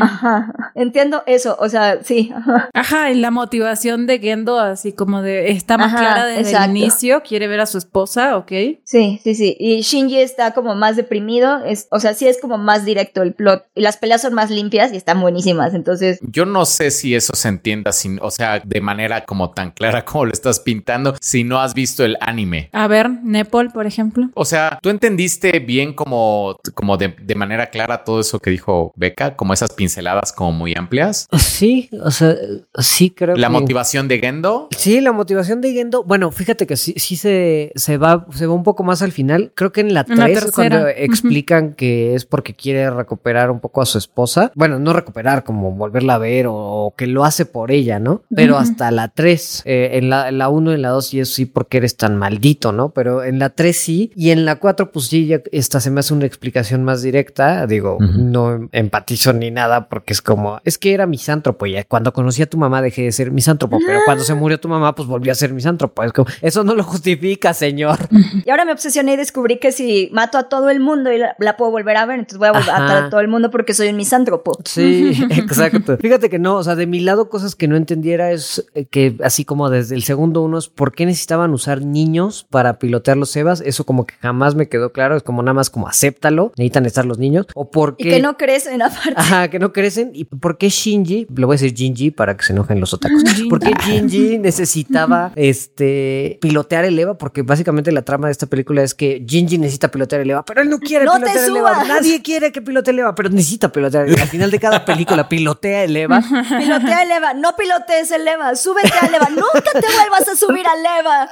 ajá, 0.01 0.73
entiendo 0.75 1.23
eso, 1.27 1.57
o 1.61 1.69
sea, 1.69 2.03
sí, 2.03 2.33
ajá. 2.35 2.71
Ajá, 2.75 3.11
y 3.11 3.15
la 3.15 3.31
motivación 3.31 4.07
de 4.07 4.19
Gendo, 4.19 4.59
así 4.59 4.93
como 4.93 5.23
de 5.23 5.51
está 5.51 5.79
más 5.79 5.89
Ajá, 5.95 5.99
clara 5.99 6.27
desde 6.27 6.41
exacto. 6.53 6.71
el 6.71 6.77
inicio, 6.77 7.23
quiere 7.23 7.47
ver 7.49 7.61
a 7.61 7.67
su 7.67 7.79
esposa, 7.79 8.37
ok. 8.37 8.53
Sí, 8.85 9.21
sí, 9.23 9.35
sí. 9.35 9.57
Y 9.59 9.81
Shinji 9.83 10.19
está 10.21 10.53
como 10.53 10.75
más 10.75 10.97
deprimido. 10.97 11.65
Es, 11.65 11.89
o 11.91 12.01
sea, 12.01 12.15
sí 12.15 12.27
es 12.27 12.41
como 12.41 12.59
más 12.59 12.85
directo 12.85 13.23
el 13.23 13.35
plot. 13.35 13.65
Y 13.75 13.81
las 13.83 13.97
peleas 13.97 14.23
son 14.23 14.35
más 14.35 14.51
limpias 14.51 14.93
y 14.93 14.97
están 14.97 15.21
buenísimas. 15.21 15.75
Entonces, 15.75 16.19
Yo 16.23 16.45
no 16.47 16.65
sé 16.65 16.91
si 16.91 17.15
eso 17.15 17.35
se 17.35 17.49
entienda 17.49 17.93
sin, 17.93 18.19
o 18.23 18.31
sea, 18.31 18.61
de 18.65 18.81
manera 18.81 19.25
como 19.25 19.51
tan 19.51 19.71
clara 19.71 20.05
como 20.11 20.27
lo 20.27 20.33
estás 20.33 20.61
pintando, 20.61 21.17
si 21.21 21.45
no 21.45 21.61
has 21.61 21.75
visto 21.75 22.05
el 22.05 22.17
anime. 22.21 22.69
A 22.73 22.87
ver, 22.89 23.11
Nepal, 23.11 23.71
por 23.71 23.87
ejemplo. 23.87 24.29
O 24.35 24.45
sea, 24.45 24.79
¿tú 24.83 24.91
entendiste 24.91 25.59
bien 25.61 25.93
como, 25.95 26.57
como 26.75 26.97
de, 26.97 27.09
de 27.21 27.35
manera 27.35 27.67
clara 27.71 27.90
todo 27.99 28.21
eso 28.21 28.39
que 28.39 28.51
dijo 28.51 28.93
Beca? 28.97 29.37
Como 29.37 29.53
esas 29.53 29.73
pinceladas 29.73 30.33
como 30.33 30.53
muy 30.53 30.75
amplias. 30.77 31.29
Sí, 31.39 31.91
o 32.03 32.11
sea, 32.11 32.35
sí 32.79 33.11
creo 33.11 33.37
La 33.37 33.49
que... 33.49 33.53
motivación 33.53 34.09
de 34.09 34.19
Gendo. 34.19 34.69
Sí, 34.77 35.01
la 35.01 35.13
motivación 35.13 35.61
de 35.61 35.73
Gendo, 35.73 36.05
bueno, 36.05 36.31
fíjate 36.31 36.67
que 36.67 36.77
sí, 36.77 36.95
sí 36.97 37.17
se, 37.17 37.73
se 37.75 37.99
va, 37.99 38.27
se 38.33 38.47
va 38.47 38.55
un 38.55 38.63
poco 38.63 38.83
más 38.83 39.03
al 39.03 39.13
final. 39.13 39.53
Creo 39.55 39.73
que 39.73 39.81
en 39.81 39.95
la 39.95 40.07
En 40.09 40.19
la 40.19 40.25
3 40.27 40.41
tercera. 40.45 40.53
cuando 40.81 40.89
explican 40.89 41.75
que 41.75 42.15
es 42.15 42.25
porque 42.25 42.55
quiere 42.55 42.91
recuperar 42.91 43.51
un 43.51 43.61
poco 43.61 43.83
a 43.83 43.87
su 43.87 43.99
esposa. 43.99 44.53
Bueno, 44.55 44.79
no 44.79 44.93
recuperar, 44.93 45.45
como 45.45 45.73
volverla 45.73 46.15
a 46.15 46.19
ver 46.19 46.47
o, 46.47 46.55
o 46.55 46.95
que 46.97 47.07
lo 47.07 47.25
hace 47.25 47.45
por 47.47 47.71
ella, 47.71 47.99
¿no? 47.99 48.23
Pero 48.35 48.57
hasta 48.59 48.91
la 48.91 49.09
3, 49.09 49.63
eh, 49.67 49.91
en 49.95 50.11
la 50.11 50.29
en 50.29 50.39
la 50.39 50.49
1 50.49 50.73
y 50.73 50.75
en 50.75 50.83
la 50.83 50.91
2 50.91 51.07
sí 51.07 51.21
es 51.21 51.35
sí 51.35 51.47
porque 51.47 51.79
eres 51.79 51.97
tan 51.97 52.17
maldito, 52.17 52.73
¿no? 52.73 52.91
Pero 52.91 53.25
en 53.25 53.39
la 53.39 53.51
3 53.51 53.77
sí, 53.77 54.13
y 54.17 54.31
en 54.31 54.45
la 54.45 54.57
4 54.57 54.93
pues 54.93 55.07
sí, 55.07 55.27
ya 55.27 55.41
esta 55.53 55.81
se 55.81 55.91
me 55.91 56.01
hace 56.01 56.15
una 56.15 56.27
explicación 56.27 56.85
más 56.85 57.03
directa. 57.03 57.67
Digo, 57.81 57.97
no 57.99 58.69
empatizo 58.73 59.33
ni 59.33 59.51
nada 59.51 59.89
porque 59.89 60.13
es 60.13 60.21
como, 60.21 60.61
es 60.67 60.77
que 60.77 60.93
era 60.93 61.07
misántropo 61.07 61.65
y 61.65 61.83
cuando 61.85 62.13
conocí 62.13 62.43
a 62.43 62.47
tu 62.47 62.59
mamá 62.59 62.83
dejé 62.83 63.05
de 63.05 63.13
ser 63.13 63.31
misántropo, 63.31 63.79
pero 63.87 64.01
cuando 64.05 64.23
se 64.23 64.35
murió 64.35 64.61
tu 64.61 64.69
mamá 64.69 64.95
pues 64.95 65.09
volví 65.09 65.31
a 65.31 65.35
ser 65.35 65.55
misántropo. 65.55 66.03
Es 66.03 66.13
como, 66.13 66.29
eso 66.43 66.63
no 66.63 66.75
lo 66.75 66.85
justifica, 66.85 67.55
señor. 67.55 67.97
y 68.45 68.51
ahora 68.51 68.67
me 68.67 68.73
obsesioné 68.73 69.15
y 69.15 69.17
descubrí 69.17 69.59
que 69.59 69.73
si 69.73 70.11
mato 70.13 70.37
a 70.37 70.51
todo 70.51 70.69
el 70.69 70.79
mundo 70.79 71.11
y 71.11 71.17
la, 71.17 71.35
la 71.39 71.57
puedo 71.57 71.71
volver 71.71 71.97
a 71.97 72.05
ver, 72.05 72.19
entonces 72.19 72.39
voy 72.39 72.49
a 72.49 72.53
volver 72.53 72.69
a 72.69 72.75
Ajá. 72.75 72.83
matar 72.83 73.05
a 73.05 73.11
todo 73.11 73.21
el 73.21 73.29
mundo 73.29 73.51
porque 73.51 73.73
soy 73.73 73.89
un 73.89 73.97
misántropo. 73.97 74.59
Sí, 74.67 75.13
exacto. 75.31 75.97
Fíjate 75.97 76.29
que 76.29 76.39
no, 76.39 76.57
o 76.57 76.63
sea, 76.63 76.77
de 76.77 76.87
mi 76.87 77.01
lado 77.01 77.31
cosas 77.31 77.55
que 77.55 77.67
no 77.67 77.77
entendiera 77.77 78.31
es 78.31 78.67
eh, 78.75 78.85
que 78.85 79.17
así 79.25 79.47
como 79.47 79.71
desde 79.71 79.95
el 79.95 80.03
segundo 80.03 80.43
uno 80.43 80.59
es 80.59 80.69
por 80.69 80.93
qué 80.93 81.07
necesitaban 81.07 81.55
usar 81.55 81.83
niños 81.83 82.47
para 82.51 82.79
pilotear 82.79 83.17
los 83.17 83.35
Evas, 83.37 83.63
eso 83.65 83.87
como 83.87 84.05
que 84.05 84.17
jamás 84.17 84.55
me 84.55 84.69
quedó 84.69 84.93
claro, 84.93 85.17
es 85.17 85.23
como 85.23 85.43
nada 85.43 85.55
más 85.55 85.71
como 85.71 85.89
acéptalo, 85.89 86.53
necesitan 86.59 86.85
estar 86.85 87.07
los 87.07 87.19
niños 87.19 87.47
o 87.55 87.70
por 87.71 87.95
Y 87.99 88.05
que 88.05 88.21
no 88.21 88.37
crecen 88.37 88.83
aparte. 88.83 89.15
Ajá, 89.17 89.49
que 89.49 89.59
no 89.59 89.73
crecen. 89.73 90.11
¿Y 90.15 90.25
por 90.25 90.59
qué 90.59 90.69
Shinji? 90.69 91.27
Lo 91.35 91.47
voy 91.47 91.55
a 91.55 91.59
decir 91.59 91.73
Shinji 91.73 92.11
para 92.11 92.37
que 92.37 92.45
se 92.45 92.53
enojen 92.53 92.81
los 92.81 92.93
otakus. 92.95 93.25
¿Por 93.49 93.61
qué 93.61 93.73
Shinji 93.87 94.39
necesitaba 94.41 95.33
este 95.37 96.39
pilotear 96.41 96.85
el 96.85 96.99
Eva? 96.99 97.17
Porque 97.17 97.43
básicamente 97.43 97.93
la 97.93 98.03
trama 98.03 98.29
de 98.29 98.33
esta 98.33 98.47
película 98.47 98.83
es 98.83 98.95
que 98.95 99.23
Shinji 99.25 99.59
necesita 99.59 99.91
pilotear 99.91 100.23
el 100.23 100.31
Eva, 100.31 100.45
pero 100.45 100.63
él 100.63 100.71
no 100.71 100.79
quiere 100.79 101.05
¡No 101.05 101.15
te 101.15 101.21
pilotear 101.21 101.49
el 101.49 101.57
Eva. 101.57 101.85
Nadie 101.85 102.23
quiere 102.23 102.53
que 102.53 102.63
pilote 102.63 102.91
el 102.91 102.99
Eva, 102.99 103.15
pero 103.15 103.29
necesita 103.29 103.71
pilotear 103.71 104.07
el 104.07 104.15
Eva. 104.15 104.23
Al 104.23 104.29
final 104.29 104.51
de 104.51 104.59
cada 104.59 104.85
película 104.85 105.29
pilotea 105.29 105.85
el 105.85 105.97
Eva. 105.97 106.21
Pilotea 106.61 107.03
el 107.03 107.11
Eva, 107.11 107.35
no 107.35 107.55
pilotees 107.57 108.11
el 108.11 108.27
Eva, 108.27 108.55
súbete 108.55 108.93
al 109.01 109.15
Eva, 109.15 109.29
nunca 109.31 109.73
te 109.73 109.81
vuelvas 109.81 110.29
a 110.29 110.37
subir 110.37 110.65
al 110.67 110.81
Eva. 111.01 111.29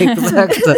Exacto. 0.00 0.74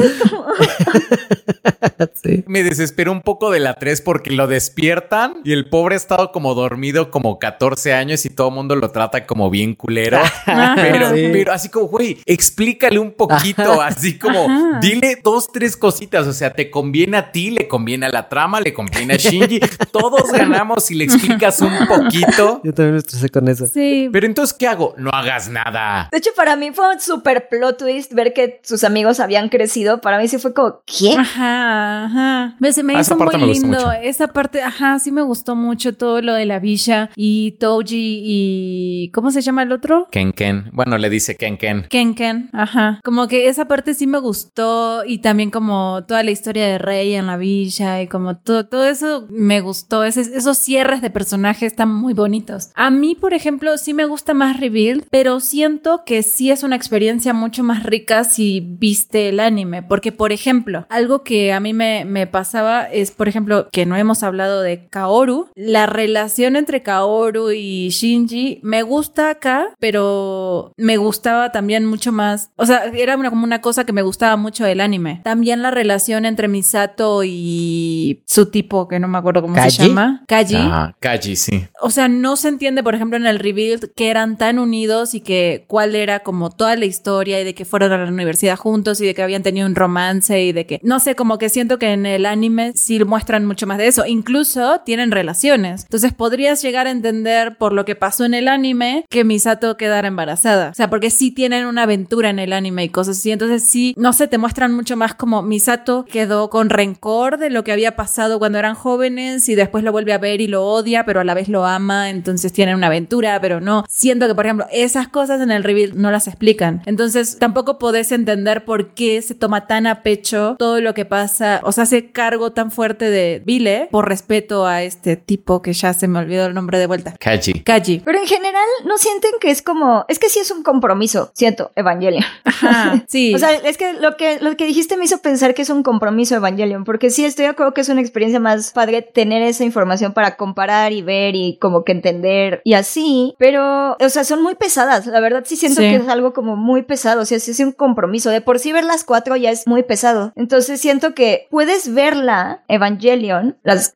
sí. 2.23 2.45
Me 2.47 2.63
desesperó 2.63 3.13
un 3.13 3.23
poco 3.23 3.51
de 3.51 3.61
la 3.61 3.75
3 3.75 4.01
porque 4.03 4.31
lo 4.31 4.47
despiertan 4.89 5.35
y 5.45 5.53
el 5.53 5.69
pobre 5.69 5.95
ha 5.95 5.99
estado 5.99 6.33
como 6.33 6.55
dormido 6.55 7.11
como 7.11 7.39
14 7.39 7.93
años 7.95 8.25
y 8.25 8.31
todo 8.31 8.49
el 8.49 8.55
mundo 8.55 8.75
lo 8.77 8.91
trata 8.91 9.27
como 9.27 9.51
bien 9.51 9.75
culero. 9.75 10.19
pero, 10.77 11.09
Sí. 11.15 11.29
pero 11.33 11.53
así 11.53 11.69
como, 11.69 11.87
güey, 11.87 12.19
explícale 12.27 12.99
un 12.99 13.13
poquito, 13.13 13.81
así 13.83 14.19
como, 14.19 14.45
Ajá. 14.45 14.79
dile 14.81 15.19
dos, 15.23 15.49
tres 15.53 15.77
cositas. 15.77 16.27
O 16.27 16.33
sea, 16.33 16.53
te 16.53 16.71
conviene 16.71 17.17
a 17.17 17.33
ti, 17.33 17.51
le 17.51 17.69
conviene 17.69 18.07
a 18.07 18.09
la 18.11 18.29
trama, 18.29 18.61
le 18.61 18.73
conviene 18.73 19.15
a 19.15 19.17
Shinji. 19.17 19.61
Todos 19.93 20.31
ganamos 20.33 20.85
si 20.85 20.95
le 20.95 21.05
explicas 21.05 21.61
un 21.61 21.87
poquito. 21.87 22.61
Yo 22.65 22.73
también 22.75 22.93
me 22.95 22.99
estresé 22.99 23.29
con 23.29 23.49
eso. 23.49 23.67
Sí. 23.67 24.09
Pero 24.13 24.27
entonces, 24.27 24.57
¿qué 24.57 24.67
hago? 24.69 24.95
No 24.99 25.11
hagas 25.11 25.49
nada. 25.49 26.09
De 26.13 26.19
hecho, 26.19 26.31
para 26.37 26.57
mí 26.57 26.71
fue 26.73 26.95
un 26.95 27.01
super 27.01 27.49
plot 27.49 27.79
twist 27.79 28.13
ver 28.13 28.33
que 28.33 28.61
sus 28.63 28.85
amigos 28.85 29.21
habían 29.21 29.49
crecido. 29.49 30.01
Para 30.01 30.19
mí 30.19 30.29
sí 30.29 30.39
fue 30.39 30.53
como, 30.55 30.81
¿qué? 30.87 31.15
Ajá. 31.19 32.05
Ajá. 32.05 32.57
Me, 32.59 32.73
se 32.73 32.83
me 32.83 32.97
Ah, 32.97 33.01
hizo 33.01 33.17
muy 33.17 33.37
lindo. 33.55 33.93
Esa 34.03 34.29
parte, 34.29 34.63
ajá, 34.63 34.78
sí 34.99 35.13
me 35.13 35.23
gustó 35.23 35.57
mucho 35.57 35.95
todo 35.95 36.23
lo 36.23 36.35
de 36.35 36.47
la 36.47 36.59
villa 36.59 37.11
y 37.17 37.53
Toji 37.53 38.23
y. 38.25 39.11
¿Cómo 39.13 39.31
se 39.31 39.41
llama 39.41 39.63
el 39.63 39.73
otro? 39.73 40.09
Ken 40.11 40.33
Ken. 40.33 40.71
Bueno, 40.73 40.99
le 40.99 41.11
dice 41.11 41.37
Ken 41.37 41.57
Ken. 41.57 41.87
Ken 41.89 42.15
Ken, 42.15 42.51
ajá. 42.53 43.01
Como 43.05 43.29
que 43.29 43.49
esa 43.49 43.67
parte 43.67 43.95
sí 43.95 44.07
me 44.07 44.19
gustó 44.19 45.05
y 45.05 45.19
también 45.19 45.51
como 45.51 46.05
toda 46.07 46.23
la 46.23 46.31
historia 46.31 46.67
de 46.67 46.79
Rey 46.79 47.15
en 47.15 47.27
la 47.27 47.37
villa 47.37 48.03
y 48.03 48.07
como 48.09 48.37
todo, 48.37 48.67
todo 48.67 48.85
eso 48.87 49.27
me 49.31 49.61
gustó. 49.61 50.05
Esos 50.05 50.59
cierres 50.59 51.03
de 51.03 51.11
personajes 51.11 51.73
están 51.73 51.93
muy 51.93 52.15
bonitos. 52.15 52.71
A 52.75 52.91
mí, 52.91 53.15
por 53.15 53.35
ejemplo, 53.35 53.77
sí 53.79 53.95
me 53.95 54.05
gusta 54.05 54.35
más 54.35 54.61
Rebuild, 54.61 55.05
pero 55.11 55.41
siento 55.41 56.03
que 56.05 56.23
sí 56.23 56.51
es 56.51 56.63
una 56.63 56.77
experiencia 56.77 57.33
mucho 57.33 57.63
más 57.65 57.83
rica 57.83 58.25
si 58.25 58.61
viste 58.61 59.29
el 59.29 59.41
anime. 59.41 59.83
Porque, 59.83 60.13
por 60.13 60.33
ejemplo, 60.33 60.87
algo 60.89 61.23
que 61.23 61.53
a 61.53 61.61
mí 61.61 61.73
me, 61.73 62.05
me 62.05 62.27
pasaba 62.27 62.85
es, 62.85 63.11
por 63.11 63.29
ejemplo, 63.29 63.69
que 63.73 63.87
no 63.87 63.97
hemos 63.97 64.23
hablado 64.23 64.63
de 64.63 64.68
Kaoru. 64.91 65.49
La 65.55 65.87
relación 65.87 66.57
entre 66.57 66.83
Kaoru 66.83 67.51
y 67.51 67.89
Shinji 67.91 68.61
me 68.63 68.83
gusta 68.83 69.31
acá, 69.31 69.69
pero 69.79 70.73
me 70.77 70.97
gustaba 70.97 71.53
también 71.53 71.85
mucho 71.87 72.13
más. 72.13 72.51
O 72.57 72.67
sea, 72.67 72.85
era 72.95 73.17
una, 73.17 73.31
como 73.31 73.45
una 73.45 73.61
cosa 73.61 73.85
que 73.85 73.93
me 73.93 74.03
gustaba 74.03 74.37
mucho 74.37 74.65
del 74.65 74.81
anime. 74.81 75.21
También 75.25 75.63
la 75.63 75.71
relación 75.71 76.25
entre 76.25 76.49
Misato 76.49 77.23
y 77.25 78.23
su 78.27 78.47
tipo, 78.47 78.89
que 78.89 78.99
no 79.01 79.09
me 79.09 79.19
acuerdo 79.19 79.43
cómo 79.43 79.55
¿Kaji? 79.55 79.71
se 79.71 79.89
llama. 79.89 80.25
Kaji. 80.29 80.57
Ah, 80.57 80.95
Kaji, 81.01 81.37
sí. 81.37 81.67
O 81.81 81.91
sea, 81.91 82.09
no 82.09 82.37
se 82.37 82.49
entiende, 82.49 82.83
por 82.83 82.95
ejemplo, 82.95 83.17
en 83.17 83.27
el 83.27 83.39
rebuild 83.39 83.93
que 83.95 84.11
eran 84.11 84.37
tan 84.37 84.59
unidos 84.59 85.15
y 85.15 85.21
que 85.21 85.65
cuál 85.67 85.95
era 85.95 86.21
como 86.21 86.51
toda 86.51 86.77
la 86.77 86.85
historia 86.85 87.41
y 87.41 87.45
de 87.45 87.55
que 87.55 87.65
fueron 87.65 87.93
a 87.93 87.99
la 87.99 88.11
universidad 88.11 88.57
juntos 88.57 89.01
y 89.01 89.07
de 89.07 89.15
que 89.15 89.23
habían 89.23 89.43
tenido 89.43 89.67
un 89.67 89.75
romance 89.75 90.43
y 90.43 90.53
de 90.53 90.67
que, 90.67 90.81
no 90.83 91.01
sé, 91.01 91.15
como 91.15 91.39
que 91.39 91.49
siento 91.49 91.79
que 91.79 91.93
en 91.93 92.07
el 92.07 92.27
anime 92.27 92.73
sí 92.75 93.03
muestran 93.05 93.47
mucho 93.47 93.67
más 93.67 93.79
de 93.79 93.87
eso. 93.87 94.05
Incluso 94.07 94.58
tienen 94.85 95.11
relaciones. 95.11 95.83
Entonces 95.85 96.13
podrías 96.13 96.63
llegar 96.63 96.87
a 96.87 96.91
entender 96.91 97.57
por 97.57 97.73
lo 97.73 97.85
que 97.85 97.95
pasó 97.97 98.25
en 98.25 98.35
el 98.35 98.49
anime 98.49 99.05
que 99.09 99.25
Misato 99.25 99.77
quedara 99.77 100.09
embarazada. 100.09 100.71
O 100.71 100.75
sea, 100.75 100.91
porque 100.91 101.11
sí 101.11 101.31
tienen 101.31 101.67
una 101.67 101.85
aventura 101.85 102.31
en 102.31 102.39
el 102.39 102.53
anime 102.53 102.85
y 102.85 102.89
cosas 102.89 103.19
así. 103.19 103.31
Entonces 103.31 103.65
sí, 103.65 103.95
no 103.97 104.13
sé, 104.13 104.29
te 104.29 104.39
muestran 104.39 104.75
mucho 104.75 104.97
más 104.97 105.15
como 105.15 105.43
Misato 105.43 106.05
quedó 106.05 106.51
con 106.51 106.71
rencor 106.71 107.39
de 107.39 107.51
lo 107.51 107.65
que 107.65 107.73
había 107.73 107.97
pasado 107.97 108.39
cuando 108.39 108.59
eran 108.59 108.75
jóvenes 108.75 109.49
y 109.49 109.55
después 109.55 109.85
lo 109.85 109.93
vuelve 109.93 110.13
a 110.13 110.19
ver 110.19 110.41
y 110.41 110.47
lo 110.47 110.65
odia, 110.65 111.05
pero 111.05 111.21
a 111.21 111.25
la 111.25 111.35
vez 111.35 111.49
lo 111.49 111.65
ama. 111.65 112.11
Entonces 112.11 112.53
tienen 112.53 112.77
una 112.77 112.89
aventura, 112.89 113.41
pero 113.41 113.61
no. 113.61 113.85
Siento 113.89 114.27
que, 114.27 114.35
por 114.35 114.47
ejemplo, 114.47 114.67
esas 114.73 115.09
cosas 115.09 115.41
en 115.41 115.51
el 115.51 115.65
reveal 115.65 115.93
no 115.95 116.11
las 116.11 116.29
explican. 116.29 116.83
Entonces 116.87 117.39
tampoco 117.39 117.79
podés 117.79 118.13
entender 118.13 118.65
por 118.65 118.95
qué 118.95 119.23
se 119.23 119.35
toma 119.35 119.67
tan 119.67 119.87
a 119.87 120.03
pecho 120.03 120.57
todo 120.59 120.81
lo 120.81 120.95
que 120.95 121.05
pasa. 121.05 121.61
O 121.63 121.73
sea, 121.73 121.85
hace 121.85 122.11
cargo 122.11 122.53
tan 122.53 122.71
fuerte 122.71 123.11
de 123.11 123.43
Vile 123.45 123.89
por 123.91 124.09
respeto 124.09 124.48
a 124.67 124.83
este 124.83 125.17
tipo 125.17 125.63
que 125.63 125.73
ya 125.73 125.93
se 125.95 126.09
me 126.09 126.19
olvidó 126.19 126.47
el 126.47 126.55
nombre 126.55 126.79
de 126.79 126.87
vuelta. 126.87 127.15
Kaji. 127.19 127.61
Kaji. 127.63 128.01
Pero 128.05 128.19
en 128.19 128.27
general, 128.27 128.67
¿no 128.85 128.99
sienten 128.99 129.33
que 129.41 129.51
es 129.51 129.63
como... 129.63 130.05
Es 130.09 130.19
que 130.19 130.29
sí 130.29 130.41
es 130.41 130.51
un 130.51 130.63
compromiso, 130.63 131.31
siento, 131.35 131.71
Evangelion. 131.77 132.25
Ajá, 132.45 133.05
sí. 133.09 133.35
O 133.35 133.39
sea, 133.39 133.53
es 133.53 133.77
que 133.77 133.93
lo 133.95 134.17
que 134.17 134.39
lo 134.41 134.57
que 134.57 134.67
dijiste 134.67 134.97
me 134.97 135.05
hizo 135.05 135.19
pensar 135.19 135.55
que 135.55 135.63
es 135.63 135.71
un 135.71 135.83
compromiso 135.83 136.35
Evangelion, 136.37 136.85
porque 136.85 137.11
sí 137.11 137.25
estoy 137.25 137.45
de 137.45 137.51
acuerdo 137.51 137.75
que 137.75 137.81
es 137.83 137.89
una 137.89 138.01
experiencia 138.01 138.41
más 138.41 138.73
padre 138.73 139.03
tener 139.03 139.43
esa 139.43 139.65
información 139.65 140.13
para 140.13 140.37
comparar 140.37 140.93
y 140.93 141.03
ver 141.03 141.35
y 141.35 141.59
como 141.61 141.85
que 141.85 141.93
entender 141.93 142.61
y 142.65 142.75
así, 142.75 143.35
pero 143.39 143.97
o 144.01 144.09
sea, 144.09 144.25
son 144.25 144.43
muy 144.43 144.55
pesadas, 144.55 145.07
la 145.07 145.21
verdad 145.21 145.45
sí 145.47 145.57
siento 145.57 145.81
Sí. 145.81 145.89
que 145.91 145.97
es 145.97 146.09
algo 146.09 146.33
como 146.33 146.57
muy 146.57 146.83
pesado, 146.83 147.23
o 147.23 147.25
sea, 147.25 147.39
sí 147.39 147.51
es 147.53 147.61
un 147.61 147.73
compromiso, 147.73 148.31
de 148.31 148.41
por 148.41 148.59
sí 148.59 148.73
ver 148.73 148.85
las 148.85 149.05
cuatro 149.05 149.37
ya 149.37 149.51
es 149.51 149.67
muy 149.67 149.83
pesado. 149.83 150.33
Entonces 150.35 150.81
siento 150.81 151.15
que 151.15 151.47
puedes 151.51 151.93
verla 151.95 152.63
Evangelion, 152.69 153.57
las 153.63 153.93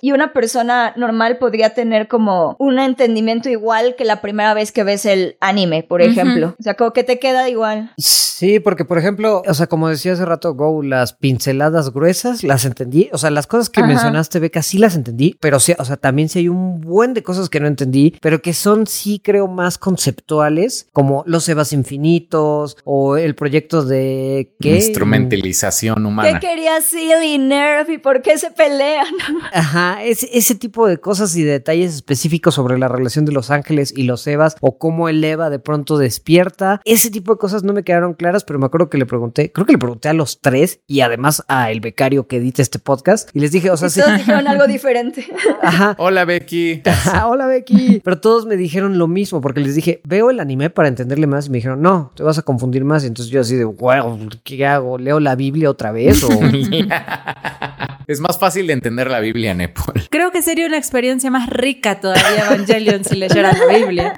y 0.00 0.12
una 0.12 0.32
persona 0.32 0.92
normal 0.96 1.38
podría 1.38 1.74
tener 1.74 2.08
como 2.08 2.56
un 2.58 2.78
entendimiento 2.78 3.48
igual 3.48 3.94
que 3.96 4.04
la 4.04 4.20
primera 4.20 4.54
vez 4.54 4.72
que 4.72 4.84
ves 4.84 5.06
el 5.06 5.36
anime, 5.40 5.82
por 5.82 6.02
ejemplo. 6.02 6.54
O 6.58 6.62
sea, 6.62 6.74
como 6.74 6.92
que 6.92 7.04
te 7.04 7.18
queda 7.18 7.48
igual. 7.48 7.92
Sí, 7.96 8.29
porque 8.64 8.84
por 8.84 8.98
ejemplo, 8.98 9.42
o 9.46 9.54
sea, 9.54 9.66
como 9.66 9.88
decía 9.88 10.12
hace 10.12 10.24
rato 10.24 10.54
Go, 10.54 10.82
las 10.82 11.12
pinceladas 11.12 11.92
gruesas 11.92 12.42
las 12.42 12.64
entendí. 12.64 13.08
O 13.12 13.18
sea, 13.18 13.30
las 13.30 13.46
cosas 13.46 13.70
que 13.70 13.80
Ajá. 13.80 13.88
mencionaste, 13.88 14.40
Beca, 14.40 14.62
sí 14.62 14.78
las 14.78 14.96
entendí, 14.96 15.36
pero 15.40 15.60
sí, 15.60 15.74
o 15.78 15.84
sea, 15.84 15.96
también 15.96 16.28
sí 16.28 16.40
hay 16.40 16.48
un 16.48 16.80
buen 16.80 17.14
de 17.14 17.22
cosas 17.22 17.48
que 17.48 17.60
no 17.60 17.66
entendí, 17.66 18.16
pero 18.20 18.40
que 18.42 18.52
son 18.52 18.86
sí 18.86 19.20
creo 19.22 19.46
más 19.48 19.78
conceptuales, 19.78 20.88
como 20.92 21.22
los 21.26 21.48
Evas 21.48 21.72
infinitos 21.72 22.76
o 22.84 23.16
el 23.16 23.34
proyecto 23.34 23.84
de 23.84 24.54
¿qué? 24.60 24.76
Instrumentalización 24.76 25.96
¿Qué 25.96 26.06
humana. 26.06 26.40
quería 26.40 26.80
Seal 26.80 27.24
y 27.24 27.38
Nerf 27.38 27.90
y 27.90 27.98
por 27.98 28.22
qué 28.22 28.38
se 28.38 28.50
pelean? 28.50 29.06
Ajá, 29.52 30.02
ese, 30.04 30.28
ese 30.32 30.54
tipo 30.54 30.86
de 30.86 30.98
cosas 30.98 31.36
y 31.36 31.42
detalles 31.42 31.94
específicos 31.94 32.54
sobre 32.54 32.78
la 32.78 32.88
relación 32.88 33.24
de 33.24 33.32
los 33.32 33.50
ángeles 33.50 33.92
y 33.96 34.04
los 34.04 34.26
Evas 34.26 34.56
o 34.60 34.78
cómo 34.78 35.08
el 35.08 35.22
Eva 35.22 35.50
de 35.50 35.58
pronto 35.58 35.98
despierta. 35.98 36.80
Ese 36.84 37.10
tipo 37.10 37.32
de 37.32 37.38
cosas 37.38 37.62
no 37.64 37.72
me 37.72 37.82
quedaron 37.82 38.14
claras, 38.14 38.29
pero 38.46 38.58
me 38.58 38.66
acuerdo 38.66 38.88
que 38.88 38.98
le 38.98 39.06
pregunté, 39.06 39.52
creo 39.52 39.66
que 39.66 39.72
le 39.72 39.78
pregunté 39.78 40.08
a 40.08 40.12
los 40.12 40.40
tres 40.40 40.80
y 40.86 41.00
además 41.00 41.44
a 41.48 41.70
el 41.70 41.80
becario 41.80 42.26
que 42.26 42.36
edita 42.36 42.62
este 42.62 42.78
podcast 42.78 43.28
y 43.34 43.40
les 43.40 43.52
dije, 43.52 43.70
o 43.70 43.76
sea, 43.76 43.88
Y 43.88 43.90
sí. 43.90 44.00
todos 44.00 44.16
dijeron 44.18 44.46
algo 44.46 44.66
diferente. 44.68 45.26
Ajá. 45.62 45.94
Hola, 45.98 46.24
Becky. 46.24 46.82
Ajá, 46.84 47.26
Hola 47.28 47.46
Becky. 47.46 48.00
Pero 48.04 48.20
todos 48.20 48.46
me 48.46 48.56
dijeron 48.56 48.98
lo 48.98 49.08
mismo 49.08 49.40
porque 49.40 49.60
les 49.60 49.74
dije, 49.74 50.00
veo 50.04 50.30
el 50.30 50.40
anime 50.40 50.70
para 50.70 50.88
entenderle 50.88 51.26
más 51.26 51.46
y 51.46 51.50
me 51.50 51.58
dijeron, 51.58 51.82
no, 51.82 52.12
te 52.14 52.22
vas 52.22 52.38
a 52.38 52.42
confundir 52.42 52.84
más. 52.84 53.04
Y 53.04 53.08
entonces 53.08 53.32
yo 53.32 53.40
así 53.40 53.56
de, 53.56 53.64
wow, 53.64 54.18
¿qué 54.44 54.66
hago? 54.66 54.98
¿Leo 54.98 55.20
la 55.20 55.34
Biblia 55.34 55.70
otra 55.70 55.92
vez? 55.92 56.22
O... 56.24 56.28
es 58.06 58.20
más 58.20 58.38
fácil 58.38 58.66
de 58.66 58.72
entender 58.72 59.10
la 59.10 59.20
Biblia, 59.20 59.54
Nepal. 59.54 60.08
Creo 60.10 60.30
que 60.30 60.42
sería 60.42 60.66
una 60.66 60.78
experiencia 60.78 61.30
más 61.30 61.48
rica 61.48 62.00
todavía 62.00 62.46
Evangelion 62.46 63.04
si 63.04 63.16
leyeran 63.16 63.56
la 63.58 63.78
Biblia. 63.78 64.14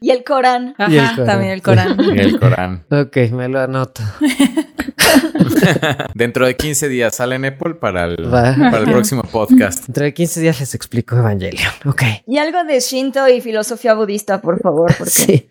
Y 0.00 0.10
el 0.10 0.22
Corán. 0.24 0.74
Ajá, 0.78 0.90
Y 0.92 0.98
el 0.98 1.08
Corán. 1.10 1.26
también 1.26 1.52
el 1.52 1.62
Corán. 1.62 1.96
Y 2.14 2.18
el 2.20 2.38
Corán. 2.38 2.84
ok, 2.90 3.16
me 3.32 3.48
lo 3.48 3.60
anoto. 3.60 4.02
Dentro 6.14 6.46
de 6.46 6.56
15 6.56 6.88
días 6.88 7.14
sale 7.14 7.38
Nepal 7.38 7.76
para 7.76 8.04
el, 8.04 8.32
Va. 8.32 8.54
para 8.56 8.78
el 8.78 8.84
próximo 8.90 9.22
podcast. 9.22 9.86
Dentro 9.86 10.04
de 10.04 10.14
15 10.14 10.40
días 10.40 10.60
les 10.60 10.74
explico 10.74 11.16
Evangelion. 11.16 11.70
Ok. 11.86 12.02
Y 12.26 12.38
algo 12.38 12.64
de 12.64 12.80
Shinto 12.80 13.26
y 13.28 13.40
filosofía 13.40 13.94
budista, 13.94 14.40
por 14.40 14.60
favor, 14.60 14.94
porque 14.96 15.10
Sí. 15.10 15.50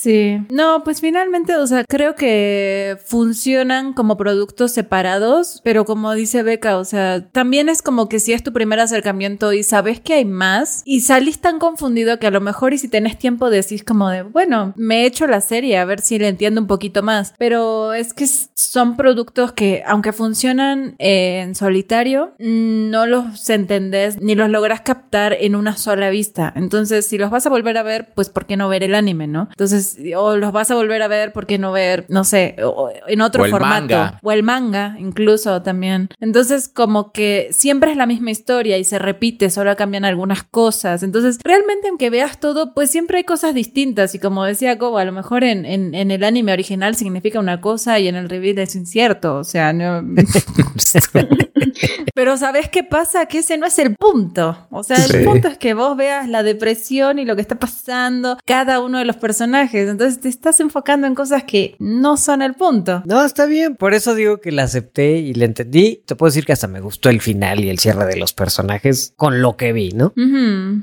Sí. 0.00 0.38
No, 0.48 0.84
pues 0.84 1.00
finalmente, 1.00 1.56
o 1.56 1.66
sea, 1.66 1.84
creo 1.84 2.14
que 2.14 2.98
funcionan 3.04 3.94
como 3.94 4.16
productos 4.16 4.70
separados, 4.70 5.60
pero 5.64 5.84
como 5.84 6.14
dice 6.14 6.44
Beca, 6.44 6.78
o 6.78 6.84
sea, 6.84 7.28
también 7.32 7.68
es 7.68 7.82
como 7.82 8.08
que 8.08 8.20
si 8.20 8.32
es 8.32 8.44
tu 8.44 8.52
primer 8.52 8.78
acercamiento 8.78 9.52
y 9.52 9.64
sabes 9.64 9.98
que 9.98 10.14
hay 10.14 10.24
más 10.24 10.82
y 10.84 11.00
salís 11.00 11.40
tan 11.40 11.58
confundido 11.58 12.20
que 12.20 12.28
a 12.28 12.30
lo 12.30 12.40
mejor 12.40 12.74
y 12.74 12.78
si 12.78 12.86
tenés 12.86 13.18
tiempo 13.18 13.50
decís 13.50 13.82
como 13.82 14.08
de, 14.08 14.22
bueno, 14.22 14.72
me 14.76 15.02
he 15.02 15.06
hecho 15.06 15.26
la 15.26 15.40
serie 15.40 15.78
a 15.78 15.84
ver 15.84 16.00
si 16.00 16.16
le 16.20 16.28
entiendo 16.28 16.60
un 16.60 16.68
poquito 16.68 17.02
más, 17.02 17.34
pero 17.36 17.92
es 17.92 18.14
que 18.14 18.28
son 18.54 18.96
productos 18.96 19.50
que 19.50 19.82
aunque 19.84 20.12
funcionan 20.12 20.94
en 20.98 21.56
solitario, 21.56 22.34
mm, 22.38 22.90
no 22.90 23.06
los 23.06 23.50
entendés 23.50 24.20
ni 24.20 24.36
los 24.36 24.48
logras 24.48 24.82
captar 24.82 25.32
en 25.40 25.56
una 25.56 25.76
sola 25.76 26.08
vista. 26.08 26.52
Entonces, 26.54 27.06
si 27.06 27.18
los 27.18 27.30
vas 27.30 27.46
a 27.46 27.50
volver 27.50 27.76
a 27.78 27.82
ver, 27.82 28.12
pues 28.14 28.28
¿por 28.28 28.46
qué 28.46 28.56
no 28.56 28.68
ver 28.68 28.84
el 28.84 28.94
anime, 28.94 29.26
no? 29.26 29.48
Entonces, 29.50 29.87
o 30.16 30.36
los 30.36 30.52
vas 30.52 30.70
a 30.70 30.74
volver 30.74 31.02
a 31.02 31.08
ver, 31.08 31.32
¿por 31.32 31.46
qué 31.46 31.58
no 31.58 31.72
ver, 31.72 32.06
no 32.08 32.24
sé, 32.24 32.56
o- 32.64 32.90
en 33.06 33.20
otro 33.20 33.42
O 33.42 33.46
el 33.46 33.50
formato? 33.50 33.74
manga. 33.80 34.20
O 34.22 34.32
el 34.32 34.42
manga, 34.42 34.96
incluso 34.98 35.62
también. 35.62 36.08
Entonces, 36.20 36.68
como 36.68 37.12
que 37.12 37.48
siempre 37.52 37.90
es 37.90 37.96
la 37.96 38.06
misma 38.06 38.30
historia 38.30 38.78
y 38.78 38.84
se 38.84 38.98
repite, 38.98 39.50
solo 39.50 39.74
cambian 39.76 40.04
algunas 40.04 40.42
cosas. 40.42 41.02
Entonces, 41.02 41.38
realmente, 41.44 41.88
aunque 41.88 42.10
veas 42.10 42.40
todo, 42.40 42.74
pues 42.74 42.90
siempre 42.90 43.18
hay 43.18 43.24
cosas 43.24 43.54
distintas. 43.54 44.14
Y 44.14 44.18
como 44.18 44.44
decía 44.44 44.74
Gobo, 44.76 44.98
a 44.98 45.04
lo 45.04 45.12
mejor 45.12 45.44
en, 45.44 45.64
en, 45.64 45.94
en 45.94 46.10
el 46.10 46.24
anime 46.24 46.52
original 46.52 46.96
significa 46.96 47.38
una 47.38 47.60
cosa 47.60 47.98
y 47.98 48.08
en 48.08 48.16
el 48.16 48.28
reveal 48.28 48.58
es 48.58 48.74
incierto. 48.74 49.36
O 49.36 49.44
sea, 49.44 49.72
no. 49.72 50.02
Pero 52.14 52.36
¿sabes 52.36 52.68
qué 52.68 52.82
pasa? 52.82 53.26
Que 53.26 53.38
ese 53.38 53.56
no 53.58 53.66
es 53.66 53.78
el 53.78 53.94
punto. 53.94 54.66
O 54.70 54.82
sea, 54.82 54.96
Sí. 54.96 55.16
el 55.18 55.24
punto 55.24 55.48
es 55.48 55.58
que 55.58 55.74
vos 55.74 55.96
veas 55.96 56.28
la 56.28 56.42
depresión 56.42 57.18
y 57.18 57.24
lo 57.24 57.36
que 57.36 57.42
está 57.42 57.56
pasando 57.58 58.38
cada 58.44 58.80
uno 58.80 58.98
de 58.98 59.04
los 59.04 59.16
personajes. 59.16 59.77
Entonces 59.86 60.20
te 60.20 60.28
estás 60.28 60.60
enfocando 60.60 61.06
en 61.06 61.14
cosas 61.14 61.44
que 61.44 61.76
no 61.78 62.16
son 62.16 62.42
el 62.42 62.54
punto. 62.54 63.02
No, 63.04 63.24
está 63.24 63.46
bien. 63.46 63.76
Por 63.76 63.94
eso 63.94 64.14
digo 64.14 64.38
que 64.38 64.52
la 64.52 64.64
acepté 64.64 65.18
y 65.18 65.34
la 65.34 65.44
entendí. 65.44 66.02
Te 66.06 66.16
puedo 66.16 66.28
decir 66.28 66.44
que 66.44 66.52
hasta 66.52 66.68
me 66.68 66.80
gustó 66.80 67.10
el 67.10 67.20
final 67.20 67.64
y 67.64 67.68
el 67.68 67.78
cierre 67.78 68.06
de 68.06 68.16
los 68.16 68.32
personajes 68.32 69.12
con 69.16 69.42
lo 69.42 69.56
que 69.56 69.72
vi, 69.72 69.90
¿no? 69.90 70.12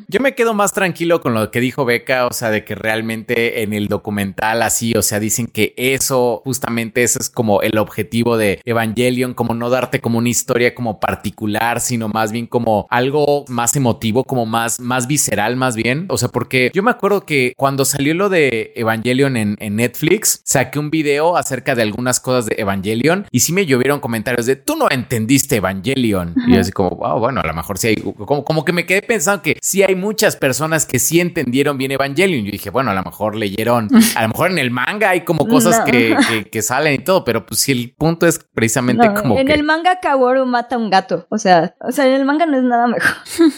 Yo 0.08 0.20
me 0.20 0.36
quedo 0.36 0.54
más 0.54 0.74
tranquilo 0.74 1.22
con 1.22 1.34
lo 1.34 1.52
que 1.52 1.60
dijo 1.60 1.86
Beca, 1.86 2.28
o 2.28 2.34
sea, 2.34 2.50
de 2.52 2.64
que 2.64 2.76
realmente 2.76 3.64
en 3.64 3.74
el 3.74 3.88
documental 3.88 4.62
así, 4.62 4.94
o 4.96 5.02
sea, 5.02 5.20
dicen 5.20 5.48
que 5.48 5.74
eso, 5.78 6.42
justamente 6.44 7.04
eso 7.04 7.20
es 7.20 7.30
como 7.30 7.62
el 7.62 7.78
objetivo 7.78 8.38
de 8.38 8.62
Evangelion, 8.66 9.34
como 9.34 9.54
no 9.54 9.70
darte 9.70 10.02
como 10.02 10.18
una 10.18 10.30
historia 10.30 10.76
como 10.76 11.00
particular, 11.00 11.82
sino 11.82 12.08
más 12.08 12.32
bien 12.32 12.48
como 12.48 12.88
algo 12.90 13.46
más 13.48 13.76
emotivo, 13.76 14.24
como 14.24 14.46
más, 14.46 14.80
más 14.80 15.08
visceral, 15.08 15.56
más 15.56 15.76
bien. 15.76 16.06
O 16.10 16.18
sea, 16.18 16.30
porque 16.30 16.72
yo 16.74 16.84
me 16.84 16.92
acuerdo 16.92 17.26
que 17.26 17.54
cuando 17.58 17.86
salió 17.86 18.14
lo 18.14 18.30
de 18.30 18.74
Evangelion 18.86 19.36
en, 19.38 19.58
en 19.60 19.76
Netflix, 19.76 20.42
saqué 20.44 20.80
un 20.80 20.90
video 20.90 21.38
acerca 21.38 21.76
de 21.76 21.82
algunas 21.82 22.20
cosas 22.20 22.46
de 22.46 22.56
Evangelion 22.58 23.26
y 23.32 23.42
sí 23.42 23.52
me 23.54 23.66
llovieron 23.66 24.00
comentarios 24.00 24.46
de 24.46 24.56
tú 24.56 24.76
no 24.76 24.88
entendiste 24.90 25.58
Evangelion. 25.58 26.34
Y 26.48 26.54
yo 26.56 26.62
así 26.62 26.72
como, 26.72 26.92
wow, 26.92 27.20
bueno, 27.20 27.42
a 27.42 27.48
lo 27.48 27.54
mejor 27.54 27.78
sí 27.78 27.88
hay, 27.90 27.96
como, 27.96 28.44
como 28.44 28.64
que 28.66 28.74
me 28.74 28.86
quedé 28.86 29.02
pensando 29.02 29.42
que 29.42 29.58
sí 29.62 29.84
hay 29.84 29.96
muchas 29.96 30.36
personas 30.36 30.86
que 30.86 31.00
sí 31.00 31.20
entendieron 31.20 31.78
bien 31.78 31.92
Evangelion. 31.92 32.46
Yo 32.46 32.52
dije, 32.52 32.70
bueno, 32.70 32.92
a 32.92 32.94
lo 32.94 33.04
mejor 33.04 33.36
leyeron, 33.36 33.90
a 34.16 34.22
lo 34.22 34.28
mejor 34.30 34.52
en 34.52 34.58
el 34.60 34.72
manga 34.72 35.10
hay 35.10 35.22
como 35.22 35.48
cosas 35.48 35.80
No. 35.80 35.86
que, 35.86 36.16
que- 36.30 36.46
que 36.50 36.62
salen 36.62 36.94
y 36.94 37.00
todo, 37.00 37.26
pero 37.26 37.46
pues 37.46 37.60
sí, 37.60 37.72
el 37.72 37.94
punto 37.98 38.26
es 38.28 38.40
precisamente 38.54 39.08
No, 39.08 39.14
como 39.14 39.38
en 39.40 39.48
que... 39.48 39.54
el 39.54 39.64
manga 39.64 40.00
Kaworu 40.00 40.46
mata 40.46 40.76
a 40.76 40.78
un 40.78 40.90
gato. 40.90 41.26
O 41.30 41.38
sea, 41.38 41.76
o 41.82 41.92
sea, 41.92 42.08
en 42.08 42.14
el 42.14 42.26
manga 42.26 42.46
no 42.46 42.58
es 42.58 42.64
nada 42.64 42.88
mejor. 42.88 43.12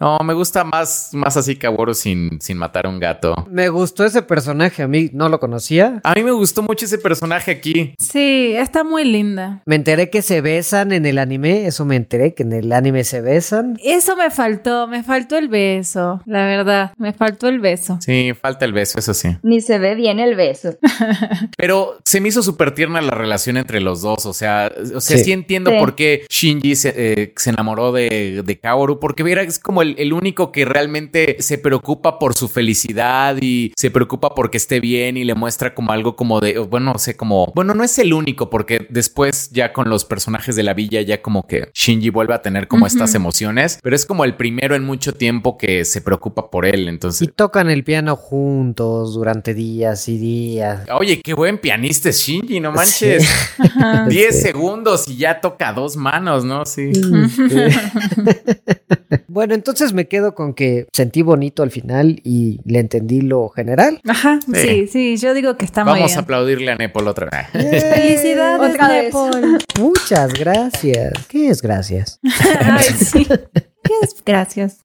No, 0.00 0.18
me 0.24 0.34
gusta 0.34 0.64
más, 0.64 1.10
más 1.12 1.36
así 1.36 1.56
Kaworu 1.56 1.94
sin, 1.94 2.40
sin 2.40 2.58
matar 2.58 2.86
a 2.86 2.88
un 2.88 2.98
gato. 3.00 3.34
Me 3.50 3.68
gustó 3.68 4.04
ese 4.04 4.22
personaje, 4.22 4.65
a 4.82 4.88
mí 4.88 5.10
no 5.12 5.28
lo 5.28 5.40
conocía. 5.40 6.00
A 6.04 6.14
mí 6.14 6.22
me 6.22 6.32
gustó 6.32 6.62
mucho 6.62 6.84
ese 6.84 6.98
personaje 6.98 7.50
aquí. 7.50 7.94
Sí, 7.98 8.52
está 8.56 8.84
muy 8.84 9.04
linda. 9.04 9.62
Me 9.66 9.76
enteré 9.76 10.10
que 10.10 10.22
se 10.22 10.40
besan 10.40 10.92
en 10.92 11.06
el 11.06 11.18
anime, 11.18 11.66
eso 11.66 11.84
me 11.84 11.96
enteré 11.96 12.34
que 12.34 12.42
en 12.42 12.52
el 12.52 12.72
anime 12.72 13.04
se 13.04 13.20
besan. 13.20 13.78
Eso 13.82 14.16
me 14.16 14.30
faltó, 14.30 14.86
me 14.86 15.02
faltó 15.02 15.36
el 15.38 15.48
beso, 15.48 16.20
la 16.26 16.44
verdad, 16.46 16.92
me 16.98 17.12
faltó 17.12 17.48
el 17.48 17.60
beso. 17.60 17.98
Sí, 18.00 18.32
falta 18.40 18.64
el 18.64 18.72
beso, 18.72 18.98
eso 18.98 19.14
sí. 19.14 19.28
Ni 19.42 19.60
se 19.60 19.78
ve 19.78 19.94
bien 19.94 20.18
el 20.20 20.34
beso. 20.36 20.76
Pero 21.56 21.98
se 22.04 22.20
me 22.20 22.28
hizo 22.28 22.42
súper 22.42 22.72
tierna 22.74 23.00
la 23.00 23.12
relación 23.12 23.56
entre 23.56 23.80
los 23.80 24.02
dos. 24.02 24.26
O 24.26 24.32
sea, 24.32 24.70
o 24.94 25.00
sea, 25.00 25.18
sí, 25.18 25.24
Sí. 25.26 25.32
entiendo 25.32 25.70
Sí. 25.70 25.76
por 25.78 25.94
qué 25.96 26.24
Shinji 26.30 26.76
se, 26.76 26.94
eh, 26.96 27.32
se 27.36 27.50
enamoró 27.50 27.90
de, 27.92 28.42
de 28.44 28.58
Kaoru, 28.58 29.00
porque 29.00 29.24
mira, 29.24 29.42
es 29.42 29.58
como 29.58 29.82
el, 29.82 29.94
el 29.98 30.12
único 30.12 30.52
que 30.52 30.64
realmente 30.64 31.36
se 31.40 31.58
preocupa 31.58 32.18
por 32.18 32.34
su 32.34 32.48
felicidad 32.48 33.36
y 33.40 33.72
se 33.76 33.90
preocupa 33.90 34.34
porque 34.34 34.55
esté 34.56 34.80
bien 34.80 35.16
y 35.16 35.24
le 35.24 35.34
muestra 35.34 35.74
como 35.74 35.92
algo 35.92 36.16
como 36.16 36.40
de, 36.40 36.58
bueno, 36.58 36.92
no 36.92 36.98
sé, 36.98 37.16
como, 37.16 37.52
bueno, 37.54 37.74
no 37.74 37.84
es 37.84 37.98
el 37.98 38.12
único, 38.12 38.50
porque 38.50 38.86
después 38.90 39.50
ya 39.50 39.72
con 39.72 39.88
los 39.88 40.04
personajes 40.04 40.56
de 40.56 40.62
la 40.62 40.74
villa 40.74 41.00
ya 41.02 41.22
como 41.22 41.46
que 41.46 41.68
Shinji 41.74 42.10
vuelve 42.10 42.34
a 42.34 42.42
tener 42.42 42.68
como 42.68 42.86
estas 42.86 43.14
emociones, 43.14 43.78
pero 43.82 43.96
es 43.96 44.06
como 44.06 44.24
el 44.24 44.36
primero 44.36 44.74
en 44.74 44.84
mucho 44.84 45.12
tiempo 45.12 45.58
que 45.58 45.84
se 45.84 46.00
preocupa 46.00 46.50
por 46.50 46.66
él. 46.66 46.84
Y 46.84 46.88
Entonces, 46.88 47.30
tocan 47.34 47.70
el 47.70 47.84
piano 47.84 48.16
juntos 48.16 49.14
durante 49.14 49.54
días 49.54 50.08
y 50.08 50.18
días. 50.18 50.86
oye, 50.92 51.20
qué 51.20 51.34
buen 51.34 51.58
pianista 51.58 52.08
es 52.08 52.18
Shinji, 52.18 52.60
no 52.60 52.72
manches. 52.72 53.28
10 54.08 54.42
segundos 54.42 55.08
y 55.08 55.16
ya 55.16 55.40
toca 55.40 55.72
dos 55.72 55.96
manos, 55.96 56.44
¿no? 56.44 56.64
Sí. 56.64 56.90
bueno, 59.28 59.54
entonces 59.54 59.92
me 59.92 60.08
quedo 60.08 60.34
con 60.34 60.54
que 60.54 60.86
sentí 60.92 61.22
bonito 61.22 61.62
al 61.62 61.70
final 61.70 62.20
y 62.24 62.60
le 62.64 62.80
entendí 62.80 63.20
lo 63.20 63.48
general. 63.48 64.00
Ajá, 64.06 64.40
Sí. 64.54 64.86
sí, 64.86 64.86
sí, 64.86 65.16
yo 65.16 65.34
digo 65.34 65.56
que 65.56 65.64
está 65.64 65.84
muy 65.84 65.94
Vamos 65.94 66.12
a 66.12 66.14
bien. 66.14 66.18
aplaudirle 66.24 66.70
a 66.72 66.76
Nepal 66.76 67.08
otra 67.08 67.28
vez. 67.30 67.50
Felicidades, 67.82 68.70
Otra 68.74 68.88
vez. 68.88 69.04
Nepal. 69.06 69.58
Muchas 69.80 70.32
gracias. 70.34 71.12
¿Qué 71.28 71.48
es 71.48 71.60
gracias? 71.62 72.20
Ay, 72.62 72.84
sí. 72.84 73.26
¿Qué 73.26 73.92
es? 74.02 74.22
Gracias. 74.24 74.84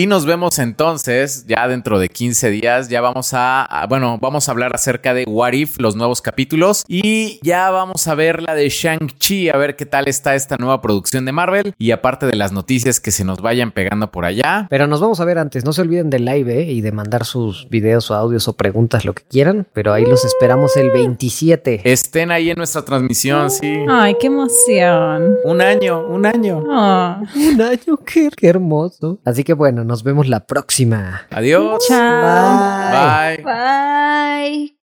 Y 0.00 0.06
nos 0.06 0.26
vemos 0.26 0.60
entonces, 0.60 1.44
ya 1.48 1.66
dentro 1.66 1.98
de 1.98 2.08
15 2.08 2.50
días, 2.50 2.88
ya 2.88 3.00
vamos 3.00 3.34
a, 3.34 3.64
a- 3.64 3.88
bueno, 3.88 4.16
vamos 4.22 4.48
a 4.48 4.52
hablar 4.52 4.72
acerca 4.72 5.12
de 5.12 5.24
What 5.26 5.54
If, 5.54 5.80
los 5.80 5.96
nuevos 5.96 6.22
capítulos, 6.22 6.84
y 6.86 7.40
ya 7.42 7.68
vamos 7.70 8.06
a 8.06 8.14
ver 8.14 8.40
la 8.40 8.54
de 8.54 8.68
Shang-Chi, 8.68 9.48
a 9.48 9.56
ver 9.56 9.74
qué 9.74 9.86
tal 9.86 10.06
está 10.06 10.36
esta 10.36 10.56
nueva 10.56 10.80
producción 10.80 11.24
de 11.24 11.32
Marvel, 11.32 11.74
y 11.78 11.90
aparte 11.90 12.26
de 12.26 12.36
las 12.36 12.52
noticias 12.52 13.00
que 13.00 13.10
se 13.10 13.24
nos 13.24 13.40
vayan 13.42 13.72
pegando 13.72 14.12
por 14.12 14.24
allá. 14.24 14.68
Pero 14.70 14.86
nos 14.86 15.00
vamos 15.00 15.18
a 15.18 15.24
ver 15.24 15.36
antes. 15.36 15.64
No 15.64 15.72
se 15.72 15.80
olviden 15.82 16.10
del 16.10 16.26
live 16.26 16.60
¿eh? 16.62 16.70
y 16.70 16.80
de 16.80 16.92
mandar 16.92 17.24
sus 17.24 17.68
videos 17.68 18.08
o 18.12 18.14
audios 18.14 18.46
o 18.46 18.52
preguntas, 18.52 19.04
lo 19.04 19.14
que 19.14 19.24
quieran. 19.24 19.66
Pero 19.72 19.92
ahí 19.92 20.04
los 20.06 20.24
esperamos 20.24 20.76
el 20.76 20.90
27. 20.92 21.80
Estén 21.90 22.30
ahí 22.30 22.50
en 22.50 22.56
nuestra 22.58 22.82
transmisión, 22.84 23.50
sí. 23.50 23.74
Ay, 23.88 24.14
qué 24.20 24.28
emoción. 24.28 25.38
Un 25.42 25.60
año, 25.60 26.06
un 26.06 26.24
año. 26.24 26.58
Oh. 26.68 27.16
Un 27.34 27.60
año, 27.62 27.96
qué, 28.06 28.28
qué 28.36 28.46
hermoso. 28.46 29.18
Así 29.24 29.42
que 29.42 29.54
bueno, 29.54 29.87
nos 29.88 30.02
vemos 30.04 30.28
la 30.28 30.46
próxima. 30.46 31.22
Adiós. 31.30 31.84
Chao. 31.88 32.92
Bye. 32.92 33.42
Bye. 33.42 33.44
Bye. 33.44 34.74